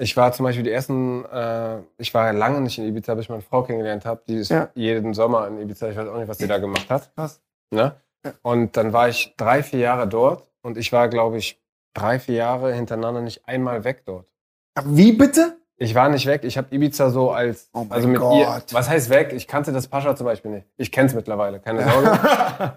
Ich 0.00 0.16
war 0.16 0.32
zum 0.32 0.44
Beispiel 0.44 0.62
die 0.62 0.70
ersten, 0.70 1.24
äh, 1.24 1.78
ich 1.98 2.14
war 2.14 2.32
lange 2.32 2.60
nicht 2.60 2.78
in 2.78 2.84
Ibiza, 2.86 3.14
bis 3.14 3.24
ich 3.24 3.28
meine 3.30 3.42
Frau 3.42 3.62
kennengelernt 3.64 4.04
habe. 4.04 4.22
Die 4.28 4.36
ist 4.36 4.48
Ja. 4.50 4.68
jeden 4.74 5.12
Sommer 5.12 5.48
in 5.48 5.58
Ibiza. 5.60 5.88
Ich 5.90 5.96
weiß 5.96 6.08
auch 6.08 6.18
nicht, 6.18 6.28
was 6.28 6.38
sie 6.38 6.46
da 6.46 6.58
gemacht 6.58 6.88
hat. 6.88 7.12
Krass. 7.16 7.40
Ne? 7.72 7.96
Ja. 8.24 8.32
Und 8.42 8.76
dann 8.76 8.92
war 8.92 9.08
ich 9.08 9.34
drei, 9.36 9.62
vier 9.62 9.80
Jahre 9.80 10.06
dort 10.08 10.48
und 10.62 10.76
ich 10.78 10.92
war, 10.92 11.08
glaube 11.08 11.38
ich, 11.38 11.60
drei, 11.94 12.18
vier 12.20 12.36
Jahre 12.36 12.72
hintereinander 12.72 13.20
nicht 13.22 13.46
einmal 13.48 13.82
weg 13.84 14.02
dort. 14.04 14.26
Wie 14.84 15.12
bitte? 15.12 15.56
Ich 15.80 15.94
war 15.94 16.08
nicht 16.08 16.26
weg. 16.26 16.42
Ich 16.42 16.58
habe 16.58 16.74
Ibiza 16.74 17.08
so 17.10 17.30
als, 17.30 17.70
Oh 17.72 17.84
mein 17.84 17.92
also 17.92 18.08
mit 18.08 18.18
Gott. 18.18 18.36
ihr, 18.36 18.62
was 18.72 18.88
heißt 18.88 19.10
weg? 19.10 19.32
Ich 19.32 19.46
kannte 19.46 19.70
das 19.72 19.86
Pascha 19.86 20.16
zum 20.16 20.26
Beispiel 20.26 20.50
nicht. 20.50 20.66
Ich 20.76 20.90
kenne 20.90 21.08
es 21.08 21.14
mittlerweile, 21.14 21.60
keine 21.60 21.88
Sorge. 21.88 22.18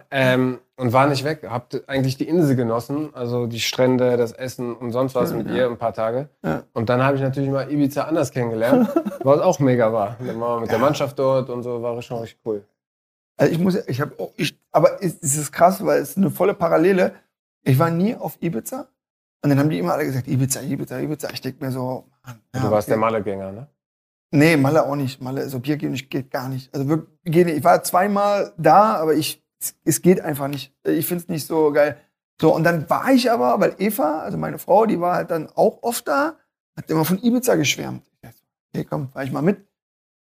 ähm, 0.11 0.60
und 0.76 0.94
war 0.94 1.07
nicht 1.07 1.23
weg. 1.23 1.48
Hab 1.49 1.73
eigentlich 1.88 2.18
die 2.18 2.28
Insel 2.28 2.56
genossen, 2.56 3.10
also 3.15 3.48
die 3.48 3.60
Strände, 3.60 4.18
das 4.18 4.34
Essen 4.34 4.76
und 4.76 4.91
sonst 4.91 5.15
was 5.15 5.34
mit 5.34 5.48
ja. 5.48 5.56
ihr 5.56 5.65
ein 5.68 5.78
paar 5.78 5.94
Tage. 5.94 6.30
Ja. 6.44 6.61
Und 6.73 6.90
dann 6.90 7.03
habe 7.03 7.15
ich 7.15 7.23
natürlich 7.23 7.49
mal 7.49 7.72
Ibiza 7.72 8.03
anders 8.03 8.32
kennengelernt, 8.32 8.88
was 9.23 9.40
auch 9.41 9.57
mega 9.57 9.91
war. 9.91 10.18
Dann 10.19 10.40
waren 10.40 10.57
wir 10.57 10.61
mit 10.61 10.72
der 10.72 10.80
Mannschaft 10.80 11.18
dort 11.18 11.49
und 11.49 11.64
so, 11.64 11.82
war 11.82 11.99
schon 12.03 12.19
richtig 12.19 12.40
cool. 12.45 12.64
Also 13.36 13.52
ich 13.52 13.60
muss, 13.60 13.73
ja- 13.73 13.82
ich 13.88 13.99
habe, 13.99 14.14
ich, 14.38 14.56
aber 14.72 15.02
es, 15.03 15.18
es 15.22 15.38
ist 15.38 15.52
krass, 15.52 15.84
weil 15.84 16.02
es 16.02 16.11
ist 16.11 16.18
eine 16.18 16.30
volle 16.30 16.53
Parallele. 16.53 17.14
Ich 17.64 17.80
war 17.80 17.90
nie 17.90 18.15
auf 18.15 18.38
Ibiza 18.41 18.88
und 19.41 19.49
dann 19.49 19.57
haben 19.57 19.72
die 19.72 19.80
immer 19.80 19.94
alle 19.94 20.06
gesagt, 20.06 20.28
Ibiza, 20.28 20.61
Ibiza, 20.61 20.99
Ibiza. 20.99 21.30
Ich 21.34 21.41
denke 21.41 21.65
mir 21.65 21.72
so, 21.72 22.06
ja, 22.26 22.61
du 22.61 22.72
warst 22.72 22.88
okay. 22.88 22.91
der 22.91 22.98
Mallegänger, 22.98 23.52
ne? 23.52 23.68
Nee, 24.31 24.56
Malle 24.56 24.85
auch 24.85 24.95
nicht. 24.95 25.22
Malle, 25.22 25.49
so 25.49 25.60
Bier 25.60 25.77
geht, 25.77 25.91
nicht, 25.91 26.10
geht 26.10 26.31
gar 26.31 26.48
nicht. 26.48 26.73
Also 26.73 26.88
wirklich, 26.88 27.10
geht 27.26 27.48
nicht. 27.48 27.57
Ich 27.57 27.64
war 27.64 27.84
zweimal 27.84 28.53
da, 28.57 28.95
aber 28.95 29.14
ich, 29.14 29.43
es, 29.84 30.02
geht 30.02 30.22
einfach 30.22 30.48
nicht. 30.48 30.73
Ich 30.85 31.06
finde 31.06 31.23
es 31.23 31.30
nicht 31.30 31.45
so 31.45 31.72
geil. 31.72 31.98
So, 32.39 32.56
und 32.56 32.64
dann 32.64 32.89
war 32.89 33.11
ich 33.11 33.30
aber, 33.30 33.60
weil 33.60 33.76
Eva, 33.77 34.22
also 34.22 34.38
meine 34.38 34.57
Frau, 34.57 34.85
die 34.85 34.99
war 34.99 35.15
halt 35.15 35.31
dann 35.31 35.49
auch 35.53 35.84
oft 35.84 36.07
da, 36.07 36.35
hat 36.77 36.89
immer 36.89 37.03
von 37.06 37.22
Ibiza 37.22 37.56
geschwärmt. 37.56 38.03
Ich 38.14 38.22
dachte, 38.22 38.38
okay, 38.73 38.88
komm, 38.89 39.10
fahr 39.10 39.23
ich 39.23 39.31
mal 39.31 39.41
mit. 39.41 39.68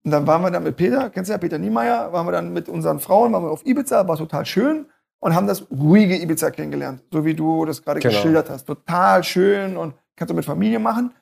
Und 0.03 0.11
dann 0.11 0.25
waren 0.25 0.41
wir 0.41 0.49
dann 0.49 0.63
mit 0.63 0.75
Peter, 0.75 1.09
kennst 1.11 1.29
du 1.29 1.33
ja 1.33 1.37
Peter 1.37 1.59
Niemeyer, 1.59 2.11
waren 2.11 2.25
wir 2.25 2.31
dann 2.31 2.51
mit 2.51 2.67
unseren 2.67 2.99
Frauen, 2.99 3.31
waren 3.31 3.43
wir 3.43 3.51
auf 3.51 3.65
Ibiza, 3.65 4.07
war 4.07 4.17
total 4.17 4.45
schön 4.45 4.87
und 5.19 5.35
haben 5.35 5.45
das 5.45 5.69
ruhige 5.69 6.19
Ibiza 6.19 6.49
kennengelernt, 6.51 7.03
so 7.11 7.23
wie 7.25 7.35
du 7.35 7.65
das 7.65 7.83
gerade 7.83 7.99
Genau. 7.99 8.13
geschildert 8.13 8.49
hast. 8.49 8.65
Total 8.65 9.23
schön 9.23 9.77
und 9.77 9.93
kannst 10.15 10.31
du 10.31 10.35
mit 10.35 10.45
Familie 10.45 10.79
machen. 10.79 11.13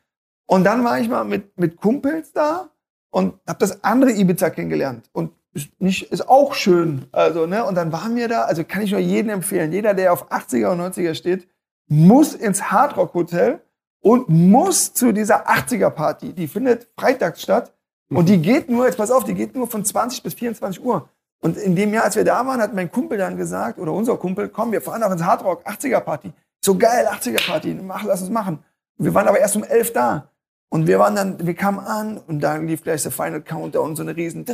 Und 0.48 0.64
dann 0.64 0.84
war 0.84 1.00
ich 1.00 1.08
mal 1.08 1.24
mit, 1.24 1.58
mit 1.58 1.80
Kumpels 1.80 2.32
da 2.32 2.70
und 3.12 3.36
habe 3.48 3.60
das 3.60 3.84
andere 3.84 4.12
Ibiza 4.12 4.50
kennengelernt. 4.50 5.10
Und 5.12 5.34
ist, 5.54 5.70
nicht, 5.80 6.12
ist 6.12 6.28
auch 6.28 6.54
schön. 6.54 7.06
Also, 7.12 7.46
ne? 7.46 7.66
Und 7.66 7.76
dann 7.76 7.92
waren 7.92 8.16
wir 8.16 8.28
da, 8.28 8.44
also 8.44 8.64
kann 8.64 8.82
ich 8.82 8.92
nur 8.92 9.00
jedem 9.00 9.30
empfehlen, 9.30 9.72
jeder, 9.72 9.94
der 9.94 10.14
auf 10.14 10.32
80er 10.32 10.72
und 10.72 10.82
90er 10.82 11.14
steht, 11.16 11.48
muss 11.88 12.34
ins 12.34 12.72
Hardrock 12.72 13.14
Hotel 13.14 13.62
und 14.02 14.30
muss 14.30 14.94
zu 14.94 15.12
dieser 15.12 15.50
80er 15.50 15.90
Party. 15.90 16.34
Die 16.34 16.48
findet 16.48 16.88
freitags 16.98 17.42
statt. 17.42 17.74
Und 18.10 18.30
die 18.30 18.42
geht 18.42 18.70
nur, 18.70 18.86
jetzt 18.86 18.98
pass 18.98 19.12
auf, 19.12 19.26
die 19.26 19.34
geht 19.34 19.54
nur 19.54 19.68
von 19.68 19.84
20 19.84 20.24
bis 20.24 20.34
24 20.36 20.84
Uhr. 20.84 21.10
Und 21.40 21.58
in 21.58 21.76
dem 21.76 21.94
Jahr, 21.94 22.06
als 22.06 22.16
wir 22.16 22.24
da 22.24 22.46
waren, 22.46 22.62
hat 22.62 22.74
mein 22.74 22.90
Kumpel 22.90 23.18
dann 23.18 23.36
gesagt, 23.36 23.80
oder 23.80 23.92
unser 23.92 24.16
Kumpel, 24.18 24.48
komm, 24.48 24.72
wir 24.72 24.82
fahren 24.82 25.04
auch 25.04 25.12
ins 25.12 25.24
Hardrock, 25.24 25.68
80er 25.68 26.00
Party. 26.00 26.32
So 26.64 26.78
geil, 26.78 27.06
80er 27.08 27.46
Party, 27.46 27.74
mach, 27.74 28.04
lass 28.04 28.22
uns 28.22 28.30
machen. 28.30 28.64
Wir 28.98 29.14
waren 29.14 29.28
aber 29.28 29.40
erst 29.40 29.56
um 29.56 29.64
11 29.64 29.94
da. 29.94 30.30
Und 30.70 30.88
wir 30.88 31.00
waren 31.00 31.16
dann, 31.16 31.46
wir 31.46 31.54
kamen 31.54 31.80
an 31.80 32.18
und 32.18 32.42
dann 32.42 32.68
lief 32.68 32.84
gleich 32.84 33.02
der 33.04 33.12
Final 33.12 33.42
Countdown, 33.42 33.96
so 33.96 34.04
eine 34.04 34.16
riesen, 34.16 34.46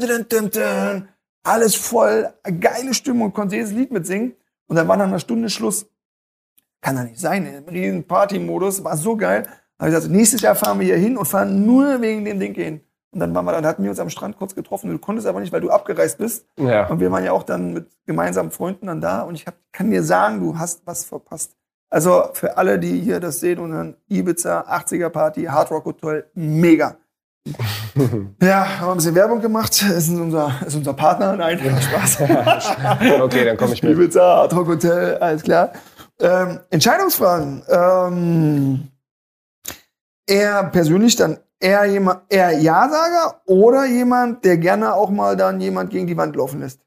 alles 1.44 1.76
voll, 1.76 2.32
geile 2.60 2.94
Stimmung, 2.94 3.34
konnte 3.34 3.56
jedes 3.56 3.72
Lied 3.72 3.92
mitsingen. 3.92 4.36
Und 4.68 4.76
dann 4.76 4.88
war 4.88 4.98
dann 4.98 5.10
eine 5.10 5.20
Stunde 5.20 5.50
Schluss. 5.50 5.88
Kann 6.82 6.96
doch 6.96 7.04
nicht 7.04 7.20
sein, 7.20 7.46
im 7.46 7.66
riesen 7.66 8.04
Party-Modus, 8.06 8.84
war 8.84 8.96
so 8.98 9.16
geil. 9.16 9.44
Da 9.44 9.86
habe 9.86 9.90
ich 9.90 9.96
gesagt, 9.96 10.14
nächstes 10.14 10.42
Jahr 10.42 10.56
fahren 10.56 10.80
wir 10.80 10.86
hier 10.86 10.98
hin 10.98 11.18
und 11.18 11.26
fahren 11.26 11.66
nur 11.66 12.02
wegen 12.02 12.26
dem 12.26 12.40
Ding 12.40 12.54
hin. 12.54 12.82
Und 13.12 13.20
dann 13.20 13.34
waren 13.36 13.46
wir, 13.46 13.52
dann 13.52 13.66
hatten 13.66 13.84
wir 13.84 13.92
uns 13.92 14.00
am 14.00 14.10
Strand 14.10 14.38
kurz 14.38 14.56
getroffen. 14.56 14.90
Du 14.90 14.98
konntest 14.98 15.28
aber 15.28 15.40
nicht, 15.40 15.54
weil 15.54 15.62
du 15.62 15.70
abgereist 15.70 16.18
bist. 16.18 16.48
Ja. 16.58 16.88
Und 16.88 17.00
wir 17.00 17.12
waren 17.12 17.24
ja 17.24 17.32
auch 17.32 17.44
dann 17.44 17.74
mit 17.74 17.88
gemeinsamen 18.06 18.50
Freunden 18.50 18.88
dann 18.88 19.02
da. 19.02 19.22
Und 19.22 19.36
ich 19.36 19.46
hab, 19.46 19.56
kann 19.72 19.92
dir 19.92 20.04
sagen, 20.04 20.40
du 20.40 20.58
hast 20.58 20.86
was 20.88 21.06
verpasst. 21.06 21.56
Also 21.94 22.32
für 22.34 22.58
alle, 22.58 22.80
die 22.80 23.02
hier 23.02 23.20
das 23.20 23.40
sehen 23.40 23.60
und 23.60 23.70
dann 23.70 23.96
Ibiza, 24.10 24.62
80er 24.62 25.10
Party, 25.10 25.44
Hard 25.44 25.70
Rock 25.70 25.86
Hotel, 25.86 26.26
mega. 26.34 26.98
Ja, 28.42 28.80
haben 28.80 28.88
wir 28.88 28.92
ein 28.94 28.98
bisschen 28.98 29.14
Werbung 29.14 29.40
gemacht. 29.40 29.80
Ist 29.84 30.10
unser, 30.10 30.52
ist 30.66 30.74
unser 30.74 30.94
Partner. 30.94 31.36
Nein, 31.36 31.60
Spaß. 31.60 32.22
okay, 33.22 33.46
dann 33.46 33.56
komme 33.56 33.74
ich 33.74 33.84
mit. 33.84 33.92
Ibiza, 33.92 34.38
Hard 34.38 34.56
Rock 34.56 34.70
Hotel, 34.70 35.18
alles 35.18 35.44
klar. 35.44 35.74
Ähm, 36.20 36.62
Entscheidungsfragen. 36.72 37.62
Ähm, 37.70 38.88
eher 40.26 40.64
persönlich 40.64 41.16
dann 41.16 41.38
eher 41.60 41.86
jemand, 41.86 42.22
eher 42.30 42.58
Ja-Sager 42.58 43.42
oder 43.46 43.86
jemand, 43.86 44.44
der 44.46 44.58
gerne 44.58 44.96
auch 44.96 45.12
mal 45.12 45.38
dann 45.38 45.62
jemand 45.62 45.92
gegen 45.92 46.08
die 46.08 46.18
Wand 46.18 46.36
laufen 46.36 46.60
lässt? 46.60 46.80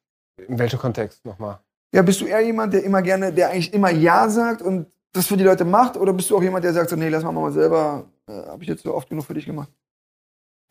In 0.49 0.59
welchem 0.59 0.81
Kontext 0.81 1.25
nochmal? 1.25 1.61
Ja, 1.95 2.03
bist 2.03 2.21
du 2.21 2.27
eher 2.27 2.41
jemand, 2.41 2.75
der 2.75 2.83
immer 2.83 3.03
gerne, 3.03 3.33
der 3.33 3.51
eigentlich 3.51 3.73
immer 3.73 3.91
Ja 3.91 4.29
sagt 4.29 4.63
und 4.63 4.87
das 5.17 5.27
für 5.27 5.37
die 5.37 5.45
Leute 5.45 5.65
macht? 5.65 5.97
Oder 5.97 6.13
bist 6.13 6.31
du 6.31 6.37
auch 6.37 6.43
jemand, 6.43 6.65
der 6.65 6.73
sagt 6.73 6.91
so, 6.91 6.97
nee, 6.97 7.09
lass 7.09 7.25
mal 7.25 7.33
mal 7.33 7.53
selber, 7.53 8.05
äh, 8.29 8.33
habe 8.47 8.63
ich 8.63 8.69
jetzt 8.69 8.83
so 8.83 8.95
oft 8.95 9.09
genug 9.09 9.25
für 9.25 9.35
dich 9.35 9.47
gemacht? 9.47 9.73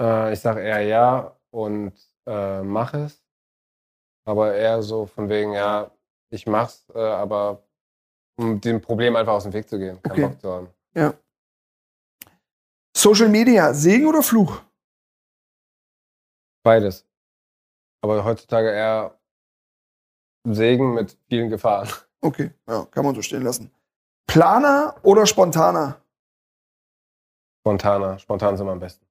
Äh, 0.01 0.33
ich 0.33 0.39
sage 0.39 0.61
eher 0.61 0.81
ja 0.81 1.35
und 1.51 1.93
äh, 2.27 2.61
mach 2.61 2.93
es. 2.93 3.23
Aber 4.27 4.53
eher 4.55 4.81
so 4.81 5.05
von 5.05 5.29
wegen, 5.29 5.53
ja, 5.53 5.91
ich 6.31 6.47
mach's, 6.47 6.85
äh, 6.93 6.99
aber 6.99 7.63
um 8.37 8.59
dem 8.59 8.81
Problem 8.81 9.15
einfach 9.15 9.33
aus 9.33 9.43
dem 9.43 9.53
Weg 9.53 9.69
zu 9.69 9.77
gehen. 9.77 10.01
Keinen 10.01 10.11
Okay. 10.11 10.27
Bock 10.27 10.41
zu 10.41 10.51
haben. 10.51 10.69
Ja. 10.95 11.13
Social 12.97 13.29
Media, 13.29 13.73
Segen 13.73 14.07
oder 14.07 14.23
Fluch? 14.23 14.61
Beides. 16.63 17.05
Aber 18.01 18.23
heutzutage 18.23 18.69
eher 18.71 19.19
Segen 20.47 20.93
mit 20.93 21.17
vielen 21.27 21.49
Gefahren. 21.49 21.89
Okay, 22.21 22.51
ja, 22.67 22.85
kann 22.85 23.05
man 23.05 23.13
so 23.13 23.21
stehen 23.21 23.43
lassen. 23.43 23.71
Planer 24.27 24.95
oder 25.03 25.25
spontaner? 25.25 25.95
Spontaner. 27.61 28.19
Spontan 28.19 28.57
sind 28.57 28.65
wir 28.67 28.71
am 28.73 28.79
besten. 28.79 29.05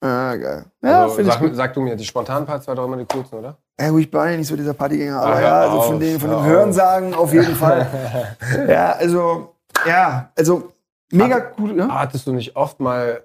Ah, 0.00 0.36
geil. 0.36 0.64
Ja, 0.82 1.02
also, 1.04 1.18
ich 1.18 1.26
sag, 1.26 1.40
sag 1.54 1.72
du 1.74 1.80
mir, 1.80 1.96
die 1.96 2.04
spontanen 2.04 2.46
Parts 2.46 2.68
war 2.68 2.74
doch 2.74 2.84
immer 2.84 2.96
die 2.98 3.06
coolsten, 3.06 3.38
oder? 3.38 3.56
Ja, 3.80 3.88
gut, 3.90 4.00
ich 4.00 4.10
bin 4.10 4.20
eigentlich 4.20 4.38
nicht 4.38 4.48
so 4.48 4.56
dieser 4.56 4.74
Partygänger, 4.74 5.20
aber 5.20 5.34
Ah, 5.36 5.40
ja, 5.40 5.60
also 5.60 5.80
von 5.82 5.94
auf, 5.94 6.00
dem, 6.00 6.20
von 6.20 6.28
hör 6.30 6.36
dem 6.36 6.40
auf. 6.40 6.46
Hörensagen 6.46 7.14
auf 7.14 7.32
jeden 7.32 7.54
Fall. 7.56 8.36
ja, 8.68 8.92
also, 8.92 9.54
ja, 9.86 10.30
also 10.36 10.72
mega 11.10 11.50
cool. 11.58 11.76
Ja, 11.78 11.88
Hattest 12.00 12.26
du 12.26 12.32
nicht 12.32 12.54
oft 12.56 12.78
mal 12.78 13.22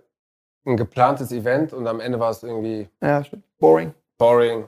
ein 0.66 0.78
geplantes 0.78 1.32
Event 1.32 1.74
und 1.74 1.88
am 1.88 2.00
Ende 2.00 2.20
war 2.20 2.30
es 2.32 2.42
irgendwie 2.44 2.90
ja 3.02 3.24
stimmt. 3.24 3.44
Boring. 3.60 3.94
boring? 4.18 4.68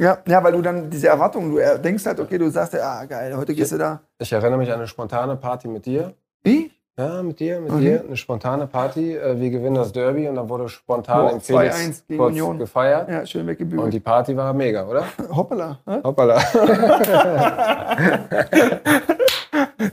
Ja, 0.00 0.18
ja, 0.28 0.44
weil 0.44 0.52
du 0.52 0.62
dann 0.62 0.88
diese 0.90 1.08
Erwartungen, 1.08 1.54
du 1.56 1.60
denkst 1.80 2.06
halt, 2.06 2.20
okay, 2.20 2.38
du 2.38 2.48
sagst 2.50 2.72
ja, 2.74 3.00
ah, 3.00 3.04
geil, 3.04 3.36
heute 3.36 3.52
gehst 3.52 3.72
du 3.72 3.78
da. 3.78 4.00
Ich 4.18 4.32
erinnere 4.32 4.58
mich 4.58 4.68
an 4.70 4.76
eine 4.76 4.86
spontane 4.86 5.34
Party 5.36 5.66
mit 5.66 5.86
dir. 5.86 6.14
Wie? 6.44 6.70
Ja, 6.96 7.22
mit 7.22 7.38
dir, 7.40 7.60
mit 7.60 7.72
Mhm. 7.72 7.80
dir. 7.80 8.04
Eine 8.06 8.16
spontane 8.16 8.66
Party. 8.68 9.16
Äh, 9.16 9.40
wir 9.40 9.50
gewinnen 9.50 9.74
das 9.76 9.92
Derby 9.92 10.28
und 10.28 10.34
dann 10.36 10.48
wurde 10.48 10.68
spontan 10.68 11.26
Boah, 11.26 11.32
im 11.32 11.40
Felix 11.40 11.76
2-1 11.76 12.02
gegen 12.08 12.18
kurz 12.18 12.30
Union. 12.32 12.58
gefeiert. 12.58 13.08
Ja, 13.08 13.24
schön 13.26 13.40
Und 13.42 13.46
weggebügelt. 13.48 13.92
die 13.92 14.00
Party 14.00 14.36
war 14.36 14.52
mega, 14.52 14.84
oder? 14.86 15.04
Hoppala. 15.36 15.78
hä? 15.86 16.00
Hoppala. 16.04 16.38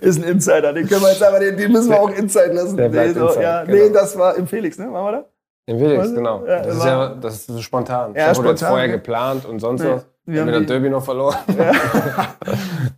Ist 0.02 0.18
ein 0.18 0.24
Insider, 0.24 0.74
den 0.74 0.88
können 0.88 1.02
wir 1.02 1.10
jetzt 1.10 1.24
aber, 1.24 1.40
den, 1.40 1.58
den 1.58 1.72
müssen 1.72 1.90
wir 1.90 2.00
auch 2.00 2.10
Inside 2.12 2.54
lassen. 2.54 2.78
Der 2.78 2.90
nee, 2.90 3.10
so, 3.14 3.40
ja, 3.40 3.64
genau. 3.64 3.78
nee, 3.86 3.90
das 3.92 4.18
war 4.18 4.36
im 4.36 4.46
Felix, 4.48 4.78
ne? 4.78 4.92
Waren 4.92 5.06
wir 5.06 5.12
da? 5.22 5.26
Im 5.68 5.80
Felix, 5.80 6.14
genau. 6.14 6.46
Ja, 6.46 6.62
das, 6.62 6.78
ist 6.78 6.86
ja, 6.86 7.16
das 7.16 7.36
ist 7.36 7.48
so 7.48 7.62
spontan. 7.62 8.14
Ja, 8.16 8.28
das 8.28 8.38
wurde 8.38 8.50
jetzt 8.50 8.64
vorher 8.64 8.88
ja. 8.88 8.94
geplant 8.96 9.46
und 9.46 9.60
sonst 9.60 9.84
was. 9.84 10.06
Wir 10.28 10.42
haben 10.42 10.52
die- 10.60 10.66
Derby 10.66 10.90
noch 10.90 11.04
verloren. 11.04 11.36
Wir 11.48 11.66
haben 11.66 12.38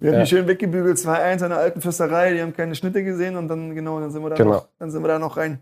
Ja. 0.01 0.19
die 0.21 0.25
schön 0.27 0.47
weggebügelt, 0.47 0.97
2-1 0.97 1.43
an 1.43 1.49
der 1.49 1.59
alten 1.59 1.81
Fürsterei, 1.81 2.33
die 2.33 2.41
haben 2.41 2.53
keine 2.53 2.75
Schnitte 2.75 3.03
gesehen 3.03 3.35
und 3.35 3.47
dann, 3.47 3.73
genau, 3.75 3.99
dann 3.99 4.11
sind 4.11 4.21
wir 4.23 4.29
da, 4.29 4.35
Genau. 4.35 4.51
noch, 4.51 4.67
dann 4.79 4.91
sind 4.91 5.01
wir 5.01 5.07
da 5.07 5.19
noch 5.19 5.35
rein. 5.37 5.59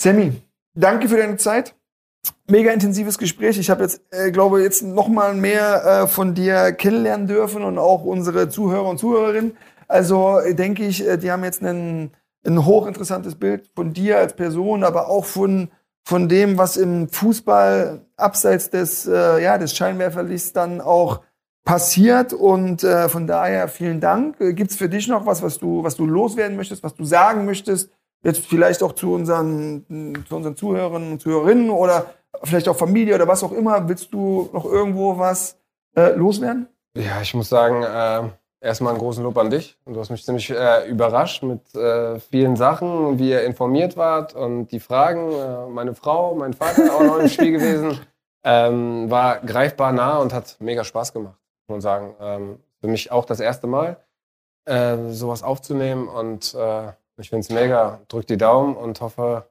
Sammy, 0.00 0.32
danke 0.74 1.08
für 1.08 1.16
deine 1.16 1.36
Zeit. 1.36 1.74
Mega 2.48 2.70
intensives 2.70 3.16
Gespräch. 3.18 3.58
Ich 3.58 3.70
habe 3.70 3.82
jetzt, 3.82 4.02
äh, 4.10 4.30
glaube 4.30 4.62
jetzt 4.62 4.82
noch 4.82 5.08
mal 5.08 5.34
mehr 5.34 6.02
äh, 6.04 6.06
von 6.06 6.34
dir 6.34 6.72
kennenlernen 6.72 7.26
dürfen 7.26 7.62
und 7.64 7.78
auch 7.78 8.04
unsere 8.04 8.48
Zuhörer 8.48 8.88
und 8.88 8.98
Zuhörerinnen. 8.98 9.56
Also 9.88 10.38
äh, 10.38 10.54
denke 10.54 10.84
ich, 10.84 11.06
äh, 11.06 11.16
die 11.16 11.30
haben 11.30 11.44
jetzt 11.44 11.62
ein, 11.62 12.10
ein 12.46 12.64
hochinteressantes 12.66 13.34
Bild 13.36 13.70
von 13.74 13.92
dir 13.92 14.18
als 14.18 14.34
Person, 14.34 14.84
aber 14.84 15.08
auch 15.08 15.24
von, 15.24 15.70
von 16.04 16.28
dem, 16.28 16.58
was 16.58 16.76
im 16.76 17.08
Fußball 17.08 18.06
abseits 18.16 18.70
des, 18.70 19.06
äh, 19.06 19.42
ja, 19.42 19.58
des 19.58 19.76
Scheinwerferlichts 19.76 20.52
dann 20.52 20.80
auch 20.80 21.20
passiert. 21.64 22.32
Und 22.32 22.82
äh, 22.84 23.08
von 23.08 23.26
daher 23.26 23.68
vielen 23.68 24.00
Dank. 24.00 24.40
Äh, 24.40 24.54
Gibt 24.54 24.70
es 24.70 24.76
für 24.76 24.88
dich 24.88 25.08
noch 25.08 25.26
was, 25.26 25.42
was 25.42 25.58
du, 25.58 25.82
was 25.82 25.96
du 25.96 26.06
loswerden 26.06 26.56
möchtest, 26.56 26.82
was 26.82 26.94
du 26.94 27.04
sagen 27.04 27.44
möchtest? 27.44 27.90
Jetzt 28.22 28.44
vielleicht 28.44 28.82
auch 28.82 28.92
zu 28.92 29.14
unseren, 29.14 30.24
zu 30.28 30.36
unseren 30.36 30.56
Zuhörern 30.56 31.12
und 31.12 31.20
Zuhörerinnen 31.20 31.70
oder 31.70 32.06
vielleicht 32.42 32.68
auch 32.68 32.76
Familie 32.76 33.14
oder 33.14 33.28
was 33.28 33.42
auch 33.42 33.52
immer. 33.52 33.88
Willst 33.88 34.12
du 34.12 34.50
noch 34.52 34.66
irgendwo 34.66 35.18
was 35.18 35.58
äh, 35.96 36.14
loswerden? 36.14 36.68
Ja, 36.94 37.22
ich 37.22 37.32
muss 37.34 37.48
sagen, 37.48 37.82
äh, 37.82 38.30
erstmal 38.60 38.92
einen 38.92 39.00
großen 39.00 39.22
Lob 39.24 39.36
an 39.38 39.50
dich. 39.50 39.78
Du 39.86 39.98
hast 39.98 40.10
mich 40.10 40.24
ziemlich 40.24 40.50
äh, 40.50 40.88
überrascht 40.88 41.42
mit 41.42 41.74
äh, 41.74 42.18
vielen 42.20 42.56
Sachen, 42.56 43.18
wie 43.18 43.30
ihr 43.30 43.42
informiert 43.44 43.96
wart 43.96 44.34
und 44.34 44.68
die 44.68 44.80
Fragen. 44.80 45.32
Äh, 45.32 45.66
meine 45.68 45.94
Frau, 45.94 46.34
mein 46.34 46.52
Vater 46.52 46.94
auch 46.94 47.02
noch 47.02 47.18
im 47.18 47.28
Spiel 47.28 47.52
gewesen. 47.52 47.98
Ähm, 48.42 49.10
war 49.10 49.40
greifbar 49.40 49.92
nah 49.92 50.16
und 50.16 50.32
hat 50.32 50.56
mega 50.60 50.82
Spaß 50.82 51.12
gemacht, 51.12 51.36
muss 51.68 51.74
man 51.74 51.80
sagen. 51.82 52.14
Ähm, 52.20 52.58
für 52.80 52.86
mich 52.88 53.12
auch 53.12 53.26
das 53.26 53.38
erste 53.38 53.66
Mal, 53.66 53.98
äh, 54.64 54.96
sowas 55.10 55.42
aufzunehmen 55.42 56.08
und 56.08 56.54
äh, 56.54 56.88
ich 57.18 57.28
finde 57.28 57.40
es 57.40 57.50
mega. 57.50 58.00
Drück 58.08 58.26
die 58.26 58.38
Daumen 58.38 58.76
und 58.76 58.98
hoffe, 59.02 59.44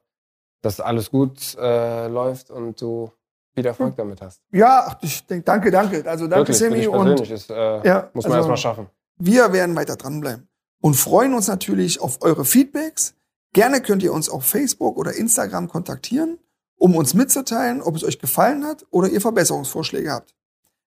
dass 0.60 0.80
alles 0.80 1.12
gut 1.12 1.56
äh, 1.60 2.08
läuft 2.08 2.50
und 2.50 2.80
du 2.82 3.12
viel 3.54 3.64
Erfolg 3.64 3.94
damit 3.96 4.20
hast. 4.22 4.42
Ja, 4.50 4.98
ich 5.02 5.24
denke, 5.24 5.44
danke, 5.44 5.70
danke. 5.70 6.02
Also 6.10 6.26
danke, 6.26 6.48
Wirklich, 6.48 6.56
für 6.58 6.64
Sammy. 6.64 6.76
dich 6.78 6.88
Und 6.88 7.04
persönlich. 7.04 7.30
Ist, 7.30 7.50
äh, 7.50 7.86
ja, 7.86 8.10
muss 8.12 8.24
man 8.24 8.32
also- 8.32 8.50
erstmal 8.50 8.56
schaffen. 8.56 8.90
Wir 9.22 9.52
werden 9.52 9.76
weiter 9.76 9.96
dranbleiben 9.96 10.48
und 10.80 10.94
freuen 10.94 11.34
uns 11.34 11.46
natürlich 11.46 12.00
auf 12.00 12.22
eure 12.22 12.46
Feedbacks. 12.46 13.14
Gerne 13.52 13.82
könnt 13.82 14.02
ihr 14.02 14.14
uns 14.14 14.30
auf 14.30 14.46
Facebook 14.46 14.96
oder 14.96 15.12
Instagram 15.12 15.68
kontaktieren, 15.68 16.38
um 16.76 16.96
uns 16.96 17.12
mitzuteilen, 17.12 17.82
ob 17.82 17.96
es 17.96 18.02
euch 18.02 18.18
gefallen 18.18 18.64
hat 18.64 18.86
oder 18.90 19.10
ihr 19.10 19.20
Verbesserungsvorschläge 19.20 20.10
habt. 20.10 20.34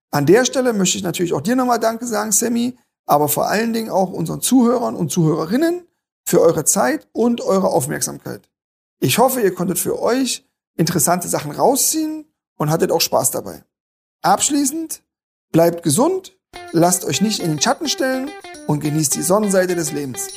An 0.09 0.25
der 0.25 0.45
Stelle 0.45 0.73
möchte 0.73 0.97
ich 0.97 1.03
natürlich 1.03 1.31
auch 1.33 1.41
dir 1.41 1.55
nochmal 1.55 1.79
Danke 1.79 2.07
sagen, 2.07 2.31
Sammy, 2.31 2.75
aber 3.05 3.29
vor 3.29 3.49
allen 3.49 3.71
Dingen 3.71 3.91
auch 3.91 4.11
unseren 4.11 4.41
Zuhörern 4.41 4.95
und 4.95 5.11
Zuhörerinnen 5.11 5.87
für 6.25 6.41
eure 6.41 6.65
Zeit 6.65 7.07
und 7.11 7.39
eure 7.41 7.69
Aufmerksamkeit. 7.69 8.49
Ich 8.99 9.19
hoffe, 9.19 9.41
ihr 9.41 9.53
konntet 9.53 9.77
für 9.77 10.01
euch 10.01 10.43
interessante 10.75 11.27
Sachen 11.27 11.51
rausziehen 11.51 12.25
und 12.57 12.71
hattet 12.71 12.91
auch 12.91 13.01
Spaß 13.01 13.29
dabei. 13.29 13.63
Abschließend, 14.23 15.03
bleibt 15.51 15.83
gesund, 15.83 16.35
lasst 16.71 17.05
euch 17.05 17.21
nicht 17.21 17.39
in 17.39 17.49
den 17.49 17.61
Schatten 17.61 17.87
stellen 17.87 18.29
und 18.67 18.79
genießt 18.79 19.15
die 19.15 19.21
Sonnenseite 19.21 19.75
des 19.75 19.91
Lebens. 19.91 20.27